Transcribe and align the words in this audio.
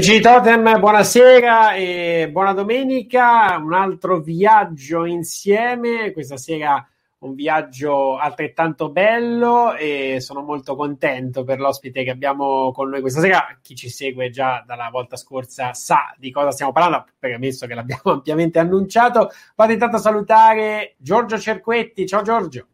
Amici 0.00 0.16
di 0.16 0.22
Totem, 0.22 0.80
buonasera 0.80 1.74
e 1.74 2.30
buona 2.32 2.54
domenica. 2.54 3.58
Un 3.58 3.74
altro 3.74 4.18
viaggio 4.18 5.04
insieme. 5.04 6.12
Questa 6.12 6.38
sera 6.38 6.82
un 7.18 7.34
viaggio 7.34 8.16
altrettanto 8.16 8.88
bello 8.88 9.74
e 9.74 10.16
sono 10.20 10.40
molto 10.40 10.74
contento 10.74 11.44
per 11.44 11.60
l'ospite 11.60 12.02
che 12.02 12.08
abbiamo 12.08 12.72
con 12.72 12.88
noi 12.88 13.02
questa 13.02 13.20
sera. 13.20 13.58
Chi 13.60 13.74
ci 13.74 13.90
segue 13.90 14.30
già 14.30 14.64
dalla 14.66 14.88
volta 14.90 15.16
scorsa 15.16 15.74
sa 15.74 16.14
di 16.16 16.30
cosa 16.30 16.50
stiamo 16.50 16.72
parlando, 16.72 17.04
premesso 17.18 17.66
che 17.66 17.74
l'abbiamo 17.74 18.04
ampiamente 18.16 18.58
annunciato. 18.58 19.28
Vado 19.54 19.72
intanto 19.72 19.96
a 19.96 20.00
salutare 20.00 20.94
Giorgio 20.96 21.38
Cerquetti. 21.38 22.06
Ciao 22.06 22.22
Giorgio. 22.22 22.66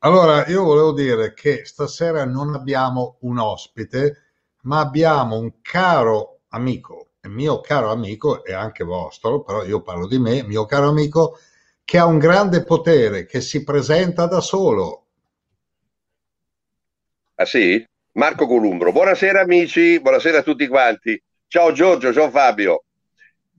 Allora, 0.00 0.44
io 0.46 0.64
volevo 0.64 0.92
dire 0.92 1.32
che 1.32 1.64
stasera 1.64 2.24
non 2.24 2.54
abbiamo 2.54 3.18
un 3.20 3.38
ospite, 3.38 4.22
ma 4.62 4.80
abbiamo 4.80 5.38
un 5.38 5.52
caro 5.62 6.35
amico, 6.56 7.10
mio 7.28 7.60
caro 7.60 7.90
amico 7.90 8.44
e 8.44 8.52
anche 8.52 8.84
vostro, 8.84 9.42
però 9.42 9.64
io 9.64 9.82
parlo 9.82 10.06
di 10.08 10.18
me, 10.18 10.42
mio 10.42 10.64
caro 10.64 10.88
amico, 10.88 11.38
che 11.84 11.98
ha 11.98 12.06
un 12.06 12.18
grande 12.18 12.64
potere, 12.64 13.26
che 13.26 13.40
si 13.40 13.62
presenta 13.62 14.26
da 14.26 14.40
solo. 14.40 15.04
Ah 17.36 17.44
sì? 17.44 17.84
Marco 18.12 18.46
Columbro. 18.46 18.92
Buonasera 18.92 19.40
amici, 19.40 20.00
buonasera 20.00 20.38
a 20.38 20.42
tutti 20.42 20.66
quanti. 20.66 21.22
Ciao 21.46 21.72
Giorgio, 21.72 22.12
ciao 22.12 22.30
Fabio. 22.30 22.84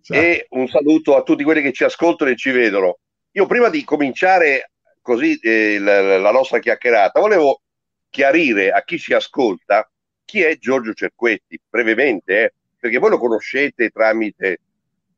Ciao. 0.01 0.17
E 0.17 0.47
un 0.49 0.67
saluto 0.67 1.15
a 1.15 1.21
tutti 1.21 1.43
quelli 1.43 1.61
che 1.61 1.73
ci 1.73 1.83
ascoltano 1.83 2.31
e 2.31 2.35
ci 2.35 2.49
vedono. 2.49 2.97
Io 3.31 3.45
prima 3.45 3.69
di 3.69 3.83
cominciare 3.83 4.71
così 5.01 5.37
eh, 5.39 5.77
la, 5.79 6.17
la 6.17 6.31
nostra 6.31 6.59
chiacchierata, 6.59 7.19
volevo 7.19 7.61
chiarire 8.09 8.71
a 8.71 8.83
chi 8.83 8.97
ci 8.97 9.13
ascolta 9.13 9.89
chi 10.25 10.41
è 10.41 10.57
Giorgio 10.57 10.93
Cerquetti, 10.93 11.59
brevemente, 11.69 12.43
eh 12.43 12.53
perché 12.79 12.97
voi 12.97 13.09
lo 13.09 13.17
conoscete 13.17 13.89
tramite 13.89 14.59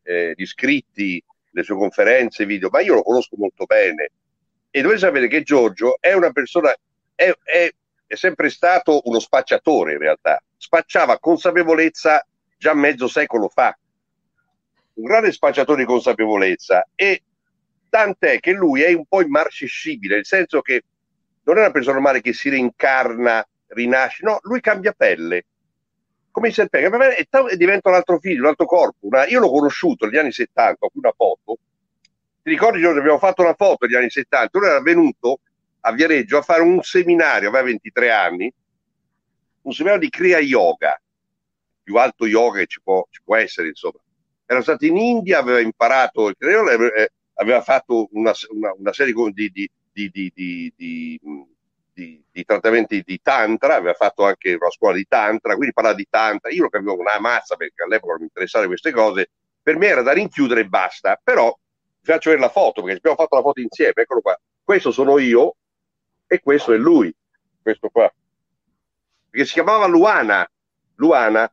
eh, 0.03 0.33
gli 0.35 0.45
scritti, 0.45 1.23
le 1.51 1.63
sue 1.63 1.75
conferenze, 1.75 2.45
video, 2.45 2.69
ma 2.69 2.79
io 2.81 2.95
lo 2.95 3.03
conosco 3.03 3.35
molto 3.37 3.65
bene. 3.65 4.11
E 4.69 4.81
dovete 4.81 5.01
sapere 5.01 5.27
che 5.27 5.43
Giorgio 5.43 5.97
è 5.99 6.13
una 6.13 6.31
persona, 6.31 6.73
è, 7.15 7.31
è, 7.43 7.71
è 8.05 8.15
sempre 8.15 8.49
stato 8.49 9.01
uno 9.03 9.19
spacciatore 9.19 9.93
in 9.93 9.99
realtà, 9.99 10.41
spacciava 10.57 11.19
consapevolezza 11.19 12.25
già 12.57 12.73
mezzo 12.73 13.07
secolo 13.07 13.49
fa, 13.49 13.77
un 14.95 15.03
grande 15.03 15.31
spacciatore 15.31 15.79
di 15.79 15.87
consapevolezza. 15.87 16.87
E 16.95 17.23
tant'è 17.89 18.39
che 18.39 18.51
lui 18.51 18.81
è 18.81 18.93
un 18.93 19.05
po' 19.05 19.21
immarcescibile, 19.21 20.15
nel 20.15 20.25
senso 20.25 20.61
che 20.61 20.83
non 21.43 21.57
è 21.57 21.61
una 21.61 21.71
persona 21.71 21.95
normale 21.95 22.21
che 22.21 22.33
si 22.33 22.49
reincarna, 22.49 23.45
rinasce, 23.67 24.23
no, 24.23 24.39
lui 24.41 24.59
cambia 24.59 24.91
pelle, 24.91 25.45
come 26.31 26.49
il 26.49 26.53
serpente 26.53 27.17
e, 27.17 27.27
e 27.51 27.57
diventa 27.57 27.89
un 27.89 27.95
altro 27.95 28.19
figlio, 28.19 28.41
un 28.41 28.47
altro 28.47 28.65
corpo. 28.65 29.07
Una, 29.07 29.25
io 29.27 29.39
l'ho 29.39 29.49
conosciuto 29.49 30.05
negli 30.05 30.17
anni 30.17 30.31
70, 30.31 30.85
ho 30.85 30.89
una 30.93 31.13
foto. 31.15 31.57
Ti 32.41 32.49
ricordi, 32.49 32.81
Giorgio, 32.81 32.99
abbiamo 32.99 33.19
fatto 33.19 33.41
una 33.41 33.53
foto 33.53 33.85
negli 33.85 33.95
anni 33.95 34.09
70. 34.09 34.57
Lui 34.57 34.67
era 34.67 34.81
venuto 34.81 35.39
a 35.81 35.91
Viareggio 35.91 36.37
a 36.37 36.41
fare 36.41 36.61
un 36.61 36.81
seminario, 36.81 37.49
aveva 37.49 37.65
23 37.65 38.11
anni, 38.11 38.53
un 39.61 39.71
seminario 39.71 40.03
di 40.03 40.09
Kriya 40.09 40.39
Yoga, 40.39 40.99
più 41.83 41.95
alto 41.95 42.27
yoga 42.27 42.59
che 42.59 42.67
ci 42.67 42.81
può, 42.81 43.05
ci 43.09 43.21
può 43.23 43.35
essere, 43.35 43.69
insomma. 43.69 43.99
Era 44.45 44.61
stato 44.61 44.85
in 44.85 44.97
India, 44.97 45.39
aveva 45.39 45.59
imparato 45.59 46.29
il 46.29 46.35
Kriya 46.37 46.57
Yoga, 46.57 46.93
eh, 46.95 47.11
aveva 47.35 47.61
fatto 47.61 48.09
una, 48.11 48.33
una, 48.49 48.73
una 48.77 48.93
serie 48.93 49.13
di, 49.33 49.51
di, 49.51 50.09
di, 50.09 50.73
di 50.75 51.19
di, 51.99 52.23
di, 52.31 52.45
trattamenti 52.45 53.01
di 53.05 53.19
tantra, 53.21 53.75
aveva 53.75 53.93
fatto 53.93 54.25
anche 54.25 54.53
una 54.53 54.69
scuola 54.71 54.95
di 54.95 55.05
tantra, 55.05 55.55
quindi 55.55 55.73
parlava 55.73 55.95
di 55.95 56.07
tantra, 56.09 56.49
io 56.49 56.63
lo 56.63 56.69
capivo 56.69 56.97
una 56.97 57.19
mazza 57.19 57.57
perché 57.57 57.83
all'epoca 57.83 58.15
mi 58.17 58.23
interessavano 58.23 58.69
queste 58.69 58.91
cose, 58.91 59.31
per 59.61 59.77
me 59.77 59.87
era 59.87 60.01
da 60.01 60.13
rinchiudere 60.13 60.61
e 60.61 60.65
basta, 60.65 61.19
però 61.21 61.53
vi 61.53 62.11
faccio 62.11 62.29
vedere 62.29 62.47
la 62.47 62.53
foto 62.53 62.81
perché 62.81 62.97
abbiamo 62.97 63.17
fatto 63.17 63.35
la 63.35 63.41
foto 63.41 63.59
insieme, 63.59 63.93
eccolo 63.95 64.21
qua, 64.21 64.39
questo 64.63 64.91
sono 64.91 65.17
io 65.19 65.55
e 66.25 66.39
questo 66.39 66.71
è 66.71 66.77
lui, 66.77 67.13
questo 67.61 67.89
qua, 67.89 68.11
perché 69.29 69.45
si 69.45 69.53
chiamava 69.53 69.85
Luana, 69.85 70.49
Luana 70.95 71.51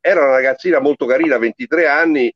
era 0.00 0.22
una 0.22 0.32
ragazzina 0.32 0.80
molto 0.80 1.06
carina, 1.06 1.38
23 1.38 1.86
anni, 1.86 2.34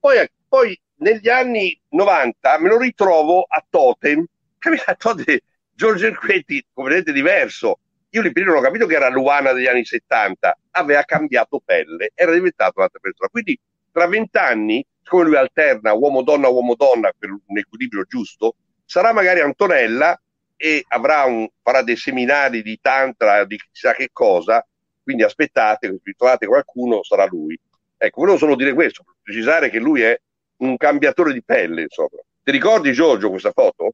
poi, 0.00 0.26
poi 0.48 0.80
negli 0.96 1.28
anni 1.28 1.78
90 1.90 2.58
me 2.60 2.68
lo 2.68 2.78
ritrovo 2.78 3.44
a 3.46 3.62
Totem, 3.68 4.24
a 4.86 4.94
Totem 4.94 5.38
Giorgio 5.78 6.06
Irquetti 6.06 6.66
completamente 6.72 7.12
diverso. 7.12 7.78
Io 8.10 8.22
lì 8.22 8.32
prima 8.32 8.48
non 8.48 8.58
ho 8.58 8.62
capito 8.62 8.84
che 8.86 8.96
era 8.96 9.08
Luana 9.10 9.52
degli 9.52 9.68
anni 9.68 9.84
70, 9.84 10.58
aveva 10.72 11.04
cambiato 11.04 11.62
pelle, 11.64 12.10
era 12.16 12.32
diventato 12.32 12.72
un'altra 12.78 12.98
persona. 12.98 13.28
Quindi 13.28 13.56
tra 13.92 14.08
vent'anni, 14.08 14.84
come 15.04 15.22
lui 15.22 15.36
alterna 15.36 15.92
uomo-donna, 15.92 16.48
uomo-donna 16.48 17.12
per 17.16 17.30
un 17.30 17.58
equilibrio 17.58 18.02
giusto, 18.08 18.56
sarà 18.84 19.12
magari 19.12 19.38
Antonella 19.38 20.20
e 20.56 20.84
un, 20.88 21.46
farà 21.62 21.82
dei 21.82 21.94
seminari 21.94 22.62
di 22.62 22.76
tantra, 22.82 23.44
di 23.44 23.56
chissà 23.56 23.92
che 23.92 24.08
cosa, 24.12 24.66
quindi 25.00 25.22
aspettate, 25.22 25.86
se 26.02 26.12
trovate 26.16 26.48
qualcuno, 26.48 27.04
sarà 27.04 27.24
lui. 27.26 27.56
Ecco, 27.96 28.22
volevo 28.22 28.36
solo 28.36 28.56
dire 28.56 28.74
questo, 28.74 29.04
per 29.04 29.14
precisare 29.22 29.70
che 29.70 29.78
lui 29.78 30.02
è 30.02 30.20
un 30.56 30.76
cambiatore 30.76 31.32
di 31.32 31.42
pelle, 31.44 31.82
insomma. 31.82 32.18
Ti 32.42 32.50
ricordi 32.50 32.92
Giorgio 32.92 33.30
questa 33.30 33.52
foto? 33.52 33.92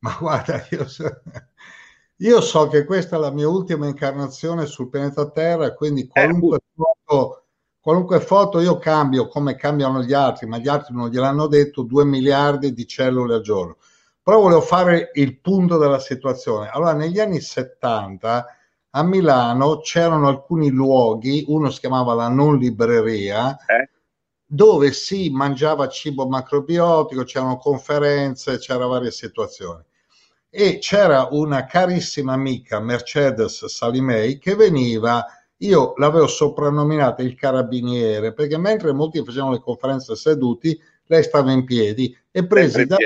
Ma 0.00 0.16
guarda, 0.18 0.64
io 0.70 0.86
so, 0.86 1.22
io 2.18 2.40
so 2.40 2.68
che 2.68 2.84
questa 2.84 3.16
è 3.16 3.18
la 3.18 3.30
mia 3.30 3.48
ultima 3.48 3.86
incarnazione 3.86 4.66
sul 4.66 4.88
pianeta 4.88 5.30
Terra, 5.30 5.74
quindi 5.74 6.06
qualunque, 6.06 6.58
eh, 6.58 6.62
foto, 6.74 7.44
qualunque 7.80 8.20
foto 8.20 8.60
io 8.60 8.78
cambio 8.78 9.28
come 9.28 9.56
cambiano 9.56 10.02
gli 10.02 10.12
altri, 10.12 10.46
ma 10.46 10.58
gli 10.58 10.68
altri 10.68 10.94
non 10.94 11.08
gliel'hanno 11.08 11.46
detto, 11.46 11.82
2 11.82 12.04
miliardi 12.04 12.72
di 12.72 12.86
cellule 12.86 13.34
al 13.36 13.40
giorno. 13.42 13.76
Però 14.22 14.40
volevo 14.40 14.60
fare 14.60 15.10
il 15.14 15.40
punto 15.40 15.78
della 15.78 15.98
situazione. 15.98 16.68
Allora, 16.68 16.92
negli 16.92 17.18
anni 17.18 17.40
70 17.40 18.46
a 18.90 19.02
Milano 19.02 19.78
c'erano 19.80 20.28
alcuni 20.28 20.70
luoghi, 20.70 21.44
uno 21.48 21.70
si 21.70 21.80
chiamava 21.80 22.14
la 22.14 22.28
non 22.28 22.58
libreria, 22.58 23.56
eh? 23.66 23.90
dove 24.44 24.92
si 24.92 25.30
mangiava 25.30 25.88
cibo 25.88 26.26
macrobiotico, 26.26 27.24
c'erano 27.24 27.58
conferenze, 27.58 28.58
c'era 28.58 28.86
varie 28.86 29.10
situazioni. 29.10 29.82
E 30.50 30.78
c'era 30.78 31.28
una 31.30 31.66
carissima 31.66 32.32
amica, 32.32 32.80
Mercedes 32.80 33.66
Salimei, 33.66 34.38
che 34.38 34.54
veniva, 34.54 35.24
io 35.58 35.92
l'avevo 35.96 36.26
soprannominata 36.26 37.22
il 37.22 37.34
carabiniere, 37.34 38.32
perché 38.32 38.56
mentre 38.56 38.92
molti 38.92 39.22
facevano 39.22 39.52
le 39.52 39.60
conferenze 39.60 40.16
seduti, 40.16 40.80
lei 41.06 41.22
stava 41.22 41.52
in 41.52 41.64
piedi 41.64 42.16
e 42.30 42.46
presi 42.46 42.86
da, 42.86 42.96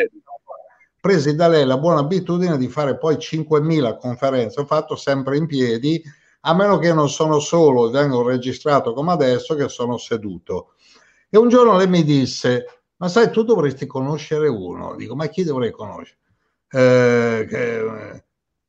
presi 1.00 1.35
da 1.35 1.49
lei 1.49 1.65
la 1.65 1.79
buona 1.79 2.00
abitudine 2.00 2.56
di 2.56 2.69
fare 2.69 2.97
poi 2.97 3.17
5.000 3.17 3.99
conferenze, 3.99 4.61
ho 4.61 4.65
fatto 4.65 4.94
sempre 4.94 5.37
in 5.37 5.47
piedi, 5.47 6.00
a 6.43 6.55
meno 6.55 6.79
che 6.79 6.93
non 6.93 7.09
sono 7.09 7.41
solo, 7.41 7.91
vengo 7.91 8.23
registrato 8.23 8.93
come 8.93 9.12
adesso, 9.12 9.56
che 9.56 9.69
sono 9.69 9.99
seduto. 9.99 10.75
E 11.29 11.39
un 11.39 11.49
giorno 11.49 11.77
lei 11.77 11.89
mi 11.89 12.05
disse, 12.05 12.83
ma 12.97 13.09
sai, 13.09 13.31
tu 13.31 13.43
dovresti 13.43 13.87
conoscere 13.87 14.47
uno. 14.47 14.94
Dico, 14.94 15.17
ma 15.17 15.27
chi 15.27 15.43
dovrei 15.43 15.73
conoscere? 15.73 16.19
Eh, 16.72 17.46
che, 17.48 18.24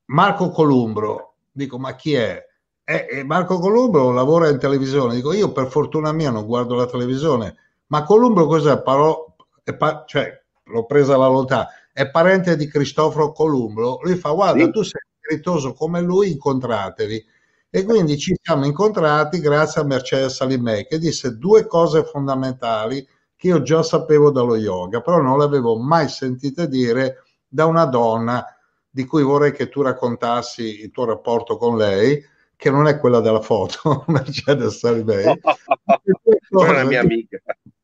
Marco 0.05 0.49
Columbro. 0.49 1.35
Dico, 1.51 1.79
ma 1.79 1.95
chi 1.95 2.13
è? 2.13 2.45
Eh, 2.83 3.23
Marco 3.23 3.59
Columbro 3.59 4.11
lavora 4.11 4.49
in 4.49 4.59
televisione. 4.59 5.15
Dico, 5.15 5.33
io 5.33 5.51
per 5.51 5.67
fortuna 5.67 6.11
mia 6.11 6.31
non 6.31 6.45
guardo 6.45 6.75
la 6.75 6.85
televisione. 6.85 7.55
Ma 7.87 8.03
Columbro 8.03 8.45
cos'è? 8.45 8.81
Parò, 8.81 9.33
pa- 9.77 10.03
cioè, 10.05 10.41
l'ho 10.65 10.85
presa 10.85 11.17
la 11.17 11.27
lontana 11.27 11.67
è 11.93 12.09
parente 12.09 12.57
di 12.57 12.67
Cristoforo 12.67 13.31
Columbro, 13.31 13.99
lui 14.01 14.15
fa 14.15 14.31
guarda 14.31 14.65
sì. 14.65 14.71
tu 14.71 14.81
sei 14.81 15.01
spiritoso 15.15 15.73
come 15.73 16.01
lui, 16.01 16.31
incontratevi. 16.31 17.23
E 17.69 17.83
quindi 17.83 18.17
ci 18.17 18.35
siamo 18.41 18.65
incontrati 18.65 19.39
grazie 19.39 19.81
a 19.81 19.83
Mercedes 19.83 20.33
Salimei 20.33 20.85
che 20.87 20.97
disse 20.97 21.37
due 21.37 21.65
cose 21.67 22.03
fondamentali 22.03 23.07
che 23.35 23.47
io 23.47 23.61
già 23.61 23.83
sapevo 23.83 24.31
dallo 24.31 24.55
yoga, 24.55 25.01
però 25.01 25.21
non 25.21 25.37
le 25.37 25.43
avevo 25.43 25.77
mai 25.77 26.07
sentite 26.09 26.67
dire 26.67 27.23
da 27.53 27.65
una 27.65 27.85
donna 27.85 28.45
di 28.89 29.05
cui 29.05 29.21
vorrei 29.21 29.51
che 29.51 29.69
tu 29.69 29.81
raccontassi 29.81 30.81
il 30.81 30.91
tuo 30.91 31.05
rapporto 31.05 31.57
con 31.57 31.77
lei, 31.77 32.23
che 32.55 32.69
non 32.69 32.87
è 32.87 32.97
quella 32.97 33.19
della 33.19 33.41
foto, 33.41 34.03
Mercedes 34.07 34.77
Salimei. 34.77 35.25
è 35.37 36.71
la 36.71 36.83
mia 36.83 37.01
amica. 37.01 37.39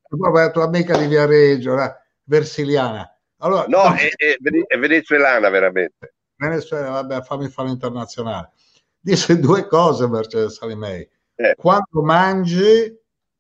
La 0.10 0.50
tua 0.50 0.64
amica 0.64 0.98
di 0.98 1.08
Viareggio, 1.08 1.76
Versiliana 2.24 3.14
allora, 3.42 3.66
no, 3.68 3.94
è, 3.94 4.10
è, 4.16 4.38
è, 4.68 4.78
venezuelana 4.78 5.50
veramente. 5.50 6.16
Venezuela, 6.36 6.90
vabbè, 6.90 7.22
fammi 7.22 7.48
fare 7.48 7.70
internazionale. 7.70 8.52
Disse 9.00 9.40
due 9.40 9.68
cose 9.68 10.08
Mercedes 10.08 10.58
Salimei. 10.58 11.08
Eh. 11.36 11.56
Quando 11.56 12.02
mangi, 12.04 12.94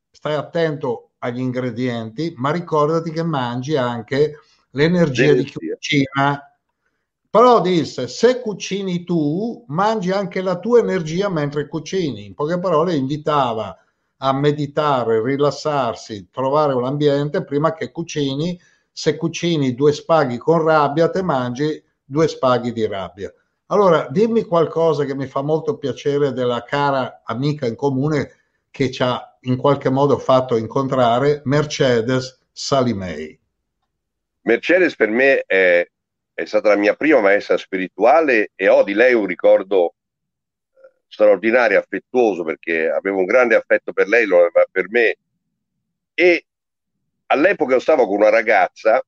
stai 0.09 0.35
attento 0.35 1.11
agli 1.19 1.39
ingredienti, 1.39 2.33
ma 2.37 2.51
ricordati 2.51 3.11
che 3.11 3.23
mangi 3.23 3.75
anche 3.75 4.39
l'energia 4.71 5.33
di 5.33 5.43
chi 5.43 5.53
cucina. 5.53 6.43
Però 7.29 7.61
disse, 7.61 8.07
se 8.07 8.41
cucini 8.41 9.03
tu, 9.03 9.63
mangi 9.67 10.11
anche 10.11 10.41
la 10.41 10.57
tua 10.59 10.79
energia 10.79 11.29
mentre 11.29 11.67
cucini. 11.67 12.25
In 12.25 12.33
poche 12.33 12.59
parole, 12.59 12.95
invitava 12.95 13.77
a 14.17 14.33
meditare, 14.33 15.21
rilassarsi, 15.23 16.29
trovare 16.31 16.73
un 16.73 16.85
ambiente 16.85 17.43
prima 17.43 17.73
che 17.73 17.91
cucini 17.91 18.59
se 18.91 19.15
cucini 19.15 19.75
due 19.75 19.93
spaghi 19.93 20.37
con 20.37 20.61
rabbia, 20.61 21.09
te 21.09 21.21
mangi 21.21 21.81
due 22.03 22.27
spaghi 22.27 22.73
di 22.73 22.85
rabbia. 22.85 23.33
Allora, 23.67 24.07
dimmi 24.09 24.43
qualcosa 24.43 25.05
che 25.05 25.15
mi 25.15 25.27
fa 25.27 25.41
molto 25.41 25.77
piacere 25.77 26.33
della 26.33 26.63
cara 26.63 27.21
amica 27.23 27.65
in 27.65 27.75
comune 27.75 28.31
che 28.71 28.91
ci 28.91 29.03
ha 29.03 29.37
in 29.41 29.55
qualche 29.55 29.89
modo 29.89 30.17
fatto 30.17 30.57
incontrare, 30.57 31.41
Mercedes 31.45 32.39
Salimei. 32.51 33.38
Mercedes 34.49 34.95
per 34.95 35.09
me 35.09 35.43
è, 35.45 35.87
è 36.33 36.45
stata 36.45 36.69
la 36.69 36.75
mia 36.75 36.95
prima 36.95 37.21
maestra 37.21 37.55
spirituale 37.55 38.51
e 38.55 38.67
ho 38.67 38.83
di 38.83 38.95
lei 38.95 39.13
un 39.13 39.27
ricordo 39.27 39.93
eh, 40.73 41.03
straordinario, 41.07 41.77
affettuoso, 41.77 42.43
perché 42.43 42.89
avevo 42.89 43.19
un 43.19 43.25
grande 43.25 43.53
affetto 43.53 43.93
per 43.93 44.07
lei, 44.07 44.25
lo 44.25 44.37
aveva 44.37 44.65
per 44.71 44.89
me, 44.89 45.17
e 46.15 46.45
all'epoca 47.27 47.79
stavo 47.79 48.07
con 48.07 48.17
una 48.17 48.29
ragazza 48.29 48.99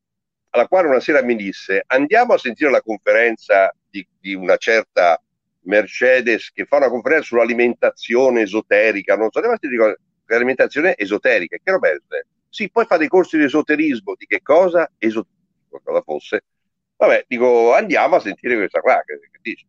alla 0.51 0.67
quale 0.67 0.87
una 0.89 0.99
sera 0.99 1.23
mi 1.23 1.35
disse 1.35 1.83
andiamo 1.87 2.33
a 2.33 2.37
sentire 2.37 2.69
la 2.69 2.81
conferenza 2.81 3.73
di, 3.89 4.05
di 4.19 4.35
una 4.35 4.57
certa 4.57 5.19
Mercedes 5.61 6.51
che 6.51 6.65
fa 6.65 6.77
una 6.77 6.89
conferenza 6.89 7.25
sull'alimentazione 7.25 8.41
esoterica, 8.41 9.15
non 9.15 9.31
so, 9.31 9.39
l'alimentazione 9.39 10.95
esoterica, 10.95 11.57
che 11.57 11.71
roba 11.71 11.89
è? 11.89 11.95
Sì, 12.51 12.69
poi 12.69 12.85
fa 12.85 12.97
dei 12.97 13.07
corsi 13.07 13.37
di 13.37 13.45
esoterismo, 13.45 14.13
di 14.17 14.25
che 14.25 14.41
cosa? 14.41 14.91
Esoterico, 14.97 15.30
cosa 15.79 16.01
fosse. 16.01 16.43
Vabbè, 16.97 17.25
dico, 17.27 17.73
andiamo 17.73 18.15
a 18.15 18.19
sentire 18.19 18.55
questa 18.55 18.79
qua, 18.79 19.01
che, 19.05 19.19
che 19.19 19.39
dice. 19.41 19.65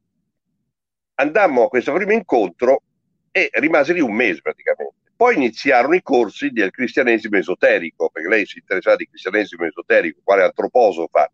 Andammo 1.14 1.64
a 1.64 1.68
questo 1.68 1.92
primo 1.92 2.12
incontro 2.12 2.82
e 3.30 3.48
rimase 3.54 3.92
lì 3.92 4.00
un 4.00 4.14
mese 4.14 4.40
praticamente. 4.42 4.96
Poi 5.16 5.36
iniziarono 5.36 5.94
i 5.94 6.02
corsi 6.02 6.50
del 6.50 6.70
cristianesimo 6.70 7.36
esoterico, 7.36 8.10
perché 8.10 8.28
lei 8.28 8.44
si 8.44 8.58
interessava 8.58 8.96
di 8.96 9.06
cristianesimo 9.06 9.64
esoterico, 9.64 10.20
quale 10.22 10.42
antroposofa. 10.42 11.30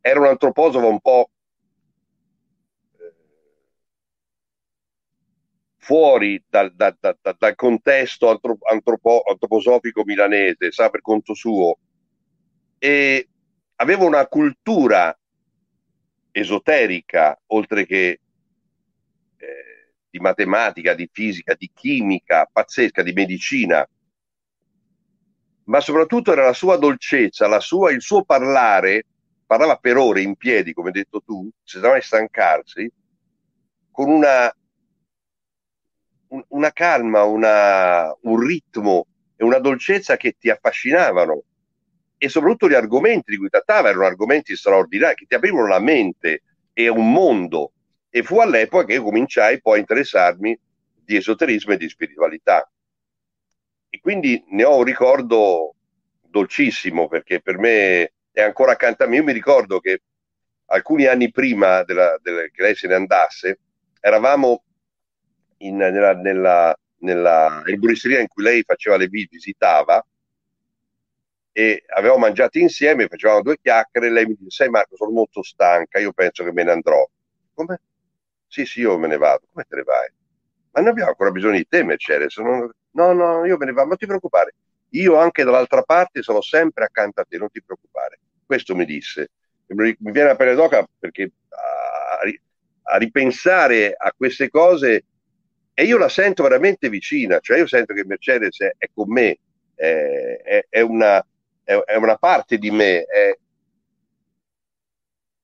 Era 0.00 0.20
un 0.20 0.26
antroposofa 0.26 0.86
un 0.86 1.00
po' 1.00 1.30
eh, 2.98 3.14
fuori 5.78 6.44
dal, 6.46 6.74
dal, 6.74 6.96
dal, 7.00 7.18
dal 7.38 7.54
contesto 7.54 8.28
antropo, 8.28 9.22
antroposofico 9.22 10.04
milanese, 10.04 10.70
sa 10.70 10.90
per 10.90 11.00
conto 11.00 11.34
suo, 11.34 11.78
e 12.78 13.28
aveva 13.76 14.04
una 14.04 14.26
cultura 14.26 15.16
esoterica, 16.30 17.40
oltre 17.46 17.86
che 17.86 18.20
di 20.16 20.18
matematica, 20.18 20.94
di 20.94 21.08
fisica, 21.12 21.54
di 21.54 21.70
chimica, 21.74 22.48
pazzesca, 22.50 23.02
di 23.02 23.12
medicina, 23.12 23.86
ma 25.64 25.80
soprattutto 25.80 26.32
era 26.32 26.44
la 26.44 26.52
sua 26.52 26.76
dolcezza, 26.76 27.46
la 27.46 27.60
sua, 27.60 27.90
il 27.90 28.00
suo 28.00 28.24
parlare, 28.24 29.04
parlava 29.44 29.76
per 29.76 29.96
ore 29.96 30.22
in 30.22 30.36
piedi, 30.36 30.72
come 30.72 30.88
hai 30.88 30.94
detto 30.94 31.22
tu, 31.22 31.48
senza 31.62 31.88
mai 31.88 32.00
stancarsi, 32.00 32.90
con 33.90 34.08
una, 34.08 34.52
un, 36.28 36.44
una 36.48 36.72
calma, 36.72 37.24
una, 37.24 38.16
un 38.22 38.40
ritmo 38.40 39.06
e 39.36 39.44
una 39.44 39.58
dolcezza 39.58 40.16
che 40.16 40.36
ti 40.38 40.48
affascinavano. 40.48 41.42
E 42.18 42.28
soprattutto 42.28 42.68
gli 42.68 42.74
argomenti 42.74 43.30
di 43.30 43.36
cui 43.36 43.48
trattava 43.48 43.88
erano 43.88 44.06
argomenti 44.06 44.56
straordinari, 44.56 45.14
che 45.14 45.26
ti 45.26 45.34
aprivano 45.34 45.66
la 45.66 45.80
mente 45.80 46.42
e 46.72 46.88
un 46.88 47.12
mondo 47.12 47.72
e 48.10 48.22
fu 48.22 48.38
all'epoca 48.38 48.86
che 48.86 48.94
io 48.94 49.02
cominciai 49.02 49.60
poi 49.60 49.76
a 49.76 49.80
interessarmi 49.80 50.58
di 51.04 51.16
esoterismo 51.16 51.74
e 51.74 51.76
di 51.76 51.88
spiritualità. 51.88 52.70
E 53.88 54.00
quindi 54.00 54.42
ne 54.48 54.64
ho 54.64 54.78
un 54.78 54.84
ricordo 54.84 55.74
dolcissimo 56.22 57.08
perché 57.08 57.40
per 57.40 57.58
me 57.58 58.12
è 58.32 58.40
ancora 58.40 58.72
accanto 58.72 59.04
a 59.04 59.06
me. 59.06 59.16
Io 59.16 59.24
mi 59.24 59.32
ricordo 59.32 59.80
che 59.80 60.02
alcuni 60.66 61.04
anni 61.06 61.30
prima 61.30 61.82
della, 61.84 62.18
della, 62.22 62.42
che 62.52 62.62
lei 62.62 62.74
se 62.74 62.88
ne 62.88 62.94
andasse, 62.94 63.58
eravamo 64.00 64.64
in, 65.58 65.76
nella, 65.76 66.14
nella, 66.14 66.78
nella 66.98 67.62
erboristeria 67.64 68.20
in 68.20 68.28
cui 68.28 68.42
lei 68.42 68.62
faceva 68.62 68.96
le 68.96 69.06
visitava 69.08 70.04
e 71.58 71.84
avevamo 71.86 72.18
mangiato 72.18 72.58
insieme, 72.58 73.08
facevamo 73.08 73.40
due 73.40 73.56
chiacchiere 73.58 74.08
e 74.08 74.10
lei 74.10 74.26
mi 74.26 74.36
dice, 74.38 74.50
sai 74.50 74.68
Marco, 74.68 74.94
sono 74.94 75.10
molto 75.10 75.42
stanca, 75.42 75.98
io 75.98 76.12
penso 76.12 76.44
che 76.44 76.52
me 76.52 76.64
ne 76.64 76.72
andrò. 76.72 77.02
Come? 77.54 77.80
Sì, 78.46 78.66
sì, 78.66 78.80
io 78.80 78.98
me 78.98 79.06
ne 79.06 79.16
vado. 79.16 79.46
Come 79.50 79.64
te 79.66 79.76
ne 79.76 79.82
vai? 79.82 80.06
Ma 80.72 80.82
noi 80.82 80.90
abbiamo 80.90 81.08
ancora 81.08 81.30
bisogno 81.30 81.56
di 81.56 81.66
te, 81.66 81.82
Mercedes. 81.82 82.36
Non... 82.36 82.70
No, 82.90 83.12
no, 83.14 83.46
io 83.46 83.56
me 83.56 83.64
ne 83.64 83.72
vado, 83.72 83.88
non 83.88 83.96
ti 83.96 84.04
preoccupare. 84.04 84.54
Io 84.90 85.16
anche 85.16 85.44
dall'altra 85.44 85.80
parte 85.80 86.20
sono 86.20 86.42
sempre 86.42 86.84
accanto 86.84 87.22
a 87.22 87.24
te, 87.26 87.38
non 87.38 87.48
ti 87.48 87.62
preoccupare. 87.62 88.18
Questo 88.44 88.74
mi 88.74 88.84
disse. 88.84 89.30
Mi 89.68 89.96
viene 89.98 90.28
a 90.28 90.36
pelle 90.36 90.54
d'oca 90.54 90.86
perché 90.98 91.30
a, 91.48 92.98
ripensare 92.98 93.94
a 93.96 94.12
queste 94.14 94.50
cose 94.50 95.04
e 95.72 95.84
io 95.84 95.96
la 95.96 96.10
sento 96.10 96.42
veramente 96.42 96.90
vicina, 96.90 97.38
cioè 97.40 97.56
io 97.56 97.66
sento 97.66 97.94
che 97.94 98.04
Mercedes 98.04 98.60
è, 98.60 98.74
è 98.76 98.90
con 98.92 99.10
me, 99.10 99.38
è, 99.74 100.66
è, 100.68 100.80
una, 100.82 101.24
è, 101.66 101.96
una, 101.96 102.16
parte 102.16 102.58
di 102.58 102.70
me, 102.70 103.04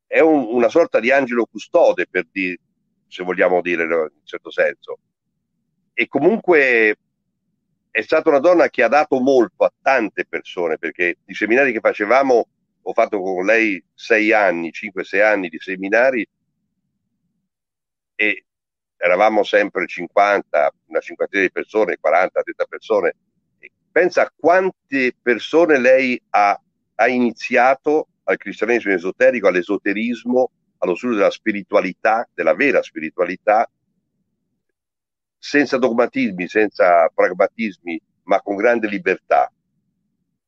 è, 0.06 0.20
un, 0.20 0.54
una 0.54 0.68
sorta 0.68 1.00
di 1.00 1.10
angelo 1.10 1.46
custode, 1.46 2.06
per 2.08 2.26
di, 2.30 2.56
se 3.08 3.24
vogliamo 3.24 3.60
dire 3.60 3.82
in 3.82 3.90
un 3.90 4.08
certo 4.22 4.52
senso. 4.52 4.98
E 5.92 6.06
comunque 6.06 6.96
è 7.90 8.00
stata 8.02 8.28
una 8.28 8.38
donna 8.38 8.68
che 8.68 8.84
ha 8.84 8.88
dato 8.88 9.18
molto 9.18 9.64
a 9.64 9.72
tante 9.82 10.24
persone, 10.24 10.78
perché 10.78 11.18
i 11.24 11.34
seminari 11.34 11.72
che 11.72 11.80
facevamo, 11.80 12.46
ho 12.82 12.92
fatto 12.92 13.20
con 13.20 13.44
lei 13.44 13.82
sei 13.92 14.32
anni, 14.32 14.70
5-6 14.70 15.22
anni 15.22 15.48
di 15.48 15.58
seminari, 15.58 16.24
e 18.14 18.44
eravamo 18.96 19.42
sempre 19.42 19.88
50, 19.88 20.72
una 20.86 21.00
cinquantina 21.00 21.42
di 21.42 21.50
persone, 21.50 21.98
40, 21.98 22.42
30 22.42 22.64
persone. 22.66 23.14
Pensa 23.92 24.22
a 24.22 24.32
quante 24.34 25.14
persone 25.20 25.78
lei 25.78 26.20
ha, 26.30 26.58
ha 26.94 27.08
iniziato 27.08 28.08
al 28.24 28.38
cristianesimo 28.38 28.94
esoterico, 28.94 29.48
all'esoterismo, 29.48 30.50
allo 30.78 30.94
studio 30.94 31.16
della 31.16 31.30
spiritualità, 31.30 32.26
della 32.32 32.54
vera 32.54 32.82
spiritualità, 32.82 33.68
senza 35.36 35.76
dogmatismi, 35.76 36.48
senza 36.48 37.06
pragmatismi, 37.14 38.00
ma 38.24 38.40
con 38.40 38.56
grande 38.56 38.88
libertà. 38.88 39.52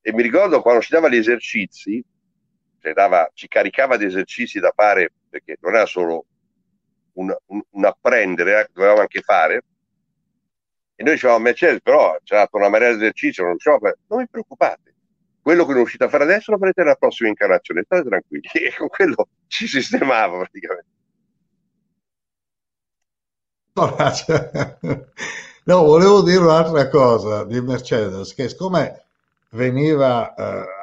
E 0.00 0.12
mi 0.12 0.22
ricordo 0.22 0.62
quando 0.62 0.80
ci 0.80 0.92
dava 0.92 1.08
gli 1.08 1.16
esercizi, 1.16 2.02
cioè 2.80 2.92
dava, 2.94 3.30
ci 3.34 3.46
caricava 3.46 3.98
di 3.98 4.06
esercizi 4.06 4.58
da 4.58 4.72
fare, 4.74 5.12
perché 5.28 5.58
non 5.60 5.74
era 5.74 5.86
solo 5.86 6.26
un, 7.14 7.34
un, 7.46 7.60
un 7.68 7.84
apprendere, 7.84 8.60
eh, 8.60 8.68
dovevamo 8.72 9.00
anche 9.00 9.20
fare. 9.20 9.64
E 10.96 11.02
noi 11.02 11.14
dicevamo, 11.14 11.40
Mercedes, 11.40 11.80
però 11.82 12.16
c'è 12.22 12.36
dato 12.36 12.56
una 12.56 12.68
marea 12.68 12.90
di 12.90 12.96
esercizi, 12.96 13.42
non 13.42 13.56
fare. 13.58 13.98
Non 14.06 14.20
vi 14.20 14.28
preoccupate, 14.30 14.94
quello 15.42 15.62
che 15.62 15.68
non 15.68 15.78
riuscite 15.78 16.04
a 16.04 16.08
fare 16.08 16.24
adesso 16.24 16.52
lo 16.52 16.58
farete 16.58 16.82
nella 16.82 16.94
prossima 16.94 17.28
incarnazione, 17.28 17.82
state 17.84 18.08
tranquilli. 18.08 18.48
E 18.54 18.74
con 18.76 18.88
quello 18.88 19.28
ci 19.48 19.66
sistemava 19.66 20.38
praticamente. 20.38 20.92
No, 25.66 25.82
volevo 25.82 26.20
dire 26.20 26.40
un'altra 26.40 26.90
cosa 26.90 27.44
di 27.44 27.58
Mercedes, 27.58 28.34
che 28.34 28.50
siccome 28.50 29.04
veniva 29.50 30.34
eh, 30.34 30.42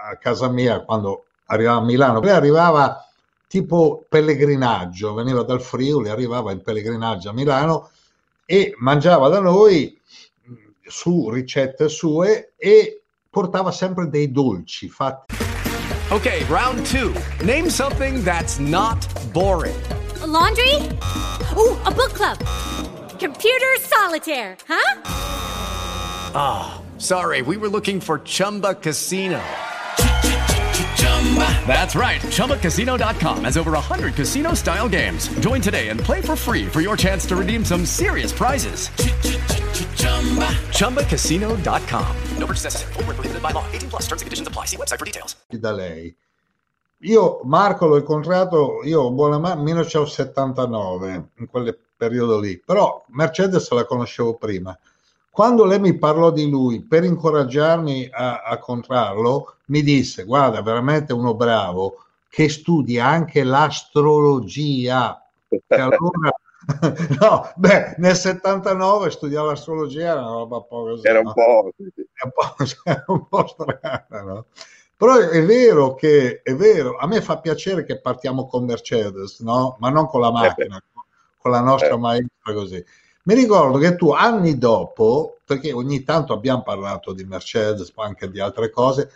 a 0.09 0.15
casa 0.17 0.49
mia 0.49 0.79
quando 0.79 1.25
arrivava 1.45 1.81
a 1.81 1.83
Milano, 1.83 2.19
lei 2.19 2.33
arrivava 2.33 3.07
tipo 3.45 4.03
pellegrinaggio, 4.09 5.13
veniva 5.13 5.43
dal 5.43 5.61
Friuli, 5.61 6.09
arrivava 6.09 6.51
in 6.51 6.63
pellegrinaggio 6.63 7.29
a 7.29 7.33
Milano 7.33 7.91
e 8.45 8.73
mangiava 8.77 9.29
da 9.29 9.39
noi 9.39 9.99
su 10.85 11.29
ricette 11.29 11.87
sue 11.89 12.53
e 12.57 13.03
portava 13.29 13.71
sempre 13.71 14.09
dei 14.09 14.31
dolci 14.31 14.89
fatti. 14.89 15.35
Ok, 16.09 16.45
round 16.49 16.85
two. 16.85 17.13
Name 17.45 17.69
something 17.69 18.21
that's 18.23 18.59
not 18.59 18.97
boring. 19.31 19.75
A 20.21 20.27
laundry? 20.27 20.75
Oh, 21.55 21.79
a 21.85 21.91
book 21.91 22.13
club. 22.13 22.37
Computer 23.17 23.77
solitaire, 23.79 24.57
huh? 24.67 25.01
Ah, 26.33 26.81
oh, 26.81 26.99
sorry, 26.99 27.41
we 27.41 27.55
were 27.55 27.69
looking 27.69 28.01
for 28.01 28.19
Chumba 28.19 28.75
Casino. 28.75 29.41
That's 31.65 31.95
right. 31.95 32.19
ChumbaCasino.com 32.19 33.45
has 33.45 33.55
over 33.55 33.71
100 33.71 34.15
casino 34.15 34.53
style 34.53 34.89
games. 34.89 35.29
Join 35.39 35.61
today 35.61 35.87
and 35.87 35.99
play 35.99 36.19
for 36.19 36.35
free 36.35 36.67
for 36.67 36.81
your 36.81 36.97
chance 36.97 37.25
to 37.27 37.37
redeem 37.37 37.63
some 37.63 37.85
serious 37.85 38.33
prizes. 38.33 38.89
ChumbaCasino.com. 40.75 42.15
No 42.37 42.45
purchase 42.45 42.65
necessary. 42.65 42.93
Full 42.93 43.03
prohibited 43.03 43.41
by 43.41 43.51
law. 43.51 43.65
18 43.71 43.89
plus 43.89 44.01
terms 44.07 44.21
and 44.21 44.27
conditions 44.27 44.47
apply. 44.49 44.65
See 44.65 44.77
website 44.77 44.99
for 44.99 45.05
details. 45.05 45.37
Da 45.49 45.71
lei. 45.71 46.13
Io 47.03 47.39
Marco 47.45 47.87
l'ho 47.87 47.97
incontrato, 47.97 48.81
io 48.83 49.09
buona 49.09 49.39
mano, 49.39 49.63
1979, 49.63 51.29
in 51.37 51.47
quel 51.47 51.75
periodo 51.97 52.37
lì, 52.39 52.59
però 52.63 53.03
Mercedes 53.07 53.71
la 53.71 53.85
conoscevo 53.85 54.35
prima. 54.35 54.77
Quando 55.31 55.63
lei 55.63 55.79
mi 55.79 55.97
parlò 55.97 56.29
di 56.29 56.49
lui 56.49 56.81
per 56.81 57.05
incoraggiarmi 57.05 58.09
a, 58.11 58.41
a 58.41 58.57
comprarlo, 58.57 59.55
mi 59.67 59.81
disse: 59.81 60.25
Guarda, 60.25 60.61
veramente 60.61 61.13
uno 61.13 61.35
bravo 61.35 62.03
che 62.27 62.49
studia 62.49 63.05
anche 63.05 63.43
l'astrologia. 63.43 65.25
allora, 65.69 66.33
no, 67.21 67.51
beh, 67.55 67.95
nel 67.99 68.15
79 68.15 69.09
studiare 69.09 69.47
l'astrologia 69.47 70.11
era 70.11 70.19
una 70.19 70.31
roba 70.31 70.61
po' 70.61 70.83
così. 70.83 71.07
Era 71.07 71.19
un 71.19 71.25
no? 71.25 71.33
po', 71.33 71.71
un 71.77 72.31
po', 72.33 72.55
era 72.83 73.03
un 73.07 73.27
po' 73.27 73.47
strana, 73.47 74.21
no? 74.21 74.45
Però 74.97 75.15
è 75.17 75.45
vero 75.45 75.95
che 75.95 76.41
è 76.43 76.53
vero, 76.53 76.97
a 76.97 77.07
me 77.07 77.21
fa 77.21 77.39
piacere 77.39 77.85
che 77.85 78.01
partiamo 78.01 78.47
con 78.47 78.65
Mercedes, 78.65 79.39
no? 79.39 79.77
Ma 79.79 79.89
non 79.89 80.07
con 80.07 80.19
la 80.19 80.31
macchina, 80.31 80.75
eh 80.75 80.89
con 81.41 81.51
la 81.51 81.61
nostra 81.61 81.95
eh. 81.95 81.97
maestra 81.97 82.53
così. 82.53 82.85
Mi 83.23 83.35
ricordo 83.35 83.77
che 83.77 83.95
tu 83.95 84.11
anni 84.11 84.57
dopo, 84.57 85.37
perché 85.45 85.71
ogni 85.71 86.03
tanto 86.03 86.33
abbiamo 86.33 86.63
parlato 86.63 87.13
di 87.13 87.23
Mercedes, 87.23 87.91
ma 87.95 88.05
anche 88.05 88.29
di 88.29 88.39
altre 88.39 88.69
cose, 88.71 89.11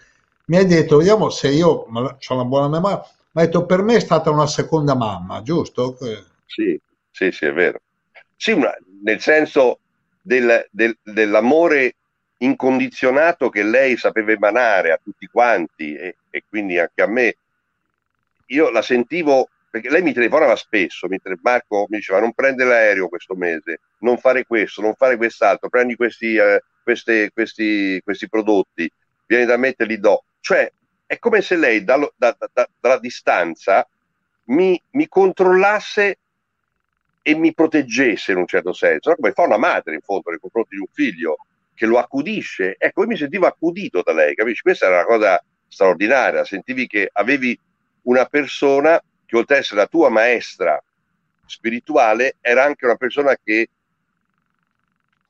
mi 0.46 0.58
hai 0.58 0.66
detto, 0.68 0.98
vediamo 0.98 1.30
se 1.30 1.50
io 1.50 1.68
ho 1.70 1.88
una 1.90 2.46
buona 2.46 2.68
memoria, 2.68 3.04
mi 3.32 3.42
hai 3.42 3.48
detto 3.48 3.66
per 3.66 3.82
me 3.82 3.96
è 3.96 4.00
stata 4.00 4.30
una 4.30 4.46
seconda 4.46 4.96
mamma, 4.96 5.42
giusto? 5.42 5.98
Sì, 6.46 6.80
sì, 7.10 7.32
sì, 7.32 7.46
è 7.46 7.54
vero. 7.54 7.82
Sì, 8.36 8.52
una, 8.52 8.76
nel 9.02 9.20
senso 9.22 9.80
del, 10.22 10.68
del, 10.70 10.96
dell'amore 11.02 11.96
incondizionato 12.38 13.50
che 13.50 13.64
lei 13.64 13.98
sapeva 13.98 14.32
emanare 14.32 14.92
a 14.92 15.00
tutti 15.02 15.26
quanti 15.28 15.96
e, 15.96 16.18
e 16.30 16.44
quindi 16.48 16.78
anche 16.78 17.02
a 17.02 17.08
me. 17.08 17.38
Io 18.48 18.70
la 18.70 18.84
sentivo 18.84 19.50
perché 19.76 19.90
lei 19.90 20.04
mi 20.04 20.14
telefonava 20.14 20.56
spesso, 20.56 21.10
mi 21.10 21.20
tele- 21.20 21.36
Marco 21.42 21.86
mi 21.90 21.98
diceva 21.98 22.22
non 22.22 22.32
prendere 22.32 22.70
l'aereo 22.70 23.10
questo 23.10 23.36
mese, 23.36 23.82
non 24.00 24.18
fare 24.18 24.46
questo, 24.46 24.80
non 24.80 24.94
fare 24.94 25.18
quest'altro, 25.18 25.68
prendi 25.68 25.98
questi, 25.98 26.38
eh, 26.38 26.64
questi, 26.82 27.30
questi, 27.34 28.00
questi 28.02 28.30
prodotti, 28.30 28.90
vieni 29.26 29.44
da 29.44 29.58
me 29.58 29.74
te 29.74 29.84
li 29.84 30.00
do. 30.00 30.24
Cioè 30.40 30.72
è 31.06 31.20
come 31.20 31.42
se 31.42 31.58
lei 31.58 31.84
da, 31.84 31.98
da, 32.16 32.38
da, 32.54 32.70
dalla 32.80 33.00
distanza 33.00 33.86
mi, 34.46 34.82
mi, 34.92 35.10
controllasse 35.10 36.20
e 37.22 37.36
mi 37.36 37.54
proteggesse 37.54 38.32
in 38.32 38.38
un 38.38 38.48
certo 38.48 38.72
senso, 38.72 39.14
come 39.14 39.34
fa 39.34 39.44
una 39.44 39.58
madre 39.58 39.96
in 39.96 40.02
fondo 40.02 40.30
nei 40.30 40.40
confronti 40.40 40.76
di 40.76 40.80
un 40.80 40.88
figlio 40.90 41.36
che 41.74 41.86
lo 41.86 41.98
accudisce. 41.98 42.78
Ecco, 42.80 43.02
io 43.02 43.08
mi 43.08 43.18
sentivo 43.18 43.46
accudito 43.46 44.02
da 44.06 44.14
lei, 44.14 44.36
capisci? 44.36 44.62
Questa 44.62 44.86
era 44.86 45.00
una 45.00 45.06
cosa 45.06 45.44
straordinaria, 45.68 46.46
sentivi 46.46 46.88
che 46.88 47.10
avevi 47.12 47.60
una 48.04 48.24
persona 48.24 49.02
che 49.26 49.36
oltre 49.36 49.56
ad 49.56 49.62
essere 49.62 49.82
la 49.82 49.88
tua 49.88 50.10
maestra 50.10 50.82
spirituale, 51.46 52.36
era 52.42 52.64
anche 52.64 52.86
una 52.86 52.96
persona 52.96 53.36
che 53.42 53.70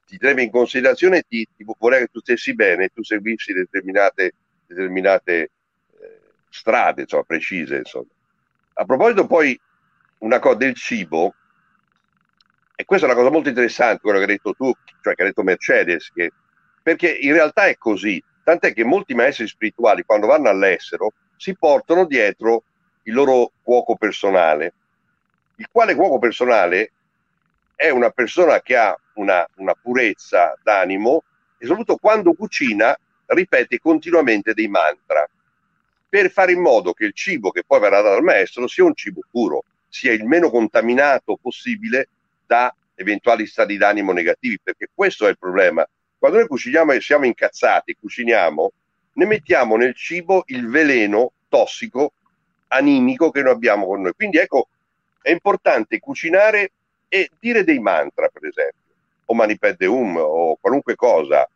ti 0.06 0.18
teneva 0.18 0.42
in 0.42 0.52
considerazione 0.52 1.18
e 1.18 1.26
ti, 1.28 1.48
ti 1.56 1.66
voleva 1.78 2.06
che 2.06 2.12
tu 2.12 2.20
stessi 2.20 2.54
bene, 2.54 2.90
tu 2.90 3.04
seguissi 3.04 3.54
determinate, 3.54 4.34
determinate 4.66 5.34
eh, 5.34 5.50
strade, 6.50 7.02
insomma, 7.02 7.24
precise. 7.24 7.78
Insomma. 7.78 8.06
A 8.74 8.86
proposito 8.86 9.26
poi 9.26 9.60
una 10.20 10.40
cosa 10.40 10.56
del 10.56 10.76
cibo, 10.76 11.34
e 12.76 12.86
questa 12.86 13.08
è 13.08 13.10
una 13.10 13.18
cosa 13.18 13.32
molto 13.32 13.50
interessante, 13.50 14.02
quello 14.02 14.18
che 14.18 14.26
hai 14.26 14.32
detto 14.32 14.54
tu, 14.54 14.72
cioè 15.02 15.16
che 15.16 15.22
ha 15.22 15.26
detto 15.26 15.44
Mercedes, 15.44 16.12
che, 16.14 16.32
perché 16.82 17.10
in 17.10 17.34
realtà 17.34 17.66
è 17.66 17.78
così, 17.78 18.22
tant'è 18.44 18.74
che 18.74 18.84
molti 18.84 19.16
maestri 19.16 19.48
spirituali 19.48 20.04
quando 20.04 20.28
vanno 20.28 20.50
all'estero 20.50 21.14
si 21.36 21.56
portano 21.56 22.06
dietro 22.06 22.64
il 23.06 23.14
loro 23.14 23.52
cuoco 23.62 23.96
personale, 23.96 24.74
il 25.58 25.68
quale 25.72 25.96
cuoco 25.96 26.20
personale 26.20 26.92
è 27.76 27.90
una 27.90 28.10
persona 28.10 28.62
che 28.62 28.76
ha 28.76 28.98
una, 29.16 29.48
una 29.56 29.74
purezza 29.74 30.58
d'animo 30.62 31.24
e 31.58 31.66
soprattutto 31.66 31.98
quando 31.98 32.34
cucina 32.34 32.98
ripete 33.28 33.80
continuamente 33.80 34.54
dei 34.54 34.68
mantra 34.68 35.28
per 36.08 36.30
fare 36.32 36.54
in 36.54 36.62
modo 36.62 36.94
che 36.94 37.06
il 37.06 37.14
cibo 37.14 37.52
che 37.52 37.64
poi 37.66 37.80
verrà 37.80 38.02
dal 38.02 38.24
maestro 38.24 38.68
sia 38.68 38.86
un 38.86 38.96
cibo 38.96 39.22
puro, 39.30 39.64
sia 39.90 40.14
il 40.14 40.24
meno 40.24 40.50
contaminato 40.50 41.38
possibile 41.42 42.10
da 42.46 42.74
eventuali 42.96 43.46
stati 43.46 43.76
d'animo 43.76 44.14
negativi, 44.14 44.60
perché 44.62 44.88
questo 44.94 45.28
è 45.28 45.30
il 45.30 45.38
problema. 45.38 45.86
Quando 46.18 46.38
noi 46.38 46.48
cuciniamo 46.48 46.94
e 46.94 47.02
siamo 47.02 47.26
incazzati, 47.26 47.98
cuciniamo, 48.00 48.72
ne 49.14 49.26
mettiamo 49.26 49.76
nel 49.76 49.94
cibo 49.94 50.44
il 50.48 50.70
veleno 50.70 51.34
tossico 51.50 52.14
animico 52.76 53.32
che 53.32 53.42
noi 53.42 53.54
abbiamo 53.54 53.86
con 53.86 54.02
noi. 54.02 54.14
Quindi 54.14 54.38
ecco, 54.38 54.68
è 55.22 55.32
importante 55.32 56.00
cucinare 56.00 56.72
e 57.08 57.30
dire 57.40 57.64
dei 57.64 57.80
mantra, 57.80 58.28
per 58.30 58.46
esempio, 58.46 58.94
o 59.26 59.34
manipedeum 59.34 60.18
o 60.18 60.58
qualunque 60.60 60.96
cosa. 60.96 61.48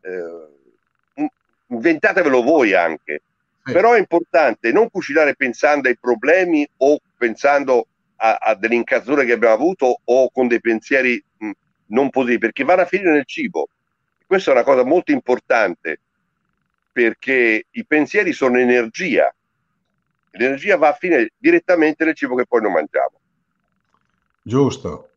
Eh, 0.00 1.28
inventatevelo 1.68 2.42
voi 2.42 2.74
anche. 2.74 3.22
Sì. 3.64 3.72
Però 3.72 3.92
è 3.92 3.98
importante 3.98 4.72
non 4.72 4.90
cucinare 4.90 5.34
pensando 5.34 5.88
ai 5.88 5.96
problemi 5.96 6.68
o 6.78 6.98
pensando 7.16 7.86
a, 8.16 8.36
a 8.36 8.54
delle 8.54 8.74
incazzature 8.74 9.24
che 9.24 9.32
abbiamo 9.32 9.54
avuto 9.54 10.00
o 10.04 10.30
con 10.30 10.48
dei 10.48 10.60
pensieri 10.60 11.22
mh, 11.38 11.50
non 11.86 12.10
positivi, 12.10 12.38
perché 12.38 12.64
vanno 12.64 12.82
a 12.82 12.86
finire 12.86 13.12
nel 13.12 13.26
cibo. 13.26 13.68
Questa 14.26 14.50
è 14.50 14.54
una 14.54 14.64
cosa 14.64 14.84
molto 14.84 15.12
importante 15.12 15.98
perché 16.92 17.66
i 17.70 17.84
pensieri 17.84 18.32
sono 18.32 18.58
energia. 18.58 19.34
L'energia 20.36 20.76
va 20.76 20.88
a 20.88 20.94
finire 20.94 21.32
direttamente 21.36 22.04
nel 22.04 22.14
cibo 22.14 22.34
che 22.34 22.46
poi 22.46 22.60
non 22.62 22.72
mangiamo. 22.72 23.18
Giusto. 24.42 25.08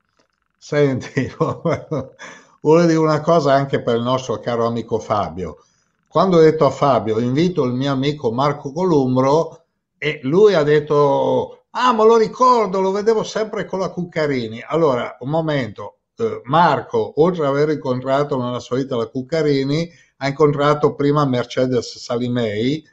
Senti, 0.58 1.32
volevo 1.38 2.86
dire 2.86 2.98
una 2.98 3.22
cosa 3.22 3.54
anche 3.54 3.82
per 3.82 3.96
il 3.96 4.04
nostro 4.04 4.40
caro 4.40 4.66
amico 4.66 5.00
Fabio. 5.00 5.64
Quando 6.08 6.38
ho 6.38 6.42
detto 6.42 6.66
a 6.66 6.72
Fabio, 6.72 7.20
invito 7.20 7.64
il 7.64 7.74
mio 7.74 7.92
amico 7.92 8.32
Marco 8.32 8.72
Columbro, 8.72 9.66
e 9.98 10.20
lui 10.24 10.54
ha 10.54 10.64
detto, 10.64 11.66
ah, 11.72 11.92
ma 11.94 12.04
lo 12.04 12.18
ricordo, 12.18 12.80
lo 12.80 12.92
vedevo 12.92 13.24
sempre 13.24 13.66
con 13.66 13.80
la 13.80 13.90
Cuccarini. 13.90 14.64
Allora, 14.66 15.18
un 15.22 15.30
momento, 15.30 15.98
eh, 16.18 16.42
Marco, 16.46 17.14
oltre 17.22 17.46
ad 17.46 17.54
aver 17.54 17.70
incontrato 17.70 18.42
nella 18.42 18.60
sua 18.60 18.78
vita 18.78 18.96
la 18.96 19.08
Cuccarini, 19.08 19.92
ha 20.18 20.28
incontrato 20.28 20.96
prima 20.96 21.26
Mercedes 21.26 21.98
Salimei 21.98 22.84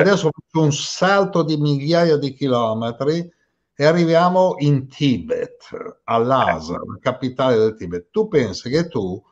adesso 0.00 0.30
faccio 0.30 0.64
un 0.64 0.72
salto 0.72 1.42
di 1.42 1.56
migliaia 1.56 2.16
di 2.16 2.32
chilometri 2.32 3.30
e 3.74 3.84
arriviamo 3.84 4.56
in 4.58 4.88
Tibet, 4.88 6.00
a 6.04 6.18
Lhasa, 6.18 6.74
la 6.74 6.98
capitale 7.00 7.56
del 7.56 7.74
Tibet. 7.74 8.08
Tu 8.10 8.28
pensi 8.28 8.70
che 8.70 8.88
tu 8.88 9.22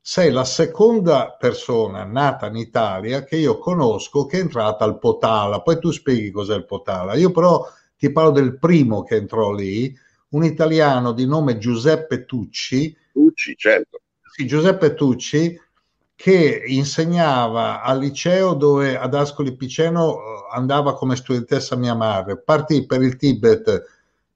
sei 0.00 0.30
la 0.30 0.44
seconda 0.44 1.34
persona 1.38 2.04
nata 2.04 2.46
in 2.46 2.56
Italia 2.56 3.24
che 3.24 3.36
io 3.36 3.58
conosco 3.58 4.26
che 4.26 4.38
è 4.38 4.40
entrata 4.40 4.84
al 4.84 4.98
Potala, 4.98 5.62
poi 5.62 5.78
tu 5.80 5.90
spieghi 5.90 6.30
cos'è 6.30 6.54
il 6.54 6.64
Potala. 6.64 7.14
Io 7.14 7.32
però 7.32 7.66
ti 7.96 8.12
parlo 8.12 8.30
del 8.30 8.58
primo 8.58 9.02
che 9.02 9.16
entrò 9.16 9.52
lì, 9.52 9.92
un 10.30 10.44
italiano 10.44 11.12
di 11.12 11.26
nome 11.26 11.58
Giuseppe 11.58 12.24
Tucci. 12.24 12.96
Tucci, 13.12 13.56
certo. 13.56 14.00
Sì, 14.22 14.46
Giuseppe 14.46 14.94
Tucci, 14.94 15.58
che 16.16 16.62
insegnava 16.66 17.82
al 17.82 17.98
liceo 17.98 18.54
dove 18.54 18.98
ad 18.98 19.14
Ascoli 19.14 19.54
Piceno 19.54 20.14
eh, 20.14 20.18
andava 20.54 20.94
come 20.94 21.14
studentessa 21.14 21.76
mia 21.76 21.94
madre. 21.94 22.38
Partì 22.38 22.86
per 22.86 23.02
il 23.02 23.16
Tibet 23.16 23.84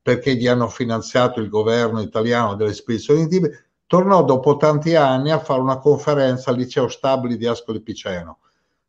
perché 0.02 0.34
gli 0.34 0.46
hanno 0.46 0.68
finanziato 0.68 1.40
il 1.40 1.48
governo 1.48 2.00
italiano 2.00 2.54
delle 2.54 2.74
spedizioni 2.74 3.22
in 3.22 3.28
Tibet, 3.28 3.64
tornò 3.86 4.22
dopo 4.24 4.56
tanti 4.56 4.94
anni 4.94 5.30
a 5.30 5.40
fare 5.40 5.60
una 5.60 5.78
conferenza 5.78 6.50
al 6.50 6.56
liceo 6.56 6.88
Stabili 6.88 7.36
di 7.36 7.46
Ascoli 7.46 7.80
Piceno. 7.80 8.38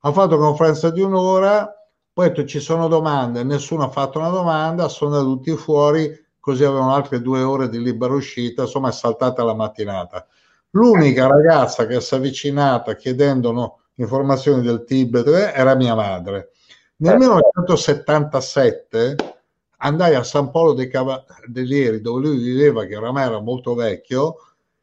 Ha 0.02 0.12
fatto 0.12 0.36
una 0.36 0.48
conferenza 0.48 0.90
di 0.90 1.02
un'ora, 1.02 1.74
poi 2.12 2.26
ha 2.26 2.30
detto 2.30 2.46
ci 2.46 2.60
sono 2.60 2.88
domande, 2.88 3.44
nessuno 3.44 3.84
ha 3.84 3.90
fatto 3.90 4.20
una 4.20 4.30
domanda, 4.30 4.90
sono 4.90 5.22
tutti 5.24 5.56
fuori, 5.56 6.12
così 6.40 6.66
avevano 6.66 6.94
altre 6.94 7.22
due 7.22 7.42
ore 7.42 7.70
di 7.70 7.82
libera 7.82 8.14
uscita, 8.14 8.64
insomma 8.64 8.90
è 8.90 8.92
saltata 8.92 9.44
la 9.44 9.54
mattinata. 9.54 10.28
L'unica 10.72 11.28
ragazza 11.28 11.86
che 11.86 12.00
si 12.00 12.14
è 12.14 12.18
avvicinata 12.18 12.96
chiedendo 12.96 13.80
informazioni 13.96 14.62
del 14.62 14.84
Tibet 14.86 15.28
era 15.28 15.76
mia 15.76 15.96
madre. 15.96 16.52
Nel 16.98 17.18
1977 17.18 19.16
andai 19.78 20.16
a 20.16 20.24
San 20.24 20.50
Polo 20.52 20.74
dei 20.74 20.88
Cavalieri, 20.88 22.00
dove 22.00 22.28
lui 22.28 22.38
viveva, 22.38 22.86
che 22.86 22.96
oramai 22.96 23.26
era 23.26 23.42
molto 23.42 23.74
vecchio, 23.74 24.36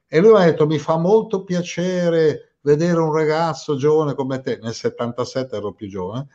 e 0.07 0.21
lui 0.21 0.33
mi 0.33 0.39
ha 0.41 0.45
detto: 0.45 0.67
Mi 0.67 0.79
fa 0.79 0.97
molto 0.97 1.45
piacere 1.45 2.57
vedere 2.63 2.99
un 2.99 3.13
ragazzo 3.13 3.77
giovane 3.77 4.15
come 4.15 4.41
te. 4.41 4.59
Nel 4.61 4.75
77 4.75 5.57
ero 5.57 5.73
più 5.73 5.89
giovane. 5.89 6.27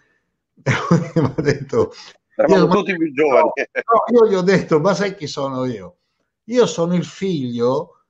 E 0.64 0.72
lui 0.90 1.12
mi 1.16 1.34
ha 1.36 1.42
detto: 1.42 1.92
Eravamo 2.36 2.74
tutti 2.74 2.96
più 2.96 3.14
giovani. 3.14 3.52
No, 3.56 4.18
io 4.18 4.28
gli 4.30 4.36
ho 4.36 4.42
detto: 4.42 4.80
Ma 4.80 4.94
sai 4.94 5.16
chi 5.16 5.28
sono 5.28 5.66
io? 5.66 5.98
Io 6.46 6.66
sono 6.66 6.96
il 6.96 7.06
figlio 7.06 8.03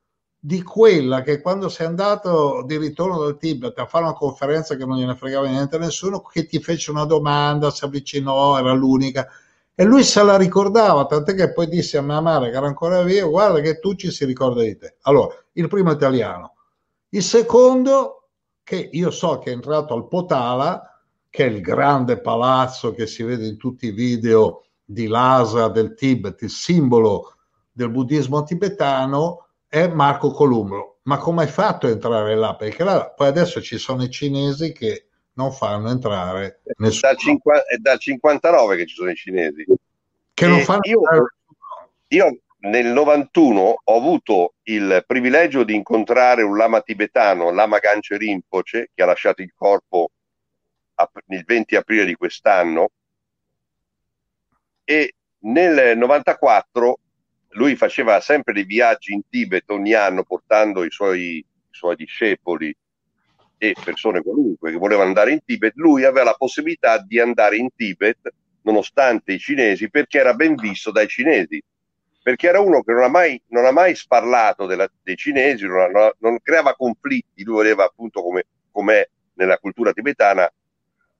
di 0.46 0.62
quella 0.62 1.22
che 1.22 1.40
quando 1.40 1.70
sei 1.70 1.86
andato 1.86 2.62
di 2.66 2.76
ritorno 2.76 3.18
dal 3.18 3.38
Tibet 3.38 3.78
a 3.78 3.86
fare 3.86 4.04
una 4.04 4.12
conferenza 4.12 4.76
che 4.76 4.84
non 4.84 4.98
gliene 4.98 5.14
fregava 5.14 5.48
niente 5.48 5.76
a 5.76 5.78
nessuno, 5.78 6.20
che 6.20 6.44
ti 6.44 6.60
fece 6.60 6.90
una 6.90 7.06
domanda, 7.06 7.70
si 7.70 7.82
avvicinò, 7.82 8.58
era 8.58 8.74
l'unica. 8.74 9.26
E 9.74 9.84
lui 9.84 10.02
se 10.02 10.22
la 10.22 10.36
ricordava, 10.36 11.06
tant'è 11.06 11.34
che 11.34 11.50
poi 11.54 11.66
disse 11.66 11.96
a 11.96 12.02
mia 12.02 12.20
madre 12.20 12.50
che 12.50 12.58
era 12.58 12.66
ancora 12.66 13.02
vivo, 13.02 13.30
guarda 13.30 13.60
che 13.60 13.78
tu 13.78 13.94
ci 13.94 14.10
si 14.10 14.26
ricorda 14.26 14.60
di 14.60 14.76
te. 14.76 14.96
Allora, 15.04 15.34
il 15.52 15.66
primo 15.66 15.92
italiano. 15.92 16.56
Il 17.08 17.22
secondo, 17.22 18.28
che 18.62 18.90
io 18.92 19.10
so 19.10 19.38
che 19.38 19.48
è 19.50 19.54
entrato 19.54 19.94
al 19.94 20.08
Potala, 20.08 21.00
che 21.30 21.46
è 21.46 21.48
il 21.48 21.62
grande 21.62 22.20
palazzo 22.20 22.92
che 22.92 23.06
si 23.06 23.22
vede 23.22 23.46
in 23.46 23.56
tutti 23.56 23.86
i 23.86 23.92
video 23.92 24.64
di 24.84 25.06
Lhasa 25.06 25.68
del 25.68 25.94
Tibet, 25.94 26.42
il 26.42 26.50
simbolo 26.50 27.32
del 27.72 27.88
buddismo 27.88 28.42
tibetano, 28.42 29.43
è 29.74 29.88
Marco 29.88 30.30
Columbro. 30.30 30.98
Ma 31.02 31.18
come 31.18 31.42
hai 31.42 31.48
fatto 31.48 31.88
a 31.88 31.90
entrare 31.90 32.36
là? 32.36 32.54
Perché 32.54 32.84
là, 32.84 33.10
poi 33.10 33.26
adesso 33.26 33.60
ci 33.60 33.76
sono 33.76 34.04
i 34.04 34.10
cinesi 34.10 34.72
che 34.72 35.08
non 35.32 35.50
fanno 35.50 35.90
entrare 35.90 36.60
nessuno. 36.76 37.12
Dal 37.12 37.18
cinqu- 37.18 37.64
è 37.66 37.76
dal 37.78 37.98
59 37.98 38.76
che 38.76 38.86
ci 38.86 38.94
sono 38.94 39.10
i 39.10 39.16
cinesi. 39.16 39.66
Che 40.32 40.46
non 40.46 40.60
fanno 40.60 40.78
io, 40.84 41.00
io 42.06 42.38
nel 42.58 42.86
91 42.86 43.80
ho 43.82 43.96
avuto 43.96 44.54
il 44.62 45.02
privilegio 45.04 45.64
di 45.64 45.74
incontrare 45.74 46.42
un 46.42 46.56
lama 46.56 46.80
tibetano, 46.80 47.50
Lama 47.50 47.78
Ganche 47.78 48.16
Rinpoche, 48.16 48.90
che 48.94 49.02
ha 49.02 49.06
lasciato 49.06 49.42
il 49.42 49.52
corpo 49.56 50.10
il 51.26 51.42
20 51.44 51.74
aprile 51.74 52.04
di 52.04 52.14
quest'anno 52.14 52.90
e 54.84 55.14
nel 55.40 55.98
94 55.98 56.98
lui 57.54 57.76
faceva 57.76 58.20
sempre 58.20 58.52
dei 58.52 58.64
viaggi 58.64 59.12
in 59.12 59.22
Tibet 59.28 59.68
ogni 59.70 59.94
anno 59.94 60.24
portando 60.24 60.84
i 60.84 60.90
suoi, 60.90 61.36
i 61.36 61.44
suoi 61.70 61.96
discepoli 61.96 62.74
e 63.58 63.74
persone 63.82 64.22
qualunque 64.22 64.72
che 64.72 64.76
volevano 64.76 65.08
andare 65.08 65.32
in 65.32 65.44
Tibet, 65.44 65.72
lui 65.76 66.04
aveva 66.04 66.24
la 66.24 66.34
possibilità 66.34 66.98
di 66.98 67.18
andare 67.18 67.56
in 67.56 67.68
Tibet 67.74 68.32
nonostante 68.62 69.32
i 69.32 69.38
cinesi 69.38 69.88
perché 69.88 70.18
era 70.18 70.34
ben 70.34 70.54
visto 70.56 70.90
dai 70.90 71.06
cinesi, 71.06 71.62
perché 72.22 72.48
era 72.48 72.60
uno 72.60 72.82
che 72.82 72.92
non 72.92 73.04
ha 73.04 73.08
mai, 73.08 73.40
non 73.48 73.66
ha 73.66 73.70
mai 73.70 73.94
sparlato 73.94 74.66
della, 74.66 74.90
dei 75.02 75.16
cinesi, 75.16 75.66
non, 75.66 75.90
non, 75.90 76.10
non, 76.18 76.38
creava 76.42 76.74
conflitti, 76.74 77.44
lui 77.44 77.56
voleva 77.56 77.84
appunto 77.84 78.22
come, 78.22 78.46
come 78.70 79.10
nella 79.34 79.58
cultura 79.58 79.92
tibetana 79.92 80.50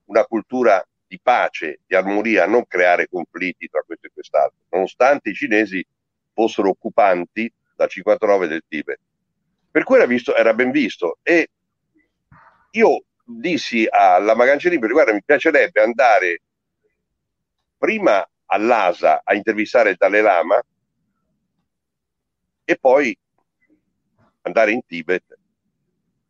una 0.06 0.24
cultura 0.24 0.84
di 1.06 1.20
pace, 1.22 1.80
di 1.86 1.94
armonia, 1.94 2.46
non 2.46 2.66
creare 2.66 3.08
conflitti 3.08 3.68
tra 3.68 3.82
questo 3.86 4.06
e 4.06 4.10
quest'altro, 4.12 4.58
nonostante 4.70 5.30
i 5.30 5.34
cinesi 5.34 5.86
fossero 6.34 6.68
occupanti 6.68 7.50
dal 7.74 7.88
59 7.88 8.46
del 8.46 8.64
Tibet. 8.68 8.98
Per 9.70 9.82
cui 9.84 9.96
era, 9.96 10.06
visto, 10.06 10.34
era 10.34 10.52
ben 10.52 10.70
visto 10.70 11.18
e 11.22 11.48
io 12.72 13.04
dissi 13.24 13.86
alla 13.88 14.34
Magancerini, 14.34 14.86
guarda 14.86 15.12
mi 15.12 15.22
piacerebbe 15.24 15.80
andare 15.80 16.42
prima 17.78 18.26
all'ASA 18.46 19.22
a 19.24 19.34
intervistare 19.34 19.90
il 19.90 19.96
Dalai 19.96 20.22
Lama 20.22 20.62
e 22.64 22.76
poi 22.76 23.16
andare 24.42 24.72
in 24.72 24.80
Tibet. 24.86 25.38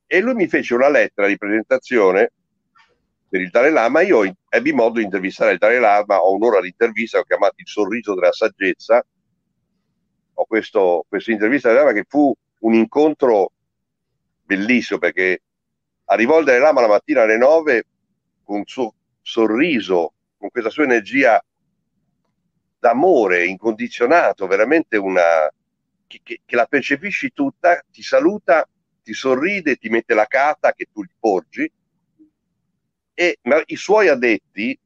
E 0.07 0.21
lui 0.21 0.35
mi 0.35 0.49
fece 0.49 0.75
una 0.75 0.89
lettera 0.89 1.27
di 1.27 1.37
presentazione 1.37 2.33
per 3.29 3.41
il 3.41 3.51
Dalai 3.51 3.73
Lama. 3.73 4.01
Io 4.03 4.23
ebbi 4.49 4.73
modo 4.73 4.99
di 4.99 5.05
intervistare 5.05 5.53
il 5.53 5.59
Dalai 5.59 5.81
Lama, 5.81 6.19
ho 6.19 6.35
un'ora 6.35 6.61
di 6.61 6.69
intervista, 6.69 7.19
ho 7.19 7.25
chiamato 7.25 7.55
il 7.57 7.67
sorriso 7.67 8.15
della 8.15 8.33
saggezza 8.33 9.05
questo, 10.47 11.05
questa 11.09 11.33
intervista 11.33 11.93
che 11.93 12.05
fu 12.09 12.35
un 12.61 12.75
incontro 12.75 13.53
bellissimo 14.43 14.99
perché 14.99 15.43
arrivò 16.07 16.39
il 16.39 16.45
Dalai 16.45 16.61
Lama 16.61 16.81
la 16.83 16.89
mattina 16.89 17.23
alle 17.23 17.37
9 17.37 17.85
con 18.43 18.57
un 18.57 18.67
suo 18.67 18.95
sorriso, 19.21 20.13
con 20.37 20.51
questa 20.51 20.71
sua 20.71 20.85
energia 20.85 21.43
d'amore 22.79 23.47
incondizionato, 23.47 24.47
veramente 24.47 24.99
una 24.99 25.51
che, 26.07 26.21
che, 26.23 26.41
che, 26.45 26.57
la 26.57 26.67
percepisci 26.67 27.33
tutta, 27.33 27.83
ti 27.91 28.03
saluta, 28.03 28.69
ti 29.03 29.15
sorride, 29.15 29.77
ti 29.77 29.89
mette 29.89 30.13
la 30.13 30.27
carta 30.27 30.75
che 30.75 30.87
tu 30.93 31.03
gli 31.03 31.15
porgi. 31.19 31.71
E 33.15 33.39
ma 33.43 33.63
i 33.67 33.77
suoi 33.77 34.09
addetti 34.09 34.79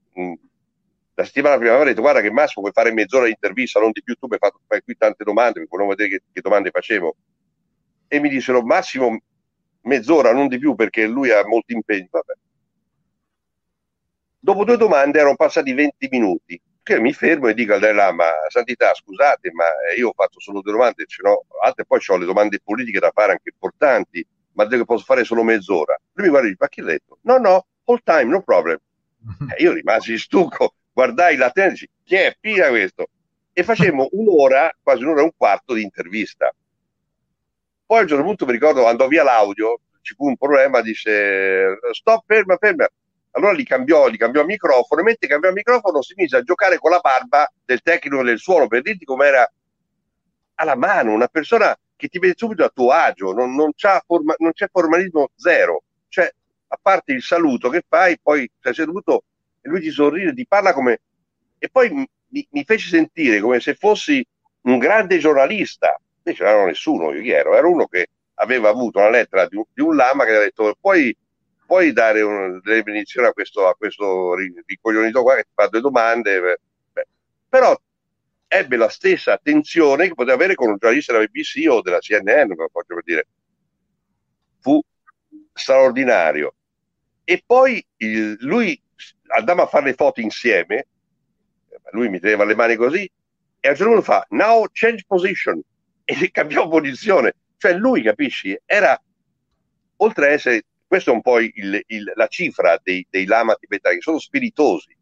la 1.19 1.25
settimana 1.25 1.57
prima 1.57 1.73
aveva 1.73 1.89
detto 1.89 2.01
guarda 2.01 2.21
che 2.21 2.31
Massimo 2.31 2.63
puoi 2.63 2.71
fare 2.73 2.93
mezz'ora 2.93 3.25
di 3.25 3.33
intervista, 3.33 3.81
non 3.81 3.91
di 3.91 4.05
più, 4.05 4.15
tu 4.15 4.27
mi 4.29 4.35
hai 4.35 4.39
fatto 4.39 4.61
fai 4.69 4.81
qui 4.85 4.97
tante 4.97 5.25
domande, 5.25 5.59
mi 5.59 5.67
volevo 5.69 5.91
vedere 5.91 6.11
che, 6.11 6.23
che, 6.33 6.41
domande 6.41 6.71
facevo. 6.71 7.17
e 8.07 8.21
mi 8.21 8.29
dissero 8.29 8.63
massimo 8.63 9.19
mezz'ora, 9.83 10.33
non 10.33 10.47
di 10.47 10.59
più 10.59 10.77
perché 10.77 11.09
lui 11.09 11.33
ha 11.33 11.45
molti 11.45 11.73
impegni. 11.73 12.07
Vabbè. 12.09 12.33
Dopo 14.39 14.65
due 14.65 14.77
domande 14.77 15.19
erano 15.19 15.35
passati 15.35 15.73
20 15.73 16.09
minuti. 16.09 16.61
Che 16.81 17.01
mi 17.01 17.13
fermo 17.13 17.49
e 17.49 17.55
dico 17.55 17.75
al 17.75 17.81
Dalai 17.81 17.97
Lama, 17.97 18.27
Santità, 18.49 18.95
scusate, 18.95 19.51
ma 19.51 19.65
io 19.97 20.11
ho 20.11 20.13
fatto 20.15 20.39
solo 20.39 20.63
due 20.63 20.73
domande, 20.73 21.05
ce 21.05 21.21
n'ho 21.23 21.47
altre, 21.63 21.85
poi 21.85 21.99
ho 22.07 22.17
le 22.17 22.27
domande 22.27 22.61
politiche 22.63 23.01
da 23.01 23.11
fare 23.13 23.33
anche 23.33 23.51
importanti, 23.53 24.25
ma 24.53 24.65
devo 24.65 24.83
che 24.83 24.87
posso 24.87 25.05
fare 25.05 25.25
solo 25.25 25.43
mezz'ora. 25.43 25.99
Lui 26.13 26.27
mi 26.27 26.31
guarda 26.31 26.47
e 26.47 26.51
dice, 26.51 26.63
ma 26.63 26.69
chi 26.69 26.81
ha 26.81 26.85
detto? 26.85 27.19
No, 27.23 27.37
no, 27.39 27.67
all 27.85 28.01
time, 28.05 28.31
no 28.31 28.41
problem. 28.43 28.79
Eh, 29.55 29.63
io 29.63 29.73
rimasi 29.73 30.17
stucco, 30.17 30.75
guardai 30.99 31.37
la 31.37 31.53
e 31.53 31.69
dici, 31.69 31.89
chi 32.03 32.17
è? 32.17 32.37
Pia 32.41 32.71
questo. 32.71 33.11
E 33.53 33.63
facemmo 33.63 34.09
un'ora, 34.11 34.69
quasi 34.83 35.05
un'ora 35.05 35.21
e 35.21 35.25
un 35.25 35.31
quarto 35.37 35.75
di 35.75 35.83
intervista. 35.83 36.53
Poi 37.87 37.99
a 37.99 38.03
un 38.03 38.09
certo 38.09 38.25
punto 38.25 38.47
mi 38.47 38.51
ricordo, 38.51 38.85
andò 38.85 39.07
via 39.07 39.23
l'audio, 39.23 39.79
ci 40.01 40.15
fu 40.17 40.27
un 40.27 40.37
problema, 40.37 40.81
disse, 40.81 41.79
stop, 41.93 42.25
ferma, 42.27 42.57
ferma. 42.57 42.89
Allora 43.31 43.53
li 43.53 43.65
cambiò, 43.65 44.09
li 44.09 44.17
cambiò 44.17 44.45
microfono, 44.45 45.01
e 45.01 45.05
mentre 45.05 45.29
cambiò 45.29 45.53
microfono 45.53 46.03
si 46.03 46.15
mise 46.17 46.39
a 46.39 46.43
giocare 46.43 46.79
con 46.79 46.91
la 46.91 46.99
barba 46.99 47.49
del 47.65 47.81
tecnico 47.81 48.25
del 48.25 48.41
suono 48.41 48.67
per 48.67 48.83
dirti 48.83 49.05
com'era 49.05 49.49
alla 50.57 50.75
mano, 50.75 51.13
una 51.13 51.29
persona 51.29 51.79
che 51.95 52.09
ti 52.09 52.19
vede 52.19 52.35
subito 52.37 52.65
a 52.65 52.73
tuo 52.75 52.91
agio, 52.91 53.33
non, 53.33 53.55
non, 53.55 53.71
forma, 54.05 54.35
non 54.39 54.51
c'è 54.51 54.67
formalismo 54.69 55.29
zero. 55.37 55.85
Cioè, 56.09 56.29
a 56.67 56.79
parte 56.83 57.13
il 57.13 57.23
saluto 57.23 57.69
che 57.69 57.85
fai, 57.89 58.19
poi 58.21 58.51
sei 58.59 58.75
seduto 58.75 59.23
e 59.61 59.69
lui 59.69 59.81
ti 59.81 59.91
sorride, 59.91 60.35
ti 60.35 60.47
parla 60.47 60.73
come... 60.73 61.01
E 61.59 61.69
poi 61.69 61.91
mi, 61.91 62.47
mi 62.51 62.65
fece 62.65 62.89
sentire 62.89 63.41
come 63.41 63.61
se 63.61 63.75
fossi 63.75 64.25
un 64.63 64.79
grande 64.79 65.19
giornalista. 65.19 65.99
Invece 66.23 66.45
non 66.45 66.53
ero 66.53 66.67
nessuno, 66.67 67.13
io 67.13 67.23
chi 67.23 67.31
ero? 67.31 67.55
Ero 67.57 67.71
uno 67.71 67.87
che 67.87 68.09
aveva 68.35 68.69
avuto 68.69 68.99
una 68.99 69.11
lettera 69.11 69.47
di 69.47 69.57
un, 69.57 69.65
di 69.73 69.83
un 69.83 69.97
lama 69.97 70.25
che 70.25 70.35
ha 70.35 70.41
detto 70.41 70.77
puoi, 70.81 71.17
puoi 71.67 71.93
dare 71.93 72.21
un, 72.23 72.61
delle 72.63 72.83
benedizioni 72.83 73.27
a 73.27 73.33
questo, 73.33 73.67
a 73.67 73.75
questo 73.75 74.35
ricoglionito 74.35 75.23
qua 75.23 75.37
che 75.37 75.45
ti 75.45 75.51
fa 75.55 75.67
due 75.69 75.81
domande. 75.81 76.61
Beh, 76.93 77.07
però 77.49 77.77
ebbe 78.47 78.77
la 78.77 78.89
stessa 78.89 79.33
attenzione 79.33 80.09
che 80.09 80.15
poteva 80.15 80.35
avere 80.37 80.55
con 80.55 80.69
un 80.69 80.77
giornalista 80.79 81.13
della 81.13 81.27
BBC 81.27 81.69
o 81.69 81.83
della 81.83 81.99
CNN, 81.99 82.53
faccio 82.55 82.95
per 82.95 83.03
dire. 83.05 83.27
Fu 84.61 84.81
straordinario. 85.53 86.55
E 87.25 87.43
poi 87.45 87.85
il, 87.99 88.37
lui 88.41 88.81
andava 89.29 89.65
a 89.65 89.67
fare 89.67 89.87
le 89.87 89.95
foto 89.95 90.21
insieme, 90.21 90.87
lui 91.93 92.09
mi 92.09 92.21
teneva 92.21 92.45
le 92.45 92.55
mani 92.55 92.77
così, 92.77 93.11
e 93.61 93.69
a 93.69 93.71
un 93.71 93.77
certo 93.77 93.93
punto 93.93 94.03
fa, 94.03 94.27
now 94.31 94.67
change 94.73 95.05
position, 95.07 95.61
e 96.05 96.15
cambiò 96.31 96.69
posizione. 96.69 97.35
Cioè 97.57 97.75
lui, 97.75 98.03
capisci, 98.03 98.57
era, 98.65 99.01
oltre 99.97 100.27
a 100.27 100.31
essere, 100.31 100.65
questa 100.87 101.11
è 101.11 101.15
un 101.15 101.23
po' 101.23 101.41
il, 101.41 101.83
il, 101.87 102.13
la 102.15 102.27
cifra 102.29 102.79
dei, 102.83 103.07
dei 103.11 103.27
lama 103.27 103.55
tibetani, 103.55 103.97
che 103.97 104.03
sono 104.03 104.19
spiritosi, 104.19 104.97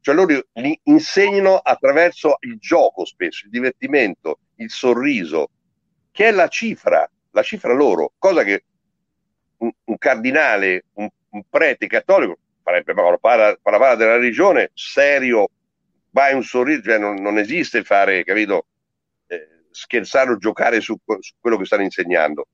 cioè 0.00 0.14
loro 0.14 0.46
li 0.52 0.78
insegnano 0.84 1.56
attraverso 1.56 2.36
il 2.40 2.58
gioco 2.58 3.04
spesso, 3.04 3.46
il 3.46 3.50
divertimento, 3.50 4.38
il 4.56 4.70
sorriso, 4.70 5.50
che 6.12 6.28
è 6.28 6.30
la 6.30 6.48
cifra, 6.48 7.08
la 7.30 7.42
cifra 7.42 7.72
loro, 7.72 8.12
cosa 8.18 8.44
che 8.44 8.64
un, 9.58 9.70
un 9.84 9.98
cardinale, 9.98 10.84
un, 10.94 11.08
un, 11.30 11.42
prete 11.48 11.86
cattolico 11.86 12.38
ma 12.70 12.82
quando 13.02 13.18
parla, 13.18 13.56
parla 13.62 13.94
della 13.94 14.16
religione, 14.16 14.70
serio, 14.74 15.48
vai 16.10 16.34
un 16.34 16.42
sorriso, 16.42 16.82
cioè 16.82 16.98
non, 16.98 17.16
non 17.16 17.38
esiste 17.38 17.84
fare, 17.84 18.24
capito, 18.24 18.66
eh, 19.28 19.66
scherzare 19.70 20.30
o 20.30 20.38
giocare 20.38 20.80
su, 20.80 20.96
su, 21.20 21.34
quello 21.40 21.56
che 21.56 21.64
stanno 21.64 21.82
insegnando. 21.82 22.48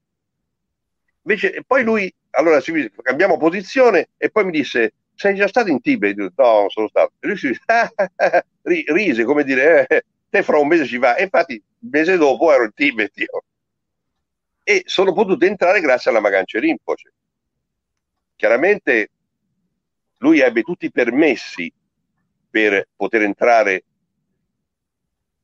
Invece, 1.23 1.63
poi 1.67 1.85
lui, 1.85 2.13
allora 2.31 2.61
si, 2.61 2.91
cambiamo 3.03 3.37
posizione 3.39 4.09
e 4.17 4.31
poi 4.31 4.45
mi 4.45 4.51
disse, 4.51 4.95
sei 5.15 5.35
già 5.35 5.49
stato 5.49 5.71
in 5.71 5.81
Tibet? 5.81 6.17
Io, 6.17 6.33
no, 6.35 6.69
sono 6.69 6.89
stato. 6.89 7.13
E 7.21 7.27
lui 7.29 7.37
si 7.37 7.57
rise, 8.63 9.25
come 9.25 9.45
dire, 9.45 9.87
eh, 9.87 10.05
te 10.29 10.43
fra 10.43 10.59
un 10.59 10.67
mese 10.67 10.87
ci 10.87 10.99
va. 10.99 11.15
E 11.17 11.23
infatti, 11.23 11.55
il 11.55 11.89
mese 11.91 12.17
dopo 12.17 12.53
ero 12.53 12.65
in 12.65 12.75
Tibet 12.75 13.17
io 13.17 13.45
e 14.65 14.83
sono 14.87 15.13
potuto 15.13 15.45
entrare 15.45 15.81
grazie 15.81 16.11
alla 16.11 16.21
Magancia 16.21 16.59
Rinpoche. 16.59 17.13
Chiaramente 18.37 19.11
lui 20.23 20.41
ebbe 20.41 20.63
tutti 20.63 20.87
i 20.87 20.93
permessi 20.93 21.73
per 22.49 22.89
poter 22.97 23.23
entrare 23.23 23.85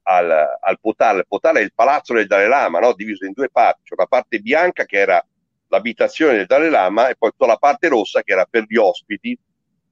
al, 0.03 0.31
al 0.61 0.81
Potala. 0.81 1.19
Il 1.19 1.27
Potala 1.27 1.59
è 1.59 1.63
il 1.63 1.73
palazzo 1.75 2.15
del 2.15 2.27
Dalai 2.27 2.49
Lama, 2.49 2.79
no? 2.79 2.95
diviso 2.95 3.27
in 3.27 3.33
due 3.33 3.51
parti. 3.51 3.83
C'è 3.85 3.95
una 3.97 4.07
parte 4.07 4.39
bianca 4.39 4.85
che 4.85 4.99
era 4.99 5.25
l'abitazione 5.69 6.37
del 6.37 6.47
Dalai 6.47 6.71
Lama 6.71 7.09
e 7.09 7.17
poi 7.17 7.31
tutta 7.31 7.47
la 7.47 7.57
parte 7.57 7.89
rossa 7.89 8.23
che 8.23 8.33
era 8.33 8.47
per 8.47 8.65
gli 8.69 8.77
ospiti 8.77 9.37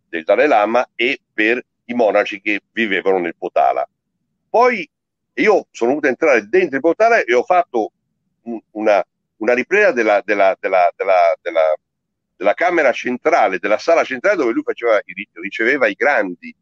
del 0.09 0.23
Dalai 0.23 0.47
Lama 0.47 0.89
e 0.95 1.21
per 1.33 1.63
i 1.87 1.95
monaci 1.95 2.41
che 2.41 2.63
vivevano 2.71 3.19
nel 3.19 3.35
Potala. 3.37 3.87
Poi 4.49 4.89
io 5.35 5.67
sono 5.71 5.91
venuto 5.91 6.07
a 6.07 6.11
entrare 6.11 6.49
dentro 6.49 6.77
il 6.77 6.83
Potala 6.83 7.23
e 7.23 7.35
ho 7.35 7.43
fatto 7.43 7.91
una, 8.71 9.05
una 9.39 9.53
ripresa 9.53 9.91
della, 9.91 10.23
della, 10.25 10.57
della, 10.61 10.89
della, 10.97 11.75
camera 12.55 12.93
centrale, 12.93 13.59
della 13.59 13.79
sala 13.79 14.05
centrale 14.05 14.37
dove 14.37 14.53
lui 14.53 14.63
faceva, 14.63 15.01
riceveva 15.41 15.87
i 15.87 15.95
grandi, 15.95 16.55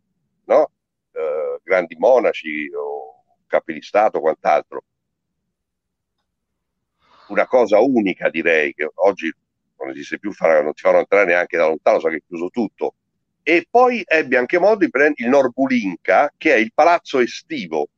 no? 0.45 0.71
eh, 1.13 1.61
grandi 1.63 1.97
monaci 1.97 2.71
o 2.75 3.25
capi 3.47 3.73
di 3.75 3.83
Stato, 3.83 4.21
quant'altro. 4.21 4.85
Una 7.29 7.47
cosa 7.47 7.81
unica 7.81 8.29
direi 8.29 8.75
che 8.75 8.91
oggi 8.95 9.33
non 9.79 9.91
esiste 9.91 10.19
più, 10.19 10.33
non 10.39 10.73
ti 10.73 10.83
fanno 10.83 10.99
entrare 10.99 11.27
neanche 11.27 11.57
da 11.57 11.67
lontano, 11.67 11.99
so 11.99 12.09
che 12.09 12.17
è 12.17 12.23
chiuso 12.27 12.51
tutto. 12.51 12.95
E 13.43 13.67
poi 13.69 14.03
ebbe 14.07 14.37
anche 14.37 14.59
modo 14.59 14.85
di 14.85 14.91
prendere 14.91 15.25
il 15.25 15.29
Norbulinka, 15.29 16.33
che 16.37 16.55
è 16.55 16.57
il 16.57 16.73
palazzo 16.73 17.21
estivo, 17.21 17.89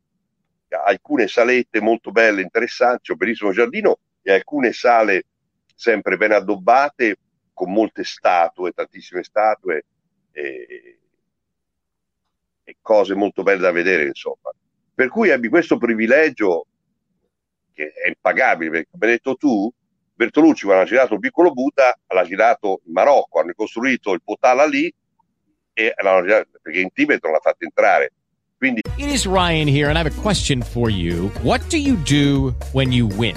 alcune 0.69 1.29
salette 1.29 1.81
molto 1.81 2.11
belle, 2.11 2.43
interessanti, 2.43 3.11
un 3.11 3.17
bellissimo 3.17 3.53
giardino, 3.53 3.99
e 4.23 4.33
alcune 4.33 4.73
sale 4.73 5.27
sempre 5.75 6.17
ben 6.17 6.33
addobbate 6.33 7.17
con 7.57 7.73
molte 7.73 8.05
statue, 8.05 8.73
tantissime 8.73 9.23
statue 9.23 9.85
e, 10.31 10.99
e 12.63 12.77
cose 12.83 13.15
molto 13.15 13.43
belle 13.43 13.63
da 13.63 13.73
vedere, 13.73 14.05
insomma. 14.05 14.51
Per 14.95 15.09
cui 15.09 15.31
ebbi 15.31 15.49
questo 15.49 15.79
privilegio 15.79 16.67
che 17.73 17.93
è 17.93 18.09
impagabile, 18.09 18.71
perché 18.71 18.89
come 18.91 19.07
hai 19.07 19.13
detto 19.13 19.37
tu, 19.37 19.73
Bertolucci 20.15 20.65
quando 20.67 20.83
ha 20.83 20.87
girato 20.87 21.15
il 21.15 21.21
piccolo 21.21 21.53
Buddha 21.53 21.99
l'ha 22.09 22.25
girato 22.25 22.83
in 22.85 22.93
Marocco, 22.93 23.41
hanno 23.41 23.53
costruito 23.57 24.13
il 24.13 24.21
Potala 24.23 24.67
lì 24.67 24.93
e 25.73 25.93
girato, 25.97 26.49
perché 26.61 26.81
in 26.81 26.93
Tibet 26.93 27.23
non 27.23 27.33
l'ha 27.33 27.41
fatto 27.41 27.65
entrare. 27.65 28.13
Quindi... 28.59 28.81
It 28.99 29.11
is 29.11 29.27
Ryan 29.27 29.67
here 29.67 29.89
and 29.89 29.97
I 29.97 30.01
have 30.01 30.11
a 30.11 30.23
question 30.23 30.61
for 30.63 30.91
you. 30.91 31.31
What 31.43 31.67
do 31.71 31.79
you 31.79 31.97
do 32.05 32.55
when 32.73 32.93
you 32.93 33.07
win? 33.07 33.37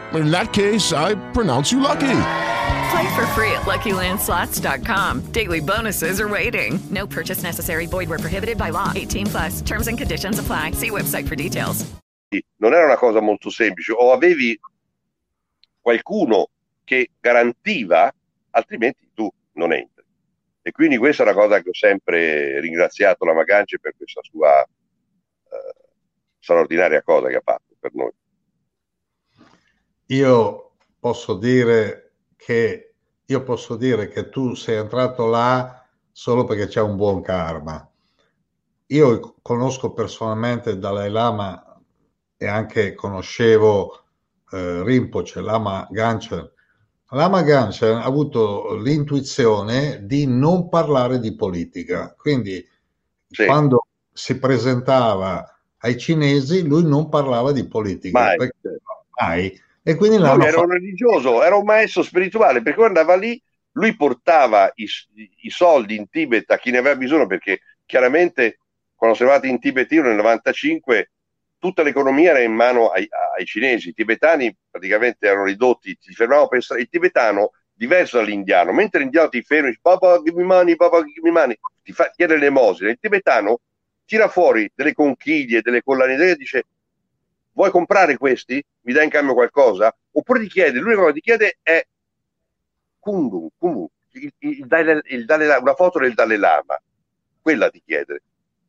In 0.13 0.29
that 0.31 0.51
case, 0.51 0.91
I 0.91 1.15
pronounce 1.31 1.71
you 1.71 1.79
lucky. 1.79 2.17
Play 2.91 3.15
for 3.15 3.25
free 3.27 3.51
at 3.53 3.61
LuckyLandSlots.com. 3.65 5.31
Daily 5.31 5.61
bonuses 5.61 6.19
are 6.19 6.27
waiting. 6.27 6.79
No 6.89 7.07
purchase 7.07 7.43
necessary. 7.43 7.85
Void 7.85 8.09
where 8.09 8.19
prohibited 8.19 8.57
by 8.57 8.71
law. 8.71 8.91
18 8.93 9.27
plus. 9.27 9.61
Terms 9.61 9.87
and 9.87 9.97
conditions 9.97 10.39
apply. 10.39 10.71
See 10.71 10.89
website 10.89 11.27
for 11.27 11.35
details. 11.35 11.85
Non 12.57 12.73
era 12.73 12.85
una 12.85 12.97
cosa 12.97 13.21
molto 13.21 13.49
semplice. 13.49 13.93
O 13.93 14.11
avevi 14.11 14.59
qualcuno 15.79 16.49
che 16.83 17.11
garantiva, 17.19 18.13
altrimenti 18.51 19.09
tu 19.13 19.29
non 19.53 19.71
entri. 19.73 20.03
E 20.61 20.71
quindi 20.71 20.97
questa 20.97 21.23
è 21.23 21.25
una 21.25 21.35
cosa 21.35 21.61
che 21.61 21.69
ho 21.69 21.73
sempre 21.73 22.59
ringraziato 22.59 23.25
la 23.25 23.33
Magance 23.33 23.79
per 23.79 23.93
questa 23.97 24.21
sua 24.23 24.61
eh, 24.61 25.73
straordinaria 26.39 27.01
cosa 27.01 27.29
che 27.29 27.37
ha 27.37 27.41
fatto 27.43 27.75
per 27.79 27.91
noi. 27.93 28.11
Io 30.11 30.71
posso 30.99 31.35
dire 31.35 32.11
che 32.35 32.93
io 33.25 33.43
posso 33.43 33.77
dire 33.77 34.09
che 34.09 34.29
tu 34.29 34.55
sei 34.55 34.75
entrato 34.75 35.25
là 35.25 35.85
solo 36.11 36.43
perché 36.43 36.67
c'è 36.67 36.81
un 36.81 36.97
buon 36.97 37.21
karma. 37.21 37.89
Io 38.87 39.35
conosco 39.41 39.93
personalmente 39.93 40.77
Dalai 40.77 41.09
Lama 41.09 41.79
e 42.35 42.45
anche 42.45 42.93
conoscevo 42.93 44.03
eh, 44.51 44.83
Rinpoche, 44.83 45.39
Lama 45.39 45.87
Ganchen. 45.89 46.51
Lama 47.11 47.41
Ganchen 47.43 47.95
ha 47.95 48.03
avuto 48.03 48.75
l'intuizione 48.75 50.05
di 50.05 50.25
non 50.27 50.67
parlare 50.67 51.19
di 51.19 51.33
politica, 51.35 52.13
quindi 52.17 52.65
Sì. 53.29 53.45
quando 53.45 53.85
si 54.11 54.37
presentava 54.39 55.57
ai 55.77 55.97
cinesi 55.97 56.67
lui 56.67 56.83
non 56.83 57.07
parlava 57.07 57.53
di 57.53 57.65
politica, 57.65 58.19
Mai. 58.19 58.35
perché- 58.37 58.81
mai. 59.21 59.61
E 59.83 59.95
quindi 59.95 60.17
Lui 60.17 60.27
era 60.27 60.43
fatto 60.43 60.61
un 60.61 60.71
religioso, 60.71 61.43
era 61.43 61.55
un 61.55 61.65
maestro 61.65 62.03
spirituale, 62.03 62.61
perché 62.61 62.77
quando 62.77 62.99
andava 62.99 63.17
lì, 63.17 63.41
lui 63.73 63.95
portava 63.95 64.71
i, 64.75 64.87
i 65.41 65.49
soldi 65.49 65.95
in 65.95 66.09
Tibet 66.09 66.49
a 66.51 66.57
chi 66.57 66.71
ne 66.71 66.77
aveva 66.77 66.95
bisogno, 66.95 67.25
perché 67.25 67.61
chiaramente 67.85 68.59
quando 68.95 69.15
siamo 69.15 69.31
andati 69.31 69.49
in 69.51 69.59
Tibet 69.59 69.91
io 69.91 70.03
nel 70.03 70.15
95 70.15 71.11
tutta 71.61 71.83
l'economia 71.83 72.31
era 72.31 72.41
in 72.41 72.53
mano 72.53 72.89
ai, 72.89 73.07
ai 73.37 73.45
cinesi, 73.45 73.89
i 73.89 73.93
tibetani 73.93 74.55
praticamente 74.69 75.27
erano 75.27 75.45
ridotti, 75.45 75.95
ti 75.95 76.11
fermavano 76.11 76.47
per 76.47 76.63
strada, 76.63 76.81
il 76.81 76.89
tibetano 76.89 77.51
diverso 77.71 78.17
dall'indiano, 78.17 78.73
mentre 78.73 78.99
l'indiano 78.99 79.29
ti 79.29 79.43
ferma 79.43 79.67
dice 79.67 79.79
papà 79.79 80.21
me 80.23 80.43
money, 80.43 80.75
papà 80.75 81.03
me 81.21 81.31
money, 81.31 81.57
ti 81.83 81.91
fa 81.91 82.11
chiedere 82.15 82.39
l'elemosina, 82.39 82.89
il 82.89 82.97
tibetano 82.99 83.59
tira 84.05 84.27
fuori 84.27 84.71
delle 84.73 84.93
conchiglie, 84.93 85.61
delle 85.61 85.83
collanine 85.83 86.31
e 86.31 86.35
dice 86.35 86.65
vuoi 87.53 87.71
comprare 87.71 88.17
questi? 88.17 88.63
Mi 88.81 88.93
dai 88.93 89.05
in 89.05 89.09
cambio 89.09 89.33
qualcosa? 89.33 89.95
Oppure 90.11 90.39
ti 90.41 90.47
chiede, 90.47 90.79
l'unica 90.79 90.99
cosa 91.01 91.13
che 91.13 91.19
ti 91.19 91.21
chiede 91.21 91.57
è 91.61 91.85
Kundu, 92.99 93.49
Kundu, 93.57 93.89
il, 94.13 94.31
il 94.39 94.67
Dalai- 94.67 95.01
il 95.05 95.25
Lama, 95.25 95.59
una 95.59 95.73
foto 95.75 95.99
del 95.99 96.13
Dalai 96.13 96.37
Lama, 96.37 96.79
quella 97.41 97.69
ti 97.69 97.81
chiede, 97.83 98.21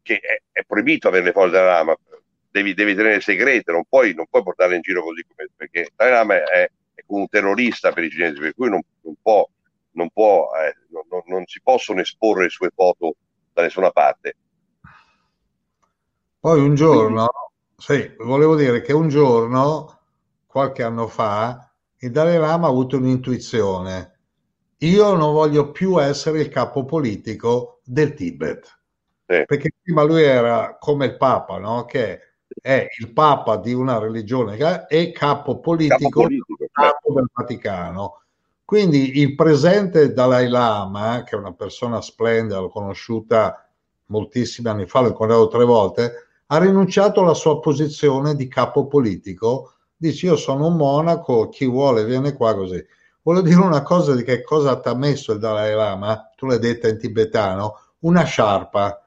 che 0.03 0.19
è, 0.19 0.41
è 0.53 0.63
proibito 0.65 1.09
avere 1.09 1.25
le 1.25 1.33
foto 1.33 1.51
del 1.51 1.61
Dalai 1.61 1.75
Lama, 1.77 1.97
devi, 2.51 2.75
devi 2.75 2.95
tenere 2.95 3.21
segrete, 3.21 3.73
non 3.73 3.85
puoi, 3.89 4.15
non 4.15 4.27
puoi 4.29 4.43
portarle 4.43 4.77
in 4.77 4.81
giro 4.83 5.03
così, 5.03 5.25
come, 5.25 5.49
perché 5.55 5.81
il 5.81 5.93
Dalai 5.95 6.13
Lama 6.13 6.35
è, 6.37 6.71
è 6.95 7.03
un 7.09 7.29
terrorista 7.29 7.93
per 7.93 8.05
i 8.05 8.11
cinesi, 8.11 8.39
per 8.41 8.55
cui 8.55 8.71
non, 8.71 8.81
non 9.03 9.15
può, 9.21 9.47
non, 9.93 10.09
può, 10.11 10.51
eh, 10.57 10.75
non- 10.91 11.23
non 11.27 11.47
si 11.47 11.61
possono 11.63 12.01
esporre 12.01 12.45
le 12.45 12.49
sue 12.51 12.71
foto 12.75 13.17
da 13.53 13.63
nessuna 13.63 13.91
parte. 13.91 14.37
Poi 16.41 16.61
un 16.61 16.75
giorno, 16.75 17.29
sì, 17.83 18.15
volevo 18.19 18.55
dire 18.55 18.81
che 18.81 18.93
un 18.93 19.09
giorno, 19.09 20.03
qualche 20.47 20.85
anno 20.85 21.09
fa, 21.09 21.69
il 21.99 22.13
Dalai 22.13 22.39
Lama 22.39 22.69
ha 22.69 22.71
avuto 22.71 22.97
un'intuizione. 22.97 24.19
Io 24.79 25.17
non 25.17 25.33
voglio 25.33 25.73
più 25.73 26.01
essere 26.01 26.43
il 26.43 26.49
capo 26.49 26.85
politico 26.85 27.81
del 27.83 28.15
Tibet. 28.15 28.79
Perché 29.27 29.73
prima 29.83 30.05
lui 30.05 30.23
era 30.23 30.77
come 30.79 31.07
il 31.07 31.17
Papa, 31.17 31.59
no? 31.59 31.85
Che 31.85 32.21
è 32.61 32.87
il 33.01 33.13
Papa 33.13 33.57
di 33.57 33.73
una 33.73 33.99
religione 33.99 34.87
e 34.87 35.11
capo 35.11 35.59
politico, 35.59 36.29
capo 36.71 37.13
del 37.15 37.31
Vaticano. 37.33 38.23
Quindi 38.65 39.19
il 39.19 39.35
presente 39.35 40.13
Dalai 40.13 40.47
Lama, 40.47 41.25
che 41.25 41.35
è 41.35 41.39
una 41.39 41.53
persona 41.53 42.01
splendida, 42.01 42.61
l'ho 42.61 42.69
conosciuta 42.69 43.69
moltissimi 44.07 44.69
anni 44.69 44.87
fa, 44.87 45.01
l'ho 45.01 45.09
incontrato 45.09 45.49
tre 45.49 45.65
volte, 45.65 46.27
ha 46.53 46.59
rinunciato 46.59 47.21
alla 47.21 47.33
sua 47.33 47.61
posizione 47.61 48.35
di 48.37 48.47
capo 48.47 48.87
politico. 48.87 49.73
Dice: 49.97 50.27
Io 50.27 50.37
sono 50.37 50.67
un 50.67 50.77
monaco, 50.77 51.49
chi 51.49 51.65
vuole 51.67 52.05
viene 52.05 52.35
qua 52.35 52.55
così. 52.55 52.85
Voglio 53.23 53.41
dire 53.41 53.61
una 53.61 53.83
cosa 53.83 54.15
di 54.15 54.23
che 54.23 54.43
cosa 54.43 54.79
ti 54.79 54.89
ha 54.89 54.95
messo 54.95 55.33
il 55.33 55.39
Dalai 55.39 55.75
Lama, 55.75 56.31
tu 56.37 56.47
l'hai 56.47 56.59
detta 56.59 56.89
in 56.89 56.99
tibetano, 56.99 57.79
una 58.01 58.25
sciarpa. 58.25 59.07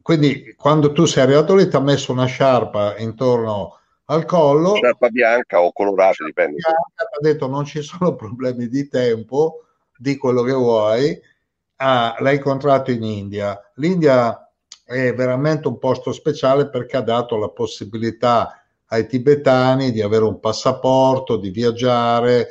Quindi 0.00 0.54
quando 0.56 0.92
tu 0.92 1.06
sei 1.06 1.24
arrivato 1.24 1.54
lì 1.54 1.68
ti 1.68 1.74
ha 1.74 1.80
messo 1.80 2.12
una 2.12 2.26
sciarpa 2.26 2.96
intorno 2.98 3.78
al 4.06 4.24
collo, 4.26 4.76
Sciarpa 4.76 5.08
bianca 5.08 5.60
o 5.60 5.72
colorata, 5.72 6.24
dipende. 6.24 6.56
ti 6.56 6.66
ha 6.66 7.18
detto 7.20 7.48
non 7.48 7.64
ci 7.64 7.82
sono 7.82 8.14
problemi 8.14 8.68
di 8.68 8.88
tempo, 8.88 9.64
di 9.96 10.16
quello 10.16 10.42
che 10.42 10.52
vuoi. 10.52 11.20
Ah, 11.76 12.14
l'hai 12.20 12.36
incontrato 12.36 12.90
in 12.90 13.02
India. 13.02 13.58
L'India 13.74 14.47
è 14.88 15.12
veramente 15.12 15.68
un 15.68 15.78
posto 15.78 16.12
speciale 16.12 16.70
perché 16.70 16.96
ha 16.96 17.02
dato 17.02 17.36
la 17.36 17.50
possibilità 17.50 18.62
ai 18.86 19.06
tibetani 19.06 19.92
di 19.92 20.00
avere 20.00 20.24
un 20.24 20.40
passaporto, 20.40 21.36
di 21.36 21.50
viaggiare, 21.50 22.48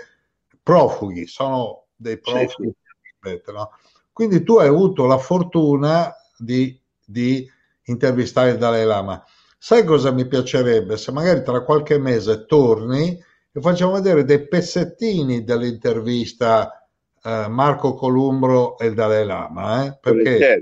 profughi, 0.61 1.25
sono 1.25 1.85
dei 1.95 2.19
profughi. 2.19 2.65
del 2.65 2.75
Tibet, 3.19 3.51
no? 3.51 3.71
Quindi 4.13 4.43
tu 4.43 4.57
hai 4.57 4.67
avuto 4.67 5.07
la 5.07 5.17
fortuna 5.17 6.13
di, 6.37 6.79
di 7.03 7.49
intervistare 7.85 8.51
il 8.51 8.57
Dalai 8.57 8.85
Lama. 8.85 9.23
Sai 9.57 9.83
cosa 9.83 10.11
mi 10.11 10.27
piacerebbe? 10.27 10.95
Se 10.95 11.11
magari 11.11 11.41
tra 11.41 11.63
qualche 11.63 11.97
mese 11.97 12.45
torni 12.45 13.19
e 13.51 13.61
facciamo 13.61 13.93
vedere 13.93 14.23
dei 14.23 14.47
pezzettini 14.47 15.43
dell'intervista 15.43 16.87
eh, 17.23 17.47
Marco 17.47 17.95
Columbro 17.95 18.77
e 18.77 18.85
il 18.85 18.93
Dalai 18.93 19.25
Lama, 19.25 19.85
eh? 19.85 19.97
perché 19.99 20.37
è 20.37 20.59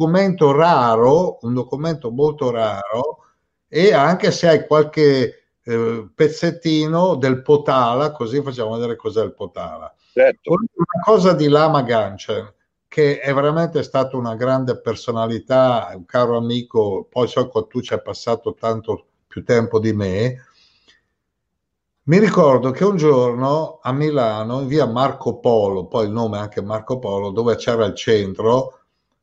documento 0.00 0.52
raro, 0.52 1.36
un 1.42 1.52
documento 1.52 2.10
molto 2.10 2.50
raro, 2.50 3.24
e 3.68 3.92
anche 3.92 4.30
se 4.30 4.48
hai 4.48 4.66
qualche 4.66 5.50
eh, 5.62 6.08
pezzettino 6.14 7.16
del 7.16 7.42
Potala, 7.42 8.10
così 8.10 8.40
facciamo 8.40 8.72
vedere 8.72 8.96
cos'è 8.96 9.22
il 9.22 9.34
Potala. 9.34 9.94
Certo. 10.14 10.52
Una 10.52 11.04
cosa 11.04 11.34
di 11.34 11.48
Lama 11.48 11.82
Ganchen, 11.82 12.50
che 12.88 13.20
è 13.20 13.34
veramente 13.34 13.82
stata 13.82 14.16
una 14.16 14.34
grande 14.36 14.80
personalità, 14.80 15.92
un 15.94 16.06
caro 16.06 16.38
amico, 16.38 17.06
poi 17.10 17.28
so 17.28 17.50
che 17.50 17.66
tu 17.68 17.82
ci 17.82 17.92
hai 17.92 18.00
passato 18.00 18.54
tanto 18.54 19.04
più 19.26 19.44
tempo 19.44 19.78
di 19.78 19.92
me. 19.92 20.46
Mi 22.04 22.18
ricordo 22.18 22.70
che 22.70 22.84
un 22.84 22.96
giorno 22.96 23.80
a 23.82 23.92
Milano, 23.92 24.62
in 24.62 24.66
via 24.66 24.86
Marco 24.86 25.38
Polo, 25.40 25.86
poi 25.86 26.06
il 26.06 26.10
nome 26.10 26.38
è 26.38 26.40
anche 26.40 26.62
Marco 26.62 26.98
Polo, 26.98 27.30
dove 27.30 27.54
c'era 27.56 27.84
il 27.84 27.94
centro, 27.94 28.79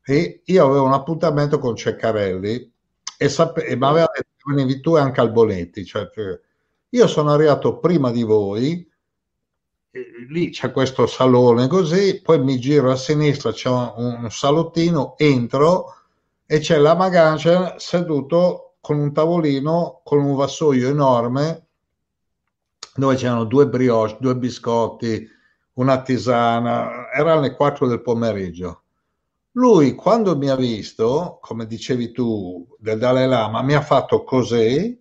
e 0.08 0.40
io 0.42 0.64
avevo 0.64 0.86
un 0.86 0.94
appuntamento 0.94 1.58
con 1.58 1.76
Ceccarelli 1.76 2.72
e, 3.18 3.28
sape- 3.28 3.66
e 3.66 3.76
mi 3.76 3.84
aveva 3.84 4.10
detto 4.14 4.30
che 4.36 4.54
venivi 4.54 4.80
tu 4.80 4.96
e 4.96 5.00
anche 5.00 5.20
Albonetti. 5.20 5.84
Cioè, 5.84 6.08
io 6.88 7.06
sono 7.06 7.30
arrivato 7.30 7.78
prima 7.78 8.10
di 8.10 8.22
voi, 8.22 8.90
lì 10.30 10.48
c'è 10.48 10.72
questo 10.72 11.06
salone 11.06 11.66
così, 11.66 12.22
poi 12.22 12.42
mi 12.42 12.58
giro 12.58 12.90
a 12.90 12.96
sinistra, 12.96 13.52
c'è 13.52 13.68
un, 13.68 13.92
un 14.22 14.30
salottino, 14.30 15.14
entro 15.18 15.94
e 16.46 16.58
c'è 16.60 16.78
la 16.78 16.94
Magancia 16.94 17.78
seduto 17.78 18.76
con 18.80 18.98
un 18.98 19.12
tavolino 19.12 20.00
con 20.04 20.20
un 20.20 20.34
vassoio 20.34 20.88
enorme 20.88 21.66
dove 22.94 23.14
c'erano 23.16 23.44
due 23.44 23.68
brioche, 23.68 24.16
due 24.20 24.36
biscotti, 24.36 25.28
una 25.74 26.00
tisana, 26.00 27.10
erano 27.12 27.42
le 27.42 27.54
4 27.54 27.86
del 27.86 28.00
pomeriggio. 28.00 28.84
Lui, 29.58 29.96
quando 29.96 30.36
mi 30.36 30.48
ha 30.48 30.54
visto, 30.54 31.40
come 31.42 31.66
dicevi 31.66 32.12
tu, 32.12 32.64
del 32.78 32.96
Dalai 32.96 33.26
Lama, 33.26 33.60
mi 33.62 33.74
ha 33.74 33.80
fatto 33.80 34.22
così, 34.22 34.96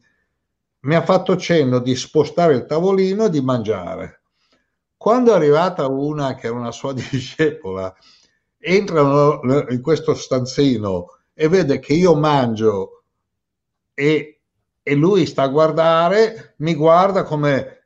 mi 0.79 0.95
ha 0.95 1.03
fatto 1.03 1.37
cenno 1.37 1.77
di 1.77 1.95
spostare 1.95 2.55
il 2.55 2.65
tavolino 2.65 3.25
e 3.25 3.29
di 3.29 3.39
mangiare. 3.39 4.23
Quando 4.97 5.31
è 5.31 5.35
arrivata 5.35 5.85
una 5.85 6.33
che 6.33 6.47
era 6.47 6.55
una 6.55 6.71
sua 6.71 6.91
discepola, 6.97 7.95
entrano 8.57 9.41
in 9.69 9.79
questo 9.83 10.15
stanzino 10.15 11.05
e 11.35 11.47
vede 11.49 11.77
che 11.77 11.93
io 11.93 12.15
mangio 12.15 13.03
e, 13.93 14.39
e 14.81 14.95
lui 14.95 15.27
sta 15.27 15.43
a 15.43 15.49
guardare, 15.49 16.55
mi 16.57 16.73
guarda 16.73 17.21
come 17.21 17.76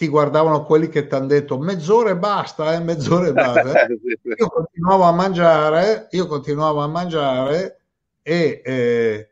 ti 0.00 0.08
guardavano 0.08 0.64
quelli 0.64 0.88
che 0.88 1.06
ti 1.06 1.14
hanno 1.14 1.26
detto 1.26 1.58
mezz'ora 1.58 2.08
e 2.08 2.16
basta, 2.16 2.72
eh, 2.72 2.80
mezz'ora 2.80 3.26
e 3.26 3.32
basta. 3.34 3.86
Io 4.34 4.48
continuavo 4.48 5.02
a 5.02 5.12
mangiare, 5.12 6.08
io 6.12 6.26
continuavo 6.26 6.80
a 6.80 6.86
mangiare 6.86 7.82
e, 8.22 8.62
eh, 8.64 9.30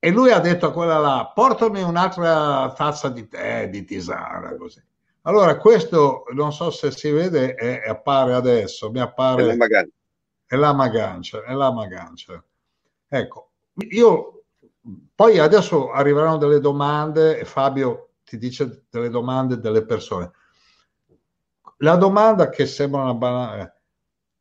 e 0.00 0.10
lui 0.10 0.32
ha 0.32 0.40
detto 0.40 0.66
a 0.66 0.72
quella 0.72 0.98
là, 0.98 1.30
portami 1.32 1.80
un'altra 1.80 2.72
tazza 2.76 3.08
di 3.08 3.28
tè, 3.28 3.68
di 3.70 3.84
tisana, 3.84 4.56
così. 4.56 4.82
Allora, 5.22 5.56
questo 5.58 6.24
non 6.32 6.52
so 6.52 6.72
se 6.72 6.90
si 6.90 7.12
vede, 7.12 7.54
è, 7.54 7.88
appare 7.88 8.34
adesso, 8.34 8.90
mi 8.90 8.98
appare... 8.98 9.42
È 9.42 9.46
la 9.46 9.54
Magancia. 9.54 9.94
È 10.44 10.56
la 10.56 10.72
Magancia, 10.72 11.44
è 11.44 11.52
la 11.52 11.70
Magancia. 11.70 12.44
Ecco, 13.06 13.50
io 13.90 14.42
poi 15.14 15.38
adesso 15.38 15.92
arriveranno 15.92 16.36
delle 16.36 16.58
domande 16.58 17.38
e 17.38 17.44
Fabio 17.44 18.09
ti 18.30 18.38
dice 18.38 18.84
delle 18.88 19.10
domande 19.10 19.58
delle 19.58 19.84
persone. 19.84 20.30
La 21.78 21.96
domanda 21.96 22.48
che 22.48 22.64
sembra 22.64 23.02
una 23.02 23.14
banale, 23.14 23.80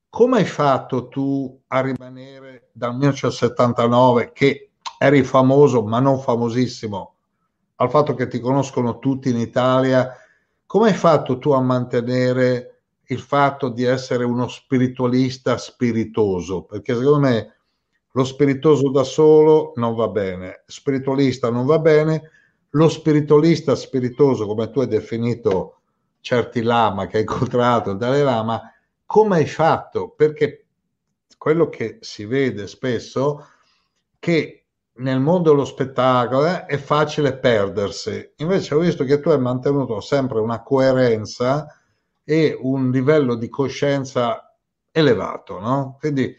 come 0.10 0.38
hai 0.38 0.45
fatto 0.45 1.08
tu 1.08 1.60
a 1.65 1.82
rimanere 1.82 2.69
dal 2.71 2.91
1979 2.91 4.32
che 4.32 4.69
eri 4.99 5.23
famoso 5.23 5.84
ma 5.84 5.99
non 5.99 6.19
famosissimo, 6.19 7.15
al 7.78 7.89
fatto 7.89 8.13
che 8.13 8.28
ti 8.28 8.39
conoscono 8.39 8.99
tutti 8.99 9.30
in 9.30 9.39
Italia, 9.39 10.13
come 10.67 10.89
hai 10.89 10.95
fatto 10.95 11.39
tu 11.39 11.49
a 11.49 11.62
mantenere 11.62 12.82
il 13.08 13.19
fatto 13.19 13.69
di 13.69 13.86
essere 13.86 14.23
uno 14.23 14.47
spiritualista 14.47 15.58
spiritoso? 15.58 16.62
Perché 16.65 16.93
secondo 16.93 17.19
me 17.21 17.56
lo 18.12 18.23
spiritoso 18.23 18.91
da 18.91 19.04
solo 19.04 19.71
non 19.78 19.95
va 19.95 20.10
bene, 20.10 20.63
spiritualista 20.67 21.49
non 21.49 21.65
va 21.65 21.80
bene, 21.80 22.30
lo 22.71 22.89
spiritualista 22.89 23.75
spiritoso, 23.75 24.45
come 24.45 24.69
tu 24.69 24.82
hai 24.82 24.88
definito 24.88 25.82
certi 26.21 26.62
lama 26.62 27.08
che 27.08 27.17
hai 27.17 27.23
incontrato, 27.23 27.91
il 27.91 27.97
Dalai 27.97 28.23
Lama, 28.23 28.62
come 29.05 29.38
hai 29.38 29.47
fatto? 29.47 30.10
Perché 30.10 30.65
quello 31.38 31.69
che 31.69 31.97
si 32.01 32.25
vede 32.25 32.67
spesso 32.67 33.45
che 34.19 34.65
nel 34.99 35.19
mondo 35.19 35.51
dello 35.51 35.65
spettacolo 35.65 36.45
eh, 36.45 36.65
è 36.65 36.77
facile 36.77 37.38
perdersi. 37.38 38.34
Invece 38.38 38.75
ho 38.75 38.79
visto 38.79 39.05
che 39.05 39.19
tu 39.19 39.29
hai 39.29 39.39
mantenuto 39.39 40.01
sempre 40.01 40.39
una 40.39 40.62
coerenza 40.62 41.67
e 42.23 42.58
un 42.60 42.91
livello 42.91 43.36
di 43.36 43.47
coscienza 43.49 44.53
elevato, 44.91 45.60
no? 45.60 45.97
Quindi 45.99 46.36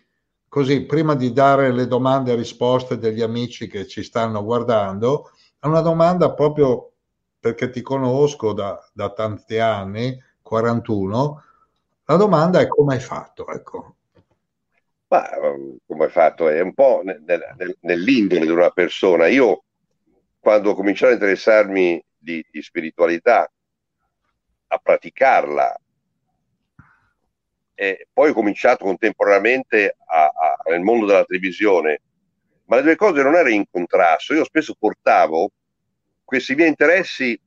così, 0.46 0.84
prima 0.84 1.14
di 1.14 1.32
dare 1.32 1.72
le 1.72 1.86
domande 1.86 2.32
e 2.32 2.36
risposte 2.36 2.98
degli 2.98 3.22
amici 3.22 3.66
che 3.66 3.86
ci 3.86 4.02
stanno 4.02 4.44
guardando, 4.44 5.30
è 5.60 5.66
una 5.66 5.82
domanda 5.82 6.32
proprio 6.32 6.92
perché 7.38 7.68
ti 7.70 7.82
conosco 7.82 8.54
da, 8.54 8.82
da 8.92 9.12
tanti 9.12 9.58
anni, 9.58 10.18
41, 10.40 11.42
la 12.06 12.16
domanda 12.16 12.60
è 12.60 12.66
come 12.66 12.94
hai 12.94 13.00
fatto, 13.00 13.46
ecco. 13.46 13.96
Ma 15.08 15.28
come 15.86 16.04
hai 16.04 16.10
fatto? 16.10 16.48
È 16.48 16.60
un 16.60 16.72
po' 16.72 17.02
nel, 17.04 17.22
nel, 17.24 17.76
nell'indole 17.80 18.40
di 18.40 18.50
una 18.50 18.70
persona. 18.70 19.26
Io, 19.26 19.64
quando 20.38 20.70
ho 20.70 20.74
cominciato 20.74 21.12
a 21.12 21.14
interessarmi 21.14 22.02
di, 22.16 22.44
di 22.50 22.62
spiritualità, 22.62 23.50
a 24.68 24.78
praticarla, 24.78 25.80
e 27.74 28.08
poi 28.12 28.30
ho 28.30 28.34
cominciato 28.34 28.84
contemporaneamente 28.84 29.96
a, 30.06 30.24
a, 30.24 30.70
nel 30.70 30.80
mondo 30.80 31.06
della 31.06 31.24
televisione, 31.24 32.00
ma 32.70 32.76
le 32.76 32.82
due 32.82 32.94
cose 32.94 33.20
non 33.20 33.34
erano 33.34 33.48
in 33.48 33.64
contrasto. 33.68 34.32
Io 34.32 34.44
spesso 34.44 34.76
portavo 34.78 35.50
questi 36.24 36.54
miei 36.54 36.68
interessi 36.68 37.38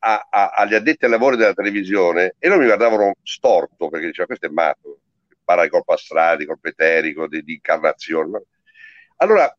a, 0.00 0.26
agli 0.28 0.74
addetti 0.74 1.04
ai 1.04 1.10
lavori 1.12 1.36
della 1.36 1.54
televisione 1.54 2.34
e 2.36 2.48
loro 2.48 2.60
mi 2.60 2.66
guardavano 2.66 3.14
storto 3.22 3.88
perché 3.88 4.06
diceva 4.06 4.26
questo 4.26 4.46
è 4.46 4.50
matto 4.50 4.98
parla 5.44 5.62
di 5.62 5.68
colpo 5.70 5.92
astrale, 5.92 6.38
di 6.38 6.46
colpo 6.46 6.66
eterico, 6.66 7.28
di, 7.28 7.42
di 7.44 7.54
incarnazione. 7.54 8.42
Allora, 9.18 9.56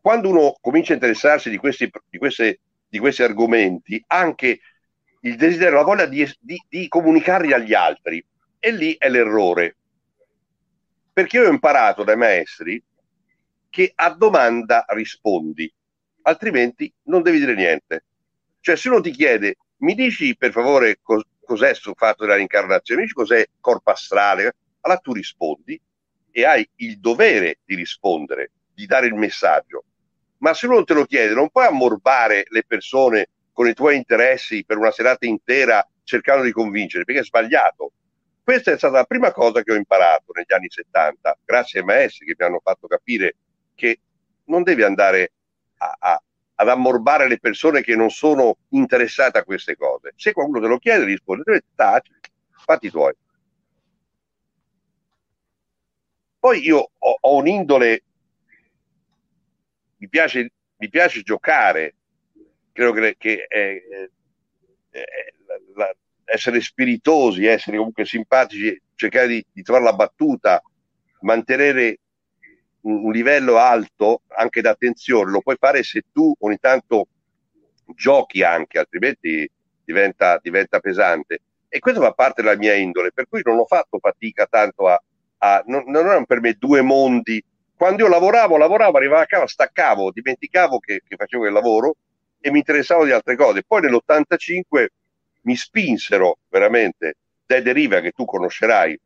quando 0.00 0.28
uno 0.30 0.56
comincia 0.60 0.92
a 0.92 0.96
interessarsi 0.96 1.48
di 1.48 1.56
questi, 1.56 1.88
di 2.10 2.18
queste, 2.18 2.58
di 2.88 2.98
questi 2.98 3.22
argomenti, 3.22 4.02
anche 4.08 4.60
il 5.20 5.36
desiderio, 5.36 5.76
la 5.76 5.84
voglia 5.84 6.06
di, 6.06 6.28
di, 6.40 6.62
di 6.68 6.88
comunicarli 6.88 7.52
agli 7.52 7.72
altri, 7.72 8.22
e 8.58 8.72
lì 8.72 8.94
è 8.98 9.08
l'errore. 9.08 9.76
Perché 11.12 11.38
io 11.38 11.46
ho 11.46 11.50
imparato 11.50 12.04
dai 12.04 12.16
maestri 12.16 12.82
che 13.72 13.90
a 13.94 14.10
domanda 14.10 14.84
rispondi, 14.88 15.72
altrimenti 16.24 16.92
non 17.04 17.22
devi 17.22 17.38
dire 17.38 17.54
niente. 17.54 18.04
Cioè, 18.60 18.76
se 18.76 18.90
uno 18.90 19.00
ti 19.00 19.12
chiede, 19.12 19.56
mi 19.78 19.94
dici 19.94 20.36
per 20.36 20.52
favore 20.52 20.98
cos- 21.00 21.24
cos'è 21.42 21.70
il 21.70 21.94
fatto 21.96 22.24
della 22.24 22.36
rincarnazione, 22.36 23.00
mi 23.00 23.06
dici 23.06 23.18
cos'è 23.18 23.46
corpo 23.60 23.90
astrale, 23.90 24.56
allora 24.80 25.00
tu 25.00 25.14
rispondi 25.14 25.80
e 26.30 26.44
hai 26.44 26.68
il 26.76 27.00
dovere 27.00 27.60
di 27.64 27.74
rispondere, 27.74 28.50
di 28.74 28.84
dare 28.84 29.06
il 29.06 29.14
messaggio. 29.14 29.84
Ma 30.38 30.52
se 30.52 30.66
uno 30.66 30.84
te 30.84 30.92
lo 30.92 31.06
chiede, 31.06 31.32
non 31.32 31.48
puoi 31.48 31.64
ammorbare 31.64 32.44
le 32.50 32.64
persone 32.64 33.28
con 33.52 33.68
i 33.68 33.72
tuoi 33.72 33.96
interessi 33.96 34.66
per 34.66 34.76
una 34.76 34.90
serata 34.90 35.24
intera 35.24 35.82
cercando 36.04 36.44
di 36.44 36.52
convincere, 36.52 37.04
perché 37.04 37.22
è 37.22 37.24
sbagliato. 37.24 37.92
Questa 38.44 38.72
è 38.72 38.76
stata 38.76 38.98
la 38.98 39.04
prima 39.04 39.32
cosa 39.32 39.62
che 39.62 39.72
ho 39.72 39.76
imparato 39.76 40.32
negli 40.34 40.52
anni 40.52 40.68
70, 40.68 41.38
grazie 41.42 41.80
ai 41.80 41.86
maestri 41.86 42.26
che 42.26 42.34
mi 42.36 42.44
hanno 42.44 42.60
fatto 42.62 42.86
capire 42.86 43.36
che 43.82 43.98
non 44.44 44.62
devi 44.62 44.84
andare 44.84 45.32
a, 45.78 45.96
a, 45.98 46.22
ad 46.54 46.68
ammorbare 46.68 47.26
le 47.26 47.40
persone 47.40 47.82
che 47.82 47.96
non 47.96 48.10
sono 48.10 48.58
interessate 48.68 49.38
a 49.38 49.44
queste 49.44 49.74
cose. 49.74 50.12
Se 50.14 50.32
qualcuno 50.32 50.60
te 50.60 50.68
lo 50.68 50.78
chiede, 50.78 51.04
risponde, 51.04 51.64
taci, 51.74 52.12
fatti 52.64 52.90
tuoi. 52.90 53.12
Poi 56.38 56.64
io 56.64 56.90
ho, 56.96 57.18
ho 57.20 57.36
un'indole, 57.36 58.02
mi 59.96 60.08
piace, 60.08 60.52
mi 60.76 60.88
piace 60.88 61.22
giocare, 61.22 61.96
credo 62.70 62.92
che, 62.92 63.16
che 63.18 63.46
è, 63.48 63.82
è, 64.90 65.04
la, 65.74 65.92
essere 66.24 66.60
spiritosi, 66.60 67.46
essere 67.46 67.78
comunque 67.78 68.04
simpatici, 68.04 68.80
cercare 68.94 69.26
di, 69.26 69.44
di 69.52 69.62
trovare 69.62 69.86
la 69.86 69.94
battuta, 69.94 70.62
mantenere 71.22 71.98
un, 72.82 73.10
livello 73.12 73.58
alto 73.58 74.22
anche 74.28 74.60
d'attenzione, 74.60 75.30
lo 75.30 75.40
puoi 75.40 75.56
fare 75.58 75.82
se 75.82 76.02
tu 76.12 76.34
ogni 76.40 76.58
tanto 76.58 77.06
giochi 77.94 78.42
anche, 78.42 78.78
altrimenti 78.78 79.48
diventa, 79.84 80.38
diventa 80.42 80.80
pesante. 80.80 81.40
E 81.68 81.78
questo 81.78 82.00
fa 82.00 82.12
parte 82.12 82.42
della 82.42 82.56
mia 82.56 82.74
indole, 82.74 83.12
per 83.12 83.26
cui 83.28 83.40
non 83.44 83.58
ho 83.58 83.64
fatto 83.64 83.98
fatica 83.98 84.46
tanto 84.46 84.88
a, 84.88 85.02
a, 85.38 85.62
non, 85.66 85.84
non, 85.86 86.06
erano 86.06 86.26
per 86.26 86.40
me 86.40 86.54
due 86.58 86.82
mondi. 86.82 87.42
Quando 87.74 88.04
io 88.04 88.08
lavoravo, 88.08 88.56
lavoravo, 88.56 88.96
arrivavo 88.96 89.22
a 89.22 89.26
casa, 89.26 89.46
staccavo, 89.46 90.12
dimenticavo 90.12 90.78
che, 90.78 91.02
che 91.06 91.16
facevo 91.16 91.46
il 91.46 91.52
lavoro 91.52 91.96
e 92.40 92.50
mi 92.50 92.58
interessavo 92.58 93.04
di 93.04 93.12
altre 93.12 93.36
cose. 93.36 93.62
Poi 93.62 93.80
nell'85 93.80 94.86
mi 95.42 95.56
spinsero 95.56 96.38
veramente, 96.48 97.14
dai 97.46 97.62
Deriva 97.62 98.00
che 98.00 98.12
tu 98.12 98.24
conoscerai, 98.24 98.98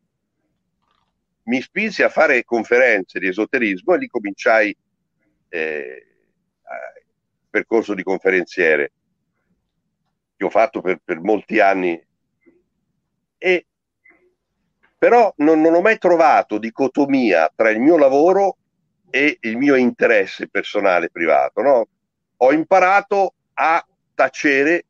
mi 1.47 1.61
spinsi 1.61 2.03
a 2.03 2.09
fare 2.09 2.45
conferenze 2.45 3.19
di 3.19 3.29
esoterismo 3.29 3.95
e 3.95 3.99
lì 3.99 4.07
cominciai 4.07 4.77
eh, 5.49 6.07
il 6.97 7.47
percorso 7.49 7.95
di 7.95 8.03
conferenziere 8.03 8.93
che 10.37 10.45
ho 10.45 10.51
fatto 10.51 10.81
per, 10.81 11.01
per 11.05 11.21
molti 11.21 11.61
anni 11.61 12.01
e 13.39 13.67
però 14.99 15.33
non, 15.39 15.61
non 15.61 15.75
ho 15.75 15.81
mai 15.81 15.99
trovato 15.99 16.59
dicotomia 16.59 17.51
tra 17.55 17.71
il 17.71 17.81
mio 17.81 17.97
lavoro 17.97 18.57
e 19.11 19.39
il 19.41 19.57
mio 19.57 19.77
interesse 19.77 20.49
personale 20.49 21.11
privato. 21.11 21.63
No? 21.63 21.87
Ho 22.39 22.53
imparato 22.53 23.35
a 23.55 23.87
tacere 24.15 24.85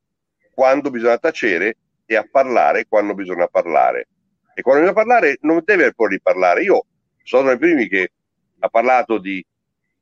quando 0.55 0.91
bisogna 0.91 1.19
tacere 1.19 1.77
e 2.07 2.17
a 2.17 2.27
parlare 2.31 2.87
quando 2.89 3.15
bisogna 3.15 3.47
parlare. 3.47 4.09
E 4.59 4.63
quando 4.63 4.81
bisogna 4.81 5.05
parlare 5.05 5.37
non 5.43 5.61
deve 5.63 5.85
ancora 5.85 6.11
riparlare. 6.11 6.63
Io 6.63 6.87
sono 7.23 7.43
tra 7.43 7.53
i 7.53 7.59
primi 7.59 7.89
che 7.89 8.13
ha 8.59 8.69
parlato 8.71 9.19
di, 9.19 9.45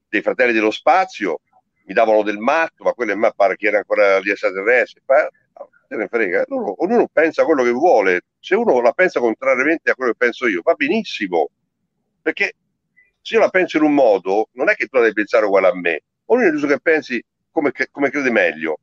dei 0.09 0.23
fratelli 0.23 0.53
dello 0.53 0.71
spazio, 0.71 1.41
mi 1.87 1.93
davano 1.93 2.23
del 2.23 2.39
matto, 2.39 2.85
ma 2.85 2.93
quello 2.93 3.13
è 3.13 3.33
pare 3.35 3.57
che 3.57 3.67
era 3.67 3.79
ancora 3.79 4.21
gli 4.21 4.31
extraterrestri 4.31 5.03
se 5.89 5.97
ne 5.97 6.07
frega, 6.07 6.45
ognuno, 6.49 6.75
ognuno 6.79 7.09
pensa 7.13 7.45
quello 7.45 7.65
che 7.65 7.71
vuole, 7.71 8.23
se 8.39 8.55
uno 8.55 8.81
la 8.81 8.93
pensa 8.93 9.19
contrariamente 9.19 9.91
a 9.91 9.95
quello 9.95 10.13
che 10.13 10.19
penso 10.19 10.47
io, 10.47 10.61
va 10.63 10.75
benissimo, 10.75 11.51
perché 12.23 12.55
se 13.21 13.35
io 13.35 13.41
la 13.41 13.51
penso 13.51 13.77
in 13.79 13.83
un 13.83 13.95
modo, 13.95 14.49
non 14.53 14.69
è 14.69 14.75
che 14.75 14.87
tu 14.87 14.97
la 14.97 15.03
devi 15.03 15.15
pensare 15.15 15.47
uguale 15.47 15.67
a 15.67 15.75
me, 15.75 16.03
ognuno 16.27 16.49
è 16.49 16.51
giusto 16.53 16.69
che 16.69 16.81
pensi 16.81 17.23
come, 17.51 17.73
come 17.91 18.11
crede 18.11 18.31
meglio. 18.31 18.79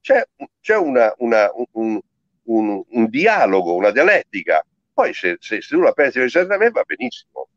C'è, 0.00 0.24
c'è 0.60 0.76
una, 0.76 1.12
una, 1.18 1.50
un, 1.72 2.00
un, 2.44 2.82
un, 2.86 3.06
dialogo, 3.08 3.74
una 3.74 3.90
dialettica, 3.90 4.64
poi 4.92 5.14
se, 5.14 5.36
se, 5.40 5.60
se 5.60 5.74
tu 5.74 5.80
la 5.80 5.92
pensi 5.92 6.18
diversamente 6.18 6.70
va 6.70 6.84
benissimo. 6.84 7.48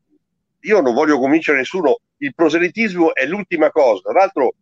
Io 0.61 0.81
non 0.81 0.93
voglio 0.93 1.19
convincere 1.19 1.57
nessuno, 1.57 1.99
il 2.17 2.33
proselitismo 2.33 3.13
è 3.13 3.25
l'ultima 3.25 3.71
cosa, 3.71 4.01
tra 4.09 4.19
l'altro 4.19 4.55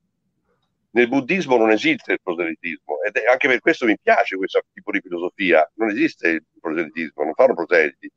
nel 0.92 1.08
buddismo 1.08 1.58
non 1.58 1.72
esiste 1.72 2.14
il 2.14 2.20
proselitismo 2.22 3.02
ed 3.02 3.16
è, 3.16 3.26
anche 3.26 3.48
per 3.48 3.60
questo 3.60 3.86
mi 3.86 3.98
piace 4.02 4.36
questo 4.38 4.62
tipo 4.74 4.92
di 4.92 5.02
filosofia. 5.02 5.70
Non 5.76 5.90
esiste 5.90 6.28
il 6.28 6.44
proselitismo, 6.60 7.24
non 7.24 7.34
fanno 7.34 7.56
proseliti, 7.56 8.12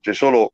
c'è 0.00 0.14
solo 0.14 0.52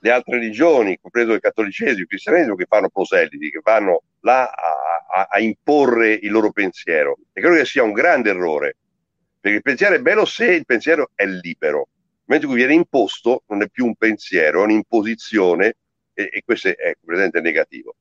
le 0.00 0.10
altre 0.10 0.38
religioni, 0.38 0.98
compreso 1.00 1.32
il 1.32 1.40
cattolicesimo, 1.40 2.00
il 2.00 2.06
cristianesimo, 2.06 2.54
che 2.54 2.66
fanno 2.66 2.88
proseliti, 2.88 3.50
che 3.50 3.60
vanno 3.62 4.02
là 4.20 4.44
a, 4.44 5.20
a, 5.20 5.26
a, 5.30 5.40
imporre 5.40 6.12
il 6.12 6.30
loro 6.30 6.50
pensiero. 6.50 7.18
E 7.32 7.40
credo 7.40 7.56
che 7.56 7.64
sia 7.64 7.82
un 7.82 7.92
grande 7.92 8.30
errore, 8.30 8.76
perché 9.48 9.54
il 9.56 9.62
pensiero 9.62 9.94
è 9.94 10.00
bello 10.00 10.24
se 10.24 10.52
il 10.52 10.64
pensiero 10.66 11.10
è 11.14 11.24
libero, 11.24 11.88
mentre 12.26 12.46
qui 12.46 12.56
viene 12.56 12.74
imposto 12.74 13.42
non 13.46 13.62
è 13.62 13.68
più 13.68 13.86
un 13.86 13.94
pensiero, 13.96 14.60
è 14.60 14.64
un'imposizione 14.64 15.76
e, 16.12 16.30
e 16.32 16.42
questo 16.44 16.68
è 16.68 16.94
completamente 16.98 17.40
negativo. 17.40 17.94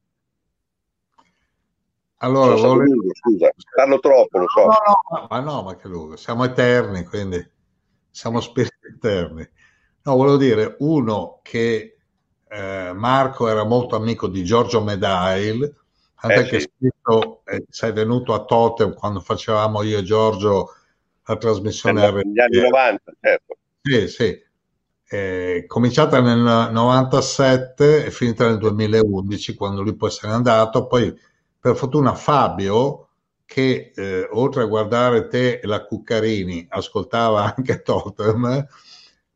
Allora, 2.22 2.56
volevo... 2.56 2.82
lungo, 2.82 3.10
scusa, 3.14 3.52
parlo 3.76 4.00
troppo, 4.00 4.40
lo 4.40 4.48
so. 4.48 4.66
No, 4.66 4.74
no, 5.12 5.28
ma 5.30 5.40
no, 5.40 5.62
ma 5.62 5.76
che 5.76 5.88
lungo, 5.88 6.16
siamo 6.18 6.44
eterni, 6.44 7.06
quindi 7.06 7.48
siamo 8.10 8.42
spiriti 8.42 8.76
eterni. 8.96 9.48
No, 10.02 10.16
volevo 10.16 10.38
dire, 10.38 10.76
uno 10.80 11.40
che 11.44 11.98
eh, 12.50 12.92
Marco 12.94 13.48
era 13.48 13.64
molto 13.66 13.96
amico 13.96 14.28
di 14.28 14.44
Giorgio 14.44 14.82
Medail 14.82 15.76
Tant'è 16.20 16.40
Eh, 16.40 16.44
che 16.46 16.60
sì. 16.60 16.72
scritto, 16.76 17.42
eh, 17.46 17.66
sei 17.70 17.92
venuto 17.92 18.34
a 18.34 18.44
Totem 18.44 18.94
quando 18.96 19.20
facevamo 19.20 19.84
io 19.84 20.00
e 20.00 20.04
Giorgio 20.04 20.74
la 21.28 21.38
trasmissione 21.38 22.12
Negli 22.12 22.40
anni 22.40 22.58
RTL. 22.58 22.64
90, 22.64 23.12
certo. 23.20 23.58
Sì, 23.82 24.08
sì. 24.08 24.46
È 25.04 25.64
cominciata 25.68 26.20
nel 26.20 26.70
97 26.72 28.06
e 28.06 28.12
finita 28.12 28.48
nel 28.48 28.58
2011 28.58 29.56
quando 29.56 29.82
lui 29.82 29.96
poi 29.96 30.12
se 30.12 30.28
n'è 30.28 30.34
andato. 30.34 30.88
Poi 30.88 31.14
per 31.60 31.76
fortuna 31.76 32.14
Fabio, 32.14 33.10
che 33.46 33.92
eh, 33.96 34.28
oltre 34.32 34.64
a 34.64 34.68
guardare 34.68 35.28
te 35.28 35.60
e 35.60 35.68
la 35.68 35.86
Cuccarini, 35.86 36.68
ascoltava 36.70 37.56
anche 37.56 37.82
Totem, 37.82 38.68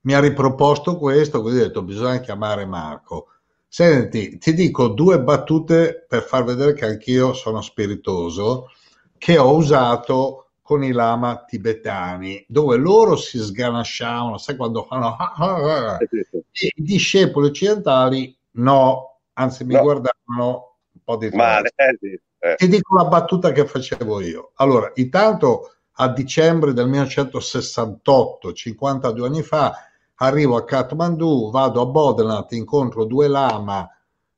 mi 0.02 0.14
ha 0.14 0.20
riproposto 0.20 0.98
questo, 0.98 1.42
quindi 1.42 1.62
ho 1.62 1.64
detto 1.66 1.84
bisogna 1.84 2.20
chiamare 2.20 2.66
Marco. 2.66 3.28
Senti, 3.68 4.38
ti 4.38 4.54
dico 4.54 4.90
due 4.90 5.22
battute 5.22 6.06
per 6.08 6.24
far 6.24 6.44
vedere 6.44 6.74
che 6.74 6.86
anch'io 6.86 7.32
sono 7.34 7.62
spiritoso, 7.62 8.72
che 9.18 9.38
ho 9.38 9.56
usato 9.56 10.51
con 10.62 10.84
i 10.84 10.92
lama 10.92 11.44
tibetani, 11.46 12.46
dove 12.48 12.78
loro 12.78 13.16
si 13.16 13.38
sganasciavano, 13.40 14.38
sai 14.38 14.56
quando 14.56 14.84
fanno... 14.84 15.16
ah, 15.18 15.34
ah, 15.36 15.94
ah. 15.94 15.98
E 16.00 16.72
I 16.76 16.82
discepoli 16.84 17.48
occidentali 17.48 18.38
no, 18.52 19.20
anzi 19.34 19.64
mi 19.66 19.74
No. 19.74 19.82
guardavano 19.82 20.76
un 20.94 21.02
po' 21.04 21.18
di 21.18 21.30
Male, 21.30 21.72
eh, 21.76 22.20
eh. 22.40 22.56
ti 22.56 22.68
dico 22.68 22.96
la 22.96 23.06
battuta 23.06 23.52
che 23.52 23.66
facevo 23.66 24.22
io. 24.22 24.52
Allora, 24.56 24.92
intanto 24.96 25.74
a 25.94 26.08
dicembre 26.10 26.74
del 26.74 26.88
1968, 26.88 28.54
52 28.54 29.28
anni 29.28 29.42
fa, 29.44 29.74
arrivo 30.16 30.56
a 30.56 30.64
Kathmandu, 30.64 31.50
vado 31.52 31.82
a 31.82 31.86
Bodhnat, 31.86 32.52
incontro 32.54 33.06
due 33.06 33.28
lama, 33.28 33.88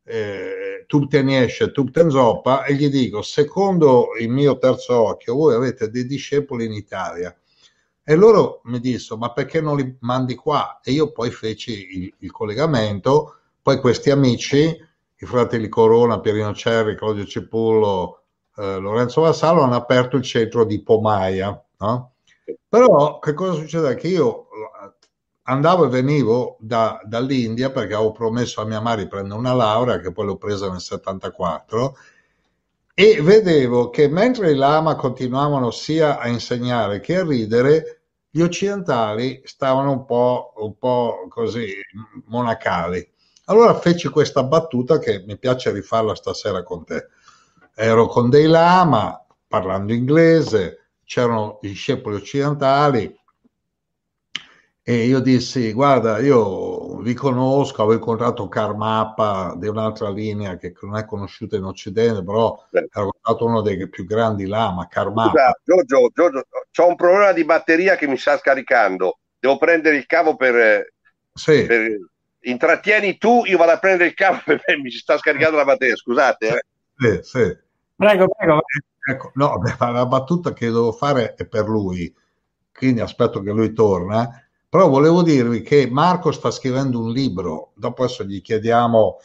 eh, 0.03 0.83
Tupten 0.87 1.29
Yeshe 1.29 1.65
e 1.65 1.71
Tupten 1.71 2.09
Zopa, 2.09 2.65
e 2.65 2.73
gli 2.75 2.89
dico, 2.89 3.21
secondo 3.21 4.09
il 4.19 4.29
mio 4.29 4.57
terzo 4.57 4.95
occhio, 5.07 5.35
voi 5.35 5.55
avete 5.55 5.89
dei 5.89 6.05
discepoli 6.05 6.65
in 6.65 6.73
Italia. 6.73 7.35
E 8.05 8.15
loro 8.15 8.61
mi 8.65 8.79
dissero, 8.79 9.17
ma 9.17 9.31
perché 9.31 9.61
non 9.61 9.77
li 9.77 9.97
mandi 10.01 10.35
qua? 10.35 10.81
E 10.83 10.91
io 10.91 11.11
poi 11.11 11.31
feci 11.31 11.97
il, 11.97 12.13
il 12.19 12.31
collegamento, 12.31 13.37
poi 13.61 13.79
questi 13.79 14.09
amici, 14.09 14.57
i 14.59 15.25
fratelli 15.25 15.69
Corona, 15.69 16.19
Pierino 16.19 16.53
Cerri, 16.53 16.97
Claudio 16.97 17.25
Cepullo, 17.25 18.23
eh, 18.57 18.77
Lorenzo 18.77 19.21
Vassallo, 19.21 19.61
hanno 19.61 19.75
aperto 19.75 20.17
il 20.17 20.23
centro 20.23 20.65
di 20.65 20.83
Pomaia. 20.83 21.63
no? 21.77 22.13
Però 22.67 23.19
che 23.19 23.33
cosa 23.33 23.53
succede? 23.53 23.95
Che 23.95 24.07
io 24.09 24.42
andavo 25.43 25.85
e 25.85 25.89
venivo 25.89 26.57
da- 26.59 26.99
dall'India 27.03 27.71
perché 27.71 27.93
avevo 27.93 28.11
promesso 28.11 28.61
a 28.61 28.65
mia 28.65 28.79
madre 28.79 29.03
di 29.03 29.09
prendere 29.09 29.39
una 29.39 29.53
laurea, 29.53 29.99
che 29.99 30.11
poi 30.11 30.25
l'ho 30.25 30.37
presa 30.37 30.69
nel 30.69 30.79
74, 30.79 31.97
e 32.95 33.21
vedevo 33.21 33.89
che 33.89 34.07
mentre 34.07 34.51
i 34.51 34.55
lama 34.55 34.95
continuavano 34.95 35.71
sia 35.71 36.19
a 36.19 36.27
insegnare 36.27 36.99
che 36.99 37.17
a 37.17 37.25
ridere, 37.25 38.01
gli 38.29 38.41
occidentali 38.41 39.41
stavano 39.45 39.91
un 39.91 40.05
po', 40.05 40.53
un 40.57 40.77
po' 40.77 41.25
così 41.29 41.73
monacali. 42.25 43.07
Allora 43.45 43.75
feci 43.75 44.07
questa 44.09 44.43
battuta 44.43 44.99
che 44.99 45.23
mi 45.27 45.37
piace 45.37 45.71
rifarla 45.71 46.15
stasera 46.15 46.63
con 46.63 46.83
te. 46.85 47.07
Ero 47.75 48.07
con 48.07 48.29
dei 48.29 48.47
lama 48.47 49.23
parlando 49.47 49.93
inglese, 49.93 50.91
c'erano 51.03 51.59
i 51.61 51.67
discepoli 51.67 52.15
occidentali 52.15 53.13
e 54.85 55.05
io 55.05 55.19
dissi: 55.21 55.71
Guarda, 55.71 56.19
io 56.19 56.97
vi 56.97 57.13
conosco, 57.13 57.81
avevo 57.83 57.97
incontrato 57.99 58.49
Karmapa 58.49 59.55
di 59.57 59.67
un'altra 59.67 60.09
linea 60.09 60.57
che 60.57 60.73
non 60.81 60.97
è 60.97 61.05
conosciuta 61.05 61.55
in 61.55 61.63
Occidente, 61.63 62.21
però 62.23 62.61
ero 62.71 63.15
stato 63.17 63.45
uno 63.45 63.61
dei 63.61 63.87
più 63.87 64.05
grandi 64.05 64.45
lama, 64.45 64.87
Karmapa. 64.87 65.29
Scusa, 65.29 65.59
Giorgio, 65.63 66.09
Giorgio, 66.13 66.43
c'ho 66.71 66.87
un 66.87 66.95
problema 66.95 67.31
di 67.31 67.45
batteria 67.45 67.95
che 67.95 68.07
mi 68.07 68.17
sta 68.17 68.37
scaricando. 68.37 69.19
Devo 69.39 69.57
prendere 69.57 69.95
il 69.95 70.05
cavo 70.05 70.35
per, 70.35 70.55
eh, 70.55 70.93
Sì. 71.33 71.65
per- 71.65 71.97
Intrattieni 72.45 73.17
tu, 73.17 73.43
io 73.45 73.57
vado 73.57 73.71
a 73.71 73.79
prendere 73.79 74.09
il 74.09 74.15
cavo 74.15 74.41
perché 74.45 74.75
mi 74.75 74.91
si 74.91 74.97
sta 74.97 75.17
scaricando 75.17 75.55
la 75.55 75.63
batteria. 75.63 75.95
Scusate. 75.95 76.47
eh. 76.47 76.63
Sì, 76.97 77.19
sì. 77.23 77.57
Prego, 77.95 78.27
prego. 78.27 78.61
Ecco, 79.05 79.31
no, 79.35 79.61
la 79.79 80.05
battuta 80.05 80.51
che 80.51 80.65
devo 80.65 80.91
fare 80.91 81.35
è 81.35 81.45
per 81.45 81.67
lui, 81.67 82.13
quindi 82.73 82.99
aspetto 82.99 83.41
che 83.41 83.51
lui 83.51 83.71
torna. 83.71 84.42
Però 84.73 84.89
volevo 84.89 85.21
dirvi 85.21 85.61
che 85.61 85.87
Marco 85.87 86.31
sta 86.31 86.49
scrivendo 86.49 86.99
un 86.99 87.11
libro, 87.11 87.73
dopo 87.75 88.05
adesso 88.05 88.23
gli 88.23 88.41
chiediamo 88.41 89.19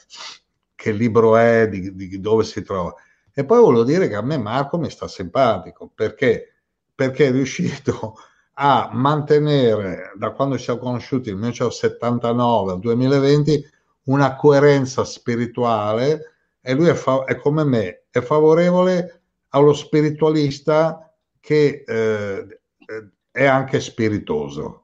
che 0.75 0.93
libro 0.93 1.39
è, 1.39 1.67
di, 1.71 1.95
di 1.95 2.21
dove 2.21 2.45
si 2.45 2.63
trova. 2.63 2.95
E 3.33 3.47
poi 3.47 3.59
volevo 3.59 3.83
dire 3.83 4.09
che 4.09 4.15
a 4.15 4.21
me 4.21 4.37
Marco 4.37 4.77
mi 4.77 4.91
sta 4.91 5.09
simpatico, 5.09 5.91
perché? 5.95 6.53
Perché 6.95 7.29
è 7.29 7.31
riuscito 7.31 8.17
a 8.61 8.91
mantenere, 8.93 10.13
da 10.19 10.33
quando 10.33 10.59
ci 10.59 10.65
siamo 10.65 10.81
conosciuti, 10.81 11.31
nel 11.31 11.39
1979 11.39 12.73
al 12.73 12.81
2020, 12.81 13.71
una 14.03 14.37
coerenza 14.37 15.03
spirituale 15.07 16.35
e 16.61 16.75
lui 16.75 16.89
è, 16.89 16.95
fa- 16.95 17.25
è 17.25 17.37
come 17.37 17.65
me, 17.65 18.03
è 18.11 18.21
favorevole 18.21 19.23
allo 19.49 19.73
spiritualista 19.73 21.11
che 21.41 21.85
eh, 21.87 22.61
è 23.31 23.47
anche 23.47 23.81
spiritoso. 23.81 24.83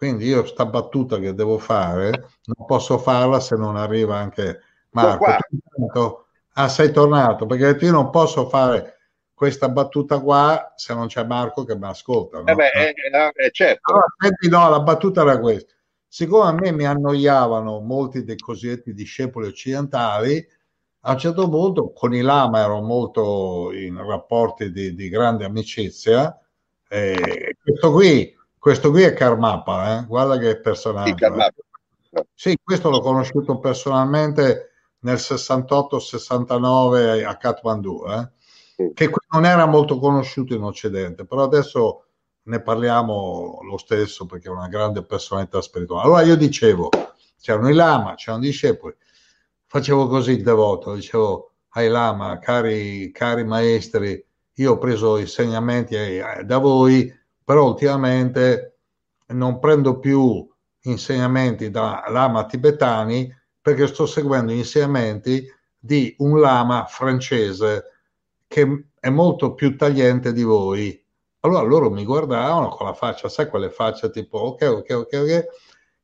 Quindi 0.00 0.28
io 0.28 0.46
sta 0.46 0.64
battuta 0.64 1.18
che 1.18 1.34
devo 1.34 1.58
fare 1.58 2.08
non 2.44 2.66
posso 2.66 2.96
farla 2.96 3.38
se 3.38 3.54
non 3.54 3.76
arriva 3.76 4.16
anche 4.16 4.62
Marco. 4.92 5.26
intanto- 5.50 6.28
ah, 6.54 6.70
sei 6.70 6.90
tornato 6.90 7.44
perché 7.44 7.84
io 7.84 7.92
non 7.92 8.08
posso 8.08 8.48
fare 8.48 8.96
questa 9.34 9.68
battuta 9.68 10.18
qua 10.20 10.72
se 10.74 10.94
non 10.94 11.06
c'è 11.06 11.22
Marco 11.24 11.64
che 11.64 11.76
mi 11.76 11.84
ascolta. 11.84 12.40
no? 12.40 12.46
Eh 12.46 12.54
beh, 12.54 12.70
eh, 12.70 12.94
eh, 12.94 13.44
eh, 13.44 13.50
certo. 13.50 13.92
Allora, 13.92 14.06
senti, 14.18 14.48
no, 14.48 14.70
la 14.70 14.80
battuta 14.80 15.20
era 15.20 15.38
questa. 15.38 15.74
Siccome 16.08 16.48
a 16.48 16.52
me 16.52 16.72
mi 16.72 16.86
annoiavano 16.86 17.80
molti 17.80 18.24
dei 18.24 18.38
cosiddetti 18.38 18.94
discepoli 18.94 19.48
occidentali, 19.48 20.42
a 21.00 21.12
un 21.12 21.18
certo 21.18 21.46
punto 21.50 21.92
con 21.92 22.14
i 22.14 22.22
lama 22.22 22.60
ero 22.60 22.80
molto 22.80 23.70
in 23.74 24.02
rapporti 24.02 24.72
di, 24.72 24.94
di 24.94 25.10
grande 25.10 25.44
amicizia. 25.44 26.40
e 26.88 27.54
questo, 27.62 27.92
qui, 27.92 28.34
questo 28.60 28.90
qui 28.90 29.02
è 29.04 29.14
Karmapa, 29.14 29.98
eh? 29.98 30.04
guarda 30.06 30.36
che 30.36 30.60
personaggio. 30.60 31.16
Sì, 31.16 31.24
eh. 32.10 32.26
Sì, 32.34 32.58
questo 32.62 32.90
l'ho 32.90 33.00
conosciuto 33.00 33.58
personalmente 33.58 34.72
nel 35.00 35.16
68-69 35.16 37.24
a 37.24 37.38
Kathmandu, 37.38 38.04
eh? 38.06 38.28
che 38.92 39.10
non 39.30 39.46
era 39.46 39.64
molto 39.64 39.98
conosciuto 39.98 40.52
in 40.54 40.62
Occidente, 40.62 41.24
però 41.24 41.44
adesso 41.44 42.04
ne 42.42 42.60
parliamo 42.60 43.60
lo 43.62 43.78
stesso 43.78 44.26
perché 44.26 44.48
è 44.48 44.52
una 44.52 44.68
grande 44.68 45.04
personalità 45.04 45.62
spirituale. 45.62 46.04
Allora 46.04 46.20
io 46.22 46.36
dicevo, 46.36 46.90
c'erano 47.40 47.70
i 47.70 47.74
lama, 47.74 48.14
c'erano 48.14 48.44
i 48.44 48.48
discepoli, 48.48 48.94
facevo 49.64 50.06
così 50.06 50.32
il 50.32 50.42
devoto, 50.42 50.92
dicevo 50.94 51.52
ai 51.70 51.88
lama, 51.88 52.38
cari, 52.38 53.10
cari 53.10 53.44
maestri, 53.44 54.22
io 54.54 54.72
ho 54.72 54.78
preso 54.78 55.16
insegnamenti 55.16 55.94
eh, 55.94 56.42
da 56.44 56.58
voi, 56.58 57.10
però 57.50 57.66
ultimamente 57.66 58.78
non 59.30 59.58
prendo 59.58 59.98
più 59.98 60.48
insegnamenti 60.82 61.68
da 61.68 62.04
lama 62.06 62.46
tibetani 62.46 63.28
perché 63.60 63.88
sto 63.88 64.06
seguendo 64.06 64.52
insegnamenti 64.52 65.52
di 65.76 66.14
un 66.18 66.38
lama 66.38 66.84
francese 66.84 67.86
che 68.46 68.84
è 69.00 69.08
molto 69.08 69.54
più 69.54 69.76
tagliente 69.76 70.32
di 70.32 70.44
voi. 70.44 71.04
Allora 71.40 71.62
loro 71.62 71.90
mi 71.90 72.04
guardavano 72.04 72.68
con 72.68 72.86
la 72.86 72.94
faccia, 72.94 73.28
sai 73.28 73.48
quelle 73.48 73.70
facce 73.70 74.10
tipo 74.10 74.38
ok, 74.38 74.62
ok, 74.62 74.90
ok, 74.90 75.12
ok. 75.12 75.44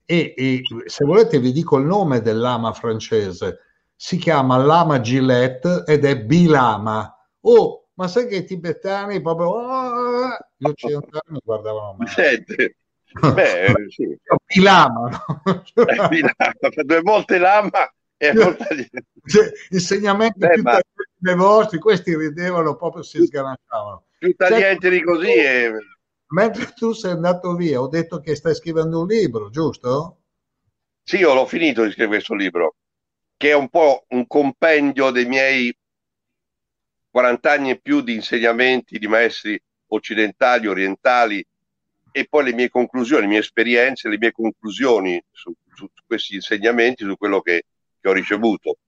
E, 0.05 0.35
e 0.37 0.63
se 0.87 1.05
volete 1.05 1.39
vi 1.39 1.53
dico 1.53 1.77
il 1.77 1.85
nome 1.87 2.23
del 2.23 2.41
lama 2.41 2.73
francese, 2.73 3.61
si 3.95 4.17
chiama 4.17 4.57
Lama 4.57 4.99
Gillette 4.99 5.85
ed 5.87 6.05
è 6.07 6.19
Bilama. 6.19 7.17
Oh, 7.43 7.87
ma 7.95 8.09
sai 8.09 8.27
che 8.27 8.37
i 8.39 8.45
tibetani 8.45 9.21
proprio 9.21 9.47
oh, 9.51 10.06
gli 10.57 10.67
occidentali 10.67 11.23
mi 11.29 11.41
guardavano 11.45 11.95
male. 11.99 12.11
Senti, 12.11 12.77
beh, 13.35 13.65
eh, 13.67 13.75
sì. 13.89 14.19
Bilama, 14.47 15.09
no? 15.09 15.63
Eh, 15.85 16.09
mi 16.11 16.21
lama, 16.21 16.83
due 16.85 17.01
volte 17.01 17.39
lama 17.39 17.93
e 18.17 18.33
molta 18.33 18.67
Cioè, 19.27 19.51
insegnamenti 19.71 20.39
Beh, 20.39 20.49
più 20.55 20.63
ma- 20.63 20.81
vostri, 21.35 21.79
questi 21.79 22.17
ridevano 22.17 22.77
proprio, 22.77 23.03
si 23.03 23.25
sganasciavano. 23.25 24.05
più 24.19 24.35
taglienti 24.35 24.89
di 24.89 25.03
così 25.03 25.33
e... 25.33 25.73
Mentre 26.29 26.73
tu 26.73 26.93
sei 26.93 27.13
andato 27.13 27.55
via, 27.55 27.81
ho 27.81 27.87
detto 27.87 28.19
che 28.19 28.35
stai 28.35 28.55
scrivendo 28.55 29.01
un 29.01 29.07
libro, 29.07 29.49
giusto? 29.49 30.23
Sì, 31.05 31.19
io 31.19 31.35
l'ho 31.35 31.47
finito 31.47 31.85
di 31.85 31.91
scrivere 31.91 32.17
questo 32.17 32.35
libro, 32.35 32.75
che 33.37 33.51
è 33.51 33.55
un 33.55 33.69
po' 33.69 34.07
un 34.09 34.27
compendio 34.27 35.11
dei 35.11 35.27
miei 35.27 35.77
40 37.11 37.53
anni 37.53 37.71
e 37.71 37.79
più 37.79 38.01
di 38.01 38.15
insegnamenti 38.15 38.99
di 38.99 39.07
maestri 39.07 39.63
occidentali, 39.89 40.67
orientali 40.67 41.45
e 42.13 42.27
poi 42.29 42.45
le 42.45 42.55
mie 42.55 42.69
conclusioni, 42.71 43.23
le 43.23 43.29
mie 43.29 43.39
esperienze, 43.39 44.09
le 44.09 44.19
mie 44.19 44.33
conclusioni 44.33 45.23
su, 45.31 45.53
su 45.75 45.89
questi 46.07 46.35
insegnamenti, 46.35 47.05
su 47.05 47.17
quello 47.17 47.41
che, 47.41 47.65
che 48.01 48.09
ho 48.09 48.13
ricevuto. 48.13 48.79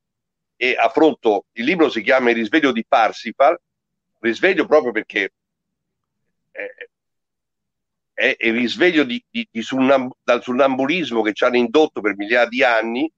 e 0.56 0.74
affronto, 0.76 1.44
il 1.52 1.64
libro 1.64 1.88
si 1.88 2.02
chiama 2.02 2.30
Il 2.30 2.36
risveglio 2.36 2.72
di 2.72 2.84
Parsifal, 2.86 3.58
risveglio 4.20 4.66
proprio 4.66 4.92
perché 4.92 5.32
è, 6.50 6.66
è 8.14 8.36
il 8.40 8.52
risveglio 8.54 9.04
di, 9.04 9.22
di, 9.30 9.46
di 9.50 9.62
sunnam, 9.62 10.10
dal 10.22 10.42
sunnambulismo 10.42 11.22
che 11.22 11.32
ci 11.32 11.44
hanno 11.44 11.56
indotto 11.56 12.00
per 12.00 12.16
migliaia 12.16 12.48
di 12.48 12.64
anni 12.64 13.10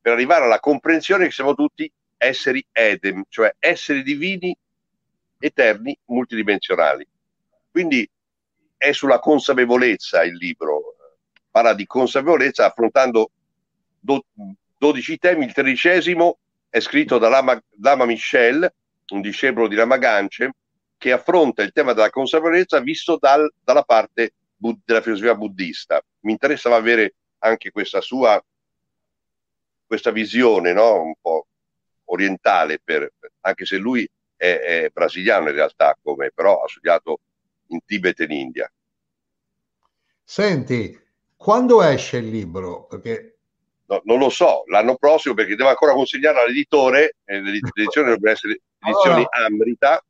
per 0.00 0.12
arrivare 0.12 0.44
alla 0.44 0.60
comprensione 0.60 1.24
che 1.26 1.30
siamo 1.30 1.54
tutti 1.54 1.90
esseri 2.18 2.64
edem, 2.72 3.22
cioè 3.28 3.54
esseri 3.58 4.02
divini 4.02 4.54
eterni 5.42 5.98
multidimensionali. 6.06 7.06
Quindi 7.70 8.08
è 8.76 8.92
sulla 8.92 9.18
consapevolezza 9.18 10.22
il 10.24 10.36
libro, 10.36 10.96
parla 11.50 11.74
di 11.74 11.86
consapevolezza 11.86 12.66
affrontando 12.66 13.30
do, 13.98 14.24
12 14.78 15.18
temi, 15.18 15.44
il 15.44 15.52
tredicesimo 15.52 16.38
è 16.68 16.80
scritto 16.80 17.18
da 17.18 17.28
Lama, 17.28 17.60
Lama 17.80 18.04
Michel, 18.04 18.72
un 19.08 19.20
discepolo 19.20 19.68
di 19.68 19.74
Lama 19.74 19.98
Ganche, 19.98 20.52
che 20.96 21.12
affronta 21.12 21.62
il 21.62 21.72
tema 21.72 21.92
della 21.92 22.10
consapevolezza 22.10 22.80
visto 22.80 23.18
dal, 23.18 23.52
dalla 23.62 23.82
parte 23.82 24.34
bud- 24.56 24.80
della 24.84 25.02
filosofia 25.02 25.34
buddista. 25.34 26.00
Mi 26.20 26.32
interessava 26.32 26.76
avere 26.76 27.14
anche 27.38 27.70
questa 27.70 28.00
sua 28.00 28.42
questa 29.86 30.10
visione 30.10 30.72
no? 30.72 31.02
un 31.02 31.14
po' 31.20 31.46
orientale, 32.04 32.80
per, 32.82 33.12
anche 33.40 33.66
se 33.66 33.76
lui 33.76 34.08
è, 34.42 34.58
è, 34.58 34.90
brasiliano 34.92 35.50
in 35.50 35.54
realtà, 35.54 35.96
come 36.02 36.32
però 36.34 36.62
ha 36.62 36.68
studiato 36.68 37.20
in 37.68 37.78
Tibet 37.86 38.18
e 38.18 38.24
in 38.24 38.32
India. 38.32 38.72
Senti, 40.24 41.00
quando 41.36 41.80
esce 41.80 42.16
il 42.16 42.28
libro? 42.28 42.86
Perché... 42.86 43.36
No, 43.86 44.00
non 44.04 44.18
lo 44.18 44.30
so, 44.30 44.64
l'anno 44.66 44.96
prossimo 44.96 45.34
perché 45.34 45.54
devo 45.54 45.68
ancora 45.68 45.92
consegnare 45.92 46.40
all'editore, 46.40 47.16
eh, 47.24 47.38
l'edizione 47.40 48.08
dovrebbe 48.08 48.32
essere 48.32 48.60
edizioni 48.80 49.26
allora, 49.30 49.46
Amrita, 49.46 50.04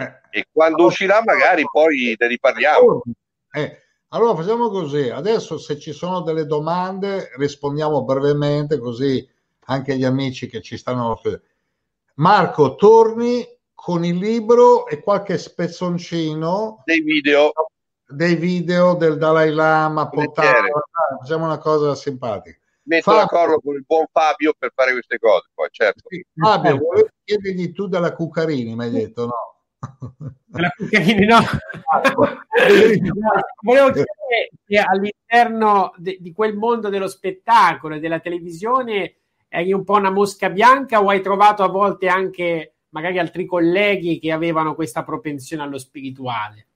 eh, 0.00 0.38
e 0.40 0.46
quando 0.50 0.76
allora, 0.76 0.90
uscirà 0.90 1.22
magari 1.22 1.62
poi 1.70 2.16
ne 2.18 2.26
riparliamo. 2.26 3.02
Eh, 3.52 3.82
allora 4.08 4.34
facciamo 4.34 4.68
così, 4.68 5.10
adesso 5.10 5.58
se 5.58 5.78
ci 5.78 5.92
sono 5.92 6.22
delle 6.22 6.46
domande 6.46 7.30
rispondiamo 7.36 8.02
brevemente 8.04 8.78
così 8.78 9.28
anche 9.66 9.96
gli 9.96 10.04
amici 10.04 10.48
che 10.48 10.60
ci 10.60 10.76
stanno... 10.76 11.20
Marco, 12.14 12.76
torni 12.76 13.55
con 13.76 14.04
il 14.04 14.16
libro 14.16 14.88
e 14.88 15.00
qualche 15.00 15.38
spezzoncino 15.38 16.82
dei 16.84 17.02
video. 17.02 17.52
dei 18.08 18.34
video 18.34 18.94
del 18.94 19.18
Dalai 19.18 19.52
Lama 19.52 20.08
Potaro, 20.08 20.82
facciamo 21.20 21.44
una 21.44 21.58
cosa 21.58 21.94
simpatica. 21.94 22.58
Metto 22.84 23.10
Fabio, 23.10 23.20
d'accordo 23.20 23.60
con 23.60 23.74
il 23.74 23.84
buon 23.86 24.06
Fabio 24.10 24.54
per 24.58 24.72
fare 24.74 24.92
queste 24.92 25.18
cose 25.18 25.48
poi 25.54 25.68
certo. 25.70 26.08
Sì, 26.08 26.24
Fabio 26.34 26.78
volevi 26.78 27.08
chiedergli 27.22 27.72
tu 27.72 27.86
della 27.86 28.12
Cucarini 28.14 28.74
mi 28.74 28.84
hai 28.84 28.90
detto 28.90 29.26
no? 29.26 29.54
Della 30.44 30.70
Cuccarini 30.74 31.26
no. 31.26 31.38
Volevo 33.60 33.90
chiedere 33.90 34.50
che 34.64 34.78
all'interno 34.78 35.92
de, 35.96 36.16
di 36.20 36.32
quel 36.32 36.56
mondo 36.56 36.88
dello 36.88 37.08
spettacolo 37.08 37.96
e 37.96 38.00
della 38.00 38.20
televisione 38.20 39.16
eri 39.48 39.72
un 39.72 39.84
po' 39.84 39.94
una 39.94 40.10
mosca 40.10 40.48
bianca 40.48 41.02
o 41.02 41.08
hai 41.08 41.20
trovato 41.20 41.62
a 41.62 41.68
volte 41.68 42.08
anche 42.08 42.75
magari 42.96 43.18
altri 43.18 43.46
colleghi 43.46 44.18
che 44.18 44.32
avevano 44.32 44.74
questa 44.74 45.04
propensione 45.04 45.62
allo 45.62 45.78
spirituale 45.78 46.66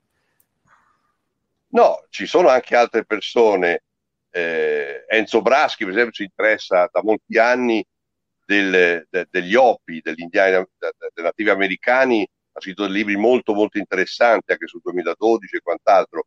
no 1.69 2.05
ci 2.11 2.27
sono 2.27 2.49
anche 2.49 2.77
altre 2.77 3.05
persone 3.05 3.83
eh, 4.31 5.05
Enzo 5.09 5.43
Braschi 5.43 5.85
per 5.85 5.93
esempio 5.93 6.15
si 6.15 6.23
interessa 6.23 6.89
da 6.93 7.03
molti 7.03 7.39
anni 7.39 7.85
del, 8.45 9.07
de, 9.09 9.27
degli 9.31 9.55
Opi 9.55 10.01
degli 10.03 10.21
indiani 10.21 10.65
dei 10.79 11.25
nativi 11.25 11.51
americani 11.51 12.29
ha 12.53 12.61
scritto 12.61 12.85
dei 12.85 12.93
libri 12.93 13.17
molto 13.17 13.55
molto 13.55 13.79
interessanti 13.79 14.53
anche 14.53 14.67
sul 14.67 14.81
2012 14.83 15.57
e 15.57 15.61
quant'altro. 15.61 16.27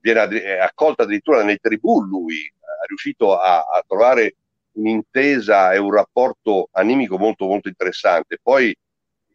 Viene 0.00 0.42
è 0.42 0.58
accolta 0.58 1.02
addirittura 1.02 1.42
nei 1.42 1.58
tribù 1.58 2.00
lui, 2.02 2.40
è 2.44 2.86
riuscito 2.86 3.36
a, 3.36 3.58
a, 3.58 3.84
trovare 3.86 4.36
un'intesa 4.72 5.72
e 5.72 5.78
un 5.78 5.92
rapporto 5.92 6.68
animico 6.72 7.18
molto 7.18 7.46
molto 7.46 7.68
interessante. 7.68 8.38
Poi 8.40 8.74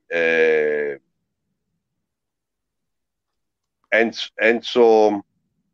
eh, 0.07 1.01
Enzo, 3.89 4.29
Enzo, 4.35 5.25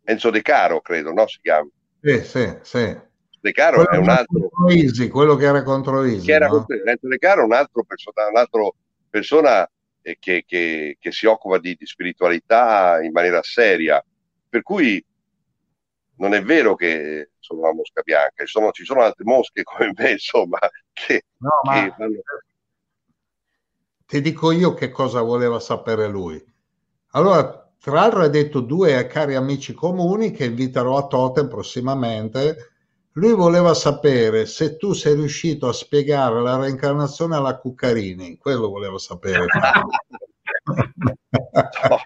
Enzo, 0.04 0.30
De 0.30 0.42
Caro, 0.42 0.82
credo, 0.82 1.14
no? 1.14 1.28
Si 1.28 1.40
chiama. 1.42 1.70
Sì, 2.02 2.24
sì, 2.24 2.58
sì. 2.62 2.98
De 3.42 3.52
Caro 3.54 3.86
quello 3.86 3.92
è 3.92 3.98
un 3.98 4.10
altro... 4.10 4.50
Easy, 4.68 5.08
quello 5.08 5.36
che 5.36 5.46
era 5.46 5.64
contro 5.64 6.04
Easy. 6.04 6.26
Che 6.26 6.34
era 6.34 6.48
no? 6.48 6.66
Enzo 6.86 7.08
De 7.08 7.18
Caro 7.18 7.42
è 7.42 7.46
un 7.46 7.54
altro 7.54 7.84
persona, 7.84 8.28
un'altra 8.28 8.62
persona 9.10 9.70
che, 10.02 10.44
che, 10.46 10.98
che, 11.00 11.12
si 11.12 11.26
occupa 11.26 11.60
di, 11.60 11.76
di, 11.78 11.86
spiritualità 11.86 13.02
in 13.02 13.12
maniera 13.12 13.42
seria. 13.44 14.04
Per 14.50 14.62
cui 14.64 15.04
non 16.16 16.34
è 16.34 16.44
vero 16.44 16.76
che 16.76 17.32
sono 17.40 17.62
una 17.62 17.74
mosca 17.74 18.02
bianca, 18.02 18.44
ci 18.44 18.52
sono, 18.52 18.72
ci 18.72 18.84
sono 18.84 19.02
altre 19.02 19.24
mosche 19.24 19.64
come 19.64 19.94
me, 19.96 20.12
insomma, 20.12 20.60
che, 20.92 21.24
no, 21.38 21.62
che 21.72 21.94
vanno... 21.98 22.22
Ti 24.10 24.22
dico 24.22 24.52
io 24.52 24.74
che 24.74 24.90
cosa 24.90 25.22
voleva 25.22 25.60
sapere 25.60 26.08
lui. 26.08 26.44
Allora, 27.12 27.72
tra 27.80 27.94
l'altro 27.94 28.22
hai 28.22 28.32
detto 28.32 28.60
due 28.60 29.06
cari 29.06 29.36
amici 29.36 29.74
comuni 29.74 30.32
che 30.32 30.46
inviterò 30.46 30.98
a 30.98 31.06
Totem 31.06 31.48
prossimamente 31.48 32.72
lui 33.12 33.34
voleva 33.34 33.76
sapere 33.76 34.48
se 34.48 34.78
tu 34.78 34.94
sei 34.94 35.14
riuscito 35.14 35.68
a 35.68 35.74
spiegare 35.74 36.42
la 36.42 36.58
reincarnazione 36.58 37.36
alla 37.36 37.58
Cuccarini, 37.58 38.38
quello 38.38 38.70
voleva 38.70 38.98
sapere. 38.98 39.46
no. 40.66 42.00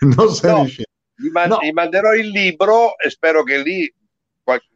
Non 0.16 0.30
sei 0.30 0.50
no. 0.52 0.60
riuscito. 0.60 0.90
Gli, 1.14 1.28
man- 1.28 1.48
no. 1.50 1.58
gli, 1.60 1.70
manderò 1.70 2.14
il 2.14 2.28
libro 2.28 2.96
e 2.98 3.10
spero 3.10 3.42
che 3.42 3.62
lì 3.62 3.94
qualche... 4.42 4.68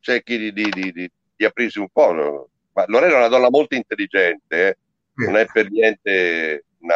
cerchi 0.00 0.36
di, 0.36 0.52
di, 0.52 0.70
di, 0.70 1.10
di, 1.34 1.44
aprirsi 1.46 1.78
un 1.78 1.88
po'. 1.90 2.50
Ma 2.74 2.84
Lorena 2.88 3.14
è 3.14 3.16
una 3.16 3.28
donna 3.28 3.48
molto 3.48 3.74
intelligente, 3.74 4.68
eh? 4.68 4.76
Non 5.14 5.36
è 5.36 5.46
per 5.46 5.70
niente 5.70 6.66
una, 6.78 6.94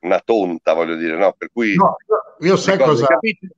una 0.00 0.20
tonta, 0.20 0.72
voglio 0.72 0.96
dire, 0.96 1.16
no? 1.16 1.34
Per 1.36 1.50
cui 1.52 1.74
no, 1.74 1.96
io 2.40 2.56
sai 2.56 2.78
cosa. 2.78 3.06
Capite? 3.06 3.48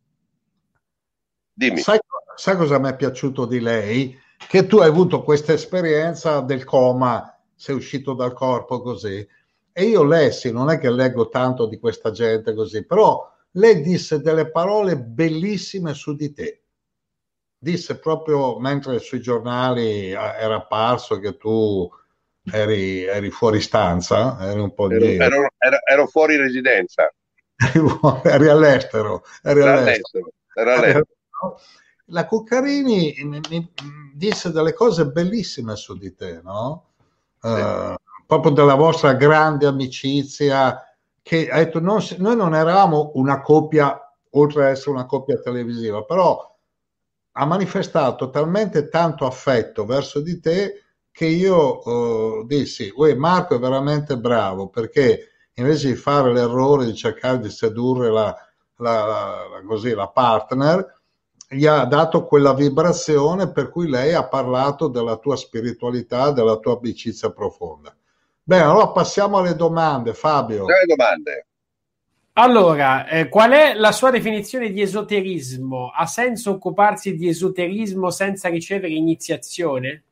Dimmi. 1.53 1.79
Sai, 1.79 1.99
sai 2.35 2.57
cosa 2.57 2.79
mi 2.79 2.89
è 2.89 2.97
piaciuto 2.97 3.47
di 3.47 3.61
lei? 3.61 4.19
Che 4.37 4.67
tu 4.67 4.79
hai 4.79 4.89
avuto 4.89 5.23
questa 5.23 5.53
esperienza 5.53 6.41
del 6.41 6.65
coma, 6.65 7.41
sei 7.55 7.77
uscito 7.77 8.15
dal 8.15 8.33
corpo 8.33 8.81
così. 8.81 9.27
E 9.75 9.85
io 9.85 10.03
lessi, 10.05 10.53
non 10.53 10.69
è 10.69 10.79
che 10.79 10.91
leggo 10.91 11.29
tanto 11.29 11.67
di 11.67 11.79
questa 11.79 12.11
gente 12.11 12.55
così, 12.55 12.85
però 12.85 13.31
lei 13.53 13.81
disse 13.81 14.21
delle 14.21 14.51
parole 14.51 14.99
bellissime 14.99 15.95
su 15.95 16.15
di 16.15 16.33
te. 16.33 16.63
Disse 17.57 17.99
proprio 17.99 18.59
mentre 18.59 18.99
sui 18.99 19.21
giornali 19.21 20.11
eh, 20.11 20.15
era 20.15 20.57
apparso 20.57 21.19
che 21.21 21.37
tu 21.37 21.89
eri, 22.51 23.05
eri 23.05 23.31
fuori 23.31 23.61
stanza, 23.61 24.39
eri 24.41 24.61
un 24.61 24.75
po' 24.75 24.89
di... 24.89 25.17
Ero, 25.17 25.51
ero, 25.59 25.79
ero 25.89 26.07
fuori 26.07 26.37
residenza. 26.37 27.13
eri 28.25 28.49
all'estero. 28.49 29.25
Eri 29.43 29.63
all'estero. 29.63 29.63
all'estero. 29.63 30.33
Era 30.55 30.75
all'estero 30.75 31.07
la 32.13 32.27
Cuccarini 32.27 33.15
mi, 33.25 33.41
mi, 33.49 33.73
disse 34.15 34.51
delle 34.51 34.73
cose 34.73 35.07
bellissime 35.07 35.77
su 35.77 35.97
di 35.97 36.15
te, 36.15 36.41
no? 36.43 36.91
Sì. 37.41 37.49
Uh, 37.49 37.95
proprio 38.27 38.53
della 38.53 38.75
vostra 38.75 39.15
grande 39.15 39.67
amicizia, 39.67 40.81
che 41.23 41.49
ha 41.49 41.57
detto 41.59 41.81
non, 41.81 42.01
noi 42.19 42.37
non 42.37 42.55
eravamo 42.55 43.13
una 43.15 43.41
coppia, 43.41 43.99
oltre 44.31 44.65
ad 44.65 44.71
essere 44.71 44.91
una 44.91 45.07
coppia 45.07 45.39
televisiva, 45.41 46.05
però 46.05 46.51
ha 47.35 47.47
manifestato 47.47 48.31
talmente 48.31 48.89
tanto 48.89 49.27
affetto 49.27 49.85
verso 49.85 50.21
di 50.21 50.39
te 50.41 50.82
che 51.13 51.27
io 51.27 51.87
uh, 51.87 52.47
dissi, 52.47 52.93
Uè, 52.95 53.15
Marco 53.15 53.55
è 53.55 53.59
veramente 53.59 54.17
bravo 54.17 54.69
perché 54.69 55.29
invece 55.55 55.89
di 55.89 55.95
fare 55.95 56.33
l'errore 56.33 56.87
di 56.87 56.95
cercare 56.95 57.39
di 57.39 57.51
sedurre 57.51 58.11
la, 58.11 58.35
la, 58.77 59.05
la, 59.05 59.63
così, 59.67 59.91
la 59.93 60.09
partner, 60.09 61.01
gli 61.49 61.67
ha 61.67 61.85
dato 61.85 62.25
quella 62.25 62.55
vibrazione 62.55 63.53
per 63.53 63.69
cui 63.69 63.89
lei 63.89 64.15
ha 64.15 64.27
parlato 64.27 64.89
della 64.89 65.17
tua 65.17 65.37
spiritualità, 65.37 66.31
della 66.31 66.57
tua 66.57 66.79
amicizia 66.79 67.31
profonda. 67.31 67.95
Bene, 68.43 68.63
allora 68.63 68.89
passiamo 68.89 69.37
alle 69.37 69.55
domande, 69.55 70.15
Fabio. 70.15 70.67
Le 70.67 70.87
domande. 70.87 71.47
Allora, 72.35 73.07
eh, 73.07 73.29
qual 73.29 73.51
è 73.51 73.75
la 73.75 73.93
sua 73.93 74.11
definizione 74.11 74.71
di 74.71 74.81
esoterismo? 74.81 75.93
Ha 75.95 76.07
senso 76.07 76.53
occuparsi 76.53 77.15
di 77.15 77.29
esoterismo 77.29 78.11
senza 78.11 78.49
ricevere 78.49 78.95
iniziazione? 78.95 80.05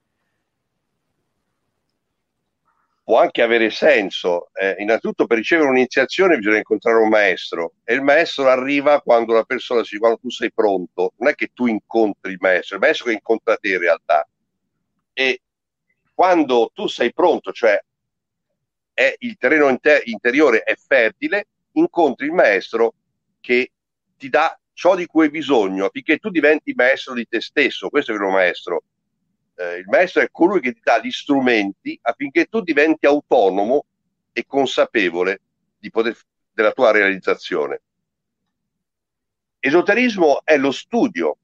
Può 3.11 3.19
anche 3.19 3.43
avere 3.43 3.71
senso. 3.71 4.51
Eh, 4.53 4.77
innanzitutto 4.79 5.27
per 5.27 5.39
ricevere 5.39 5.69
un'iniziazione 5.69 6.37
bisogna 6.37 6.59
incontrare 6.59 6.99
un 6.99 7.09
maestro 7.09 7.73
e 7.83 7.95
il 7.95 8.03
maestro 8.03 8.49
arriva 8.49 9.03
quando 9.03 9.33
la 9.33 9.43
persona 9.43 9.83
si 9.83 9.99
quando 9.99 10.19
tu 10.19 10.31
sei 10.31 10.53
pronto, 10.53 11.15
non 11.17 11.31
è 11.31 11.35
che 11.35 11.51
tu 11.53 11.67
incontri 11.67 12.31
il 12.31 12.39
maestro, 12.39 12.77
il 12.77 12.83
maestro 12.83 13.07
che 13.07 13.15
incontra 13.15 13.57
te 13.57 13.69
in 13.71 13.79
realtà. 13.81 14.29
E 15.13 15.41
quando 16.15 16.71
tu 16.73 16.87
sei 16.87 17.13
pronto, 17.13 17.51
cioè 17.51 17.83
è, 18.95 19.13
il 19.19 19.37
terreno 19.39 19.69
inter- 19.69 20.07
interiore 20.07 20.61
è 20.61 20.77
fertile, 20.77 21.49
incontri 21.73 22.27
il 22.27 22.33
maestro 22.33 22.95
che 23.41 23.73
ti 24.17 24.29
dà 24.29 24.57
ciò 24.73 24.95
di 24.95 25.07
cui 25.07 25.25
hai 25.25 25.31
bisogno 25.31 25.87
affinché 25.87 26.19
tu 26.19 26.31
diventi 26.31 26.75
maestro 26.75 27.15
di 27.15 27.27
te 27.27 27.41
stesso. 27.41 27.89
Questo 27.89 28.13
è 28.13 28.15
il 28.15 28.21
vero 28.21 28.31
maestro. 28.31 28.83
Eh, 29.61 29.77
il 29.77 29.89
maestro 29.89 30.23
è 30.23 30.31
colui 30.31 30.59
che 30.61 30.73
ti 30.73 30.81
dà 30.83 30.99
gli 31.01 31.11
strumenti 31.11 31.99
affinché 32.01 32.47
tu 32.47 32.63
diventi 32.63 33.05
autonomo 33.05 33.85
e 34.33 34.47
consapevole 34.47 35.43
poter, 35.91 36.17
della 36.51 36.73
tua 36.73 36.93
realizzazione. 36.93 37.83
Esoterismo 39.59 40.41
è 40.45 40.57
lo 40.57 40.73
studio 40.73 41.37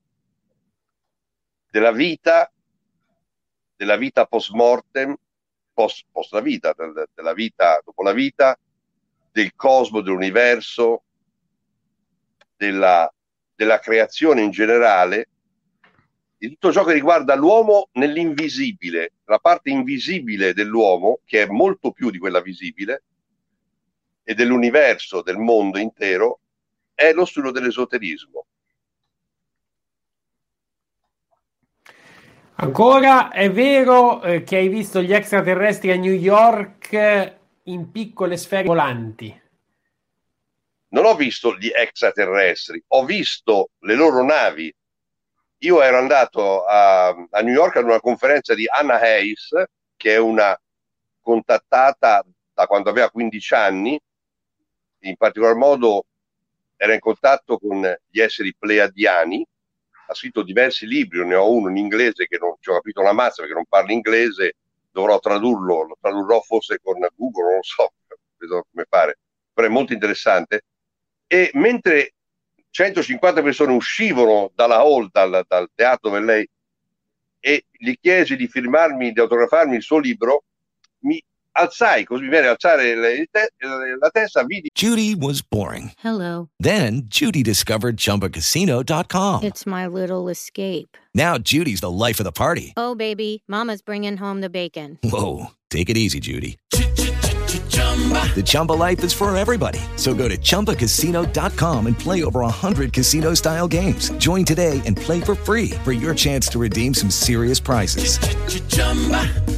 della 1.71 1.93
vita, 1.93 2.51
della 3.77 3.97
vita 3.97 4.25
post 4.25 4.51
mortem, 4.53 5.15
post, 5.75 6.07
post 6.11 6.33
la 6.33 6.41
vita, 6.41 6.73
del, 6.75 7.11
della 7.13 7.35
vita 7.35 7.83
dopo 7.85 8.03
la 8.03 8.13
vita, 8.13 8.59
del 9.31 9.55
cosmo, 9.55 10.01
dell'universo, 10.01 11.03
della, 12.57 13.13
della 13.55 13.79
creazione 13.79 14.41
in 14.41 14.51
generale, 14.51 15.29
di 16.47 16.53
tutto 16.53 16.73
ciò 16.73 16.85
che 16.85 16.93
riguarda 16.93 17.35
l'uomo 17.35 17.89
nell'invisibile, 17.93 19.13
la 19.25 19.39
parte 19.39 19.71
invisibile 19.71 20.55
dell'uomo, 20.55 21.21
che 21.25 21.43
è 21.43 21.47
molto 21.47 21.91
più 21.91 22.11
di 22.11 22.19
quella 22.19 22.41
visibile, 22.41 23.03
e 24.23 24.35
dell'universo, 24.35 25.23
del 25.23 25.39
mondo 25.39 25.79
intero, 25.79 26.41
è 26.95 27.13
lo 27.13 27.25
studio 27.25 27.51
dell'esoterismo. 27.51 28.47
Ancora, 32.59 33.31
è 33.31 33.51
vero 33.51 34.23
eh, 34.23 34.43
che 34.43 34.57
hai 34.57 34.69
visto 34.69 35.03
gli 35.03 35.13
extraterrestri 35.13 35.91
a 35.91 35.97
New 35.97 36.13
York 36.13 36.93
eh, 36.93 37.39
in 37.65 37.91
piccole 37.91 38.37
sfere 38.37 38.65
volanti? 38.65 39.43
Non 40.89 41.05
ho 41.05 41.15
visto 41.15 41.55
gli 41.57 41.69
extraterrestri, 41.69 42.83
ho 42.89 43.05
visto 43.05 43.71
le 43.81 43.95
loro 43.95 44.25
navi. 44.25 44.75
Io 45.61 45.83
ero 45.83 45.99
andato 45.99 46.65
a, 46.65 47.09
a 47.09 47.41
New 47.41 47.55
York 47.55 47.77
ad 47.77 47.85
una 47.85 48.01
conferenza 48.01 48.55
di 48.55 48.67
Anna 48.69 49.01
Hayes, 49.01 49.53
che 49.97 50.15
è 50.15 50.19
una 50.19 50.59
contattata 51.21 52.25
da 52.53 52.67
quando 52.67 52.91
aveva 52.91 53.11
15 53.11 53.55
anni, 53.55 54.01
in 55.01 55.17
particolar 55.17 55.55
modo 55.55 56.07
era 56.77 56.93
in 56.93 57.01
contatto 57.01 57.59
con 57.59 57.81
gli 58.07 58.21
esseri 58.21 58.55
pleiadiani, 58.55 59.47
ha 60.09 60.15
scritto 60.15 60.43
diversi 60.43 60.87
libri, 60.87 61.25
ne 61.27 61.35
ho 61.35 61.51
uno 61.51 61.71
in 61.71 61.77
inglese 61.79 62.27
che 62.27 62.39
non 62.39 62.55
ci 62.61 62.71
ho 62.71 62.75
capito 62.75 63.01
una 63.01 63.13
mazza 63.13 63.43
perché 63.43 63.55
non 63.55 63.65
parlo 63.67 63.93
inglese, 63.93 64.57
dovrò 64.91 65.19
tradurlo, 65.19 65.85
lo 65.85 65.97
tradurrò 66.01 66.41
forse 66.41 66.79
con 66.83 66.99
Google, 67.15 67.45
non 67.45 67.55
lo 67.57 67.63
so, 67.63 67.93
vedo 68.37 68.67
come 68.71 68.87
fare, 68.89 69.19
però 69.53 69.67
è 69.67 69.71
molto 69.71 69.93
interessante. 69.93 70.65
E 71.27 71.51
mentre 71.55 72.13
150 72.77 73.43
persone 73.43 73.73
uscivano 73.73 74.51
dalla 74.55 74.83
hall, 74.83 75.09
dal, 75.11 75.45
dal 75.49 75.69
teatro 75.75 76.11
dove 76.11 76.23
lei, 76.23 76.49
e 77.41 77.65
gli 77.71 77.95
chiesi 77.99 78.37
di 78.37 78.47
firmarmi, 78.49 79.13
di 79.13 79.21
autografarmi 79.21 79.77
il 79.77 79.83
suo 79.83 79.99
libro, 79.99 80.45
mi 81.01 81.23
alzai, 81.53 82.05
così 82.05 82.25
mi 82.25 82.29
viene 82.29 82.49
alzare 82.49 82.95
le, 82.95 83.29
te, 83.31 83.49
la 83.59 84.11
testa, 84.11 84.45
vidi. 84.45 84.69
Judy 84.75 85.15
was 85.15 85.41
boring. 85.41 85.93
Hello. 85.99 86.51
Then 86.59 87.05
Judy 87.07 87.43
discovered 87.43 87.97
ChumbaCasino.com. 87.97 89.43
It's 89.43 89.65
my 89.65 89.87
little 89.87 90.29
escape. 90.29 90.99
Now 91.15 91.39
Judy's 91.39 91.81
the 91.81 91.91
life 91.91 92.21
of 92.21 92.25
the 92.25 92.33
party. 92.33 92.75
Oh, 92.77 92.95
baby, 92.95 93.43
mama's 93.49 93.81
bringing 93.81 94.19
home 94.19 94.43
the 94.43 94.51
bacon. 94.51 94.99
Whoa, 95.03 95.53
take 95.71 95.89
it 95.89 95.97
easy, 95.97 96.21
Judy. 96.21 96.59
The 98.09 98.43
Chumba 98.45 98.73
life 98.73 99.03
is 99.03 99.15
for 99.15 99.35
everybody. 99.35 99.81
So 99.97 100.13
go 100.13 100.29
to 100.29 100.37
ChumbaCasino.com 100.37 101.87
and 101.87 101.99
play 101.99 102.23
over 102.23 102.41
100 102.41 102.93
casino-style 102.93 103.69
games. 103.69 104.11
Join 104.19 104.45
today 104.45 104.83
and 104.85 104.95
play 104.95 105.23
for 105.23 105.35
free 105.35 105.71
for 105.83 105.93
your 105.93 106.15
chance 106.15 106.47
to 106.49 106.59
redeem 106.59 106.93
some 106.93 107.09
serious 107.11 107.59
prizes. 107.59 108.19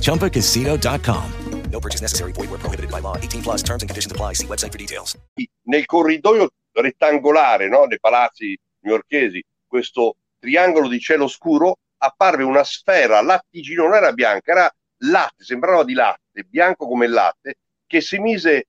ChumbaCasino.com. 0.01 1.32
No 1.70 1.80
purchase 1.80 2.01
necessary. 2.01 2.32
Void 2.32 2.51
where 2.51 2.59
prohibited 2.59 2.90
by 2.90 3.01
law. 3.01 3.16
18 3.16 3.42
plus 3.42 3.62
terms 3.62 3.82
and 3.82 3.90
conditions 3.90 4.12
apply. 4.12 4.34
See 4.34 4.46
website 4.46 4.72
for 4.72 4.78
details. 4.78 5.16
Nel 5.64 5.84
corridoio 5.84 6.49
rettangolare 6.72 7.68
no, 7.68 7.86
dei 7.86 8.01
palazzi 8.01 8.59
newyorkesi, 8.80 9.44
questo 9.66 10.16
triangolo 10.38 10.88
di 10.88 10.99
cielo 10.99 11.28
scuro, 11.28 11.76
apparve 11.99 12.42
una 12.42 12.64
sfera 12.64 13.20
lattiginosa, 13.20 13.88
non 13.88 13.96
era 13.96 14.12
bianca, 14.12 14.53
era 14.53 14.74
latte, 15.03 15.44
sembrava 15.44 15.84
di 15.84 15.92
latte, 15.92 16.44
bianco 16.49 16.86
come 16.86 17.07
il 17.07 17.12
latte, 17.12 17.57
che 17.89 18.01
si 18.01 18.18
mise 18.18 18.66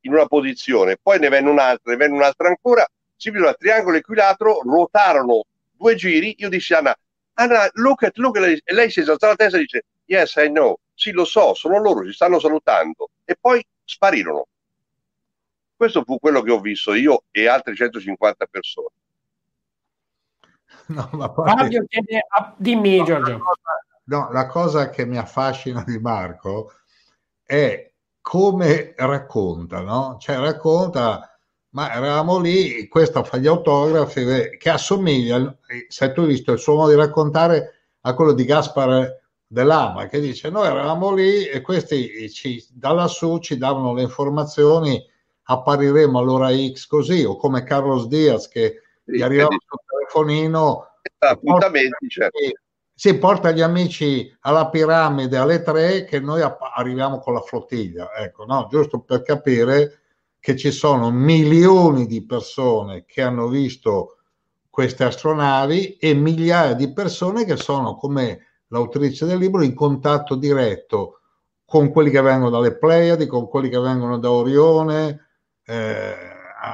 in 0.00 0.12
una 0.12 0.26
posizione, 0.26 0.98
poi 1.00 1.18
ne 1.18 1.28
venne 1.30 1.48
un'altra, 1.48 1.92
ne 1.92 1.96
venne 1.96 2.14
un'altra 2.16 2.48
ancora, 2.48 2.86
si 3.16 3.30
vide 3.30 3.46
un 3.46 3.54
triangolo 3.56 3.96
equilatero, 3.96 4.60
ruotarono 4.62 5.44
due 5.70 5.94
giri, 5.94 6.34
io 6.38 6.48
dissi 6.50 6.74
a 6.74 6.78
Anna, 6.78 6.96
Anna, 7.34 7.70
look 7.74 8.02
at, 8.02 8.16
look 8.16 8.36
at, 8.36 8.60
e 8.64 8.74
lei 8.74 8.90
si 8.90 9.00
alzò 9.00 9.28
la 9.28 9.36
testa 9.36 9.56
e 9.56 9.60
dice, 9.60 9.84
yes, 10.06 10.34
I 10.36 10.48
know, 10.48 10.76
sì 10.94 11.12
lo 11.12 11.24
so, 11.24 11.54
sono 11.54 11.78
loro, 11.78 12.04
ci 12.04 12.12
stanno 12.12 12.38
salutando, 12.38 13.10
e 13.24 13.36
poi 13.40 13.64
sparirono. 13.84 14.46
Questo 15.76 16.02
fu 16.04 16.18
quello 16.18 16.42
che 16.42 16.50
ho 16.50 16.60
visto 16.60 16.92
io 16.92 17.22
e 17.30 17.48
altre 17.48 17.74
150 17.74 18.46
persone. 18.46 18.88
No, 20.90 21.08
ma 21.12 21.32
Fabio 21.32 21.84
chiede, 21.86 22.26
a- 22.28 22.54
dimmi 22.56 22.98
No, 22.98 23.04
Giorgio. 23.04 23.30
La 23.32 23.38
cosa, 23.38 23.86
no, 24.04 24.32
la 24.32 24.46
cosa 24.46 24.90
che 24.90 25.04
mi 25.06 25.18
affascina 25.18 25.84
di 25.84 25.98
Marco 26.00 26.72
è 27.44 27.89
come 28.20 28.94
racconta, 28.96 29.80
no? 29.80 30.16
Cioè 30.20 30.38
racconta, 30.38 31.38
ma 31.70 31.92
eravamo 31.92 32.38
lì, 32.38 32.86
questo 32.88 33.24
fa 33.24 33.38
gli 33.38 33.46
autografi 33.46 34.24
che 34.58 34.70
assomiglia, 34.70 35.56
se 35.88 36.12
tu 36.12 36.20
hai 36.22 36.26
visto 36.28 36.52
il 36.52 36.58
suo 36.58 36.76
modo 36.76 36.90
di 36.90 36.96
raccontare, 36.96 37.74
a 38.02 38.14
quello 38.14 38.32
di 38.32 38.44
Gaspar 38.44 39.18
Dell'Ama, 39.46 40.06
che 40.06 40.20
dice 40.20 40.48
noi 40.48 40.66
eravamo 40.66 41.12
lì 41.12 41.44
e 41.44 41.60
questi 41.60 42.30
ci, 42.30 42.64
da 42.70 42.92
lassù 42.92 43.38
ci 43.38 43.58
davano 43.58 43.92
le 43.94 44.02
informazioni, 44.02 45.04
appariremo 45.42 46.18
all'ora 46.18 46.50
X 46.50 46.86
così, 46.86 47.24
o 47.24 47.36
come 47.36 47.64
Carlos 47.64 48.06
Diaz 48.06 48.48
che 48.48 48.82
gli 49.04 49.20
arrivava 49.20 49.56
sul 49.66 49.80
telefonino 49.86 50.86
appuntamenti, 51.18 52.08
certo. 52.08 52.38
Si 53.00 53.16
porta 53.16 53.50
gli 53.50 53.62
amici 53.62 54.30
alla 54.40 54.68
piramide 54.68 55.38
alle 55.38 55.62
tre 55.62 56.04
che 56.04 56.20
noi 56.20 56.42
arriviamo 56.42 57.18
con 57.18 57.32
la 57.32 57.40
flottiglia 57.40 58.12
ecco 58.14 58.44
no? 58.44 58.68
Giusto 58.70 59.00
per 59.00 59.22
capire 59.22 60.00
che 60.38 60.54
ci 60.54 60.70
sono 60.70 61.10
milioni 61.10 62.06
di 62.06 62.26
persone 62.26 63.06
che 63.06 63.22
hanno 63.22 63.48
visto 63.48 64.18
queste 64.68 65.04
astronavi 65.04 65.96
e 65.96 66.12
migliaia 66.12 66.74
di 66.74 66.92
persone 66.92 67.46
che 67.46 67.56
sono 67.56 67.96
come 67.96 68.48
l'autrice 68.66 69.24
del 69.24 69.38
libro 69.38 69.62
in 69.62 69.72
contatto 69.72 70.34
diretto 70.34 71.20
con 71.64 71.88
quelli 71.88 72.10
che 72.10 72.20
vengono 72.20 72.50
dalle 72.50 72.76
Pleiadi 72.76 73.26
con 73.26 73.48
quelli 73.48 73.70
che 73.70 73.80
vengono 73.80 74.18
da 74.18 74.30
Orione 74.30 75.28
eh, 75.64 76.14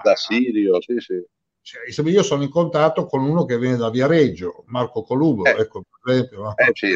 da 0.02 0.16
Sirio 0.16 0.80
sì 0.80 0.98
sì 0.98 1.24
cioè, 1.66 2.08
io 2.08 2.22
sono 2.22 2.44
in 2.44 2.48
contatto 2.48 3.06
con 3.06 3.24
uno 3.24 3.44
che 3.44 3.58
viene 3.58 3.76
da 3.76 3.90
Viareggio, 3.90 4.62
Marco 4.66 5.02
Colubo, 5.02 5.44
Eh. 5.46 5.56
ecco, 5.58 5.82
per 6.00 6.14
esempio. 6.14 6.42
no? 6.42 6.56
Eh, 6.56 6.70
sì, 6.72 6.94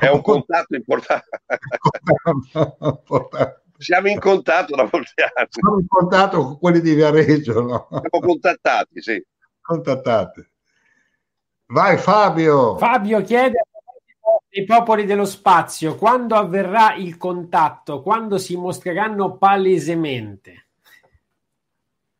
è 0.00 0.08
un 0.08 0.22
contatto 0.22 0.74
importante. 0.74 1.42
Siamo 3.76 4.08
in 4.08 4.18
contatto 4.18 4.74
da 4.74 4.88
molti 4.90 5.12
anni. 5.20 5.46
Sono 5.50 5.78
in 5.78 5.86
contatto 5.86 6.42
con 6.42 6.58
quelli 6.58 6.80
di 6.80 6.94
Viareggio, 6.94 7.60
no? 7.60 7.88
Siamo 7.90 8.26
contattati, 8.26 9.02
sì. 9.02 9.22
Contattate. 9.60 10.50
Vai 11.66 11.98
Fabio. 11.98 12.78
Fabio 12.78 13.20
chiede 13.20 13.66
ai 14.54 14.64
popoli 14.64 15.04
dello 15.04 15.26
spazio 15.26 15.96
quando 15.96 16.34
avverrà 16.36 16.94
il 16.94 17.18
contatto, 17.18 18.00
quando 18.00 18.38
si 18.38 18.56
mostreranno 18.56 19.36
palesemente. 19.36 20.68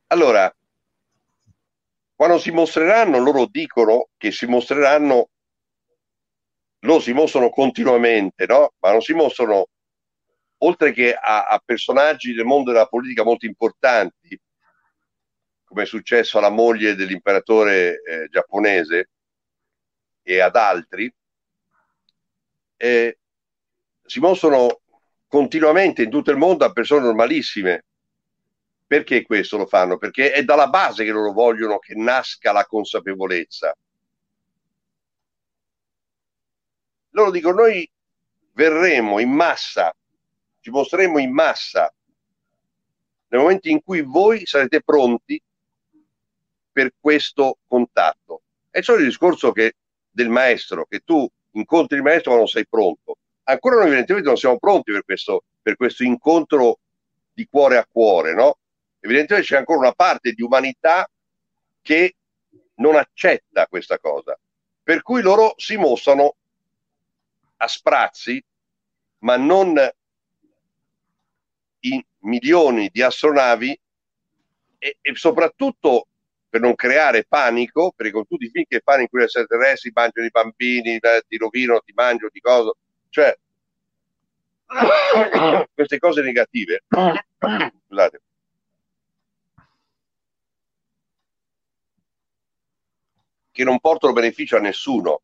Allora, 0.09 0.55
quando 2.23 2.39
si 2.39 2.53
mostreranno, 2.53 3.19
loro 3.19 3.47
dicono 3.47 4.11
che 4.17 4.31
si 4.31 4.47
mostreranno, 4.47 5.31
loro 6.83 7.01
si 7.01 7.13
mostrano 7.13 7.51
continuamente, 7.51 8.47
no? 8.47 8.75
Ma 8.79 8.93
non 8.93 9.01
si 9.01 9.13
mostrano, 9.13 9.67
oltre 10.59 10.93
che 10.93 11.15
a, 11.15 11.47
a 11.47 11.61
personaggi 11.65 12.33
del 12.33 12.45
mondo 12.45 12.71
della 12.71 12.87
politica 12.87 13.25
molto 13.25 13.47
importanti, 13.47 14.41
come 15.65 15.83
è 15.83 15.85
successo 15.85 16.39
alla 16.39 16.49
moglie 16.49 16.95
dell'imperatore 16.95 18.01
eh, 18.01 18.29
giapponese 18.29 19.11
e 20.23 20.39
ad 20.39 20.55
altri, 20.55 21.13
eh, 22.77 23.19
si 24.01 24.21
mostrano 24.21 24.83
continuamente 25.27 26.05
in 26.05 26.11
tutto 26.11 26.31
il 26.31 26.37
mondo 26.37 26.65
a 26.65 26.71
persone 26.71 27.03
normalissime. 27.03 27.87
Perché 28.93 29.23
questo 29.23 29.57
lo 29.57 29.65
fanno? 29.65 29.97
Perché 29.97 30.33
è 30.33 30.45
dalla 30.45 30.67
base 30.67 31.03
che 31.03 31.13
loro 31.13 31.33
vogliono 31.33 31.79
che 31.79 31.95
nasca 31.95 32.53
la 32.53 32.67
consapevolezza. 32.67 33.75
Loro 37.13 37.31
dicono, 37.31 37.63
noi 37.63 37.91
verremo 38.53 39.19
in 39.19 39.31
massa, 39.31 39.97
ci 40.61 40.69
mostreremo 40.69 41.19
in 41.21 41.33
massa 41.33 41.91
nel 43.29 43.41
momento 43.41 43.71
in 43.71 43.83
cui 43.83 44.03
voi 44.03 44.45
sarete 44.45 44.83
pronti 44.83 45.41
per 46.71 46.93
questo 47.01 47.61
contatto. 47.67 48.43
È 48.69 48.83
solo 48.83 48.99
il 48.99 49.07
discorso 49.07 49.53
che, 49.53 49.73
del 50.11 50.29
maestro, 50.29 50.85
che 50.85 50.99
tu 50.99 51.27
incontri 51.53 51.97
il 51.97 52.03
maestro 52.03 52.33
ma 52.33 52.37
non 52.37 52.47
sei 52.47 52.67
pronto. 52.69 53.17
Ancora 53.45 53.77
noi 53.77 53.87
evidentemente 53.87 54.29
non 54.29 54.37
siamo 54.37 54.59
pronti 54.59 54.93
per 54.93 55.03
questo, 55.03 55.45
per 55.63 55.77
questo 55.77 56.05
incontro 56.05 56.79
di 57.33 57.49
cuore 57.51 57.79
a 57.79 57.89
cuore, 57.91 58.35
no? 58.35 58.59
Evidentemente 59.05 59.47
c'è 59.47 59.57
ancora 59.57 59.79
una 59.81 59.93
parte 59.93 60.33
di 60.33 60.43
umanità 60.43 61.09
che 61.83 62.15
non 62.77 62.95
accetta 62.95 63.67
questa 63.67 63.99
cosa, 63.99 64.39
per 64.83 65.03
cui 65.03 65.23
loro 65.23 65.55
si 65.57 65.77
mostrano 65.77 66.37
a 67.57 67.67
sprazzi, 67.67 68.43
ma 69.19 69.37
non 69.37 69.77
in 71.81 72.01
milioni 72.21 72.89
di 72.93 73.03
astronavi 73.03 73.81
e, 74.79 74.99
e 75.01 75.15
soprattutto 75.17 76.07
per 76.49 76.61
non 76.61 76.77
creare 76.77 77.25
panico, 77.25 77.93
perché 77.97 78.13
con 78.13 78.27
tutti 78.27 78.45
i 78.45 78.51
film 78.51 78.67
che 78.69 78.83
fanno 78.85 79.03
in 79.03 79.09
cui 79.09 79.21
gli 79.21 79.25
extraterrestri 79.25 79.91
mangiano 79.93 80.27
i 80.27 80.31
bambini, 80.31 81.01
ti 81.27 81.37
rovinano, 81.39 81.81
ti 81.81 81.93
mangiano, 81.93 82.31
di 82.33 82.41
cosa, 82.41 82.71
cioè 83.09 83.37
queste 85.75 85.99
cose 85.99 86.23
negative. 86.23 86.85
Scusate. 87.89 88.21
Che 93.53 93.65
non 93.65 93.79
portano 93.79 94.13
beneficio 94.13 94.57
a 94.57 94.61
nessuno. 94.61 95.21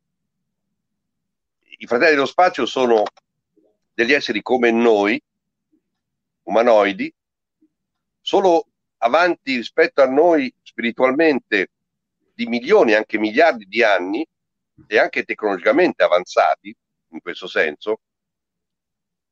I 1.78 1.86
fratelli 1.86 2.12
dello 2.14 2.26
spazio 2.26 2.66
sono 2.66 3.02
degli 3.94 4.12
esseri 4.12 4.42
come 4.42 4.70
noi, 4.70 5.20
umanoidi, 6.44 7.12
solo 8.20 8.66
avanti 8.98 9.56
rispetto 9.56 10.02
a 10.02 10.06
noi 10.06 10.52
spiritualmente 10.62 11.70
di 12.34 12.46
milioni, 12.46 12.92
anche 12.94 13.18
miliardi 13.18 13.64
di 13.66 13.82
anni 13.82 14.26
e 14.86 14.98
anche 14.98 15.24
tecnologicamente 15.24 16.02
avanzati 16.02 16.74
in 17.10 17.20
questo 17.20 17.48
senso, 17.48 18.00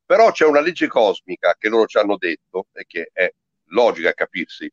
però 0.05 0.30
c'è 0.30 0.47
una 0.47 0.61
legge 0.61 0.86
cosmica 0.86 1.55
che 1.59 1.68
loro 1.68 1.86
ci 1.86 1.99
hanno 1.99 2.16
detto 2.16 2.68
e 2.72 2.84
che 2.86 3.11
è 3.12 3.30
logica 3.66 4.12
capirsi. 4.12 4.70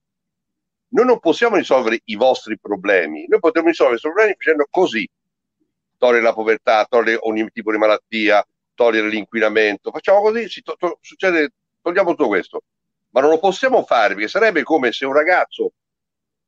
Noi 0.94 1.06
non 1.06 1.20
possiamo 1.20 1.56
risolvere 1.56 2.02
i 2.06 2.16
vostri 2.16 2.60
problemi, 2.60 3.26
noi 3.28 3.40
potremmo 3.40 3.70
risolvere 3.70 3.98
i 3.98 4.02
vostri 4.02 4.12
problemi 4.12 4.36
facendo 4.38 4.68
così, 4.70 5.10
togliere 5.98 6.22
la 6.22 6.34
povertà, 6.34 6.86
togliere 6.86 7.18
ogni 7.22 7.50
tipo 7.52 7.72
di 7.72 7.78
malattia, 7.80 8.46
togliere 8.76 9.08
l'inquinamento, 9.08 9.90
facciamo 9.92 10.22
così, 10.22 10.62
to- 10.62 10.76
to- 10.78 11.00
succede, 11.02 11.54
togliamo 11.82 12.12
tutto 12.12 12.28
questo. 12.28 12.64
Ma 13.10 13.22
non 13.22 13.32
lo 13.32 13.40
possiamo 13.40 13.84
fare 13.84 14.14
perché 14.14 14.30
sarebbe 14.30 14.62
come 14.64 14.92
se 14.92 15.06
un 15.06 15.14
ragazzo 15.14 15.72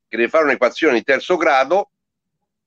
che 0.08 0.16
deve 0.16 0.30
fare 0.30 0.44
un'equazione 0.44 0.94
di 0.94 1.04
terzo 1.04 1.38
grado 1.38 1.90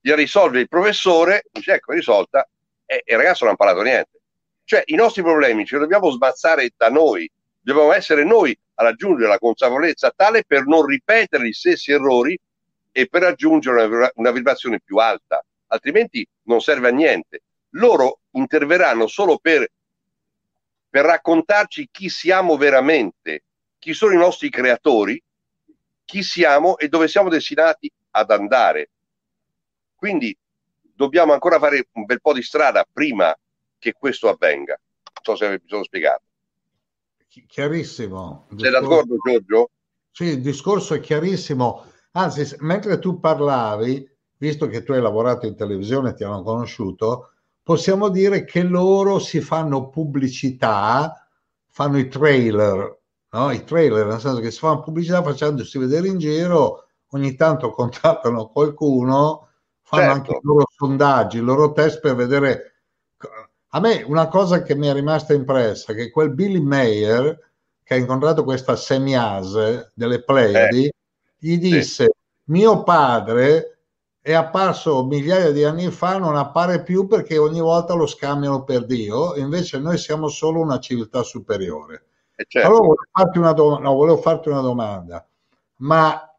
gliela 0.01 0.17
risolve 0.17 0.61
il 0.61 0.69
professore, 0.69 1.45
dice 1.53 1.75
ecco, 1.75 1.93
è 1.93 1.95
risolta, 1.95 2.49
e, 2.87 3.03
e 3.05 3.13
il 3.13 3.19
ragazzo 3.19 3.45
non 3.45 3.55
ha 3.55 3.57
imparato 3.61 3.83
niente. 3.83 4.21
Cioè 4.65 4.83
i 4.87 4.97
nostri 4.97 5.23
problemi 5.23 5.65
ce 5.65 5.77
li 5.77 5.83
dobbiamo 5.83 6.11
sbazzare 6.11 6.71
da 6.77 6.89
noi, 6.89 7.31
dobbiamo 7.61 7.93
essere 7.93 8.25
noi 8.25 8.57
raggiungere 8.83 9.29
la 9.29 9.39
consapevolezza 9.39 10.13
tale 10.15 10.45
per 10.45 10.67
non 10.67 10.85
ripetere 10.85 11.47
gli 11.47 11.53
stessi 11.53 11.93
errori 11.93 12.39
e 12.93 13.07
per 13.07 13.23
raggiungere 13.23 13.85
una, 13.85 14.11
una 14.15 14.31
vibrazione 14.31 14.81
più 14.81 14.97
alta, 14.97 15.45
altrimenti 15.69 16.27
non 16.43 16.61
serve 16.61 16.89
a 16.89 16.93
niente. 16.93 17.43
Loro 17.71 18.21
interverranno 18.33 19.07
solo 19.07 19.39
per, 19.39 19.69
per 20.89 21.05
raccontarci 21.05 21.89
chi 21.91 22.09
siamo 22.09 22.57
veramente, 22.57 23.45
chi 23.79 23.93
sono 23.93 24.13
i 24.13 24.17
nostri 24.17 24.49
creatori, 24.49 25.23
chi 26.05 26.23
siamo 26.23 26.79
e 26.79 26.89
dove 26.89 27.09
siamo 27.09 27.29
destinati 27.29 27.91
ad 28.13 28.31
andare. 28.31 28.91
Quindi 29.95 30.37
dobbiamo 30.81 31.33
ancora 31.33 31.59
fare 31.59 31.89
un 31.93 32.05
bel 32.05 32.21
po' 32.21 32.33
di 32.33 32.43
strada 32.43 32.87
prima 32.91 33.37
che 33.79 33.93
questo 33.93 34.29
avvenga. 34.29 34.79
Non 34.79 35.23
so 35.23 35.37
se 35.37 35.51
mi 35.51 35.61
sono 35.67 35.85
spiegato. 35.85 36.23
Chiarissimo. 37.47 38.47
Sei 38.57 38.71
d'accordo 38.71 39.17
Giorgio? 39.25 39.71
Sì, 40.11 40.25
il 40.25 40.41
discorso 40.41 40.95
è 40.95 41.01
chiarissimo. 41.01 41.85
Anzi, 42.13 42.57
mentre 42.61 42.99
tu 42.99 43.21
parlavi, 43.21 44.09
visto 44.39 44.67
che 44.67 44.83
tu 44.83 44.93
hai 44.93 45.01
lavorato 45.01 45.47
in 45.47 45.55
televisione 45.55 46.11
e 46.11 46.15
ti 46.15 46.25
hanno 46.25 46.43
conosciuto, 46.43 47.33
possiamo 47.63 48.09
dire 48.09 48.45
che 48.45 48.63
loro 48.63 49.19
si 49.19 49.41
fanno 49.41 49.91
pubblicità, 49.91 51.29
fanno 51.67 51.99
i 51.99 52.09
trailer, 52.09 52.99
no? 53.31 53.51
I 53.51 53.63
trailer, 53.63 54.07
nel 54.07 54.21
senso 54.21 54.41
che 54.41 54.51
si 54.51 54.59
fanno 54.59 54.81
pubblicità 54.81 55.23
facendosi 55.23 55.79
vedere 55.79 56.09
in 56.09 56.19
giro, 56.19 56.87
ogni 57.09 57.35
tanto 57.35 57.71
contattano 57.73 58.49
qualcuno, 58.49 59.49
fanno 59.83 60.03
certo. 60.03 60.17
anche 60.17 60.33
i 60.33 60.41
loro 60.43 60.67
sondaggi, 60.75 61.39
i 61.39 61.43
loro 61.43 61.73
test 61.73 62.01
per 62.01 62.15
vedere 62.15 62.73
a 63.71 63.81
me 63.81 64.03
una 64.07 64.29
cosa 64.29 64.63
che 64.63 64.75
mi 64.75 64.87
è 64.87 64.93
rimasta 64.93 65.35
impressa 65.35 65.93
è 65.93 65.95
che 65.95 66.11
quel 66.11 66.33
Billy 66.33 66.61
Mayer 66.61 67.39
che 67.83 67.95
ha 67.95 67.97
incontrato 67.97 68.45
questa 68.45 68.77
semiase 68.77 69.93
delle 69.95 70.23
Pleiadi 70.23 70.87
eh. 70.87 70.95
gli 71.39 71.59
disse 71.59 72.05
sì. 72.05 72.11
mio 72.45 72.83
padre 72.83 73.79
è 74.21 74.35
apparso 74.35 75.07
migliaia 75.07 75.53
di 75.53 75.65
anni 75.65 75.91
fa, 75.91 76.19
non 76.19 76.37
appare 76.37 76.83
più 76.83 77.07
perché 77.07 77.39
ogni 77.39 77.61
volta 77.61 77.95
lo 77.95 78.07
scambiano 78.07 78.63
per 78.63 78.85
Dio, 78.85 79.35
invece 79.37 79.79
noi 79.79 79.97
siamo 79.97 80.29
solo 80.29 80.61
una 80.61 80.79
civiltà 80.81 81.23
superiore. 81.23 82.09
Eh, 82.35 82.45
certo. 82.47 82.69
Allora 82.69 82.83
volevo 82.83 83.07
farti, 83.11 83.39
una 83.39 83.53
do- 83.53 83.79
no, 83.79 83.95
volevo 83.95 84.19
farti 84.19 84.49
una 84.51 84.61
domanda, 84.61 85.27
ma 85.77 86.37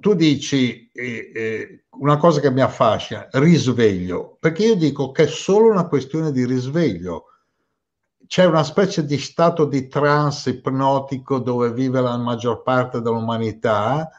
tu 0.00 0.14
dici 0.14 0.90
eh, 0.92 1.30
eh, 1.34 1.83
una 1.98 2.16
cosa 2.16 2.40
che 2.40 2.50
mi 2.50 2.60
affascina, 2.60 3.28
risveglio, 3.32 4.36
perché 4.38 4.64
io 4.64 4.76
dico 4.76 5.10
che 5.10 5.24
è 5.24 5.26
solo 5.26 5.70
una 5.70 5.86
questione 5.86 6.32
di 6.32 6.44
risveglio. 6.44 7.26
C'è 8.26 8.44
una 8.44 8.64
specie 8.64 9.04
di 9.04 9.18
stato 9.18 9.66
di 9.66 9.86
trance 9.86 10.50
ipnotico 10.50 11.38
dove 11.38 11.72
vive 11.72 12.00
la 12.00 12.16
maggior 12.16 12.62
parte 12.62 13.00
dell'umanità 13.00 14.10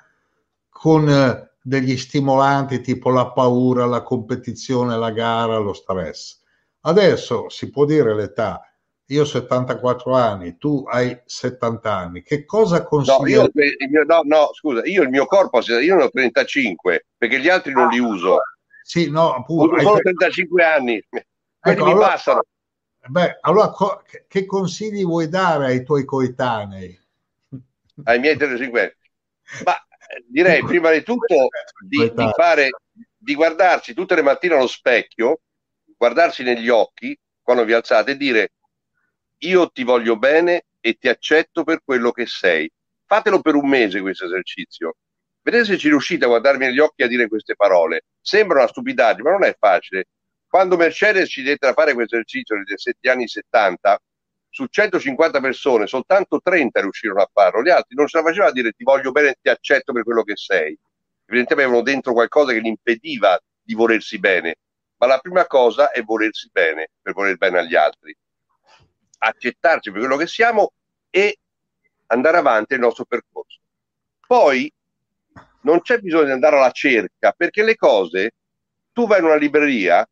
con 0.70 1.10
eh, 1.10 1.52
degli 1.62 1.98
stimolanti 1.98 2.82
tipo 2.82 3.10
la 3.10 3.32
paura, 3.32 3.86
la 3.86 4.04
competizione, 4.04 4.98
la 4.98 5.12
gara, 5.12 5.58
lo 5.58 5.74
stress. 5.74 6.42
Adesso 6.82 7.50
si 7.50 7.72
può 7.72 7.86
dire 7.86 8.14
l'età, 8.14 8.62
io 9.08 9.22
ho 9.22 9.26
74 9.26 10.14
anni, 10.14 10.58
tu 10.58 10.84
hai 10.88 11.20
70 11.26 11.96
anni, 11.96 12.24
che 12.24 12.46
cosa 12.46 12.84
consigli? 12.84 13.36
No, 13.36 13.50
io, 13.54 14.04
no, 14.06 14.22
no, 14.24 14.50
scusa, 14.54 14.84
io 14.86 15.04
il 15.04 15.10
mio 15.10 15.26
corpo, 15.26 15.60
io 15.60 15.96
ne 15.96 16.04
ho 16.04 16.10
35, 16.10 17.06
perché 17.16 17.40
gli 17.40 17.50
altri 17.50 17.74
non 17.74 17.90
li 17.90 18.00
uso. 18.00 18.40
Sì, 18.82 19.10
no, 19.10 19.34
appunto. 19.34 19.76
Ho 19.76 19.82
solo 19.82 20.00
35 20.00 20.64
anni, 20.64 21.04
quelli 21.10 21.24
ecco, 21.60 21.86
mi 21.86 21.92
allora, 21.92 22.08
passano. 22.08 22.44
Beh, 23.08 23.38
allora 23.42 23.70
co- 23.70 24.04
che 24.28 24.46
consigli 24.46 25.04
vuoi 25.04 25.30
dare 25.30 25.66
ai 25.68 25.84
tuoi 25.84 26.04
coetanei? 26.06 27.00
Ai 28.04 28.20
miei 28.20 28.36
35 28.36 28.98
Ma 29.64 29.76
eh, 29.76 30.24
direi 30.28 30.64
prima 30.64 30.92
di 30.92 31.04
tutto 31.04 31.50
di, 31.88 32.12
di, 32.12 32.32
fare, 32.36 32.70
di 33.16 33.36
guardarsi 33.36 33.94
tutte 33.94 34.16
le 34.16 34.24
mattine 34.24 34.56
allo 34.56 34.68
specchio, 34.68 35.42
guardarsi 35.96 36.42
negli 36.42 36.70
occhi 36.70 37.18
quando 37.42 37.64
vi 37.64 37.74
alzate 37.74 38.12
e 38.12 38.18
dire 38.18 38.50
io 39.40 39.70
ti 39.70 39.84
voglio 39.84 40.18
bene 40.18 40.66
e 40.80 40.94
ti 40.94 41.08
accetto 41.08 41.64
per 41.64 41.82
quello 41.84 42.12
che 42.12 42.26
sei. 42.26 42.72
Fatelo 43.06 43.42
per 43.42 43.56
un 43.56 43.68
mese 43.68 44.02
questo 44.02 44.26
esercizio. 44.26 44.96
Vedete 45.42 45.66
se 45.66 45.78
ci 45.78 45.90
riuscite 45.90 46.26
a 46.26 46.28
guardarmi 46.28 46.66
negli 46.66 46.80
occhi 46.80 47.04
a 47.04 47.08
dire 47.08 47.28
queste 47.28 47.56
parole. 47.56 48.06
Sembra 48.22 48.60
una 48.60 48.68
stupidaggine, 48.68 49.24
ma 49.24 49.32
non 49.32 49.44
è 49.44 49.56
facile. 49.60 50.06
Quando 50.48 50.78
Mercedes 50.78 51.30
ci 51.30 51.44
dette 51.44 51.68
a 51.68 51.74
fare 51.74 51.94
questo 51.94 52.16
esercizio 52.16 52.56
negli 52.56 53.10
anni 53.10 53.28
70, 53.28 54.02
su 54.50 54.66
150 54.66 55.42
persone 55.42 55.86
soltanto 55.86 56.40
30 56.42 56.82
riuscirono 56.82 57.22
a 57.22 57.30
farlo, 57.32 57.62
gli 57.62 57.70
altri 57.70 57.96
non 57.96 58.08
ce 58.08 58.18
la 58.18 58.24
facevano 58.24 58.50
a 58.50 58.54
dire 58.54 58.72
ti 58.72 58.84
voglio 58.84 59.12
bene 59.12 59.30
e 59.30 59.38
ti 59.42 59.50
accetto 59.50 59.92
per 59.92 60.04
quello 60.04 60.24
che 60.24 60.36
sei. 60.36 60.78
Evidentemente 61.26 61.64
avevano 61.64 61.82
dentro 61.82 62.14
qualcosa 62.14 62.54
che 62.54 62.62
gli 62.62 62.68
impediva 62.68 63.38
di 63.62 63.74
volersi 63.74 64.18
bene, 64.18 64.56
ma 64.98 65.08
la 65.08 65.20
prima 65.20 65.46
cosa 65.46 65.92
è 65.92 66.02
volersi 66.04 66.50
bene 66.52 66.90
per 67.02 67.14
voler 67.14 67.36
bene 67.38 67.60
agli 67.60 67.76
altri 67.76 68.16
accettarci 69.28 69.92
per 69.92 70.00
quello 70.00 70.18
che 70.18 70.28
siamo 70.28 70.72
e 71.10 71.38
andare 72.08 72.38
avanti 72.38 72.74
nel 72.74 72.82
nostro 72.82 73.06
percorso. 73.06 73.60
Poi 74.26 74.72
non 75.62 75.82
c'è 75.82 76.00
bisogno 76.00 76.26
di 76.26 76.32
andare 76.32 76.58
alla 76.58 76.72
cerca 76.72 77.32
perché 77.32 77.64
le 77.64 77.76
cose, 77.76 78.32
tu 78.94 79.08
vai 79.08 79.20
in 79.20 79.26
una 79.26 79.36
libreria, 79.36 80.08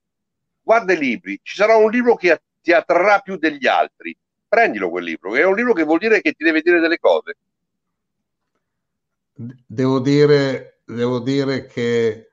guarda 0.61 0.93
i 0.93 0.97
libri, 0.97 1.39
ci 1.43 1.55
sarà 1.55 1.75
un 1.75 1.91
libro 1.91 2.15
che 2.15 2.41
ti 2.61 2.71
attrarrà 2.71 3.19
più 3.19 3.37
degli 3.37 3.67
altri. 3.67 4.15
Prendilo 4.47 4.89
quel 4.89 5.03
libro, 5.03 5.31
che 5.31 5.41
è 5.41 5.45
un 5.45 5.55
libro 5.55 5.73
che 5.73 5.83
vuol 5.83 5.97
dire 5.97 6.21
che 6.21 6.33
ti 6.33 6.43
deve 6.43 6.61
dire 6.61 6.79
delle 6.79 6.99
cose. 6.99 7.35
Devo 9.33 9.99
dire, 9.99 10.81
devo 10.85 11.19
dire 11.19 11.65
che 11.65 12.29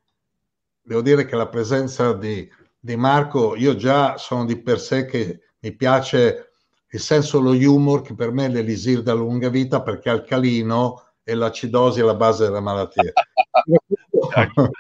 devo 0.83 1.01
dire 1.01 1.25
che 1.25 1.37
la 1.37 1.49
presenza 1.49 2.13
di 2.13 2.51
di 2.81 2.97
Marco, 2.97 3.55
io 3.57 3.77
già 3.77 4.17
sono 4.17 4.47
di 4.47 4.57
per 4.57 4.81
sé 4.81 5.05
che 5.05 5.41
mi 5.59 5.73
piace 5.77 6.50
il 6.93 7.01
senso 7.01 7.41
lo 7.41 7.53
humor, 7.53 8.03
che 8.03 8.15
per 8.15 8.33
me 8.33 8.47
è 8.47 8.49
l'elisir 8.49 9.03
da 9.03 9.13
lunga 9.13 9.49
vita 9.49 9.83
perché 9.83 10.11
alcalino 10.11 11.03
e 11.23 11.35
l'acidosi 11.35 12.01
è 12.01 12.03
la 12.03 12.15
base 12.15 12.45
della 12.45 12.61
malattia. 12.61 13.13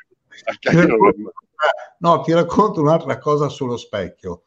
no, 1.99 2.21
ti 2.21 2.33
racconto 2.33 2.81
un'altra 2.81 3.19
cosa 3.19 3.49
sullo 3.49 3.77
specchio. 3.77 4.43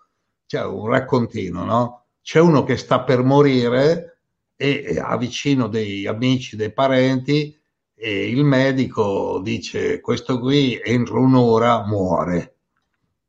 C'è 0.46 0.64
un 0.64 0.88
raccontino, 0.88 1.64
no? 1.64 2.06
C'è 2.22 2.40
uno 2.40 2.64
che 2.64 2.78
sta 2.78 3.02
per 3.02 3.24
morire 3.24 4.18
e 4.56 5.00
ha 5.02 5.18
vicino 5.18 5.68
dei 5.68 6.06
amici, 6.06 6.56
dei 6.56 6.72
parenti 6.72 7.60
e 7.96 8.30
il 8.30 8.44
medico 8.44 9.40
dice 9.42 10.00
questo 10.02 10.40
qui 10.40 10.80
entro 10.84 11.22
un'ora 11.22 11.86
muore 11.86 12.56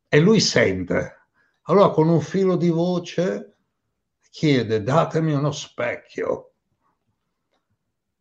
e 0.07 0.19
lui 0.19 0.39
sente. 0.39 1.13
Allora 1.63 1.89
con 1.89 2.09
un 2.09 2.21
filo 2.21 2.55
di 2.55 2.69
voce 2.69 3.54
chiede 4.35 4.83
datemi 4.83 5.31
uno 5.31 5.53
specchio. 5.53 6.51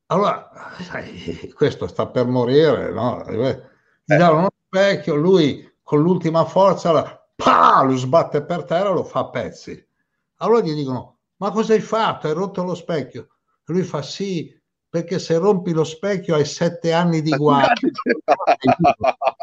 Allora, 0.06 0.48
sai, 0.80 1.52
questo 1.56 1.88
sta 1.88 2.06
per 2.06 2.26
morire, 2.26 2.92
no? 2.92 3.24
Gli 3.28 4.14
dà 4.14 4.30
uno 4.30 4.48
specchio, 4.64 5.16
lui 5.16 5.68
con 5.82 6.00
l'ultima 6.02 6.44
forza 6.44 6.92
la, 6.92 7.28
pa, 7.34 7.82
lo 7.82 7.96
sbatte 7.96 8.44
per 8.44 8.62
terra 8.62 8.90
e 8.90 8.92
lo 8.92 9.02
fa 9.02 9.20
a 9.20 9.30
pezzi. 9.30 9.88
Allora 10.36 10.60
gli 10.60 10.72
dicono, 10.72 11.18
ma 11.38 11.50
cosa 11.50 11.72
hai 11.72 11.80
fatto? 11.80 12.28
Hai 12.28 12.34
rotto 12.34 12.62
lo 12.62 12.76
specchio? 12.76 13.22
E 13.66 13.72
lui 13.72 13.82
fa 13.82 14.00
sì, 14.00 14.56
perché 14.88 15.18
se 15.18 15.36
rompi 15.36 15.72
lo 15.72 15.82
specchio 15.82 16.36
hai 16.36 16.44
sette 16.44 16.92
anni 16.92 17.22
di 17.22 17.32
guai. 17.32 17.66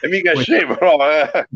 e 0.00 0.08
mica 0.08 0.34
scemo, 0.34 0.76
no? 0.80 0.98
Eh. 1.08 1.46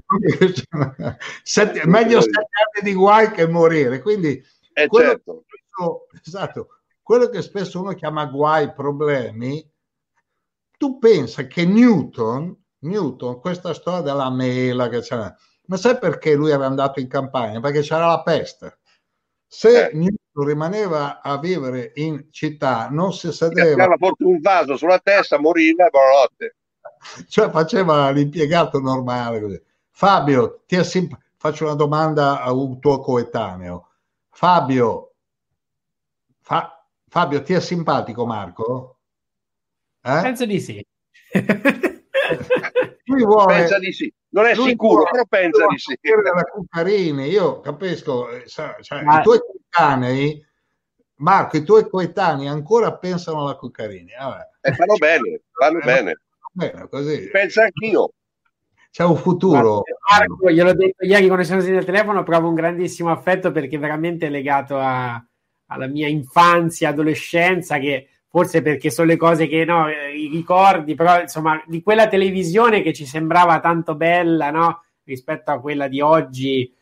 sette, 1.43 1.87
meglio 1.87 2.21
sette 2.21 2.39
anni 2.39 2.91
di 2.91 2.95
guai 2.95 3.31
che 3.31 3.47
morire. 3.47 4.01
Quindi, 4.01 4.43
eh, 4.73 4.87
quello, 4.87 5.09
certo. 5.11 5.45
spesso, 5.47 6.07
esatto, 6.25 6.69
quello 7.03 7.29
che 7.29 7.43
spesso 7.43 7.81
uno 7.81 7.93
chiama 7.93 8.25
guai, 8.27 8.73
problemi, 8.73 9.65
tu 10.77 10.99
pensa 10.99 11.47
che 11.47 11.65
Newton, 11.65 12.55
Newton, 12.81 13.41
questa 13.41 13.75
storia 13.75 14.01
della 14.01 14.31
mela 14.31 14.89
che 14.89 15.01
c'era, 15.01 15.35
ma 15.67 15.77
sai 15.77 15.99
perché 15.99 16.35
lui 16.35 16.51
era 16.51 16.67
andato 16.67 17.01
in 17.01 17.09
campagna? 17.09 17.61
Perché 17.61 17.81
c'era 17.81 18.07
la 18.07 18.23
peste. 18.23 18.79
Se 19.47 19.87
Eh. 19.87 19.95
Newton 19.95 20.47
rimaneva 20.47 21.21
a 21.23 21.39
vivere 21.39 21.93
in 21.95 22.27
città, 22.31 22.89
non 22.91 23.13
si 23.13 23.31
sedeva, 23.33 23.95
forse 23.99 24.25
un 24.25 24.41
vaso 24.41 24.77
sulla 24.77 24.99
testa, 24.99 25.39
moriva 25.39 25.87
e 25.87 25.91
buonanotte. 25.91 26.57
Cioè 27.29 27.51
faceva 27.51 28.11
l'impiegato 28.11 28.81
normale. 28.81 29.41
Così. 29.41 29.63
Fabio, 29.91 30.63
ti 30.67 30.77
è 30.77 30.85
simp- 30.85 31.19
faccio 31.37 31.65
una 31.65 31.75
domanda 31.75 32.43
a 32.43 32.53
un 32.53 32.79
tuo 32.81 32.99
coetaneo. 33.01 33.89
Fabio, 34.31 35.13
Fa- 36.41 36.85
Fabio, 37.09 37.43
ti 37.43 37.53
è 37.55 37.61
simpatico 37.61 38.27
Marco? 38.27 38.99
Eh? 40.03 40.21
Penso 40.21 40.45
di 40.45 40.61
sì. 40.61 40.87
Lui 43.07 43.23
vuole, 43.23 43.55
Pensa 43.55 43.79
di 43.79 43.93
sì. 43.93 44.13
Non 44.31 44.47
è 44.47 44.55
lui 44.55 44.71
sicuro, 44.71 45.03
vuole- 45.03 45.11
però 45.11 45.25
pensa 45.27 45.67
di 45.67 45.79
sì. 45.79 45.97
Cuccarini, 46.53 47.29
io 47.29 47.61
capisco, 47.61 48.29
eh, 48.31 48.43
sa- 48.49 48.77
cioè, 48.81 49.03
Ma- 49.03 49.21
i 49.21 49.23
tuoi 49.23 49.39
coetanei, 49.39 50.45
Marco, 51.17 51.57
i 51.57 51.63
tuoi 51.63 51.89
coetanei 51.89 52.49
ancora 52.49 52.97
pensano 52.97 53.43
alla 53.43 53.55
Cuccarini. 53.57 54.11
Vabbè. 54.19 54.49
E 54.61 54.73
fanno 54.73 54.95
bene, 54.97 55.43
fanno 55.53 55.79
Eh, 55.79 55.85
bene. 55.85 56.21
Bene, 56.57 56.87
così. 56.89 57.29
Pensa 57.31 57.65
anch'io. 57.65 58.11
C'è 58.93 59.03
un 59.03 59.17
futuro. 59.17 59.83
Marco, 60.09 60.51
gliel'ho 60.51 60.73
detto 60.73 61.05
ieri 61.05 61.27
quando 61.27 61.45
siamo 61.45 61.61
stati 61.61 61.77
al 61.77 61.85
telefono, 61.85 62.23
provo 62.23 62.47
un 62.49 62.55
grandissimo 62.55 63.11
affetto 63.11 63.51
perché 63.51 63.77
veramente 63.77 64.29
è 64.29 64.31
legato 64.31 64.79
a- 64.79 65.21
alla 65.67 65.87
mia 65.89 66.07
infanzia, 66.07 66.91
adolescenza, 66.91 67.79
che 67.79 68.09
forse 68.29 68.63
perché 68.63 68.91
sono 68.91 69.09
le 69.09 69.17
cose 69.17 69.49
che 69.49 69.65
no, 69.65 69.89
eh, 69.89 70.17
i 70.17 70.29
ricordi, 70.29 70.95
però 70.95 71.21
insomma, 71.21 71.61
di 71.67 71.83
quella 71.83 72.07
televisione 72.07 72.83
che 72.83 72.93
ci 72.93 73.05
sembrava 73.05 73.59
tanto 73.59 73.97
bella, 73.97 74.51
no? 74.53 74.85
Rispetto 75.03 75.51
a 75.51 75.59
quella 75.61 75.89
di 75.89 76.01
oggi, 76.01 76.73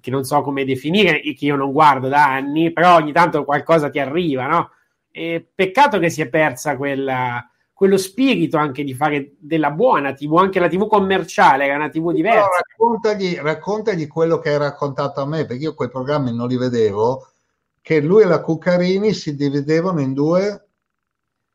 che 0.00 0.10
non 0.12 0.22
so 0.22 0.42
come 0.42 0.64
definire, 0.64 1.20
e 1.22 1.34
che 1.34 1.46
io 1.46 1.56
non 1.56 1.72
guardo 1.72 2.06
da 2.08 2.24
anni, 2.24 2.72
però 2.72 2.94
ogni 2.96 3.10
tanto 3.12 3.44
qualcosa 3.44 3.90
ti 3.90 3.98
arriva, 3.98 4.46
no? 4.46 4.70
E 5.10 5.44
peccato 5.52 5.98
che 5.98 6.08
si 6.08 6.20
è 6.22 6.28
persa 6.28 6.76
quella, 6.76 7.44
quello 7.78 7.96
spirito 7.96 8.56
anche 8.56 8.82
di 8.82 8.92
fare 8.92 9.34
della 9.38 9.70
buona 9.70 10.12
TV, 10.12 10.36
anche 10.36 10.58
la 10.58 10.66
TV 10.66 10.88
commerciale, 10.88 11.64
era 11.64 11.76
una 11.76 11.88
TV 11.88 12.10
diversa. 12.12 12.48
raccontagli, 12.66 13.36
raccontagli 13.36 14.08
quello 14.08 14.40
che 14.40 14.48
hai 14.50 14.58
raccontato 14.58 15.20
a 15.20 15.26
me, 15.28 15.46
perché 15.46 15.62
io 15.62 15.74
quei 15.74 15.88
programmi 15.88 16.34
non 16.34 16.48
li 16.48 16.56
vedevo, 16.56 17.28
che 17.80 18.00
lui 18.00 18.22
e 18.22 18.26
la 18.26 18.40
Cuccarini 18.40 19.12
si 19.14 19.36
dividevano 19.36 20.00
in 20.00 20.12
due. 20.12 20.70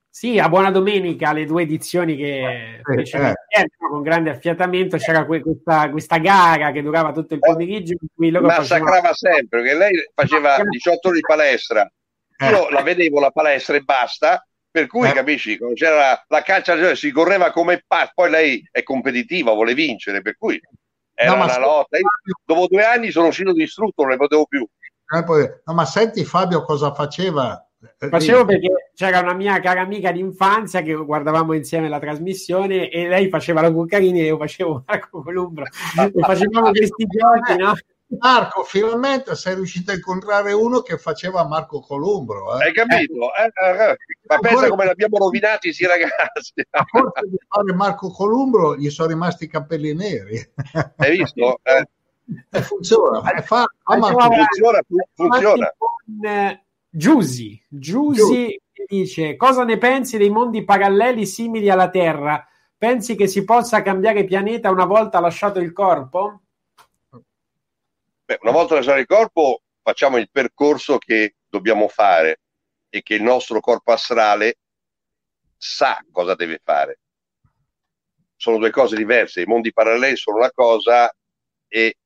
Sì, 0.09 0.39
a 0.39 0.47
Buona 0.47 0.71
Domenica, 0.71 1.33
le 1.33 1.43
due 1.43 1.63
edizioni 1.63 2.15
che 2.15 2.77
Eh, 2.77 2.81
fecero 2.81 3.25
eh. 3.25 3.67
no, 3.79 3.89
con 3.89 4.01
grande 4.01 4.29
affiatamento, 4.29 4.95
c'era 4.95 5.25
que- 5.25 5.41
questa, 5.41 5.89
questa 5.91 6.19
gara 6.19 6.71
che 6.71 6.81
durava 6.81 7.11
tutto 7.11 7.33
il 7.33 7.41
pomeriggio 7.41 7.97
in 7.99 8.07
cui 8.15 8.29
loro 8.29 8.47
facevano... 8.47 8.85
Massacrava 8.85 9.13
sempre, 9.13 9.61
perché 9.61 9.77
lei 9.77 10.09
faceva 10.15 10.55
18 10.63 11.05
ore 11.09 11.17
di 11.17 11.21
palestra. 11.21 11.91
Io 12.49 12.69
la 12.69 12.81
vedevo 12.81 13.19
la 13.19 13.31
palestra 13.31 13.75
e 13.75 13.81
basta, 13.81 14.41
per 14.73 14.87
cui 14.87 15.07
Eh. 15.07 15.13
capisci, 15.13 15.55
quando 15.55 15.75
c'era 15.75 15.95
la, 15.95 16.25
la 16.27 16.41
calcia 16.41 16.95
si 16.95 17.11
correva 17.11 17.51
come 17.51 17.83
pazzo, 17.85 18.11
poi 18.15 18.31
lei 18.31 18.67
è 18.71 18.81
competitiva, 18.81 19.53
vuole 19.53 19.75
vincere, 19.75 20.23
per 20.23 20.35
cui 20.35 20.59
era 21.13 21.35
No, 21.35 21.43
una 21.43 21.59
lotta. 21.59 21.97
Io, 21.99 22.07
dopo 22.43 22.65
due 22.67 22.83
anni 22.83 23.11
sono 23.11 23.27
uscito 23.27 23.53
distrutto, 23.53 24.01
non 24.01 24.11
ne 24.11 24.17
potevo 24.17 24.47
più. 24.47 24.63
Eh, 24.63 25.61
No, 25.65 25.73
ma 25.75 25.85
senti 25.85 26.25
Fabio 26.25 26.63
cosa 26.63 26.91
faceva? 26.91 27.63
Eh, 27.99 28.07
Facevo 28.07 28.45
perché 28.45 28.91
c'era 28.95 29.19
una 29.19 29.33
mia 29.35 29.59
cara 29.59 29.81
amica 29.81 30.11
d'infanzia 30.11 30.81
che 30.81 30.95
guardavamo 30.95 31.53
insieme 31.53 31.87
la 31.87 31.99
trasmissione 31.99 32.89
e 32.89 33.07
lei 33.07 33.29
faceva 33.29 33.61
la 33.61 33.71
Cuccarini 33.71 34.21
e 34.21 34.25
io 34.25 34.37
facevo 34.37 34.85
Marco 34.87 35.21
Columbro 35.21 35.65
e 36.15 36.19
facevamo 36.19 36.71
questi 36.71 37.05
giochi, 37.05 37.61
no? 37.61 37.73
Marco, 38.19 38.63
finalmente 38.63 39.35
sei 39.35 39.55
riuscito 39.55 39.91
a 39.91 39.95
incontrare 39.95 40.51
uno 40.53 40.81
che 40.81 40.97
faceva 40.97 41.47
Marco 41.47 41.79
Columbro. 41.81 42.59
eh. 42.59 42.65
Hai 42.65 42.73
capito? 42.73 43.33
Eh, 43.35 43.43
eh, 43.45 43.91
eh. 43.91 43.97
Ma 44.27 44.37
pensa 44.39 44.67
come 44.69 44.85
l'abbiamo 44.85 45.17
rovinati 45.17 45.73
sti 45.73 45.85
ragazzi. 45.85 46.53
A 46.71 46.83
forza 46.85 47.21
di 47.25 47.37
fare 47.47 47.73
Marco 47.73 48.09
Columbro 48.11 48.75
gli 48.75 48.89
sono 48.89 49.09
rimasti 49.09 49.45
i 49.45 49.47
capelli 49.47 49.93
neri. 49.93 50.39
Hai 50.97 51.17
visto? 51.17 51.59
Eh, 52.51 52.61
funziona. 52.61 53.33
eh, 53.33 53.41
fa- 53.41 53.65
fa 53.83 53.97
Marco- 53.97 54.21
funziona, 54.21 54.79
funziona. 55.13 55.73
Con 55.77 56.25
eh, 56.25 56.63
Giusy. 56.89 57.61
Giusy 57.67 58.61
che 58.71 58.85
dice 58.87 59.35
cosa 59.35 59.65
ne 59.65 59.77
pensi 59.77 60.17
dei 60.17 60.29
mondi 60.29 60.63
paralleli 60.63 61.25
simili 61.25 61.69
alla 61.69 61.89
Terra? 61.89 62.47
Pensi 62.77 63.15
che 63.15 63.27
si 63.27 63.43
possa 63.43 63.81
cambiare 63.81 64.23
pianeta 64.23 64.71
una 64.71 64.85
volta 64.85 65.19
lasciato 65.19 65.59
il 65.59 65.73
corpo? 65.73 66.43
Beh, 68.25 68.39
una 68.41 68.51
volta 68.51 68.75
lasciato 68.75 68.99
il 68.99 69.05
corpo, 69.05 69.63
facciamo 69.81 70.17
il 70.17 70.29
percorso 70.31 70.97
che 70.97 71.35
dobbiamo 71.49 71.89
fare 71.89 72.39
e 72.89 73.01
che 73.01 73.15
il 73.15 73.21
nostro 73.21 73.59
corpo 73.59 73.91
astrale 73.91 74.59
sa 75.57 76.01
cosa 76.09 76.33
deve 76.33 76.61
fare. 76.63 76.99
Sono 78.35 78.57
due 78.57 78.71
cose 78.71 78.95
diverse. 78.95 79.41
I 79.41 79.45
mondi 79.45 79.73
paralleli 79.73 80.15
sono 80.15 80.37
una 80.37 80.51
cosa 80.51 81.13
e 81.67 81.97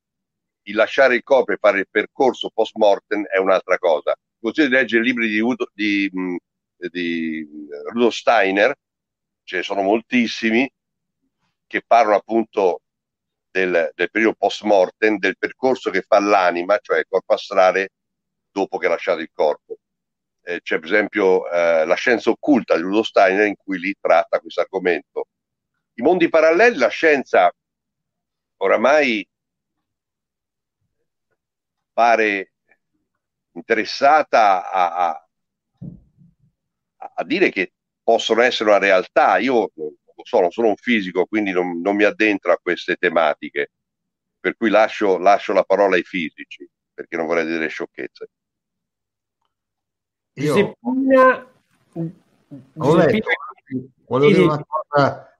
il 0.64 0.76
lasciare 0.76 1.16
il 1.16 1.24
corpo 1.24 1.52
e 1.52 1.58
fare 1.58 1.80
il 1.80 1.88
percorso 1.90 2.50
post 2.52 2.76
mortem 2.78 3.24
è 3.26 3.38
un'altra 3.38 3.78
cosa. 3.78 4.16
Consiglio 4.40 4.68
di 4.68 4.74
leggere 4.74 5.04
i 5.04 5.06
libri 5.06 5.28
di, 5.28 5.40
Udo, 5.40 5.70
di, 5.72 6.10
di 6.78 7.48
Rudolf 7.92 8.14
Steiner, 8.16 8.76
ce 9.44 9.58
ne 9.58 9.64
sono 9.64 9.82
moltissimi, 9.84 10.70
che 11.68 11.84
parlano 11.86 12.18
appunto 12.18 12.82
del, 13.58 13.92
del 13.96 14.12
periodo 14.12 14.36
post 14.38 14.62
mortem, 14.64 15.18
del 15.18 15.38
percorso 15.38 15.90
che 15.90 16.02
fa 16.02 16.20
l'anima, 16.20 16.78
cioè 16.80 17.00
il 17.00 17.06
corpo 17.10 17.34
astrale, 17.34 17.90
dopo 18.52 18.78
che 18.78 18.86
ha 18.86 18.90
lasciato 18.90 19.20
il 19.20 19.32
corpo. 19.34 19.78
Eh, 20.44 20.62
c'è 20.62 20.80
per 20.80 20.88
esempio 20.88 21.50
eh, 21.50 21.86
la 21.86 21.96
scienza 21.96 22.30
occulta 22.30 22.76
di 22.76 22.82
Rudolf 22.82 23.08
Steiner 23.08 23.48
in 23.48 23.56
cui 23.56 23.80
lì 23.80 23.94
tratta 24.00 24.40
questo 24.40 24.62
argomento. 24.62 25.28
I 25.96 26.02
mondi 26.04 26.30
paralleli, 26.30 26.78
la 26.78 26.88
scienza 26.90 27.52
oramai 28.58 29.28
pare 31.92 32.54
interessata 33.54 34.70
a, 34.70 35.08
a, 35.10 35.28
a 37.16 37.24
dire 37.24 37.50
che 37.50 37.74
possono 38.04 38.42
essere 38.42 38.70
una 38.70 38.80
realtà. 38.80 39.38
Io 39.38 39.72
so, 40.24 40.40
non 40.40 40.52
sono 40.52 40.68
un 40.68 40.76
fisico, 40.76 41.26
quindi 41.26 41.52
non, 41.52 41.82
non 41.82 41.96
mi 41.96 42.04
addentro 42.04 42.52
a 42.52 42.58
queste 42.58 42.96
tematiche, 42.96 43.72
per 44.40 44.56
cui 44.56 44.70
lascio, 44.70 45.18
lascio 45.18 45.54
la 45.54 45.64
parola 45.64 45.96
ai 45.96 46.04
fisici, 46.04 46.68
perché 46.94 47.18
non 47.18 47.26
vorrei 47.26 47.46
dire 47.46 47.68
sciocchezze. 47.68 48.30
Io 50.34 50.54
Giuseppina, 50.54 51.52
ho 52.78 52.96
letto, 52.96 53.30
sì. 53.66 54.42
una 54.42 54.66
cosa, 54.66 55.34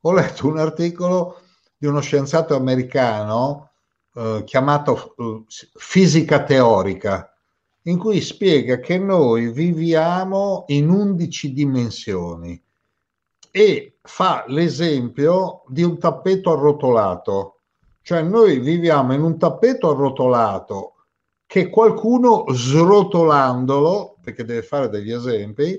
ho 0.00 0.12
letto 0.12 0.46
un 0.46 0.58
articolo 0.58 1.42
di 1.76 1.86
uno 1.86 2.00
scienziato 2.00 2.56
americano 2.56 3.72
eh, 4.14 4.42
chiamato 4.44 5.14
eh, 5.16 5.44
fisica 5.74 6.44
teorica, 6.44 7.34
in 7.82 7.98
cui 7.98 8.20
spiega 8.20 8.78
che 8.78 8.98
noi 8.98 9.50
viviamo 9.50 10.64
in 10.68 10.88
11 10.88 11.52
dimensioni 11.52 12.62
e 13.54 13.98
fa 14.00 14.44
l'esempio 14.48 15.62
di 15.68 15.82
un 15.82 15.98
tappeto 15.98 16.52
arrotolato, 16.52 17.58
cioè 18.00 18.22
noi 18.22 18.58
viviamo 18.58 19.12
in 19.12 19.22
un 19.22 19.38
tappeto 19.38 19.90
arrotolato 19.90 20.94
che 21.46 21.68
qualcuno 21.68 22.46
srotolandolo, 22.48 24.16
perché 24.22 24.44
deve 24.46 24.62
fare 24.62 24.88
degli 24.88 25.12
esempi, 25.12 25.78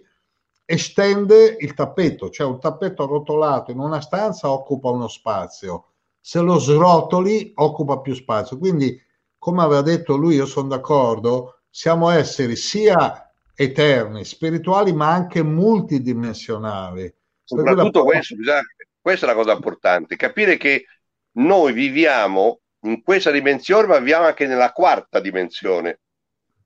estende 0.66 1.58
il 1.60 1.74
tappeto, 1.74 2.30
cioè 2.30 2.46
un 2.46 2.60
tappeto 2.60 3.04
arrotolato 3.04 3.72
in 3.72 3.80
una 3.80 4.00
stanza 4.00 4.52
occupa 4.52 4.90
uno 4.90 5.08
spazio, 5.08 5.86
se 6.20 6.40
lo 6.42 6.60
srotoli 6.60 7.54
occupa 7.56 8.00
più 8.00 8.14
spazio. 8.14 8.60
Quindi, 8.60 9.02
come 9.40 9.64
aveva 9.64 9.82
detto 9.82 10.16
lui, 10.16 10.36
io 10.36 10.46
sono 10.46 10.68
d'accordo, 10.68 11.62
siamo 11.72 12.10
esseri 12.10 12.56
sia 12.56 13.34
eterni, 13.56 14.24
spirituali, 14.24 14.94
ma 14.94 15.12
anche 15.12 15.42
multidimensionali. 15.42 17.14
Soprattutto 17.44 18.04
questo, 18.04 18.36
bisogna, 18.36 18.62
questa 19.00 19.26
è 19.26 19.30
la 19.30 19.36
cosa 19.36 19.54
importante, 19.54 20.16
capire 20.16 20.58
che 20.58 20.86
noi 21.34 21.74
viviamo 21.74 22.62
in 22.82 23.02
questa 23.02 23.32
dimensione, 23.32 23.88
ma 23.88 23.98
viviamo 23.98 24.26
anche 24.26 24.48
nella 24.48 24.72
quarta 24.72 25.20
dimensione, 25.20 26.00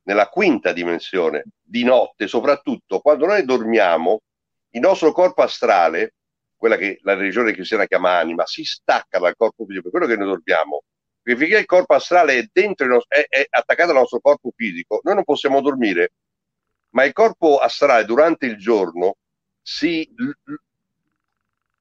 nella 0.04 0.28
quinta 0.30 0.72
dimensione, 0.72 1.44
di 1.62 1.84
notte, 1.84 2.28
soprattutto 2.28 3.00
quando 3.00 3.26
noi 3.26 3.44
dormiamo, 3.44 4.22
il 4.72 4.80
nostro 4.80 5.12
corpo 5.12 5.42
astrale, 5.42 6.14
quella 6.56 6.78
che 6.78 7.00
la 7.02 7.14
religione 7.14 7.54
cristiana 7.54 7.86
chiama 7.86 8.18
anima, 8.18 8.46
si 8.46 8.64
stacca 8.64 9.20
dal 9.20 9.36
corpo 9.36 9.66
fisico, 9.66 9.90
per 9.90 9.92
quello 9.92 10.08
che 10.08 10.16
noi 10.16 10.28
dormiamo. 10.28 10.84
Perché 11.22 11.40
finché 11.40 11.60
il 11.60 11.66
corpo 11.66 11.94
astrale 11.94 12.38
è, 12.38 12.48
dentro 12.52 12.88
nostro, 12.88 13.16
è, 13.16 13.26
è 13.28 13.46
attaccato 13.50 13.92
al 13.92 13.98
nostro 13.98 14.20
corpo 14.20 14.52
fisico, 14.56 15.02
noi 15.04 15.16
non 15.16 15.24
possiamo 15.24 15.62
dormire, 15.62 16.14
ma 16.92 17.04
il 17.04 17.14
corpo 17.14 17.58
astrale 17.58 18.06
durante 18.06 18.46
il 18.46 18.58
giorno 18.58 19.18
si 19.62 20.10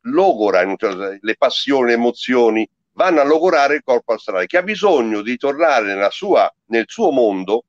logora 0.06 0.62
le 0.64 1.36
passioni, 1.36 1.88
le 1.88 1.92
emozioni, 1.94 2.68
vanno 2.92 3.20
a 3.20 3.24
logorare 3.24 3.76
il 3.76 3.82
corpo 3.84 4.14
astrale 4.14 4.46
che 4.46 4.56
ha 4.56 4.62
bisogno 4.62 5.22
di 5.22 5.36
tornare 5.36 6.10
sua, 6.10 6.52
nel 6.66 6.84
suo 6.88 7.10
mondo 7.10 7.64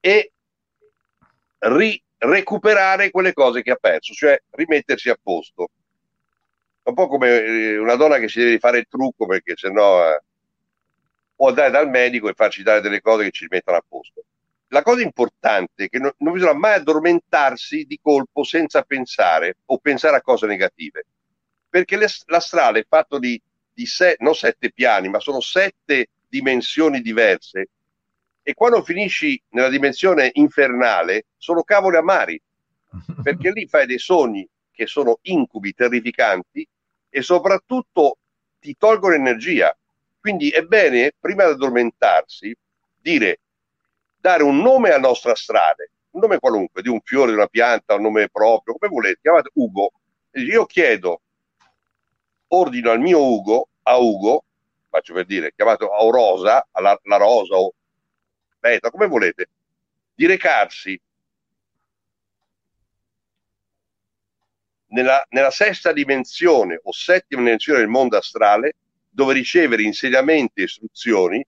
e 0.00 0.32
ri- 1.58 2.02
recuperare 2.18 3.10
quelle 3.10 3.32
cose 3.32 3.62
che 3.62 3.72
ha 3.72 3.76
perso, 3.76 4.12
cioè 4.14 4.40
rimettersi 4.50 5.10
a 5.10 5.18
posto. 5.20 5.70
Un 6.82 6.94
po' 6.94 7.08
come 7.08 7.28
eh, 7.28 7.78
una 7.78 7.94
donna 7.96 8.18
che 8.18 8.28
si 8.28 8.38
deve 8.38 8.58
fare 8.58 8.78
il 8.78 8.86
trucco 8.88 9.26
perché 9.26 9.54
sennò 9.56 10.08
eh, 10.08 10.22
può 11.34 11.48
andare 11.48 11.70
dal 11.70 11.88
medico 11.88 12.28
e 12.28 12.34
farci 12.34 12.62
dare 12.62 12.80
delle 12.80 13.00
cose 13.00 13.24
che 13.24 13.30
ci 13.30 13.46
rimettono 13.48 13.76
a 13.76 13.84
posto. 13.86 14.24
La 14.72 14.82
cosa 14.82 15.02
importante 15.02 15.84
è 15.84 15.88
che 15.88 15.98
non, 15.98 16.12
non 16.18 16.32
bisogna 16.32 16.54
mai 16.54 16.74
addormentarsi 16.74 17.84
di 17.84 17.98
colpo 18.00 18.44
senza 18.44 18.82
pensare 18.82 19.56
o 19.66 19.78
pensare 19.78 20.16
a 20.16 20.22
cose 20.22 20.46
negative, 20.46 21.04
perché 21.68 21.98
l'astrale 22.26 22.80
è 22.80 22.86
fatto 22.88 23.18
di 23.18 23.40
di 23.80 23.86
se, 23.86 24.16
non 24.18 24.34
sette 24.34 24.72
piani, 24.72 25.08
ma 25.08 25.20
sono 25.20 25.40
sette 25.40 26.08
dimensioni 26.28 27.00
diverse. 27.00 27.68
E 28.42 28.52
quando 28.52 28.82
finisci 28.82 29.40
nella 29.50 29.70
dimensione 29.70 30.30
infernale, 30.34 31.24
sono 31.38 31.62
cavoli 31.62 31.96
amari, 31.96 32.38
perché 33.22 33.50
lì 33.50 33.66
fai 33.66 33.86
dei 33.86 33.98
sogni 33.98 34.46
che 34.70 34.86
sono 34.86 35.18
incubi 35.22 35.72
terrificanti 35.72 36.66
e 37.08 37.22
soprattutto 37.22 38.18
ti 38.60 38.76
tolgono 38.78 39.14
energia. 39.14 39.74
Quindi 40.20 40.50
è 40.50 40.62
bene, 40.62 41.12
prima 41.18 41.46
di 41.46 41.52
addormentarsi, 41.52 42.54
dire, 43.00 43.38
dare 44.20 44.42
un 44.42 44.58
nome 44.58 44.90
al 44.90 45.00
nostro 45.00 45.32
astrale, 45.32 45.92
un 46.10 46.20
nome 46.20 46.38
qualunque, 46.38 46.82
di 46.82 46.88
un 46.88 47.00
fiore, 47.02 47.30
di 47.30 47.36
una 47.36 47.46
pianta, 47.46 47.94
un 47.94 48.02
nome 48.02 48.28
proprio, 48.28 48.76
come 48.76 48.92
volete, 48.92 49.20
chiamate 49.22 49.50
Ugo. 49.54 49.92
Io 50.32 50.66
chiedo 50.66 51.22
ordino 52.48 52.90
al 52.90 53.00
mio 53.00 53.24
Ugo, 53.24 53.68
a 53.82 53.96
Ugo, 53.96 54.44
faccio 54.88 55.14
per 55.14 55.24
dire, 55.24 55.52
chiamato 55.54 55.92
a 55.92 56.10
Rosa, 56.10 56.66
alla, 56.70 56.98
alla 57.02 57.16
Rosa 57.16 57.54
o 57.56 57.72
Beta, 58.58 58.90
come 58.90 59.06
volete, 59.06 59.48
di 60.14 60.26
recarsi 60.26 61.00
nella, 64.88 65.24
nella 65.30 65.50
sesta 65.50 65.92
dimensione 65.92 66.78
o 66.82 66.92
settima 66.92 67.42
dimensione 67.42 67.78
del 67.78 67.88
mondo 67.88 68.18
astrale, 68.18 68.74
dove 69.08 69.32
ricevere 69.32 69.82
insegnamenti 69.82 70.60
e 70.60 70.64
istruzioni, 70.64 71.44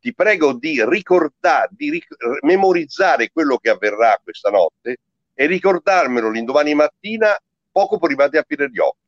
ti 0.00 0.14
prego 0.14 0.52
di 0.54 0.84
ricordare, 0.84 1.68
di 1.72 1.90
ric- 1.90 2.16
memorizzare 2.42 3.30
quello 3.32 3.58
che 3.58 3.70
avverrà 3.70 4.18
questa 4.22 4.50
notte 4.50 4.98
e 5.34 5.46
ricordarmelo 5.46 6.30
l'indomani 6.30 6.74
mattina 6.74 7.38
poco 7.70 7.98
prima 7.98 8.28
di 8.28 8.38
aprire 8.38 8.70
gli 8.70 8.78
occhi. 8.78 9.04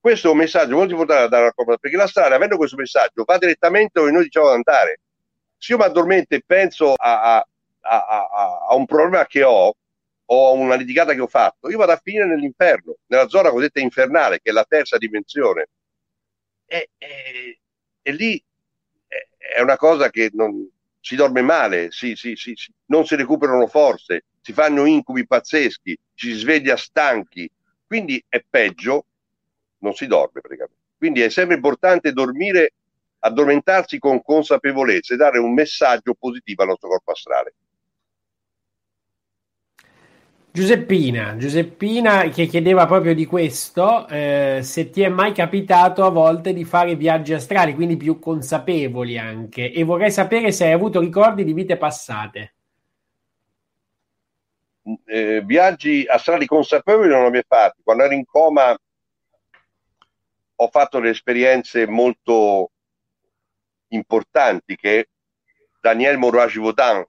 Questo 0.00 0.28
è 0.28 0.30
un 0.30 0.38
messaggio 0.38 0.76
molto 0.76 0.92
importante 0.92 1.22
da 1.22 1.28
dare 1.28 1.42
alla 1.42 1.52
corporazione, 1.52 1.78
perché 1.80 1.96
la 1.96 2.06
strada, 2.06 2.36
avendo 2.36 2.56
questo 2.56 2.76
messaggio, 2.76 3.24
va 3.24 3.38
direttamente 3.38 3.98
dove 3.98 4.12
noi 4.12 4.22
diciamo 4.22 4.48
di 4.48 4.54
andare. 4.54 5.00
Se 5.58 5.72
io 5.72 5.78
mi 5.78 5.84
addormento 5.84 6.34
e 6.34 6.42
penso 6.46 6.94
a, 6.94 7.36
a, 7.36 7.46
a, 7.80 8.66
a, 8.68 8.74
un 8.76 8.86
problema 8.86 9.26
che 9.26 9.42
ho, 9.42 9.74
o 10.28 10.48
a 10.48 10.52
una 10.52 10.76
litigata 10.76 11.12
che 11.12 11.20
ho 11.20 11.26
fatto, 11.26 11.68
io 11.68 11.76
vado 11.76 11.92
a 11.92 12.00
finire 12.02 12.24
nell'inferno, 12.26 12.96
nella 13.06 13.28
zona 13.28 13.50
cosiddetta 13.50 13.80
infernale, 13.80 14.40
che 14.40 14.50
è 14.50 14.52
la 14.52 14.64
terza 14.66 14.96
dimensione. 14.96 15.66
E, 16.66 16.90
e, 16.98 17.58
e 18.00 18.12
lì 18.12 18.42
è, 19.54 19.60
una 19.60 19.76
cosa 19.76 20.10
che 20.10 20.30
non, 20.32 20.68
si 21.00 21.16
dorme 21.16 21.42
male, 21.42 21.90
si, 21.90 22.16
si, 22.16 22.34
si, 22.34 22.54
non 22.86 23.06
si 23.06 23.14
recuperano 23.14 23.66
forze, 23.66 24.24
si 24.40 24.52
fanno 24.52 24.84
incubi 24.86 25.26
pazzeschi, 25.26 25.96
si 26.14 26.32
sveglia 26.32 26.76
stanchi. 26.76 27.50
Quindi 27.86 28.22
è 28.28 28.44
peggio 28.48 29.06
non 29.78 29.94
si 29.94 30.06
dorme 30.06 30.40
praticamente. 30.40 30.82
Quindi 30.98 31.20
è 31.22 31.28
sempre 31.28 31.56
importante 31.56 32.12
dormire, 32.12 32.72
addormentarsi 33.20 33.98
con 33.98 34.22
consapevolezza 34.22 35.14
e 35.14 35.16
dare 35.16 35.38
un 35.38 35.52
messaggio 35.52 36.14
positivo 36.14 36.62
al 36.62 36.68
nostro 36.68 36.88
corpo 36.88 37.12
astrale. 37.12 37.54
Giuseppina, 40.56 41.36
Giuseppina 41.36 42.30
che 42.30 42.46
chiedeva 42.46 42.86
proprio 42.86 43.14
di 43.14 43.26
questo, 43.26 44.08
eh, 44.08 44.60
se 44.62 44.88
ti 44.88 45.02
è 45.02 45.08
mai 45.10 45.32
capitato 45.32 46.02
a 46.02 46.08
volte 46.08 46.54
di 46.54 46.64
fare 46.64 46.96
viaggi 46.96 47.34
astrali, 47.34 47.74
quindi 47.74 47.98
più 47.98 48.18
consapevoli 48.18 49.18
anche, 49.18 49.70
e 49.70 49.84
vorrei 49.84 50.10
sapere 50.10 50.52
se 50.52 50.64
hai 50.64 50.72
avuto 50.72 50.98
ricordi 50.98 51.44
di 51.44 51.52
vite 51.52 51.76
passate. 51.76 52.54
Eh, 55.04 55.42
viaggi 55.44 56.06
astrali 56.08 56.46
consapevoli 56.46 57.10
non 57.10 57.30
ne 57.30 57.38
ho 57.38 57.42
fatti. 57.46 57.82
Quando 57.82 58.04
ero 58.04 58.14
in 58.14 58.24
coma 58.24 58.74
ho 60.54 60.68
fatto 60.68 60.98
delle 60.98 61.10
esperienze 61.10 61.86
molto 61.86 62.70
importanti 63.88 64.74
che 64.74 65.10
Daniel 65.82 66.16
Morois 66.16 66.50
Givaudan, 66.50 67.04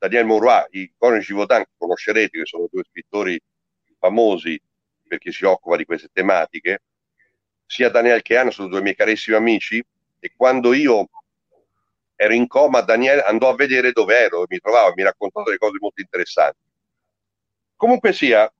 Daniel 0.00 0.24
Morois, 0.24 0.66
i 0.70 0.90
Conan 0.96 1.20
Givaudan 1.20 1.62
che 1.62 1.72
conoscerete, 1.76 2.38
che 2.38 2.46
sono 2.46 2.68
due 2.72 2.84
scrittori 2.88 3.38
famosi 3.98 4.58
perché 5.06 5.30
si 5.30 5.44
occupa 5.44 5.76
di 5.76 5.84
queste 5.84 6.08
tematiche, 6.10 6.82
sia 7.66 7.90
Daniel 7.90 8.22
che 8.22 8.38
Anna 8.38 8.50
sono 8.50 8.68
due 8.68 8.80
miei 8.80 8.94
carissimi 8.94 9.36
amici 9.36 9.84
e 10.18 10.32
quando 10.34 10.72
io 10.72 11.06
ero 12.16 12.32
in 12.32 12.46
coma 12.46 12.80
Daniel 12.80 13.22
andò 13.26 13.50
a 13.50 13.54
vedere 13.54 13.92
dove 13.92 14.16
ero 14.16 14.42
e 14.42 14.46
mi 14.48 14.58
trovava, 14.58 14.92
mi 14.94 15.02
raccontò 15.02 15.42
delle 15.42 15.58
cose 15.58 15.76
molto 15.78 16.00
interessanti. 16.00 16.62
Comunque 17.76 18.14
sia, 18.14 18.50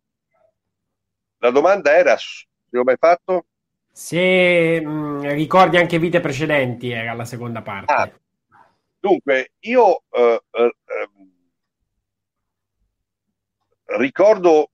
la 1.38 1.50
domanda 1.50 1.96
era, 1.96 2.18
se 2.18 2.46
l'ho 2.68 2.84
mai 2.84 2.96
fatto? 2.98 3.46
Se 3.90 4.80
mh, 4.80 4.90
mm, 4.90 5.20
ricordi 5.30 5.78
anche 5.78 5.98
vite 5.98 6.20
precedenti, 6.20 6.90
era 6.90 7.14
la 7.14 7.24
seconda 7.24 7.62
parte. 7.62 7.92
Ah, 7.92 8.10
dunque, 8.98 9.52
io 9.60 10.02
eh, 10.10 10.42
eh, 10.50 10.62
ehm, 10.62 11.19
ricordo 13.96 14.70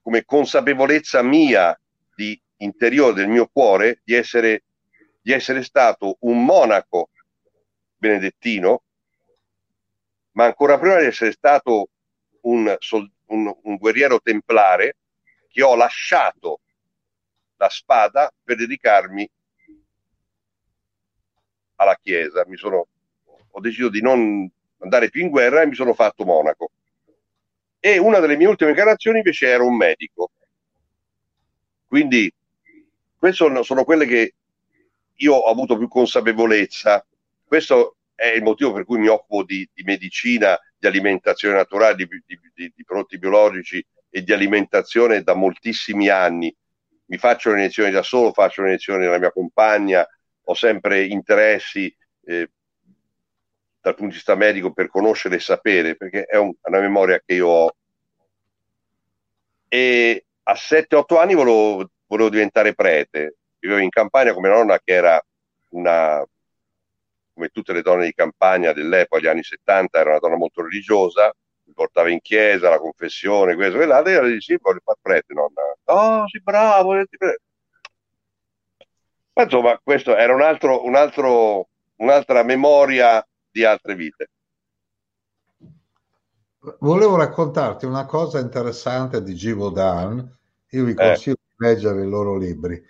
come 0.00 0.24
consapevolezza 0.24 1.22
mia 1.22 1.78
di 2.14 2.40
interiore 2.58 3.14
del 3.14 3.28
mio 3.28 3.48
cuore 3.48 4.00
di 4.04 4.14
essere, 4.14 4.64
di 5.20 5.32
essere 5.32 5.62
stato 5.62 6.16
un 6.20 6.44
monaco 6.44 7.10
benedettino, 7.96 8.82
ma 10.32 10.44
ancora 10.44 10.78
prima 10.78 11.00
di 11.00 11.06
essere 11.06 11.32
stato 11.32 11.88
un, 12.42 12.76
un, 13.26 13.56
un 13.62 13.76
guerriero 13.76 14.20
templare 14.20 14.96
che 15.48 15.62
ho 15.62 15.74
lasciato 15.74 16.60
la 17.56 17.68
spada 17.68 18.32
per 18.44 18.56
dedicarmi 18.56 19.28
alla 21.76 21.96
Chiesa. 21.96 22.44
Mi 22.46 22.56
sono, 22.56 22.86
ho 23.50 23.60
deciso 23.60 23.88
di 23.88 24.00
non 24.00 24.48
andare 24.78 25.10
più 25.10 25.22
in 25.22 25.30
guerra 25.30 25.62
e 25.62 25.66
mi 25.66 25.74
sono 25.74 25.94
fatto 25.94 26.24
monaco. 26.24 26.70
E 27.86 27.98
una 27.98 28.18
delle 28.18 28.36
mie 28.36 28.48
ultime 28.48 28.70
incarnazioni 28.70 29.18
invece 29.18 29.46
era 29.46 29.62
un 29.62 29.76
medico. 29.76 30.32
Quindi 31.86 32.28
queste 33.16 33.48
sono, 33.62 33.84
quelle 33.84 34.06
che 34.06 34.34
io 35.14 35.34
ho 35.34 35.48
avuto 35.48 35.78
più 35.78 35.86
consapevolezza. 35.86 37.06
Questo 37.44 37.98
è 38.16 38.26
il 38.26 38.42
motivo 38.42 38.72
per 38.72 38.84
cui 38.84 38.98
mi 38.98 39.06
occupo 39.06 39.44
di, 39.44 39.70
di 39.72 39.84
medicina, 39.84 40.58
di 40.76 40.88
alimentazione 40.88 41.54
naturale, 41.54 41.94
di, 41.94 42.08
di, 42.26 42.72
di, 42.74 42.84
prodotti 42.84 43.20
biologici 43.20 43.86
e 44.10 44.24
di 44.24 44.32
alimentazione 44.32 45.22
da 45.22 45.34
moltissimi 45.34 46.08
anni. 46.08 46.52
Mi 47.04 47.18
faccio 47.18 47.52
le 47.52 47.60
lezioni 47.60 47.92
da 47.92 48.02
solo, 48.02 48.32
faccio 48.32 48.62
le 48.62 48.70
lezioni 48.70 49.04
della 49.04 49.20
mia 49.20 49.30
compagna, 49.30 50.04
ho 50.42 50.54
sempre 50.54 51.04
interessi 51.04 51.94
eh, 52.24 52.50
dal 53.86 53.94
punto 53.94 54.10
di 54.10 54.16
vista 54.16 54.34
medico 54.34 54.72
per 54.72 54.88
conoscere 54.88 55.36
e 55.36 55.38
sapere, 55.38 55.94
perché 55.94 56.24
è 56.24 56.36
un, 56.36 56.52
una 56.60 56.80
memoria 56.80 57.22
che 57.24 57.34
io 57.34 57.46
ho. 57.46 57.76
E 59.68 60.24
a 60.42 60.54
7-8 60.54 61.20
anni 61.20 61.34
volevo, 61.34 61.88
volevo 62.06 62.28
diventare 62.28 62.74
prete. 62.74 63.36
Vivevo 63.60 63.80
in 63.80 63.90
campagna 63.90 64.32
come 64.32 64.48
nonna 64.48 64.80
che 64.82 64.92
era 64.92 65.24
una, 65.70 66.20
come 67.32 67.48
tutte 67.50 67.72
le 67.72 67.82
donne 67.82 68.06
di 68.06 68.12
campagna 68.12 68.72
dell'epoca, 68.72 69.22
gli 69.22 69.28
anni 69.28 69.44
70, 69.44 70.00
era 70.00 70.10
una 70.10 70.18
donna 70.18 70.36
molto 70.36 70.62
religiosa, 70.62 71.32
mi 71.66 71.72
portava 71.72 72.10
in 72.10 72.20
chiesa, 72.20 72.68
la 72.68 72.80
confessione, 72.80 73.54
questo 73.54 73.80
e 73.80 73.86
l'altro, 73.86 74.10
e 74.10 74.14
io 74.14 74.22
le 74.22 74.40
sì, 74.40 74.58
voglio 74.60 74.80
fare 74.82 74.98
prete, 75.00 75.32
nonna. 75.32 75.62
Oh, 75.84 76.26
sì, 76.26 76.40
bravo, 76.40 76.90
prete. 76.90 77.40
Ma 79.32 79.44
insomma, 79.44 79.80
questo 79.80 80.16
era 80.16 80.34
un 80.34 80.42
altro, 80.42 80.84
un 80.84 80.96
altro, 80.96 81.68
un'altra 81.98 82.42
memoria 82.42 83.24
di 83.56 83.64
altre 83.64 83.94
vite. 83.94 84.30
Volevo 86.80 87.16
raccontarti 87.16 87.86
una 87.86 88.04
cosa 88.04 88.38
interessante 88.38 89.22
di 89.22 89.34
Givodan, 89.34 90.36
io 90.70 90.84
vi 90.84 90.92
consiglio 90.92 91.36
eh. 91.36 91.54
di 91.56 91.66
leggere 91.66 92.04
i 92.04 92.08
loro 92.08 92.36
libri. 92.36 92.82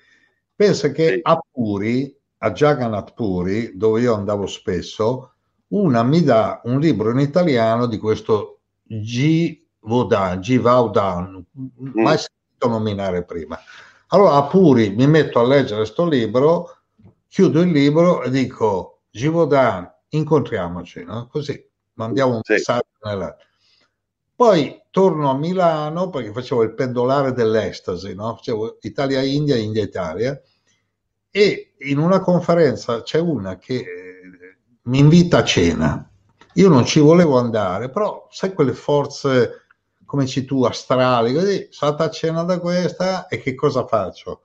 Pensa 0.56 0.90
che 0.90 1.06
sì. 1.06 1.20
a 1.22 1.38
Puri, 1.52 2.18
a 2.38 2.50
Jagannath 2.50 3.14
Puri, 3.14 3.76
dove 3.76 4.00
io 4.00 4.14
andavo 4.14 4.46
spesso, 4.46 5.34
una 5.68 6.02
mi 6.02 6.22
dà 6.22 6.60
un 6.64 6.80
libro 6.80 7.10
in 7.12 7.20
italiano 7.20 7.86
di 7.86 7.98
questo 7.98 8.62
G. 8.82 9.62
Vodan, 9.80 10.40
G. 10.40 10.58
Vaudan, 10.58 11.44
mm. 11.56 12.00
mai 12.00 12.16
sentito 12.18 12.66
nominare 12.66 13.24
prima. 13.24 13.56
Allora 14.08 14.32
a 14.32 14.46
Puri 14.46 14.90
mi 14.90 15.06
metto 15.06 15.38
a 15.38 15.46
leggere 15.46 15.76
questo 15.76 16.08
libro, 16.08 16.76
chiudo 17.28 17.60
il 17.60 17.70
libro 17.70 18.22
e 18.22 18.30
dico 18.30 19.02
Givodan, 19.10 19.94
incontriamoci, 20.10 21.04
no? 21.04 21.26
così 21.28 21.62
mandiamo 21.94 22.36
un 22.36 22.40
sì. 22.42 22.52
messaggio 22.52 22.86
nella... 23.02 23.36
Poi 24.34 24.82
torno 24.90 25.30
a 25.30 25.34
Milano 25.34 26.10
perché 26.10 26.32
facevo 26.32 26.62
il 26.62 26.74
pendolare 26.74 27.32
dell'estasi, 27.32 28.14
no? 28.14 28.36
facevo 28.36 28.78
Italia-India, 28.82 29.56
India-Italia 29.56 30.40
e 31.30 31.74
in 31.78 31.98
una 31.98 32.20
conferenza 32.20 33.02
c'è 33.02 33.18
una 33.18 33.58
che 33.58 33.74
eh, 33.74 34.56
mi 34.82 34.98
invita 34.98 35.38
a 35.38 35.44
cena. 35.44 36.10
Io 36.54 36.68
non 36.68 36.86
ci 36.86 37.00
volevo 37.00 37.38
andare, 37.38 37.90
però 37.90 38.26
sai 38.30 38.54
quelle 38.54 38.72
forze, 38.72 39.66
come 40.06 40.24
dici 40.24 40.44
tu, 40.44 40.64
astrali, 40.64 41.34
così, 41.34 41.68
andata 41.80 42.04
a 42.04 42.10
cena 42.10 42.42
da 42.42 42.58
questa 42.58 43.28
e 43.28 43.40
che 43.40 43.54
cosa 43.54 43.86
faccio? 43.86 44.44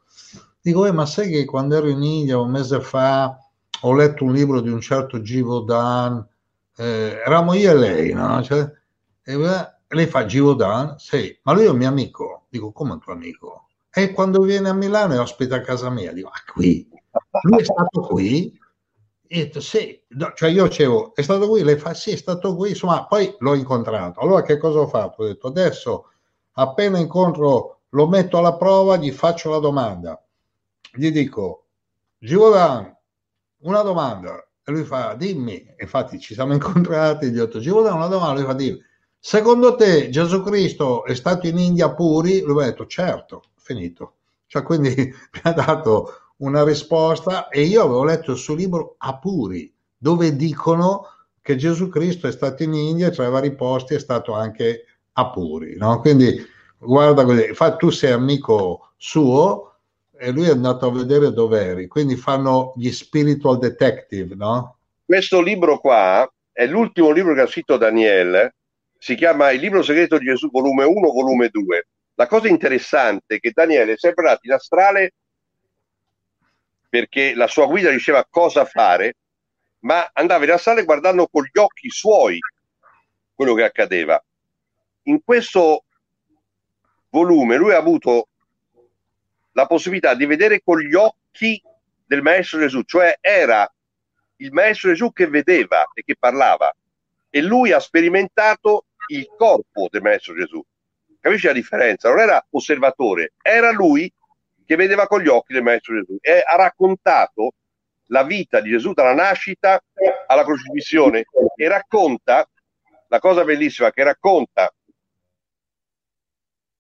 Dico, 0.62 0.86
eh, 0.86 0.92
ma 0.92 1.06
sai 1.06 1.30
che 1.30 1.46
quando 1.46 1.76
ero 1.78 1.88
in 1.88 2.04
India 2.04 2.38
un 2.38 2.52
mese 2.52 2.82
fa 2.82 3.38
ho 3.82 3.94
letto 3.94 4.24
un 4.24 4.34
libro 4.34 4.62
di 4.62 4.70
un 4.70 4.82
certo 4.82 5.22
Givodan, 5.22 6.26
eh, 6.78 7.22
eravamo 7.26 7.54
io 7.54 7.72
e 7.72 7.76
lei, 7.76 8.14
no? 8.14 8.42
Cioè, 8.42 8.72
e 9.24 9.38
lei 9.88 10.08
fa 10.08 10.26
Givodan, 10.26 10.98
sì, 10.98 11.38
ma 11.44 11.54
lui 11.54 11.66
è 11.66 11.70
un 11.70 11.78
mio 11.78 11.88
amico. 11.90 12.46
Dico, 12.50 12.72
come 12.72 12.94
un 12.94 13.00
tuo 13.00 13.14
amico? 13.14 13.68
E 13.94 14.12
quando 14.14 14.42
viene 14.42 14.70
a 14.70 14.74
Milano 14.74 15.14
e 15.14 15.18
ospita 15.18 15.58
a 15.58 15.62
casa 15.62 15.90
mia, 15.90 16.14
dico, 16.14 16.30
ah, 16.30 16.52
qui? 16.52 16.88
Lui 17.42 17.60
è 17.60 17.64
stato 17.64 18.02
qui? 18.02 18.58
E 19.28 19.38
detto, 19.38 19.60
sì, 19.62 20.02
no, 20.10 20.32
cioè 20.36 20.50
io 20.50 20.68
dicevo, 20.68 21.14
è 21.16 21.22
stato 21.22 21.48
qui? 21.48 21.64
Lei 21.64 21.78
fa, 21.78 21.94
sì, 21.94 22.12
è 22.12 22.18
stato 22.18 22.56
qui, 22.56 22.70
insomma, 22.70 23.06
poi 23.06 23.36
l'ho 23.40 23.54
incontrato. 23.54 24.20
Allora 24.20 24.42
che 24.44 24.58
cosa 24.58 24.80
ho 24.80 24.88
fatto? 24.88 25.24
Ho 25.24 25.28
detto, 25.28 25.48
adesso 25.48 26.10
appena 26.54 26.98
incontro, 27.00 27.80
lo 27.90 28.08
metto 28.08 28.38
alla 28.38 28.56
prova, 28.56 28.98
gli 28.98 29.12
faccio 29.12 29.50
la 29.50 29.60
domanda. 29.60 30.22
Gli 30.94 31.12
dico, 31.12 31.66
Givodan, 32.18 32.96
una 33.62 33.82
domanda. 33.82 34.36
E 34.64 34.72
lui 34.72 34.84
fa, 34.84 35.16
dimmi, 35.16 35.66
infatti 35.80 36.20
ci 36.20 36.34
siamo 36.34 36.54
incontrati, 36.54 37.30
gli 37.30 37.40
ho 37.40 37.46
detto, 37.46 37.62
ci 37.62 37.70
vuole 37.70 37.90
una 37.90 38.08
domanda, 38.08 38.40
lui 38.40 38.50
fa, 38.50 38.54
dimmi, 38.54 38.80
secondo 39.20 39.76
te 39.76 40.10
Gesù 40.10 40.44
Cristo 40.44 41.06
è 41.06 41.16
stato 41.16 41.48
in 41.48 41.58
India 41.58 41.94
puri? 41.94 42.42
Lui 42.42 42.64
ha 42.64 42.68
detto, 42.68 42.86
certo, 42.86 43.44
finito. 43.58 44.16
Cioè, 44.46 44.64
quindi 44.64 44.94
mi 44.96 45.40
ha 45.44 45.52
dato 45.54 46.14
una 46.38 46.64
risposta 46.64 47.48
e 47.50 47.62
io 47.62 47.84
avevo 47.84 48.04
letto 48.04 48.32
il 48.32 48.38
suo 48.38 48.56
libro 48.56 48.96
Apuri, 48.98 49.74
dove 49.98 50.36
dicono 50.36 51.06
che 51.42 51.56
Gesù 51.56 51.90
Cristo 51.90 52.28
è 52.28 52.32
stato 52.32 52.64
in 52.64 52.74
India 52.74 53.10
tra 53.10 53.28
i 53.28 53.32
vari 53.32 53.56
posti 53.56 53.96
è 53.96 54.00
stato 54.00 54.34
anche 54.34 54.86
a 55.14 55.30
Puri. 55.30 55.76
No? 55.78 56.00
Quindi 56.00 56.46
guarda 56.78 57.26
così, 57.26 57.48
infatti 57.48 57.78
tu 57.78 57.90
sei 57.90 58.12
amico 58.12 58.92
suo, 58.98 59.71
e 60.22 60.30
lui 60.30 60.46
è 60.46 60.52
andato 60.52 60.86
a 60.86 60.92
vedere 60.92 61.34
dove 61.34 61.66
eri, 61.66 61.88
quindi 61.88 62.16
fanno 62.16 62.74
gli 62.78 62.92
spiritual 62.92 63.58
detective, 63.58 64.36
no? 64.36 64.78
Questo 65.04 65.42
libro 65.42 65.80
qua 65.80 66.32
è 66.52 66.68
l'ultimo 66.68 67.10
libro 67.10 67.34
che 67.34 67.42
ha 67.42 67.48
scritto 67.48 67.76
Daniele, 67.76 68.54
si 69.00 69.16
chiama 69.16 69.50
Il 69.50 69.60
libro 69.60 69.82
segreto 69.82 70.20
di 70.20 70.26
Gesù, 70.26 70.52
volume 70.52 70.84
1, 70.84 71.12
volume 71.12 71.50
2. 71.50 71.88
La 72.14 72.28
cosa 72.28 72.48
interessante 72.48 73.38
è 73.38 73.40
che 73.40 73.50
Daniele 73.52 73.94
è 73.94 73.98
sempre 73.98 74.26
andato 74.28 74.46
in 74.46 74.54
astrale 74.54 75.14
perché 76.88 77.34
la 77.34 77.48
sua 77.48 77.66
guida 77.66 77.90
diceva 77.90 78.24
cosa 78.30 78.64
fare, 78.64 79.16
ma 79.80 80.08
andava 80.14 80.44
in 80.44 80.52
astrale 80.52 80.84
guardando 80.84 81.28
con 81.32 81.50
gli 81.52 81.58
occhi 81.58 81.90
suoi 81.90 82.38
quello 83.34 83.56
che 83.56 83.64
accadeva. 83.64 84.24
In 85.04 85.24
questo 85.24 85.86
volume 87.10 87.58
lui 87.58 87.74
ha 87.74 87.78
avuto 87.78 88.28
la 89.54 89.66
possibilità 89.66 90.14
di 90.14 90.26
vedere 90.26 90.62
con 90.64 90.80
gli 90.80 90.94
occhi 90.94 91.62
del 92.06 92.22
Maestro 92.22 92.60
Gesù, 92.60 92.82
cioè 92.84 93.18
era 93.20 93.72
il 94.38 94.52
Maestro 94.52 94.90
Gesù 94.90 95.12
che 95.12 95.28
vedeva 95.28 95.88
e 95.94 96.04
che 96.04 96.16
parlava 96.18 96.74
e 97.30 97.42
lui 97.42 97.72
ha 97.72 97.80
sperimentato 97.80 98.86
il 99.08 99.28
corpo 99.38 99.88
del 99.90 100.02
Maestro 100.02 100.36
Gesù. 100.36 100.62
Capisci 101.20 101.48
la 101.48 101.54
differenza? 101.54 102.10
Non 102.10 102.20
era 102.20 102.46
osservatore, 102.50 103.34
era 103.42 103.72
lui 103.72 104.12
che 104.66 104.76
vedeva 104.76 105.08
con 105.08 105.22
gli 105.22 105.28
occhi 105.28 105.54
del 105.54 105.64
Maestro 105.64 105.96
Gesù 105.96 106.18
e 106.20 106.44
ha 106.46 106.56
raccontato 106.56 107.54
la 108.08 108.24
vita 108.24 108.60
di 108.60 108.70
Gesù 108.70 108.94
dalla 108.94 109.14
nascita 109.14 109.82
alla 110.28 110.44
crocifissione 110.44 111.26
e 111.56 111.68
racconta 111.68 112.48
la 113.08 113.20
cosa 113.20 113.44
bellissima 113.44 113.92
che 113.92 114.04
racconta. 114.04 114.74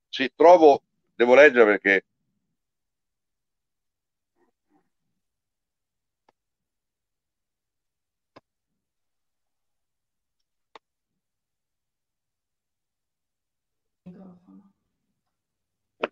Sì, 0.09 0.29
trovo, 0.35 0.81
devo 1.15 1.35
leggere 1.35 1.65
perché 1.65 2.05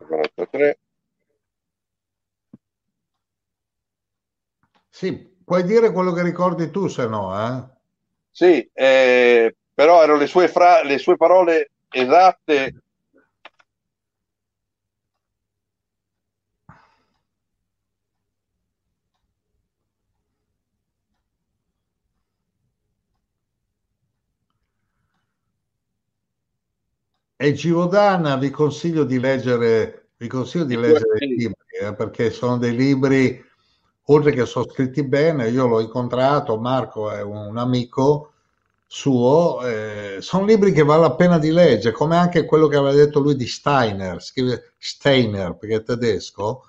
43. 0.10 0.77
Sì, 4.90 5.14
puoi 5.44 5.64
dire 5.64 5.91
quello 5.91 6.11
che 6.11 6.22
ricordi 6.23 6.69
tu, 6.69 6.88
se 6.88 7.07
no, 7.07 7.34
eh? 7.38 7.64
Sì, 8.31 8.69
eh, 8.73 9.56
però 9.73 10.03
erano 10.03 10.18
le 10.19 10.27
sue, 10.27 10.48
fra- 10.48 10.84
le 10.84 10.98
sue 10.98 11.15
parole 11.18 11.72
esatte 11.90 12.73
E 27.38 27.53
Girodana 27.53 28.36
vi 28.38 28.52
consiglio 28.52 29.03
di 29.03 29.19
leggere, 29.19 29.98
vi 30.19 30.27
consiglio 30.27 30.65
di 30.65 30.75
leggere 30.75 31.23
i 31.25 31.27
libri, 31.27 31.55
eh, 31.81 31.95
perché 31.95 32.29
sono 32.29 32.57
dei 32.57 32.75
libri, 32.75 33.41
oltre 34.07 34.31
che 34.33 34.45
sono 34.45 34.67
scritti 34.69 35.01
bene, 35.03 35.47
io 35.47 35.65
l'ho 35.65 35.79
incontrato, 35.79 36.59
Marco 36.59 37.09
è 37.09 37.21
un, 37.21 37.37
un 37.37 37.57
amico 37.57 38.33
suo, 38.85 39.65
eh, 39.65 40.17
sono 40.19 40.45
libri 40.45 40.73
che 40.73 40.83
vale 40.83 41.01
la 41.03 41.15
pena 41.15 41.39
di 41.39 41.51
leggere, 41.51 41.95
come 41.95 42.17
anche 42.17 42.43
quello 42.43 42.67
che 42.67 42.75
aveva 42.75 42.93
detto 42.93 43.19
lui 43.21 43.37
di 43.37 43.47
Steiner, 43.47 44.21
scrive 44.21 44.73
Steiner 44.77 45.55
perché 45.55 45.75
è 45.75 45.83
tedesco, 45.83 46.65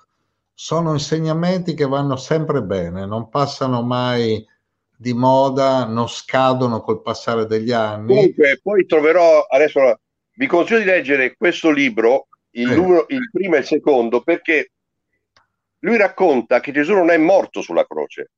sono 0.53 0.93
insegnamenti 0.93 1.73
che 1.73 1.85
vanno 1.85 2.15
sempre 2.15 2.61
bene, 2.61 3.05
non 3.05 3.27
passano 3.27 3.81
mai 3.81 4.47
di 4.95 5.11
moda, 5.13 5.83
non 5.83 6.07
scadono 6.07 6.79
col 6.79 7.01
passare 7.01 7.45
degli 7.47 7.71
anni. 7.71 8.15
Comunque, 8.15 8.59
poi 8.63 8.85
troverò 8.85 9.45
adesso 9.49 9.99
vi 10.35 10.47
consiglio 10.47 10.79
di 10.79 10.85
leggere 10.85 11.35
questo 11.35 11.69
libro, 11.69 12.27
il, 12.51 12.69
numero, 12.69 13.05
il 13.09 13.29
primo 13.31 13.55
e 13.55 13.59
il 13.59 13.65
secondo, 13.65 14.21
perché 14.21 14.71
lui 15.79 15.97
racconta 15.97 16.59
che 16.59 16.71
Gesù 16.71 16.93
non 16.93 17.09
è 17.09 17.17
morto 17.17 17.61
sulla 17.61 17.85
croce, 17.85 18.31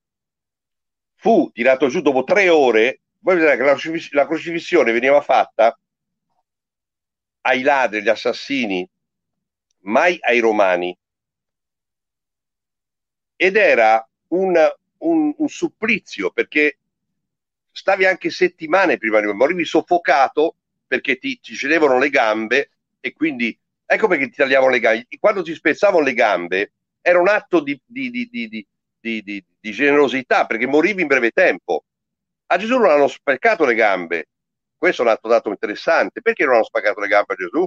fu 1.15 1.49
tirato 1.51 1.87
giù 1.87 2.01
dopo 2.01 2.23
tre 2.23 2.49
ore. 2.49 3.01
Voi 3.19 3.35
vedete 3.35 3.57
che 3.57 3.63
la, 3.63 3.69
crocifis- 3.69 4.11
la 4.11 4.25
crocifissione 4.25 4.91
veniva 4.91 5.21
fatta 5.21 5.77
ai 7.41 7.61
ladri, 7.61 7.99
agli 7.99 8.09
assassini, 8.09 8.87
mai 9.81 10.17
ai 10.21 10.39
romani. 10.39 10.97
Ed 13.35 13.55
era 13.55 14.05
un, 14.29 14.55
un, 14.99 15.33
un 15.37 15.47
supplizio 15.47 16.31
perché 16.31 16.77
stavi 17.71 18.05
anche 18.05 18.29
settimane 18.29 18.97
prima 18.97 19.19
di 19.19 19.27
morivi 19.27 19.65
soffocato 19.65 20.55
perché 20.87 21.17
ti, 21.17 21.39
ti 21.39 21.55
cedevano 21.55 21.97
le 21.97 22.09
gambe 22.09 22.69
e 22.99 23.13
quindi 23.13 23.57
ecco 23.93 24.07
perché 24.07 24.29
ti 24.29 24.35
tagliavano 24.35 24.71
le 24.71 24.79
gambe. 24.79 25.07
Quando 25.19 25.41
ti 25.43 25.53
spezzavano 25.53 26.03
le 26.03 26.13
gambe 26.13 26.71
era 27.01 27.19
un 27.19 27.27
atto 27.27 27.59
di, 27.59 27.79
di, 27.85 28.09
di, 28.09 28.65
di 28.99 29.71
generosità 29.71 30.45
perché 30.45 30.67
morivi 30.67 31.01
in 31.01 31.07
breve 31.07 31.31
tempo. 31.31 31.83
A 32.47 32.57
Gesù 32.57 32.77
non 32.77 32.91
hanno 32.91 33.07
spaccato 33.07 33.65
le 33.65 33.73
gambe. 33.73 34.27
Questo 34.77 35.01
è 35.01 35.05
un 35.05 35.11
atto 35.11 35.27
dato 35.27 35.49
interessante. 35.49 36.21
Perché 36.21 36.45
non 36.45 36.55
hanno 36.55 36.63
spaccato 36.63 36.99
le 36.99 37.07
gambe 37.07 37.33
a 37.33 37.35
Gesù? 37.35 37.65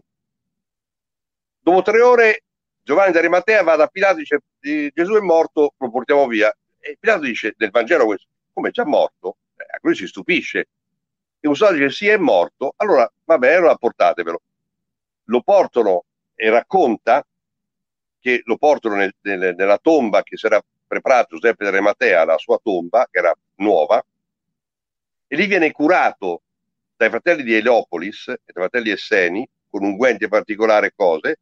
Dopo 1.58 1.82
tre 1.82 2.00
ore 2.00 2.42
Giovanni 2.86 3.12
da 3.12 3.18
Arimatea 3.18 3.64
va 3.64 3.74
da 3.74 3.88
Pilato 3.88 4.18
e 4.18 4.18
dice 4.18 4.92
Gesù 4.94 5.14
è 5.14 5.20
morto, 5.20 5.74
lo 5.76 5.90
portiamo 5.90 6.26
via. 6.28 6.56
E 6.78 6.96
Pilato 7.00 7.22
dice 7.22 7.54
nel 7.56 7.70
Vangelo 7.70 8.06
questo, 8.06 8.28
come 8.52 8.68
è 8.68 8.70
già 8.70 8.84
morto? 8.84 9.38
Eh, 9.56 9.78
lui 9.82 9.96
si 9.96 10.06
stupisce. 10.06 10.68
E 11.40 11.48
un 11.48 11.56
soldato 11.56 11.80
dice 11.80 11.92
sì 11.92 12.06
è 12.06 12.16
morto, 12.16 12.74
allora 12.76 13.10
vabbè, 13.24 13.54
allora 13.54 13.74
portatevelo. 13.74 14.40
Lo 15.24 15.40
portano 15.40 16.04
e 16.36 16.50
racconta 16.50 17.26
che 18.20 18.42
lo 18.44 18.56
portano 18.56 18.94
nel, 18.94 19.14
nel, 19.22 19.54
nella 19.56 19.78
tomba 19.78 20.22
che 20.22 20.36
si 20.36 20.46
era 20.46 20.62
preparato 20.86 21.34
Giuseppe 21.36 21.64
da 21.64 21.70
Rematea, 21.70 22.24
la 22.24 22.38
sua 22.38 22.60
tomba, 22.62 23.08
che 23.10 23.18
era 23.18 23.36
nuova, 23.56 24.04
e 25.26 25.36
lì 25.36 25.46
viene 25.46 25.72
curato 25.72 26.42
dai 26.96 27.08
fratelli 27.08 27.42
di 27.42 27.54
Eliopolis 27.54 28.28
e 28.28 28.40
dai 28.44 28.54
fratelli 28.54 28.90
Esseni, 28.90 29.48
con 29.68 29.82
unguenti 29.82 30.28
particolare 30.28 30.92
cose, 30.94 31.38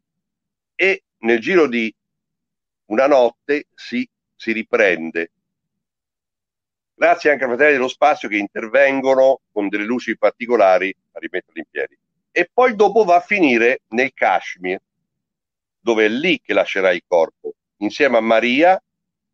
e 0.74 1.02
nel 1.18 1.40
giro 1.40 1.66
di 1.68 1.94
una 2.86 3.06
notte 3.06 3.66
si, 3.74 4.08
si 4.34 4.52
riprende 4.52 5.30
grazie 6.94 7.30
anche 7.30 7.44
ai 7.44 7.50
fratelli 7.50 7.72
dello 7.72 7.88
spazio 7.88 8.28
che 8.28 8.36
intervengono 8.36 9.40
con 9.52 9.68
delle 9.68 9.84
luci 9.84 10.16
particolari 10.16 10.94
a 11.12 11.18
rimetterli 11.18 11.60
in 11.60 11.66
piedi. 11.70 11.98
E 12.36 12.50
poi 12.52 12.74
dopo 12.74 13.04
va 13.04 13.14
a 13.14 13.20
finire 13.20 13.82
nel 13.90 14.12
Kashmir, 14.12 14.80
dove 15.78 16.06
è 16.06 16.08
lì 16.08 16.40
che 16.40 16.52
lascerà 16.52 16.90
il 16.90 17.04
corpo, 17.06 17.52
insieme 17.76 18.16
a 18.16 18.20
Maria, 18.20 18.82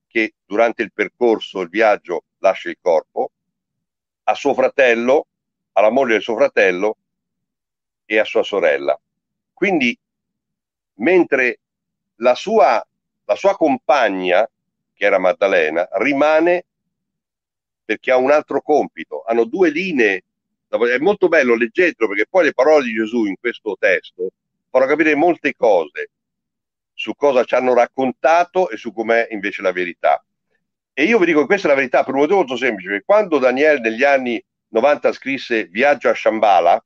che 0.07 0.35
durante 0.45 0.83
il 0.83 0.93
percorso, 0.93 1.63
il 1.63 1.71
viaggio, 1.71 2.25
lascia 2.41 2.69
il 2.69 2.77
corpo, 2.79 3.31
a 4.25 4.35
suo 4.35 4.53
fratello, 4.53 5.27
alla 5.73 5.89
moglie 5.89 6.13
del 6.13 6.23
suo 6.23 6.37
fratello 6.37 6.97
e 8.05 8.19
a 8.19 8.25
sua 8.25 8.43
sorella. 8.43 9.01
Quindi, 9.55 9.99
mentre 10.97 11.61
la 12.17 12.35
sua, 12.35 12.87
la 13.25 13.35
sua 13.35 13.57
compagna, 13.57 14.47
che 14.93 15.05
era 15.07 15.19
Maddalena, 15.19 15.89
rimane 15.93 16.67
perché 17.83 18.11
ha 18.11 18.19
un 18.19 18.31
altro 18.31 18.61
compito, 18.61 19.23
hanno 19.27 19.45
due 19.45 19.71
linee, 19.71 20.25
è 20.71 20.99
molto 20.99 21.29
bello, 21.29 21.57
leggetelo 21.57 22.09
perché 22.09 22.27
poi 22.29 22.45
le 22.45 22.53
parole 22.53 22.85
di 22.85 22.95
Gesù 22.95 23.25
in 23.25 23.37
questo 23.39 23.77
testo 23.79 24.31
fanno 24.71 24.87
capire 24.87 25.15
molte 25.15 25.55
cose 25.57 26.11
su 26.95 27.15
cosa 27.15 27.45
ci 27.45 27.55
hanno 27.55 27.75
raccontato 27.75 28.69
e 28.71 28.77
su 28.77 28.93
com'è 28.93 29.29
invece 29.31 29.63
la 29.63 29.73
verità. 29.73 30.23
E 30.93 31.05
io 31.05 31.19
vi 31.19 31.27
dico 31.27 31.41
che 31.41 31.47
questa 31.47 31.67
è 31.67 31.71
la 31.71 31.77
verità 31.77 32.05
per 32.05 32.15
un 32.15 32.21
motivo 32.21 32.39
molto 32.39 32.57
semplice, 32.57 32.89
perché 32.89 33.05
quando 33.05 33.39
Daniel 33.39 33.81
negli 33.81 34.05
anni 34.05 34.43
90 34.69 35.13
scrisse 35.13 35.65
Viaggio 35.65 36.11
a 36.11 36.15
Shambhala, 36.15 36.85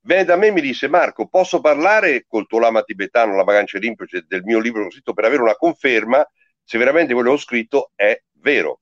venne 0.00 0.24
da 0.24 0.36
me 0.36 0.48
e 0.48 0.50
mi 0.50 0.60
disse 0.60 0.88
Marco, 0.88 1.28
posso 1.28 1.60
parlare 1.60 2.24
col 2.26 2.46
tuo 2.46 2.58
lama 2.58 2.82
tibetano, 2.82 3.36
la 3.36 3.44
Magancia 3.44 3.78
Rinpoche, 3.78 4.24
del 4.26 4.42
mio 4.42 4.58
libro 4.58 4.90
scritto 4.90 5.14
per 5.14 5.26
avere 5.26 5.42
una 5.42 5.54
conferma 5.54 6.28
se 6.64 6.78
veramente 6.78 7.12
quello 7.14 7.30
che 7.30 7.36
ho 7.36 7.38
scritto 7.38 7.92
è 7.94 8.20
vero 8.40 8.81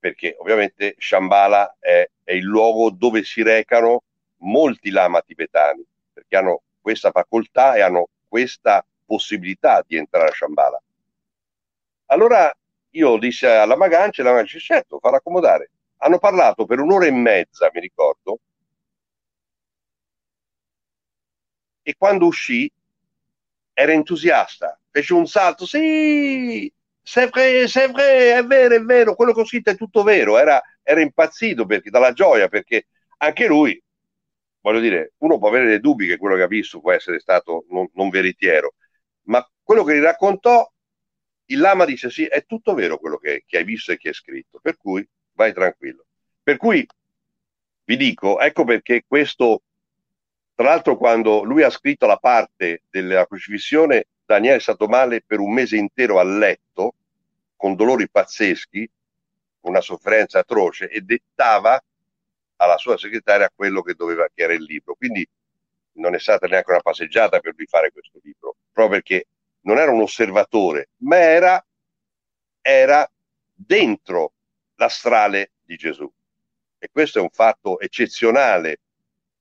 perché 0.00 0.34
ovviamente 0.38 0.96
Shambhala 0.98 1.76
è, 1.78 2.08
è 2.24 2.32
il 2.32 2.44
luogo 2.44 2.90
dove 2.90 3.22
si 3.22 3.42
recano 3.42 4.02
molti 4.38 4.90
lama 4.90 5.20
tibetani, 5.20 5.84
perché 6.12 6.36
hanno 6.36 6.62
questa 6.80 7.10
facoltà 7.10 7.74
e 7.74 7.82
hanno 7.82 8.08
questa 8.26 8.84
possibilità 9.04 9.84
di 9.86 9.96
entrare 9.96 10.30
a 10.30 10.32
Shambhala. 10.32 10.82
Allora 12.06 12.52
io 12.90 13.18
dissi 13.18 13.46
alla 13.46 13.76
Magancia, 13.76 14.22
la 14.22 14.30
Magancia 14.30 14.56
dice 14.56 14.74
certo, 14.74 14.98
fa 14.98 15.10
raccomodare. 15.10 15.70
Hanno 15.98 16.18
parlato 16.18 16.64
per 16.64 16.80
un'ora 16.80 17.06
e 17.06 17.10
mezza, 17.10 17.70
mi 17.72 17.80
ricordo, 17.80 18.38
e 21.82 21.94
quando 21.96 22.26
uscì 22.26 22.70
era 23.72 23.92
entusiasta, 23.92 24.78
fece 24.90 25.12
un 25.12 25.26
salto, 25.26 25.66
sì, 25.66 26.72
c'est 27.10 27.28
vrai, 27.28 27.66
c'est 27.66 27.90
vrai, 27.90 28.38
è 28.38 28.44
vero, 28.44 28.76
è 28.76 28.80
vero, 28.82 29.16
quello 29.16 29.32
che 29.32 29.40
ho 29.40 29.44
scritto 29.44 29.70
è 29.70 29.76
tutto 29.76 30.04
vero, 30.04 30.38
era, 30.38 30.62
era 30.80 31.00
impazzito 31.00 31.66
perché, 31.66 31.90
dalla 31.90 32.12
gioia, 32.12 32.46
perché 32.46 32.86
anche 33.18 33.48
lui, 33.48 33.82
voglio 34.60 34.78
dire, 34.78 35.14
uno 35.18 35.38
può 35.38 35.48
avere 35.48 35.66
dei 35.66 35.80
dubbi 35.80 36.06
che 36.06 36.18
quello 36.18 36.36
che 36.36 36.42
ha 36.42 36.46
visto 36.46 36.80
può 36.80 36.92
essere 36.92 37.18
stato 37.18 37.64
non, 37.70 37.88
non 37.94 38.10
veritiero, 38.10 38.74
ma 39.22 39.44
quello 39.60 39.82
che 39.82 39.96
gli 39.96 40.00
raccontò, 40.00 40.70
il 41.46 41.58
lama 41.58 41.84
dice 41.84 42.10
sì, 42.10 42.26
è 42.26 42.44
tutto 42.46 42.74
vero 42.74 42.96
quello 42.98 43.16
che, 43.16 43.42
che 43.44 43.56
hai 43.58 43.64
visto 43.64 43.90
e 43.90 43.96
che 43.96 44.08
hai 44.08 44.14
scritto, 44.14 44.60
per 44.62 44.76
cui 44.76 45.04
vai 45.32 45.52
tranquillo. 45.52 46.04
Per 46.40 46.56
cui 46.58 46.86
vi 47.86 47.96
dico, 47.96 48.38
ecco 48.38 48.62
perché 48.62 49.02
questo, 49.04 49.62
tra 50.54 50.68
l'altro 50.68 50.96
quando 50.96 51.42
lui 51.42 51.64
ha 51.64 51.70
scritto 51.70 52.06
la 52.06 52.18
parte 52.18 52.82
della 52.88 53.26
crocifissione, 53.26 54.06
Daniele 54.24 54.58
è 54.58 54.60
stato 54.60 54.86
male 54.86 55.24
per 55.26 55.40
un 55.40 55.52
mese 55.52 55.76
intero 55.76 56.20
a 56.20 56.22
letto, 56.22 56.94
con 57.60 57.74
dolori 57.74 58.08
pazzeschi, 58.08 58.90
una 59.66 59.82
sofferenza 59.82 60.38
atroce 60.38 60.88
e 60.88 61.02
dettava 61.02 61.78
alla 62.56 62.78
sua 62.78 62.96
segretaria 62.96 63.52
quello 63.54 63.82
che 63.82 63.92
doveva, 63.92 64.26
che 64.34 64.44
era 64.44 64.54
il 64.54 64.62
libro. 64.62 64.94
Quindi 64.94 65.28
non 65.96 66.14
è 66.14 66.18
stata 66.18 66.46
neanche 66.46 66.70
una 66.70 66.80
passeggiata 66.80 67.38
per 67.38 67.52
lui 67.54 67.66
fare 67.66 67.92
questo 67.92 68.18
libro, 68.22 68.56
proprio 68.72 68.98
perché 68.98 69.26
non 69.64 69.76
era 69.76 69.92
un 69.92 70.00
osservatore, 70.00 70.88
ma 71.02 71.18
era, 71.18 71.62
era 72.62 73.06
dentro 73.52 74.32
l'astrale 74.76 75.50
di 75.62 75.76
Gesù. 75.76 76.10
E 76.78 76.88
questo 76.90 77.18
è 77.18 77.22
un 77.22 77.28
fatto 77.28 77.78
eccezionale. 77.78 78.78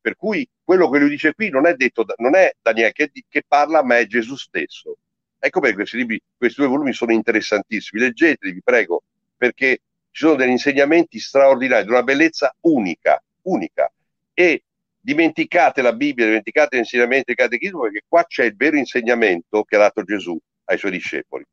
Per 0.02 0.18
cui 0.18 0.46
quello 0.62 0.90
che 0.90 1.00
lui 1.00 1.10
dice 1.10 1.34
qui 1.34 1.50
non 1.50 1.66
è 1.66 1.74
detto, 1.74 2.04
non 2.18 2.36
è 2.36 2.54
Daniele 2.62 2.92
che, 2.92 3.10
che 3.30 3.44
parla, 3.48 3.82
ma 3.82 3.98
è 3.98 4.06
Gesù 4.08 4.36
stesso. 4.36 4.98
Ecco 5.40 5.62
perché 5.62 5.76
questi 5.76 5.98
libri, 5.98 6.22
questi 6.38 6.60
due 6.60 6.70
volumi 6.70 6.94
sono 6.94 7.14
interessantissimi. 7.14 8.02
Leggeteli, 8.02 8.52
vi 8.52 8.62
prego, 8.62 9.04
perché 9.38 9.82
ci 10.12 10.26
sono 10.26 10.36
degli 10.36 10.50
insegnamenti 10.50 11.18
straordinari, 11.20 11.86
di 11.86 11.92
una 11.92 12.04
bellezza 12.04 12.54
unica, 12.62 13.24
unica. 13.44 13.90
E 14.34 14.64
dimenticate 15.00 15.82
la 15.82 15.94
Bibbia, 15.94 16.26
dimenticate 16.26 16.76
gli 16.76 16.80
insegnamenti 16.80 17.24
del 17.28 17.38
catechismo, 17.38 17.80
perché 17.82 18.04
qua 18.08 18.26
c'è 18.26 18.44
il 18.46 18.56
vero 18.56 18.78
insegnamento 18.78 19.64
che 19.64 19.76
ha 19.78 19.80
dato 19.80 20.04
Gesù 20.04 20.38
ai 20.66 20.78
suoi 20.78 20.92
discepoli. 20.92 21.46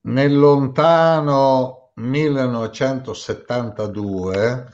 Nel 0.00 0.38
lontano 0.38 1.90
1972 1.94 4.72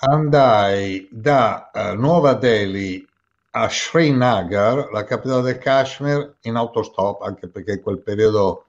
andai 0.00 1.08
da 1.10 1.70
uh, 1.72 1.98
Nuova 1.98 2.34
Delhi 2.34 3.06
a 3.50 3.68
Srinagar, 3.68 4.90
la 4.92 5.04
capitale 5.04 5.42
del 5.42 5.58
Kashmir, 5.58 6.34
in 6.42 6.56
autostop, 6.56 7.22
anche 7.22 7.48
perché 7.48 7.72
in 7.72 7.82
quel 7.82 7.98
periodo 7.98 8.66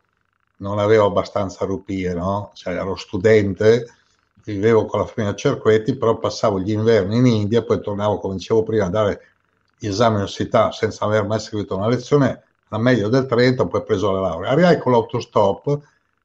non 0.58 0.80
avevo 0.80 1.06
abbastanza 1.06 1.66
rupie, 1.66 2.14
no? 2.14 2.52
Cioè, 2.54 2.74
ero 2.74 2.96
studente, 2.96 3.88
vivevo 4.44 4.86
con 4.86 5.02
la 5.02 5.06
famiglia 5.06 5.36
Cerquetti, 5.36 5.96
però 5.96 6.18
passavo 6.18 6.60
gli 6.60 6.72
inverni 6.72 7.18
in 7.18 7.26
India, 7.26 7.64
poi 7.64 7.82
tornavo, 7.82 8.18
come 8.18 8.36
dicevo 8.36 8.64
prima, 8.64 8.86
a 8.86 8.90
dare 8.90 9.22
gli 9.78 9.88
esami 9.88 10.16
all'università 10.16 10.72
senza 10.72 11.06
aver 11.06 11.26
mai 11.26 11.40
seguito 11.40 11.76
una 11.76 11.88
lezione, 11.88 12.44
la 12.70 12.78
meglio 12.78 13.10
del 13.10 13.28
Trento, 13.28 13.68
poi 13.68 13.84
preso 13.84 14.12
la 14.12 14.22
laurea. 14.22 14.52
Arrivai 14.52 14.80
con 14.80 14.94
l'autostop 14.94 15.80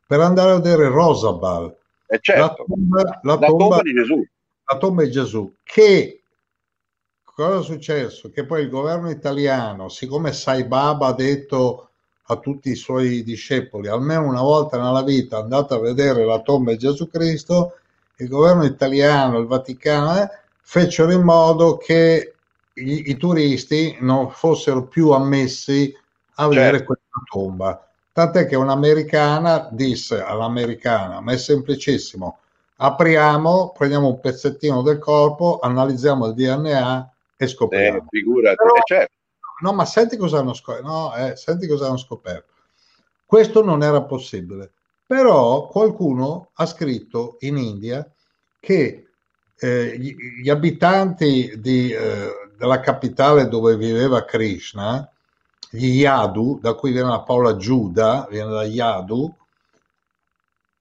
per 0.06 0.20
andare 0.20 0.52
a 0.52 0.54
vedere 0.54 0.88
Rosabal, 0.88 1.74
eh 2.06 2.18
certo, 2.20 2.40
la, 2.40 2.54
tomba, 2.54 3.02
la, 3.02 3.20
la 3.22 3.38
tomba, 3.38 3.46
tomba 3.46 3.82
di 3.82 3.92
Gesù 3.92 4.26
la 4.66 4.78
tomba 4.78 5.02
di 5.02 5.10
Gesù, 5.10 5.52
che 5.62 6.22
cosa 7.22 7.60
è 7.60 7.62
successo? 7.62 8.30
Che 8.30 8.44
poi 8.46 8.62
il 8.62 8.70
governo 8.70 9.10
italiano, 9.10 9.88
siccome 9.88 10.32
Sai 10.32 10.64
Baba 10.64 11.08
ha 11.08 11.12
detto 11.14 11.90
a 12.28 12.36
tutti 12.38 12.70
i 12.70 12.76
suoi 12.76 13.22
discepoli, 13.22 13.88
almeno 13.88 14.26
una 14.26 14.40
volta 14.40 14.80
nella 14.80 15.02
vita 15.02 15.38
andate 15.38 15.74
a 15.74 15.78
vedere 15.80 16.24
la 16.24 16.40
tomba 16.40 16.70
di 16.70 16.78
Gesù 16.78 17.08
Cristo, 17.08 17.76
il 18.16 18.28
governo 18.28 18.64
italiano, 18.64 19.38
il 19.38 19.46
Vaticano, 19.46 20.22
eh, 20.22 20.28
fecero 20.62 21.12
in 21.12 21.22
modo 21.22 21.76
che 21.76 22.34
i, 22.74 23.10
i 23.10 23.16
turisti 23.16 23.98
non 24.00 24.30
fossero 24.30 24.86
più 24.86 25.10
ammessi 25.10 25.94
a 26.36 26.48
vedere 26.48 26.78
Certo. 26.78 26.84
questa 26.86 27.22
tomba. 27.30 27.88
Tant'è 28.12 28.46
che 28.46 28.56
un'americana 28.56 29.68
disse 29.72 30.22
all'americana, 30.22 31.20
ma 31.20 31.32
è 31.32 31.36
semplicissimo, 31.36 32.38
apriamo, 32.76 33.72
prendiamo 33.76 34.08
un 34.08 34.20
pezzettino 34.20 34.82
del 34.82 34.98
corpo, 34.98 35.58
analizziamo 35.60 36.26
il 36.26 36.34
DNA 36.34 37.12
e 37.36 37.46
scopriamo. 37.46 37.98
Eh, 37.98 38.02
figurati, 38.08 38.56
Però- 38.56 38.74
eh, 38.74 38.82
certo. 38.84 39.12
No, 39.60 39.72
ma 39.72 39.84
senti 39.84 40.16
cosa 40.16 40.38
hanno 40.38 40.52
scoperto. 40.52 40.86
No, 40.86 41.14
eh, 41.14 41.36
senti 41.36 41.66
cosa 41.66 41.86
hanno 41.86 41.96
scoperto. 41.96 42.52
Questo 43.24 43.62
non 43.62 43.82
era 43.82 44.02
possibile. 44.02 44.72
Però 45.06 45.68
qualcuno 45.68 46.48
ha 46.54 46.66
scritto 46.66 47.36
in 47.40 47.56
India 47.56 48.08
che 48.58 49.06
eh, 49.56 49.98
gli, 49.98 50.14
gli 50.42 50.50
abitanti 50.50 51.54
di, 51.60 51.90
eh, 51.92 52.50
della 52.56 52.80
capitale 52.80 53.48
dove 53.48 53.76
viveva 53.76 54.24
Krishna, 54.24 55.08
gli 55.70 56.00
Yadu, 56.00 56.58
da 56.60 56.74
cui 56.74 56.92
viene 56.92 57.10
la 57.10 57.20
parola 57.20 57.56
Giuda, 57.56 58.26
viene 58.30 58.50
da 58.50 58.64
Yadu, 58.64 59.34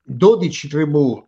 12 0.01 0.67
tribù. 0.67 1.25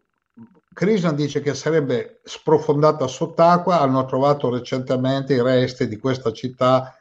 Krishna 0.76 1.14
dice 1.14 1.40
che 1.40 1.54
sarebbe 1.54 2.20
sprofondata 2.26 3.08
sott'acqua, 3.08 3.80
hanno 3.80 4.04
trovato 4.04 4.50
recentemente 4.50 5.34
i 5.34 5.42
resti 5.42 5.88
di 5.88 5.98
questa 5.98 6.34
città, 6.34 7.00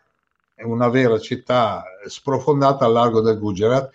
una 0.58 0.88
vera 0.88 1.18
città 1.18 1.82
sprofondata 2.06 2.84
al 2.84 2.92
largo 2.92 3.20
del 3.20 3.36
Gujarat. 3.36 3.90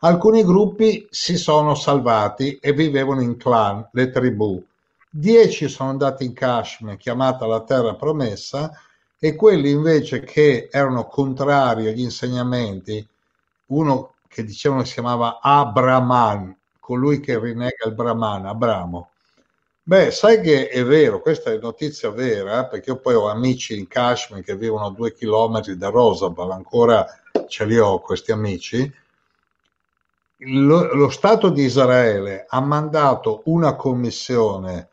Alcuni 0.00 0.44
gruppi 0.44 1.06
si 1.10 1.38
sono 1.38 1.74
salvati 1.74 2.58
e 2.60 2.74
vivevano 2.74 3.22
in 3.22 3.38
clan, 3.38 3.88
le 3.92 4.10
tribù. 4.10 4.62
Dieci 5.08 5.66
sono 5.66 5.88
andati 5.88 6.26
in 6.26 6.34
Kashmir, 6.34 6.98
chiamata 6.98 7.46
la 7.46 7.62
terra 7.62 7.94
promessa, 7.94 8.70
e 9.18 9.34
quelli 9.34 9.70
invece 9.70 10.20
che 10.20 10.68
erano 10.70 11.06
contrari 11.06 11.88
agli 11.88 12.02
insegnamenti, 12.02 13.08
uno 13.68 14.12
che 14.28 14.44
dicevano 14.44 14.84
si 14.84 14.92
chiamava 14.92 15.38
Abraman, 15.40 16.54
colui 16.78 17.20
che 17.20 17.38
rinnega 17.38 17.86
il 17.86 17.94
Brahman, 17.94 18.44
Abramo. 18.44 19.06
Beh, 19.84 20.12
sai 20.12 20.40
che 20.40 20.68
è 20.68 20.84
vero, 20.84 21.20
questa 21.20 21.50
è 21.50 21.58
notizia 21.58 22.10
vera, 22.10 22.66
perché 22.66 22.90
io 22.90 23.00
poi 23.00 23.14
ho 23.14 23.28
amici 23.28 23.76
in 23.76 23.88
Kashmir 23.88 24.44
che 24.44 24.56
vivono 24.56 24.86
a 24.86 24.92
due 24.92 25.12
chilometri 25.12 25.76
da 25.76 25.88
Rosabal, 25.88 26.52
ancora 26.52 27.04
ce 27.48 27.64
li 27.64 27.76
ho 27.76 27.98
questi 27.98 28.30
amici. 28.30 28.90
Lo, 30.44 30.94
lo 30.94 31.10
Stato 31.10 31.48
di 31.48 31.64
Israele 31.64 32.46
ha 32.48 32.60
mandato 32.60 33.42
una 33.46 33.74
commissione 33.74 34.88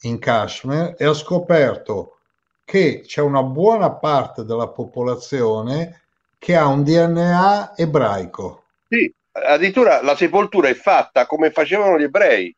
in 0.00 0.18
Kashmir 0.18 0.96
e 0.98 1.04
ha 1.04 1.14
scoperto 1.14 2.16
che 2.64 3.02
c'è 3.06 3.20
una 3.20 3.42
buona 3.44 3.92
parte 3.92 4.44
della 4.44 4.68
popolazione 4.68 6.02
che 6.38 6.56
ha 6.56 6.66
un 6.66 6.82
DNA 6.82 7.74
ebraico. 7.76 8.64
Sì, 8.88 9.12
addirittura 9.30 10.02
la 10.02 10.16
sepoltura 10.16 10.68
è 10.68 10.74
fatta 10.74 11.26
come 11.26 11.52
facevano 11.52 11.98
gli 11.98 12.04
ebrei. 12.04 12.54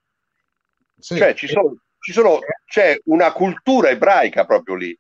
Sì. 1.07 1.19
Cioè, 1.19 1.35
ci 1.35 1.47
sono, 1.47 1.77
ci 2.01 2.11
sono, 2.11 2.41
c'è 2.65 2.99
una 3.05 3.31
cultura 3.33 3.91
ebraica 3.91 4.45
proprio 4.45 4.74
lì, 4.74 4.99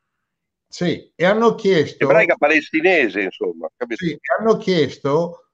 Sì, 0.68 1.12
e 1.16 1.24
hanno 1.24 1.56
chiesto, 1.56 2.04
ebraica 2.04 2.36
palestinese, 2.36 3.22
insomma. 3.22 3.68
sì, 3.88 4.12
e 4.12 4.18
hanno 4.38 4.56
chiesto 4.56 5.48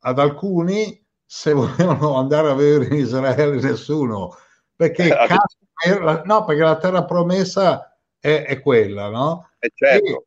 ad 0.00 0.18
alcuni 0.18 1.02
se 1.24 1.54
volevano 1.54 2.16
andare 2.18 2.50
a 2.50 2.54
vivere 2.54 2.84
in 2.94 3.00
Israele 3.00 3.58
nessuno, 3.62 4.36
perché, 4.76 5.04
Eh, 5.08 5.98
la- 5.98 6.20
no, 6.26 6.44
perché 6.44 6.62
la 6.62 6.76
terra 6.76 7.04
promessa 7.06 7.96
è, 8.20 8.44
è 8.44 8.60
quella, 8.60 9.08
no? 9.08 9.52
Eh, 9.58 9.70
certo. 9.74 10.26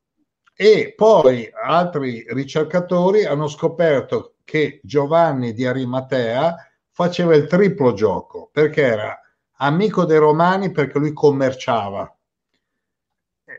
E 0.56 0.94
poi 0.96 1.52
altri 1.54 2.26
ricercatori 2.30 3.26
hanno 3.26 3.48
scoperto 3.48 4.38
che 4.44 4.80
Giovanni 4.82 5.54
di 5.54 5.68
Arimatea 5.68 6.56
faceva 6.90 7.36
il 7.36 7.46
triplo 7.46 7.94
gioco 7.94 8.50
perché 8.52 8.82
era 8.82 9.22
amico 9.58 10.06
dei 10.06 10.18
romani 10.18 10.72
perché 10.72 11.00
lui 11.00 11.14
commerciava, 11.14 12.12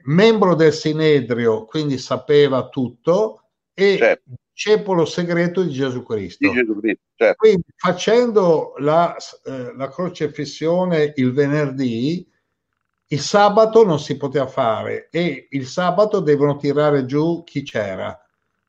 membro 0.04 0.54
del 0.54 0.72
Sinedrio, 0.72 1.64
quindi 1.64 1.98
sapeva 1.98 2.68
tutto, 2.68 3.42
e 3.74 4.20
discepolo 4.52 5.04
segreto 5.04 5.62
di 5.62 5.70
Gesù 5.70 6.02
Cristo. 6.02 6.48
Di 6.48 6.54
Gesù 6.54 6.78
Cristo, 6.80 7.02
certo. 7.14 7.36
Quindi 7.36 7.64
facendo 7.76 8.74
la, 8.78 9.16
eh, 9.44 9.74
la 9.76 9.88
crocefissione 9.88 11.12
il 11.16 11.32
venerdì, 11.32 12.26
il 13.10 13.20
sabato 13.20 13.84
non 13.84 13.98
si 14.00 14.16
poteva 14.16 14.46
fare 14.46 15.08
e 15.10 15.46
il 15.50 15.66
sabato 15.66 16.20
devono 16.20 16.56
tirare 16.56 17.06
giù 17.06 17.42
chi 17.44 17.62
c'era. 17.62 18.20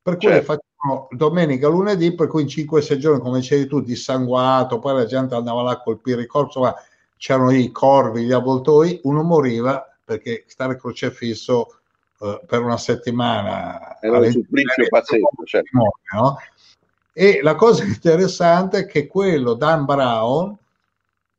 Per 0.01 0.15
cui 0.17 0.29
Certo. 0.29 0.45
facevano 0.79 1.07
domenica, 1.11 1.67
lunedì, 1.67 2.15
per 2.15 2.27
cui 2.27 2.43
in 2.43 2.47
5-6 2.47 2.97
giorni, 2.99 3.19
come 3.19 3.39
dicevi 3.39 3.67
tu, 3.67 3.81
dissanguato, 3.81 4.79
poi 4.79 4.93
la 4.93 5.05
gente 5.05 5.35
andava 5.35 5.61
là 5.61 5.71
a 5.71 5.81
colpire 5.81 6.21
i 6.21 6.27
corpi, 6.27 6.57
insomma, 6.57 6.73
c'erano 7.19 7.51
i 7.51 7.69
corvi, 7.69 8.23
gli 8.23 8.31
avvoltoi, 8.31 9.01
uno 9.03 9.23
moriva 9.23 9.85
perché 10.03 10.45
stare 10.47 10.77
crocefisso 10.77 11.79
eh, 12.21 12.41
per 12.47 12.61
una 12.61 12.77
settimana 12.77 13.99
Era 13.99 14.19
un 14.19 14.31
supplizio 14.31 14.87
pazzesco, 14.87 15.29
certo. 15.43 15.77
no? 16.13 16.37
E 17.11 17.41
la 17.43 17.55
cosa 17.55 17.83
interessante 17.83 18.79
è 18.79 18.85
che 18.85 19.05
quello, 19.05 19.53
Dan 19.53 19.83
Brown, 19.83 20.57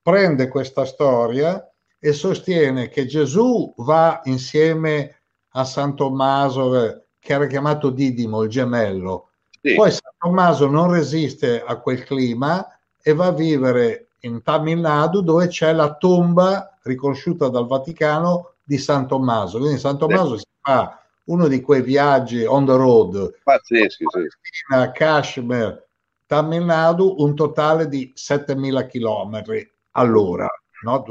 prende 0.03 0.49
questa 0.49 0.85
storia 0.85 1.67
e 1.99 2.13
sostiene 2.13 2.89
che 2.91 3.07
Gesù 3.07 3.73
va 3.79 4.21
insieme 4.25 5.23
a 5.53 5.65
San 5.65 5.97
Tommaso, 5.97 6.85
eh, 6.85 7.03
che 7.19 7.33
era 7.33 7.47
chiamato 7.47 7.89
Didimo, 7.89 8.43
il 8.43 8.51
gemello. 8.51 9.31
Sì. 9.63 9.75
Poi 9.75 9.91
San 9.91 10.13
Tommaso 10.19 10.69
non 10.69 10.91
resiste 10.91 11.63
a 11.63 11.77
quel 11.77 12.05
clima 12.05 12.67
e 13.03 13.15
va 13.15 13.27
a 13.27 13.33
vivere 13.33 14.10
in 14.21 14.43
Tamil 14.43 14.79
Nadu 14.79 15.23
dove 15.23 15.49
c'è 15.49 15.73
la 15.73 15.95
tomba 15.95 16.77
riconosciuta 16.83 17.49
dal 17.49 17.67
Vaticano 17.67 18.53
di 18.63 18.79
San 18.79 19.07
Tommaso. 19.07 19.59
Quindi 19.59 19.79
San 19.79 19.99
Tommaso 19.99 20.37
si 20.37 20.47
fa 20.61 21.01
uno 21.25 21.47
di 21.47 21.61
quei 21.61 21.83
viaggi 21.83 22.45
on 22.45 22.65
the 22.67 22.77
road 22.77 23.39
Pazzeschi, 23.43 24.05
sì. 24.09 24.91
Kashmir, 24.93 25.87
Tamil 26.27 26.65
Nadu, 26.65 27.17
un 27.19 27.35
totale 27.35 27.89
di 27.89 28.11
7000 28.15 28.87
chilometri 28.87 29.71
all'ora. 29.93 30.49
No? 30.83 31.05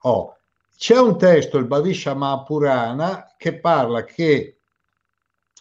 Oh, 0.00 0.36
C'è 0.76 0.98
un 0.98 1.16
testo, 1.16 1.58
il 1.58 1.64
Bhavisha 1.64 2.14
Mahapurana, 2.14 3.34
che 3.36 3.58
parla 3.58 4.04
che 4.04 4.58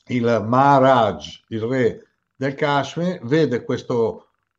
il 0.07 0.43
Maharaj, 0.45 1.43
il 1.49 1.61
re 1.61 2.07
del 2.35 2.53
Kashmir, 2.53 3.19
vede 3.23 3.63
questa 3.63 3.95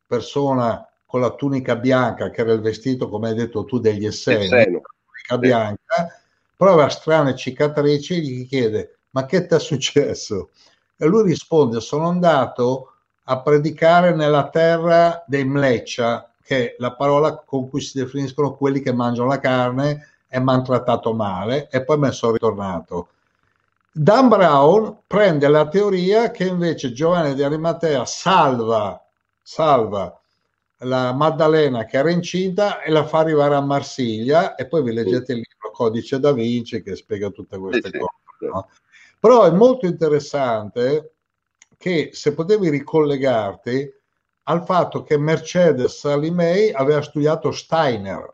persona 0.05 0.86
con 1.07 1.21
la 1.21 1.31
tunica 1.31 1.77
bianca, 1.77 2.29
che 2.29 2.41
era 2.41 2.51
il 2.51 2.59
vestito, 2.59 3.07
come 3.09 3.29
hai 3.29 3.35
detto 3.35 3.63
tu, 3.63 3.79
degli 3.79 4.05
esseni, 4.05 4.47
tunica 4.49 5.37
bianca, 5.39 6.19
prova 6.55 6.89
strane 6.89 7.35
cicatrici, 7.35 8.21
gli 8.21 8.45
chiede, 8.45 8.97
ma 9.11 9.25
che 9.25 9.47
ti 9.47 9.55
è 9.55 9.59
successo? 9.59 10.49
E 10.97 11.05
lui 11.05 11.23
risponde, 11.23 11.79
sono 11.79 12.09
andato 12.09 12.91
a 13.23 13.39
predicare 13.39 14.13
nella 14.13 14.49
terra 14.49 15.23
dei 15.25 15.45
mleccia, 15.45 16.29
che 16.43 16.71
è 16.71 16.75
la 16.79 16.93
parola 16.93 17.37
con 17.37 17.69
cui 17.69 17.79
si 17.81 17.97
definiscono 17.97 18.55
quelli 18.55 18.81
che 18.81 18.93
mangiano 18.93 19.29
la 19.29 19.39
carne 19.39 20.09
e 20.27 20.39
mi 20.41 20.51
hanno 20.51 20.61
trattato 20.61 21.13
male 21.13 21.69
e 21.69 21.83
poi 21.83 21.97
me 21.97 22.07
ne 22.07 22.13
sono 22.13 22.33
ritornato. 22.33 23.09
Dan 23.91 24.27
Brown 24.27 24.99
prende 25.07 25.47
la 25.47 25.67
teoria 25.67 26.31
che 26.31 26.45
invece 26.45 26.91
Giovanni 26.91 27.33
di 27.33 27.43
Arimatea 27.43 28.05
salva, 28.05 29.01
salva 29.41 30.19
la 30.81 31.11
Maddalena 31.13 31.85
che 31.85 31.97
era 31.97 32.11
incinta 32.11 32.81
e 32.81 32.91
la 32.91 33.05
fa 33.05 33.19
arrivare 33.19 33.55
a 33.55 33.61
Marsiglia 33.61 34.55
e 34.55 34.67
poi 34.67 34.83
vi 34.83 34.93
leggete 34.93 35.33
il 35.33 35.39
libro 35.39 35.71
Codice 35.71 36.19
da 36.19 36.31
Vinci 36.31 36.81
che 36.83 36.95
spiega 36.95 37.29
tutte 37.29 37.57
queste 37.57 37.89
Sì, 37.89 37.97
sì. 37.97 37.99
cose. 37.99 38.51
no? 38.51 38.69
Però 39.19 39.43
è 39.45 39.51
molto 39.51 39.85
interessante 39.87 41.13
che 41.77 42.11
se 42.13 42.33
potevi 42.33 42.69
ricollegarti 42.69 43.93
al 44.43 44.63
fatto 44.63 45.03
che 45.03 45.17
Mercedes 45.17 45.97
Salimei 45.97 46.71
aveva 46.71 47.01
studiato 47.01 47.51
Steiner. 47.51 48.33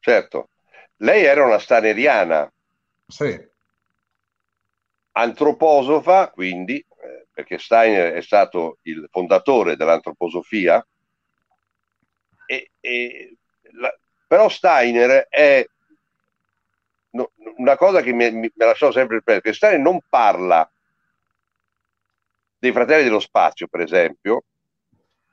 Certo. 0.00 0.48
Lei 0.96 1.24
era 1.24 1.44
una 1.44 1.58
staneriana, 1.58 2.50
Sì, 3.06 3.46
antroposofa, 5.12 6.30
quindi, 6.30 6.78
eh, 6.78 6.87
perché 7.38 7.56
Steiner 7.58 8.14
è 8.14 8.20
stato 8.20 8.78
il 8.82 9.06
fondatore 9.12 9.76
dell'antroposofia, 9.76 10.84
e, 12.46 12.70
e 12.80 13.36
la- 13.72 13.96
però 14.26 14.48
Steiner 14.48 15.26
è 15.28 15.64
no- 17.12 17.32
una 17.58 17.76
cosa 17.76 18.00
che 18.02 18.12
mi, 18.12 18.30
mi, 18.32 18.50
me 18.54 18.64
lasciò 18.64 18.90
sempre 18.90 19.22
perché 19.22 19.52
Steiner 19.52 19.78
non 19.80 20.00
parla 20.08 20.68
dei 22.58 22.72
fratelli 22.72 23.04
dello 23.04 23.20
spazio, 23.20 23.68
per 23.68 23.80
esempio, 23.80 24.44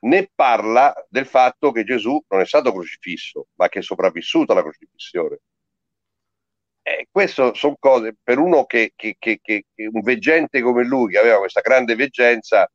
né 0.02 0.30
parla 0.34 0.94
del 1.10 1.26
fatto 1.26 1.72
che 1.72 1.84
Gesù 1.84 2.24
non 2.30 2.42
è 2.42 2.46
stato 2.46 2.72
crocifisso, 2.72 3.48
ma 3.56 3.68
che 3.70 3.80
è 3.80 3.82
sopravvissuto 3.82 4.52
alla 4.52 4.62
crocifissione. 4.62 5.40
Eh, 6.88 7.08
questo 7.10 7.56
sono 7.56 7.78
cose 7.80 8.16
per 8.22 8.38
uno 8.38 8.66
che, 8.66 8.94
che, 8.96 9.16
che, 9.18 9.40
che, 9.42 9.66
un 9.92 10.02
veggente 10.02 10.62
come 10.62 10.84
lui, 10.86 11.14
che 11.14 11.18
aveva 11.18 11.40
questa 11.40 11.62
grande 11.62 11.96
veggenza, 11.96 12.72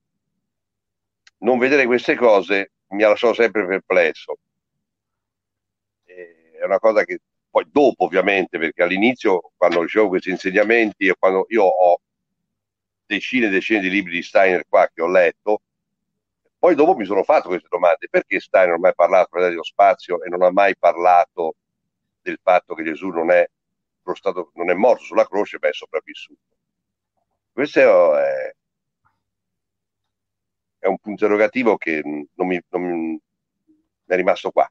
non 1.39 1.59
vedere 1.59 1.87
queste 1.87 2.17
cose 2.17 2.73
mi 2.89 3.05
ha 3.05 3.09
lasciato 3.09 3.35
sempre 3.35 3.65
perplesso. 3.67 4.37
Eh, 6.07 6.51
è 6.59 6.65
una 6.65 6.81
cosa 6.81 7.05
che 7.05 7.21
poi 7.49 7.67
dopo 7.71 8.05
ovviamente, 8.05 8.59
perché 8.59 8.83
all'inizio 8.83 9.53
quando 9.57 9.83
ricevo 9.83 10.09
questi 10.09 10.31
insegnamenti 10.31 11.07
e 11.07 11.15
quando 11.17 11.47
io 11.51 11.63
ho 11.63 12.01
decine 13.07 13.47
e 13.47 13.51
decine 13.51 13.79
di 13.79 13.91
libri 13.91 14.15
di 14.15 14.23
Steiner 14.23 14.65
qua 14.69 14.91
che 14.93 15.03
ho 15.03 15.09
letto, 15.09 15.63
poi 16.59 16.75
dopo 16.75 16.97
mi 16.97 17.05
sono 17.05 17.23
fatto 17.23 17.47
queste 17.47 17.69
domande, 17.71 18.09
perché 18.11 18.41
Steiner 18.41 18.71
non 18.71 18.79
ha 18.79 18.81
mai 18.81 18.95
parlato 18.97 19.39
dello 19.39 19.63
spazio 19.63 20.21
e 20.25 20.29
non 20.29 20.43
ha 20.43 20.51
mai 20.51 20.77
parlato 20.77 21.55
del 22.23 22.41
fatto 22.43 22.75
che 22.75 22.83
Gesù 22.83 23.09
non 23.11 23.31
è, 23.31 23.49
stato, 24.15 24.51
non 24.55 24.71
è 24.71 24.75
morto 24.75 25.05
sulla 25.05 25.27
croce 25.27 25.59
ma 25.61 25.69
è 25.69 25.73
sopravvissuto? 25.73 26.41
Questo 27.53 28.17
è, 28.17 28.55
è 30.79 30.87
un 30.87 30.97
punto 30.99 31.11
interrogativo 31.11 31.77
che 31.77 32.03
non 32.03 32.47
mi, 32.47 32.61
non 32.69 32.83
mi 32.83 33.21
è 34.07 34.17
rimasto 34.17 34.51
qua 34.51 34.71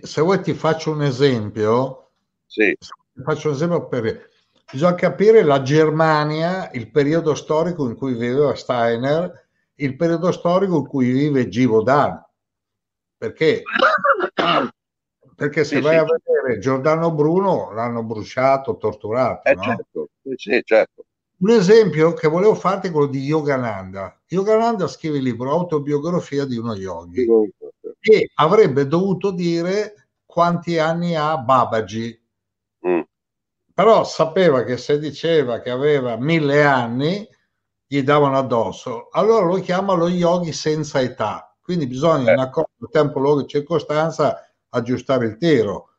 se 0.00 0.20
vuoi 0.20 0.40
ti 0.42 0.54
faccio 0.54 0.92
un 0.92 1.02
esempio. 1.02 2.10
Sì. 2.46 2.76
Ti 2.78 3.22
faccio 3.22 3.48
un 3.48 3.54
esempio 3.54 3.88
per... 3.88 4.30
Bisogna 4.70 4.94
capire 4.94 5.42
la 5.42 5.60
Germania, 5.62 6.70
il 6.72 6.90
periodo 6.90 7.34
storico 7.34 7.86
in 7.86 7.94
cui 7.94 8.14
viveva 8.14 8.54
Steiner, 8.54 9.48
il 9.74 9.96
periodo 9.96 10.32
storico 10.32 10.78
in 10.78 10.86
cui 10.86 11.10
vive 11.10 11.48
Givaudan. 11.48 12.24
Perché? 13.18 13.62
Perché 15.42 15.64
se 15.64 15.76
sì, 15.76 15.82
vai 15.82 15.94
sì. 15.94 15.98
a 15.98 16.04
vedere 16.04 16.60
Giordano 16.60 17.10
Bruno 17.10 17.72
l'hanno 17.72 18.04
bruciato, 18.04 18.76
torturato. 18.76 19.48
Eh, 19.48 19.54
no? 19.54 19.62
certo. 19.62 20.08
Sì, 20.36 20.62
certo. 20.64 21.04
Un 21.38 21.50
esempio 21.50 22.12
che 22.12 22.28
volevo 22.28 22.54
farti 22.54 22.86
è 22.86 22.90
quello 22.92 23.08
di 23.08 23.24
Yogananda. 23.24 24.20
Yogananda 24.28 24.86
scrive 24.86 25.16
il 25.16 25.24
libro 25.24 25.50
Autobiografia 25.50 26.44
di 26.44 26.56
uno 26.56 26.76
yogi 26.76 27.26
e 27.98 28.30
avrebbe 28.34 28.86
dovuto 28.86 29.32
dire 29.32 30.10
quanti 30.24 30.78
anni 30.78 31.16
ha 31.16 31.36
Babaji. 31.36 32.22
Mm. 32.86 33.00
Però 33.74 34.04
sapeva 34.04 34.62
che 34.62 34.76
se 34.76 35.00
diceva 35.00 35.58
che 35.58 35.70
aveva 35.70 36.16
mille 36.16 36.62
anni 36.62 37.28
gli 37.84 38.02
davano 38.04 38.38
addosso. 38.38 39.08
Allora 39.10 39.44
lo 39.44 39.56
chiama 39.56 39.94
lo 39.94 40.06
yogi 40.06 40.52
senza 40.52 41.00
età. 41.00 41.52
Quindi 41.60 41.88
bisogna 41.88 42.30
eh. 42.30 42.34
in 42.34 42.38
accordo 42.38 42.88
tempo, 42.92 43.18
luogo 43.18 43.40
e 43.40 43.48
circostanza 43.48 44.46
aggiustare 44.72 45.26
il 45.26 45.36
tiro. 45.36 45.90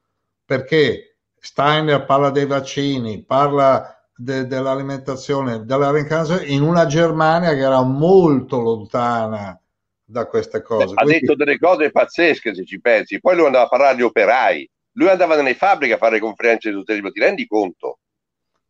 Perché 0.46 1.16
Steiner 1.40 2.06
parla 2.06 2.30
dei 2.30 2.46
vaccini, 2.46 3.24
parla 3.24 4.04
de, 4.16 4.46
dell'alimentazione, 4.48 5.66
della 5.66 5.92
reincarnazione 5.92 6.46
in 6.46 6.62
una 6.62 6.86
Germania 6.86 7.54
che 7.54 7.62
era 7.62 7.82
molto 7.82 8.60
lontana 8.60 9.60
da 10.04 10.26
queste 10.28 10.62
cose. 10.62 10.94
Ha 10.96 11.04
Quindi... 11.04 11.20
detto 11.22 11.36
delle 11.36 11.58
cose 11.58 11.92
pazzesche 11.92 12.54
se 12.54 12.66
ci 12.66 12.80
pensi. 12.80 13.20
Poi 13.20 13.36
lui 13.36 13.46
andava 13.46 13.66
a 13.66 13.70
parlare 13.70 13.94
agli 13.94 14.02
operai, 14.02 14.70
lui 14.94 15.10
andava 15.10 15.36
nelle 15.36 15.56
fabbriche 15.56 15.94
a 15.94 15.98
fare 15.98 16.20
conferenze 16.20 16.70
di 16.70 16.76
tutelibro, 16.76 17.12
ti 17.12 17.20
rendi 17.20 17.48
conto? 17.48 18.00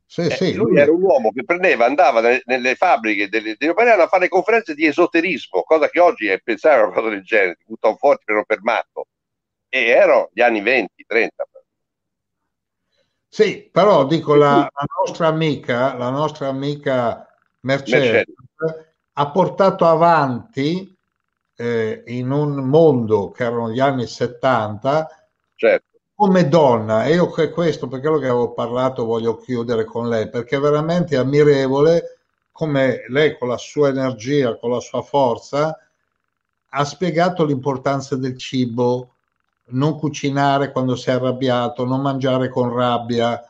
Sì, 0.05 0.21
eh, 0.21 0.29
sì, 0.29 0.53
lui, 0.53 0.71
lui, 0.71 0.79
era 0.79 0.91
un 0.91 1.01
uomo 1.01 1.31
che 1.31 1.43
prendeva, 1.43 1.85
andava 1.85 2.21
nelle, 2.21 2.41
nelle 2.45 2.75
fabbriche 2.75 3.29
degli, 3.29 3.55
degli 3.57 3.69
operai 3.69 3.99
a 3.99 4.07
fare 4.07 4.27
conferenze 4.27 4.75
di 4.75 4.85
esoterismo, 4.85 5.63
cosa 5.63 5.89
che 5.89 5.99
oggi 5.99 6.27
è 6.27 6.39
pensare 6.39 6.81
a 6.81 6.85
una 6.85 6.93
cosa 6.93 7.09
del 7.09 7.23
genere, 7.23 7.55
ti 7.55 7.63
buttano 7.65 7.95
fuori 7.95 8.19
per 8.23 8.43
per 8.45 8.61
matto. 8.61 9.07
E 9.75 9.87
erano 9.87 10.29
gli 10.31 10.41
anni 10.41 10.61
20, 10.61 11.03
30. 11.07 11.47
Sì, 13.27 13.67
però 13.71 14.05
dico 14.05 14.35
la, 14.35 14.69
la 14.71 14.85
nostra 14.99 15.25
amica, 15.25 15.97
la 15.97 16.11
nostra 16.11 16.47
amica 16.47 17.27
Mercedes, 17.61 18.27
Mercedes. 18.55 18.93
ha 19.13 19.31
portato 19.31 19.87
avanti 19.87 20.95
eh, 21.55 22.03
in 22.05 22.29
un 22.29 22.69
mondo 22.69 23.31
che 23.31 23.45
erano 23.45 23.71
gli 23.71 23.79
anni 23.79 24.05
70 24.05 25.27
certo. 25.55 25.97
come 26.13 26.47
donna 26.47 27.05
e 27.05 27.13
io 27.13 27.31
che 27.31 27.49
questo 27.49 27.87
perché 27.87 28.09
lo 28.09 28.19
che 28.19 28.27
avevo 28.27 28.53
parlato 28.53 29.05
voglio 29.05 29.37
chiudere 29.37 29.85
con 29.85 30.07
lei 30.07 30.29
perché 30.29 30.57
è 30.57 30.59
veramente 30.59 31.17
ammirevole 31.17 32.19
come 32.51 33.05
lei 33.07 33.35
con 33.37 33.47
la 33.47 33.57
sua 33.57 33.89
energia 33.89 34.57
con 34.57 34.69
la 34.69 34.79
sua 34.79 35.01
forza 35.01 35.75
ha 36.69 36.85
spiegato 36.85 37.43
l'importanza 37.43 38.15
del 38.15 38.37
cibo 38.37 39.12
non 39.65 39.97
cucinare 39.97 40.71
quando 40.71 40.95
sei 40.95 41.15
arrabbiato, 41.15 41.85
non 41.85 42.01
mangiare 42.01 42.49
con 42.49 42.73
rabbia, 42.73 43.41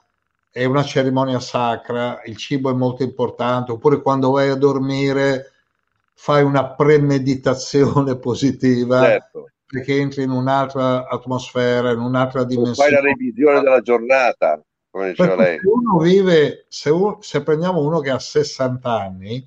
è 0.51 0.65
una 0.65 0.83
cerimonia 0.83 1.39
sacra, 1.39 2.21
il 2.25 2.37
cibo 2.37 2.69
è 2.69 2.73
molto 2.73 3.01
importante, 3.01 3.71
oppure 3.71 4.01
quando 4.01 4.31
vai 4.31 4.49
a 4.49 4.55
dormire 4.55 5.51
fai 6.13 6.43
una 6.43 6.69
premeditazione 6.69 8.17
positiva 8.19 9.01
certo. 9.01 9.49
perché 9.65 9.97
entri 9.97 10.23
in 10.23 10.29
un'altra 10.29 11.07
atmosfera, 11.07 11.91
in 11.91 11.99
un'altra 11.99 12.43
dimensione. 12.43 12.89
Fai 12.91 13.01
la 13.01 13.07
revisione 13.09 13.61
della 13.61 13.81
giornata, 13.81 14.61
come 14.91 15.09
diceva 15.09 15.35
lei. 15.35 15.57
Se 15.57 15.67
uno 15.67 15.97
vive, 15.97 16.65
se, 16.69 16.91
se 17.21 17.41
prendiamo 17.41 17.81
uno 17.81 17.99
che 17.99 18.11
ha 18.11 18.19
60 18.19 18.89
anni, 18.91 19.45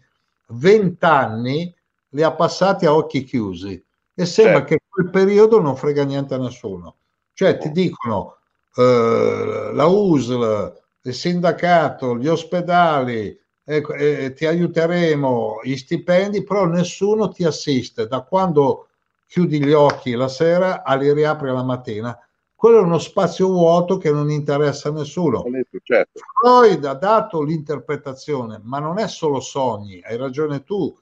20 0.49 1.05
anni 1.05 1.75
li 2.11 2.23
ha 2.23 2.33
passati 2.33 2.85
a 2.85 2.95
occhi 2.95 3.23
chiusi 3.23 3.86
e 4.19 4.25
sembra 4.25 4.61
certo. 4.61 4.75
che 4.75 4.81
quel 4.89 5.11
periodo 5.11 5.61
non 5.61 5.77
frega 5.77 6.03
niente 6.03 6.33
a 6.35 6.39
nessuno. 6.39 6.95
Cioè 7.35 7.59
ti 7.59 7.71
dicono 7.71 8.39
eh, 8.77 9.71
la 9.75 9.85
USL, 9.85 10.81
il 11.03 11.15
sindacato, 11.15 12.17
gli 12.17 12.27
ospedali, 12.27 13.39
eh, 13.63 13.85
eh, 13.99 14.33
ti 14.33 14.47
aiuteremo, 14.47 15.61
gli 15.63 15.77
stipendi, 15.77 16.45
però 16.45 16.65
nessuno 16.65 17.29
ti 17.29 17.45
assiste 17.45 18.07
da 18.07 18.23
quando 18.23 18.89
chiudi 19.27 19.63
gli 19.63 19.73
occhi 19.73 20.13
la 20.13 20.29
sera 20.29 20.83
a 20.83 20.95
li 20.95 21.13
riapri 21.13 21.51
la 21.51 21.63
mattina. 21.63 22.19
Quello 22.55 22.79
è 22.79 22.83
uno 22.83 22.99
spazio 22.99 23.49
vuoto 23.49 23.99
che 23.99 24.11
non 24.11 24.31
interessa 24.31 24.89
a 24.89 24.93
nessuno. 24.93 25.45
Certo. 25.83 26.21
Freud 26.41 26.87
ha 26.87 26.95
dato 26.95 27.43
l'interpretazione, 27.43 28.61
ma 28.63 28.79
non 28.79 28.99
è 28.99 29.09
solo 29.09 29.41
sogni, 29.41 30.01
hai 30.03 30.17
ragione 30.17 30.65
tu, 30.65 30.97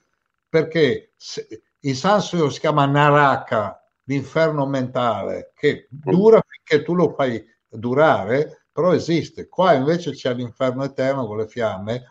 perché 0.49 1.11
se, 1.15 1.47
in 1.85 1.95
Sansio 1.95 2.49
si 2.49 2.61
chiama 2.61 2.87
Naraka, 2.87 3.83
l'inferno 4.05 4.67
mentale, 4.67 5.53
che 5.55 5.87
dura 5.91 6.43
finché 6.47 6.85
tu 6.85 6.95
lo 6.95 7.13
fai 7.15 7.45
durare, 7.69 8.67
però 8.73 8.95
esiste. 8.95 9.49
Qua 9.49 9.75
invece 9.75 10.13
c'è 10.13 10.35
l'inferno 10.35 10.85
eterno 10.85 11.27
con 11.27 11.39
le 11.39 11.47
fiamme 11.47 12.09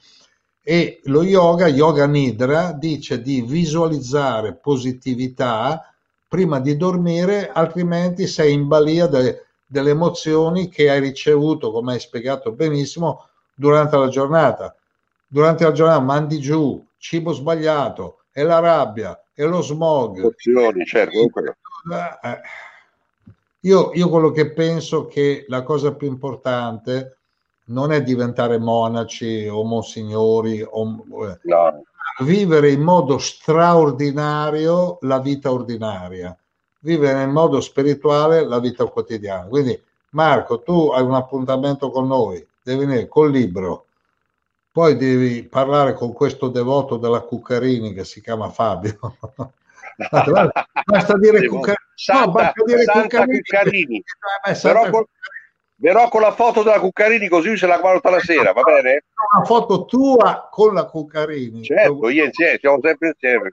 e 0.62 1.02
lo 1.06 1.24
yoga, 1.24 1.68
yoga 1.68 2.06
nidra, 2.06 2.72
dice 2.72 3.22
di 3.22 3.42
visualizzare 3.42 4.56
positività 4.56 5.92
prima 6.28 6.60
di 6.60 6.78
dormire, 6.78 7.52
altrimenti 7.52 8.28
sei 8.28 8.54
in 8.54 8.68
balia 8.68 9.08
de, 9.08 9.46
delle 9.66 9.92
emozioni 9.92 10.70
che 10.70 10.90
hai 10.90 11.00
ricevuto, 11.00 11.72
come 11.72 11.94
hai 11.94 12.00
spiegato 12.00 12.52
benissimo, 12.52 13.28
durante 13.56 13.98
la 13.98 14.08
giornata. 14.08 14.76
Durante 15.28 15.64
la 15.64 15.72
giornata 15.72 16.00
mandi 16.00 16.40
giù 16.40 16.84
cibo 16.98 17.34
sbagliato, 17.34 18.23
e 18.34 18.44
la 18.44 18.60
rabbia, 18.60 19.24
e 19.34 19.46
lo 19.46 19.62
smog. 19.62 20.18
Emozioni, 20.18 20.86
certo. 20.86 21.18
Eh, 21.20 22.42
io, 23.62 23.92
io 23.94 24.10
quello 24.10 24.32
che 24.32 24.52
penso 24.52 25.06
che 25.06 25.46
la 25.48 25.62
cosa 25.64 25.94
più 25.94 26.08
importante 26.08 27.18
non 27.66 27.92
è 27.92 28.02
diventare 28.02 28.58
monaci 28.58 29.48
o 29.48 29.64
monsignori, 29.64 30.66
o, 30.68 31.06
eh, 31.28 31.40
no. 31.44 31.84
vivere 32.20 32.72
in 32.72 32.82
modo 32.82 33.18
straordinario 33.20 34.98
la 35.02 35.20
vita 35.20 35.52
ordinaria, 35.52 36.36
vivere 36.80 37.24
in 37.24 37.30
modo 37.30 37.62
spirituale 37.62 38.46
la 38.46 38.60
vita 38.60 38.86
quotidiana. 38.86 39.48
Quindi 39.48 39.82
Marco, 40.10 40.62
tu 40.62 40.90
hai 40.90 41.04
un 41.04 41.14
appuntamento 41.14 41.90
con 41.90 42.08
noi, 42.08 42.46
devi 42.62 42.86
venire 42.86 43.08
col 43.08 43.32
libro, 43.32 43.86
poi 44.74 44.98
devi 44.98 45.44
parlare 45.44 45.94
con 45.94 46.14
questo 46.14 46.48
devoto 46.48 46.98
della 46.98 47.22
Cuccarini 47.22 47.94
che 47.94 48.04
si 48.04 48.22
chiama 48.22 48.50
Fabio. 48.50 48.98
basta 50.10 51.16
dire 51.20 51.46
Cuccarini. 51.46 51.78
Santa, 51.94 52.26
no, 52.26 52.32
basta 52.32 52.64
dire 52.66 52.82
Santa 52.82 53.24
Cuccarini. 53.24 53.38
Cuccarini. 53.38 54.04
Eh, 54.48 54.56
Santa 54.56 54.90
con, 54.90 55.06
verrò 55.76 56.10
con 56.10 56.22
la 56.22 56.32
foto 56.32 56.64
della 56.64 56.80
Cuccarini 56.80 57.28
così 57.28 57.56
se 57.56 57.68
la 57.68 57.78
guardo 57.78 58.10
la 58.10 58.20
sera, 58.20 58.52
va 58.52 58.64
bene? 58.64 59.04
Una 59.36 59.46
foto 59.46 59.86
tua 59.86 60.50
con 60.50 60.74
la 60.74 60.86
Cuccarini. 60.86 61.64
Certo, 61.64 62.10
io 62.10 62.26
insieme, 62.26 62.58
siamo 62.58 62.80
sempre 62.82 63.10
insieme. 63.10 63.50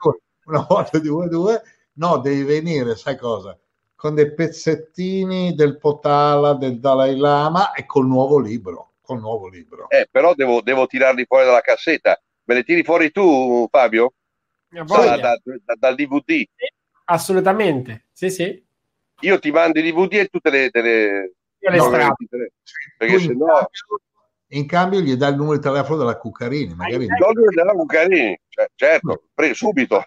Una 0.47 0.65
foto 0.65 0.99
di 0.99 1.09
voi 1.09 1.29
due. 1.29 1.61
No, 1.97 2.17
devi 2.17 2.45
venire, 2.45 2.97
sai 2.97 3.19
cosa? 3.19 3.59
Con 3.95 4.15
dei 4.15 4.33
pezzettini 4.33 5.55
del 5.55 5.77
Potala, 5.77 6.55
del 6.55 6.81
Dalai 6.81 7.19
Lama 7.19 7.73
e 7.73 7.85
col 7.85 8.07
nuovo 8.07 8.39
libro 8.39 8.90
col 9.11 9.21
nuovo 9.21 9.49
libro. 9.49 9.89
Eh, 9.91 10.07
però 10.11 10.35
devo, 10.35 10.61
devo 10.63 10.87
tirarli 10.87 11.25
fuori 11.27 11.45
dalla 11.45 11.61
cassetta. 11.61 12.21
Me 12.45 12.55
le 12.55 12.63
tiri 12.63 12.85
fuori 12.85 13.11
tu, 13.11 13.67
Fabio? 13.69 14.15
Da, 14.69 15.17
da, 15.17 15.19
da, 15.19 15.75
dal 15.77 15.95
DVD? 15.97 16.29
Sì, 16.29 16.73
assolutamente, 17.07 18.07
sì, 18.13 18.31
sì. 18.31 18.65
Io 19.23 19.39
ti 19.41 19.51
mando 19.51 19.81
i 19.81 19.83
DVD 19.83 20.13
e 20.15 20.27
tu 20.27 20.39
te 20.39 20.51
le, 20.51 20.71
te 20.71 20.81
le, 20.81 21.33
le 21.59 21.77
No, 21.77 21.83
strade. 21.83 22.15
perché 22.97 23.15
Tu 23.15 23.19
se 23.19 23.33
in, 23.33 23.39
no 23.39 23.47
cambio, 23.47 24.01
in 24.49 24.67
cambio 24.67 25.01
gli 25.01 25.15
dai 25.15 25.31
il 25.31 25.37
numero 25.37 25.57
di 25.57 25.63
telefono 25.63 25.99
della 25.99 26.17
Cuccarini, 26.17 26.75
magari 26.75 27.07
Giorgio 27.07 27.51
della 27.53 27.73
Cuccarini, 27.73 28.39
cioè, 28.49 28.69
certo, 28.77 29.25
pre- 29.35 29.55
subito. 29.55 30.03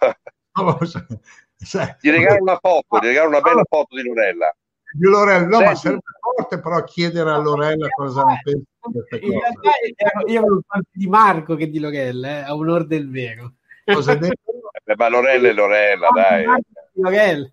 Sai- 1.55 1.95
Ti 1.99 2.09
regalo 2.09 2.41
una 2.41 2.57
foto, 2.57 2.99
ti 2.99 3.07
regalo 3.07 3.27
una 3.29 3.41
bella 3.41 3.63
foto 3.67 3.95
di 3.95 4.03
Lorella. 4.03 4.53
Di 4.93 5.07
Lorella, 5.07 5.45
no, 5.47 5.59
ma 5.59 5.65
Senti. 5.65 5.79
sarebbe 5.79 6.01
forte 6.19 6.59
però 6.59 6.83
chiedere 6.83 7.29
a 7.31 7.37
Lorella 7.37 7.87
cosa 7.89 8.23
ne 8.23 8.39
pensa 8.43 8.63
di 8.85 8.91
queste 8.91 9.15
In 9.17 9.31
cose. 9.31 9.39
realtà 9.39 10.31
io 10.31 10.41
ero 10.41 10.61
più 10.67 10.81
di 10.91 11.07
Marco 11.07 11.55
che 11.55 11.69
di 11.69 11.79
Lorella, 11.79 12.27
eh, 12.27 12.41
a 12.41 12.55
onor 12.55 12.85
del 12.85 13.09
vero. 13.09 13.53
Cosa 13.85 14.11
hai 14.11 14.19
detto? 14.19 14.51
Eh, 14.85 14.95
ma 14.95 15.07
Lorella 15.09 15.49
è 15.49 15.53
Lorella, 15.53 16.07
dai. 16.13 16.45
Di 16.91 17.01
Lorella. 17.01 17.51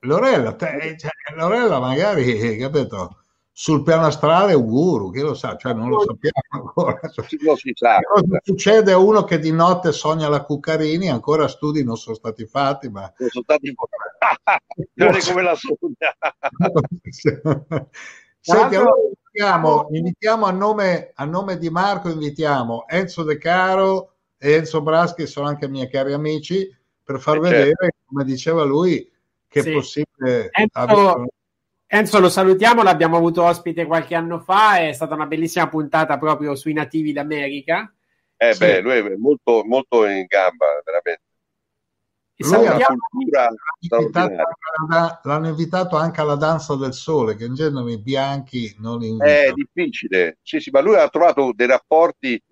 Lorella, 0.00 0.52
te- 0.54 0.96
cioè, 0.98 1.10
Lorella 1.36 1.78
magari, 1.78 2.56
capito, 2.56 3.23
sul 3.56 3.84
piano 3.84 4.06
astrale 4.06 4.50
è 4.50 4.56
un 4.56 4.66
guru, 4.66 5.12
chi 5.12 5.20
lo 5.20 5.32
sa, 5.32 5.56
cioè 5.56 5.74
non 5.74 5.88
lo 5.88 6.00
sappiamo 6.00 6.42
ancora. 6.50 6.98
Non 7.40 7.56
si 7.56 7.70
sa. 7.72 8.00
cosa 8.02 8.40
succede 8.42 8.90
a 8.90 8.98
uno 8.98 9.22
che 9.22 9.38
di 9.38 9.52
notte 9.52 9.92
sogna 9.92 10.28
la 10.28 10.42
Cuccarini, 10.42 11.08
ancora 11.08 11.46
studi 11.46 11.84
non 11.84 11.96
sono 11.96 12.16
stati 12.16 12.46
fatti, 12.46 12.88
ma 12.88 13.02
Non 13.16 13.28
sono 13.28 13.44
stati 13.44 13.72
non 14.94 15.14
è 15.14 15.20
come 15.20 15.42
la 15.42 15.54
sogna. 15.54 16.16
Senti, 18.40 18.74
allora 18.74 18.96
invitiamo, 19.06 19.86
invitiamo 19.90 20.46
a, 20.46 20.50
nome, 20.50 21.12
a 21.14 21.24
nome 21.24 21.56
di 21.56 21.70
Marco, 21.70 22.10
invitiamo 22.10 22.86
Enzo 22.88 23.22
De 23.22 23.38
Caro 23.38 24.14
e 24.36 24.52
Enzo 24.54 24.82
Braschi, 24.82 25.22
che 25.22 25.28
sono 25.28 25.46
anche 25.46 25.68
miei 25.68 25.88
cari 25.88 26.12
amici, 26.12 26.68
per 27.04 27.20
far 27.20 27.36
Eh, 27.36 27.40
vedere, 27.40 27.74
certo. 27.76 27.96
come 28.06 28.24
diceva 28.24 28.64
lui, 28.64 29.08
che 29.46 29.62
Sì. 29.62 29.70
è 29.70 29.72
possibile 29.74 30.48
Enzo, 30.50 30.70
avere- 30.72 31.28
Enzo 31.94 32.18
lo 32.18 32.28
salutiamo, 32.28 32.82
l'abbiamo 32.82 33.16
avuto 33.16 33.44
ospite 33.44 33.86
qualche 33.86 34.16
anno 34.16 34.40
fa, 34.40 34.78
è 34.78 34.92
stata 34.92 35.14
una 35.14 35.26
bellissima 35.26 35.68
puntata 35.68 36.18
proprio 36.18 36.56
sui 36.56 36.72
nativi 36.72 37.12
d'America. 37.12 37.94
Eh 38.36 38.52
Sì. 38.52 38.58
beh, 38.58 38.80
lui 38.80 38.94
è 38.94 39.14
molto, 39.16 39.62
molto 39.64 40.04
in 40.04 40.24
gamba, 40.26 40.66
veramente. 40.84 41.22
Alla- 44.88 45.20
l'hanno 45.22 45.46
invitato 45.48 45.96
anche 45.96 46.20
alla 46.20 46.34
danza 46.34 46.74
del 46.74 46.92
sole, 46.94 47.36
che 47.36 47.44
in 47.44 47.54
genere 47.54 47.92
i 47.92 48.02
bianchi 48.02 48.74
non 48.80 49.00
È 49.00 49.06
invitano. 49.06 49.54
difficile, 49.54 50.38
sì, 50.42 50.58
sì, 50.58 50.70
ma 50.70 50.80
lui 50.80 50.96
ha 50.96 51.08
trovato 51.08 51.52
dei 51.54 51.68
rapporti 51.68 52.42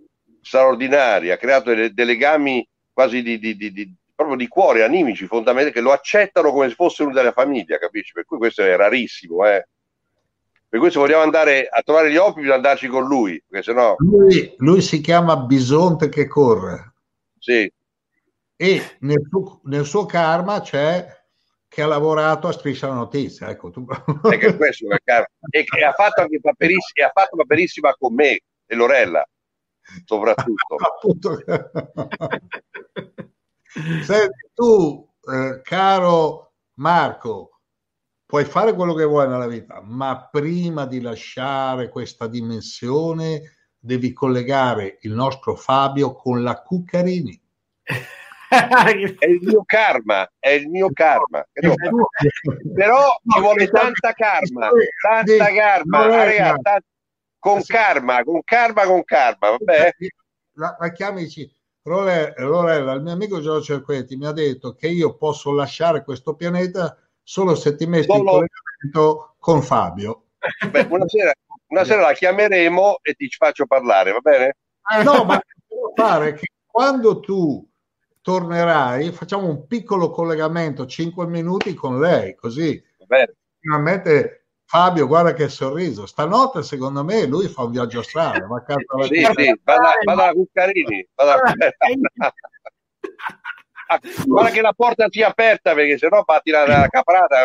straordinari, 0.41 1.33
ha 1.33 1.37
creato 1.37 1.71
delle- 1.71 1.93
dei 1.93 2.07
legami 2.07 2.65
quasi 2.93 3.23
di, 3.23 3.41
di- 3.41 3.57
di- 3.57 3.73
di- 3.73 3.93
proprio 4.27 4.45
di 4.45 4.49
cuore, 4.49 4.83
animici, 4.83 5.27
fondamentali, 5.27 5.73
che 5.73 5.81
lo 5.81 5.93
accettano 5.93 6.51
come 6.51 6.69
se 6.69 6.75
fosse 6.75 7.03
uno 7.03 7.13
della 7.13 7.33
famiglia, 7.33 7.79
capisci? 7.79 8.13
Per 8.13 8.25
cui 8.25 8.39
questo 8.39 8.63
è 8.63 8.77
rarissimo, 8.77 9.47
eh. 9.47 9.67
Per 10.69 10.91
se 10.91 10.99
vogliamo 10.99 11.23
andare 11.23 11.69
a 11.71 11.83
trovare 11.83 12.11
gli 12.11 12.17
opi, 12.17 12.41
bisogna 12.41 12.57
andarci 12.57 12.89
con 12.89 13.05
lui, 13.05 13.43
perché 13.47 13.65
sennò, 13.65 13.95
Lui, 13.99 14.55
lui 14.57 14.81
si 14.81 15.03
chiama 15.03 15.37
Bisonte 15.37 16.09
che 16.09 16.27
corre. 16.27 16.95
sì, 17.39 17.71
e 18.63 18.81
nel 19.01 19.27
suo, 19.29 19.61
nel 19.65 19.85
suo 19.85 20.07
karma 20.07 20.61
c'è 20.61 21.05
che 21.67 21.83
ha 21.83 21.87
lavorato 21.87 22.47
a 22.47 22.53
Striscia 22.53 22.87
la 22.87 22.95
Notizia. 22.95 23.49
Ecco, 23.49 23.71
tu... 23.71 23.85
è 24.31 24.39
che 24.39 24.57
questo. 24.57 24.87
E, 24.89 25.01
e 25.51 25.85
ha 25.85 25.93
fatto 25.93 26.21
anche 26.21 26.39
paperissi- 26.39 27.01
e 27.01 27.03
ha 27.03 27.11
fatto 27.13 27.35
paperissima 27.35 27.93
con 27.99 28.15
me 28.15 28.41
e 28.67 28.75
Lorella, 28.77 29.29
soprattutto. 30.05 30.77
Senti, 34.03 34.51
tu, 34.55 35.09
eh, 35.33 35.61
caro 35.63 36.53
Marco, 36.75 37.61
puoi 38.27 38.45
fare 38.45 38.75
quello 38.75 38.95
che 38.95 39.05
vuoi 39.05 39.29
nella 39.29 39.47
vita, 39.47 39.81
ma 39.85 40.29
prima 40.31 40.87
di 40.87 41.01
lasciare 41.01 41.89
questa 41.89 42.27
dimensione 42.27 43.57
devi 43.79 44.13
collegare 44.13 44.99
il 45.03 45.13
nostro 45.13 45.55
Fabio 45.57 46.15
con 46.15 46.43
la 46.43 46.61
Cuccarini. 46.63 47.41
È 49.19 49.27
il 49.27 49.41
mio 49.41 49.63
karma, 49.65 50.31
è 50.39 50.51
il 50.51 50.69
mio 50.69 50.91
karma. 50.93 51.43
Però 52.75 53.07
ci 53.27 53.41
vuole 53.41 53.69
tanta 53.69 54.13
karma, 54.13 54.69
tanta 55.01 55.53
karma, 55.55 56.07
raga, 56.07 56.55
ta- 56.61 56.81
con 57.39 57.63
karma, 57.67 58.23
con 58.23 58.41
karma, 58.45 58.85
con 58.85 59.03
karma, 59.05 59.51
vabbè. 59.51 59.93
La, 60.57 60.77
la 60.79 60.93
chiami 60.93 61.21
e 61.21 61.25
dici, 61.25 61.41
"Lore- 61.41 61.62
Lorella, 61.85 62.93
il 62.93 63.03
mio 63.03 63.13
amico 63.13 63.41
Giorgio 63.41 63.63
Cerquetti 63.63 64.17
mi 64.17 64.27
ha 64.27 64.33
detto 64.33 64.75
che 64.75 64.89
io 64.89 65.17
posso 65.17 65.53
lasciare 65.53 66.05
questo 66.05 66.35
pianeta 66.35 66.97
solo 67.23 67.55
se 67.55 67.75
ti 67.75 67.87
metti 67.87 68.11
in 68.11 68.19
Solo- 68.19 68.31
collegamento 68.31 69.35
con 69.39 69.63
Fabio. 69.63 70.27
Beh, 70.71 70.87
una, 70.91 71.09
sera, 71.09 71.33
una 71.69 71.85
sera 71.85 72.03
la 72.03 72.13
chiameremo 72.13 72.99
e 73.03 73.15
ti 73.15 73.29
faccio 73.29 73.67
parlare, 73.67 74.13
va 74.13 74.21
bene? 74.21 74.57
No, 75.05 75.25
ma 75.25 75.41
devo 75.67 75.93
fare 75.95 76.35
che 76.35 76.47
quando 76.67 77.21
tu 77.21 77.69
tornerai 78.21 79.11
facciamo 79.11 79.49
un 79.49 79.67
piccolo 79.67 80.11
collegamento, 80.11 80.87
5 80.87 81.27
minuti 81.27 81.75
con 81.75 82.01
lei, 82.01 82.35
così 82.37 82.81
finalmente 83.59 84.42
Fabio, 84.73 85.07
guarda 85.07 85.35
che 85.35 85.51
sorriso. 85.51 86.07
Stanotte, 86.07 86.63
secondo 86.63 87.05
me, 87.05 87.27
lui 87.27 87.47
fa 87.47 87.65
un 87.65 87.73
viaggio 87.73 88.01
astrale. 88.01 88.47
Va 88.47 88.65
a 88.67 89.05
Sì, 89.07 89.23
sì, 89.37 89.61
vada, 89.63 89.93
vada 90.03 90.23
alla 90.23 90.33
Cuccarini. 90.33 91.07
Vada... 91.15 91.43
Guarda 94.25 94.51
che 94.51 94.63
la 94.63 94.73
porta 94.73 95.09
sia 95.11 95.29
aperta 95.29 95.75
perché 95.75 95.99
sennò 95.99 96.23
batti 96.23 96.51
la, 96.51 96.65
la 96.65 96.89
caprata. 96.89 97.45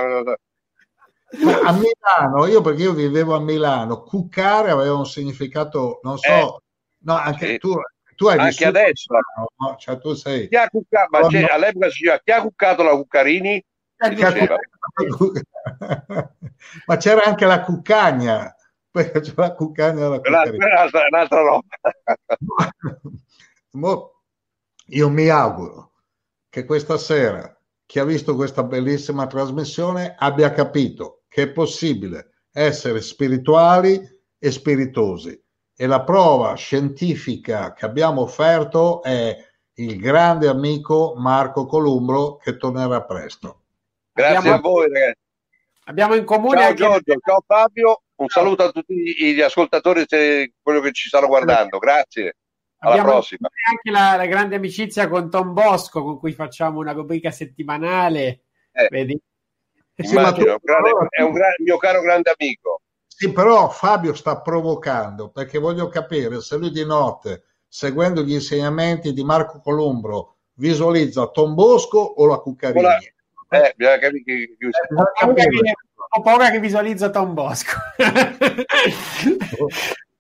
Ma 1.43 1.59
a 1.65 1.73
Milano, 1.73 2.45
io 2.45 2.61
perché 2.61 2.83
io 2.83 2.93
vivevo 2.93 3.35
a 3.35 3.41
Milano, 3.41 4.03
cuccare 4.03 4.71
aveva 4.71 4.95
un 4.95 5.05
significato, 5.05 5.99
non 6.03 6.17
so, 6.17 6.31
Eh, 6.31 6.57
no, 6.99 7.15
anche 7.17 7.45
sì. 7.45 7.57
tu, 7.57 7.75
tu 8.15 8.27
hai 8.27 8.37
Anche 8.39 8.47
vissuto 8.47 8.67
a 8.67 8.69
adesso. 8.69 9.13
Milano, 9.13 9.47
no? 9.57 9.75
Cioè, 9.77 9.99
tu 9.99 10.13
sei 10.13 10.47
Chi 10.47 10.55
ha 10.55 10.69
cuccato? 10.69 11.09
Ma 11.09 11.27
c'è- 11.27 11.41
no. 11.41 11.47
all'epoca 11.49 11.89
si 11.89 12.03
diceva 12.03 12.21
chi 12.23 12.31
ha 12.31 12.41
cuccato 12.41 12.83
la 12.83 12.91
Cuccarini? 12.91 13.61
Ma 16.86 16.98
c'era 16.98 17.24
anche 17.24 17.45
la 17.45 17.61
cuccagna, 17.61 18.53
perché 18.90 19.19
c'è 19.32 19.34
la 19.36 19.53
cuccagna 19.53 20.02
è 20.02 20.07
un'altra, 20.07 21.07
un'altra 21.10 21.41
roba. 21.41 21.68
Io 24.90 25.10
mi 25.10 25.28
auguro 25.28 25.91
che 26.49 26.65
questa 26.65 26.98
sera 26.98 27.53
chi 27.86 27.99
ha 27.99 28.06
visto 28.06 28.36
questa 28.36 28.64
bellissima 28.64 29.28
trasmissione 29.28 30.15
abbia 30.18 30.52
capito 30.52 31.24
che 31.28 31.44
è 31.44 31.49
possibile 31.49 32.32
essere 32.52 33.02
spirituali 33.02 33.99
e 34.40 34.52
spiritosi 34.52 35.44
e 35.76 35.88
la 35.88 36.03
prova 36.03 36.56
scientifica 36.56 37.74
che 37.74 37.86
abbiamo 37.86 38.22
offerto 38.22 39.03
è 39.03 39.36
il 39.74 39.99
grande 39.99 40.48
amico 40.48 41.14
Marco 41.18 41.65
Columbro 41.65 42.38
che 42.38 42.57
tornerà 42.57 43.03
presto. 43.03 43.64
Grazie 44.18 44.38
Abbiamo- 44.38 44.57
a 44.57 44.60
voi, 44.61 44.91
ragazzi. 44.91 45.19
Abbiamo 45.85 46.15
in 46.15 46.26
comune 46.26 46.57
Ciao 46.57 46.68
anche 46.69 46.81
Giorgio, 46.84 47.14
ciao 47.23 47.44
Fabio. 47.45 48.02
Un 48.15 48.27
saluto 48.30 48.64
a 48.64 48.72
tutti 48.72 48.95
gli 48.95 49.39
ascoltatori 49.41 50.06
e 50.10 50.53
quello 50.60 50.80
che 50.81 50.91
ci 50.91 51.07
stanno 51.07 51.27
guardando. 51.27 51.77
Grazie. 51.77 52.35
Alla 52.80 52.94
Abbiamo 52.94 53.11
prossima. 53.11 53.48
anche 53.69 53.91
la, 53.91 54.15
la 54.18 54.26
grande 54.26 54.56
amicizia 54.56 55.07
con 55.07 55.30
Tom 55.30 55.53
Bosco, 55.53 56.03
con 56.03 56.18
cui 56.18 56.31
facciamo 56.34 56.80
una 56.80 56.94
rubrica 56.94 57.30
settimanale. 57.30 58.41
Eh. 58.72 58.88
Vedi? 58.89 59.19
Immagino, 59.98 60.45
è 60.48 60.52
un 60.52 60.60
grande- 60.61 61.07
è 61.10 61.22
un 61.22 61.31
gra- 61.31 61.56
mio 61.60 61.77
caro 61.77 62.02
grande 62.02 62.34
amico. 62.35 62.81
Sì, 63.06 63.31
però 63.31 63.69
Fabio 63.69 64.14
sta 64.15 64.41
provocando 64.41 65.30
perché 65.30 65.57
voglio 65.60 65.88
capire 65.89 66.41
se 66.41 66.57
lui 66.57 66.72
di 66.72 66.85
notte, 66.85 67.44
seguendo 67.68 68.23
gli 68.23 68.34
insegnamenti 68.34 69.14
di 69.14 69.23
Marco 69.23 69.60
Columbro, 69.60 70.38
visualizza 70.53 71.27
Tom 71.30 71.53
Bosco 71.53 71.99
o 71.99 72.26
la 72.26 72.38
Cuccarini. 72.38 73.15
Eh, 73.49 73.74
bisogna 73.76 73.98
capire 73.99 74.24
che- 74.24 74.56
che- 74.60 74.68
Bisogna 74.68 75.02
Ho 75.02 75.11
paura 75.19 75.44
capire. 75.44 75.61
che, 75.61 75.74
ho 76.10 76.22
paura 76.22 76.49
che 76.52 76.60
visualizza 76.60 77.10
Tom 77.10 77.34
Bosco. 77.34 77.72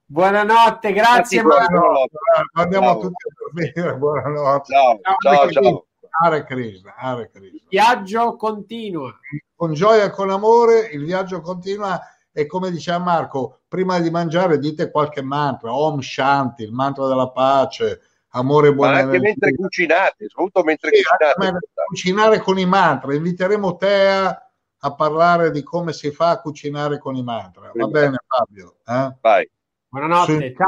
Buonanotte, 0.09 0.93
grazie 0.93 1.41
Buonanotte. 1.41 1.73
Marco. 1.73 2.61
Andiamo 2.61 2.85
Ciao. 2.87 2.99
tutti 3.01 3.27
a 3.27 3.33
dormire, 3.73 3.95
buonanotte. 3.97 4.73
Ciao, 4.73 4.99
ciao, 5.19 5.49
ciao. 5.49 5.85
Hare 6.23 6.43
Krishna, 6.45 6.95
Hare 6.97 7.29
Krishna. 7.31 7.59
Viaggio 7.69 8.35
continua. 8.37 9.13
Con 9.55 9.73
gioia 9.73 10.05
e 10.05 10.09
con 10.11 10.29
amore 10.29 10.87
il 10.93 11.03
viaggio 11.03 11.41
continua 11.41 11.99
e 12.31 12.45
come 12.45 12.71
diceva 12.71 12.97
Marco, 12.99 13.59
prima 13.67 13.99
di 13.99 14.09
mangiare 14.09 14.57
dite 14.59 14.89
qualche 14.89 15.21
mantra, 15.21 15.73
Om 15.73 15.99
Shanti, 15.99 16.63
il 16.63 16.71
mantra 16.71 17.07
della 17.07 17.29
pace, 17.29 17.99
amore 18.29 18.67
e 18.69 18.73
Ma 18.73 18.87
anche 18.89 18.99
energia. 19.15 19.19
mentre 19.21 19.53
cucinate, 19.55 20.27
soprattutto 20.27 20.63
mentre 20.63 20.89
Sì, 20.93 21.03
cucinate. 21.03 21.59
cucinare 21.85 22.39
con 22.39 22.59
i 22.59 22.65
mantra. 22.65 23.13
Inviteremo 23.13 23.75
Tea 23.77 24.51
a 24.79 24.93
parlare 24.93 25.51
di 25.51 25.63
come 25.63 25.93
si 25.93 26.11
fa 26.11 26.29
a 26.31 26.39
cucinare 26.41 26.99
con 26.99 27.15
i 27.15 27.23
mantra. 27.23 27.71
Va 27.73 27.87
bene, 27.87 28.17
Fabio? 28.27 28.77
eh? 28.85 29.15
Vai. 29.21 29.49
Buonanotte, 29.89 30.53
ciao. 30.55 30.67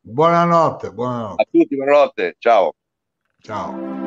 Buonanotte, 0.00 0.92
buonanotte. 0.92 1.42
A 1.42 1.46
tutti, 1.50 1.74
buonanotte. 1.74 2.36
Ciao. 2.38 2.74
Ciao. 3.40 3.97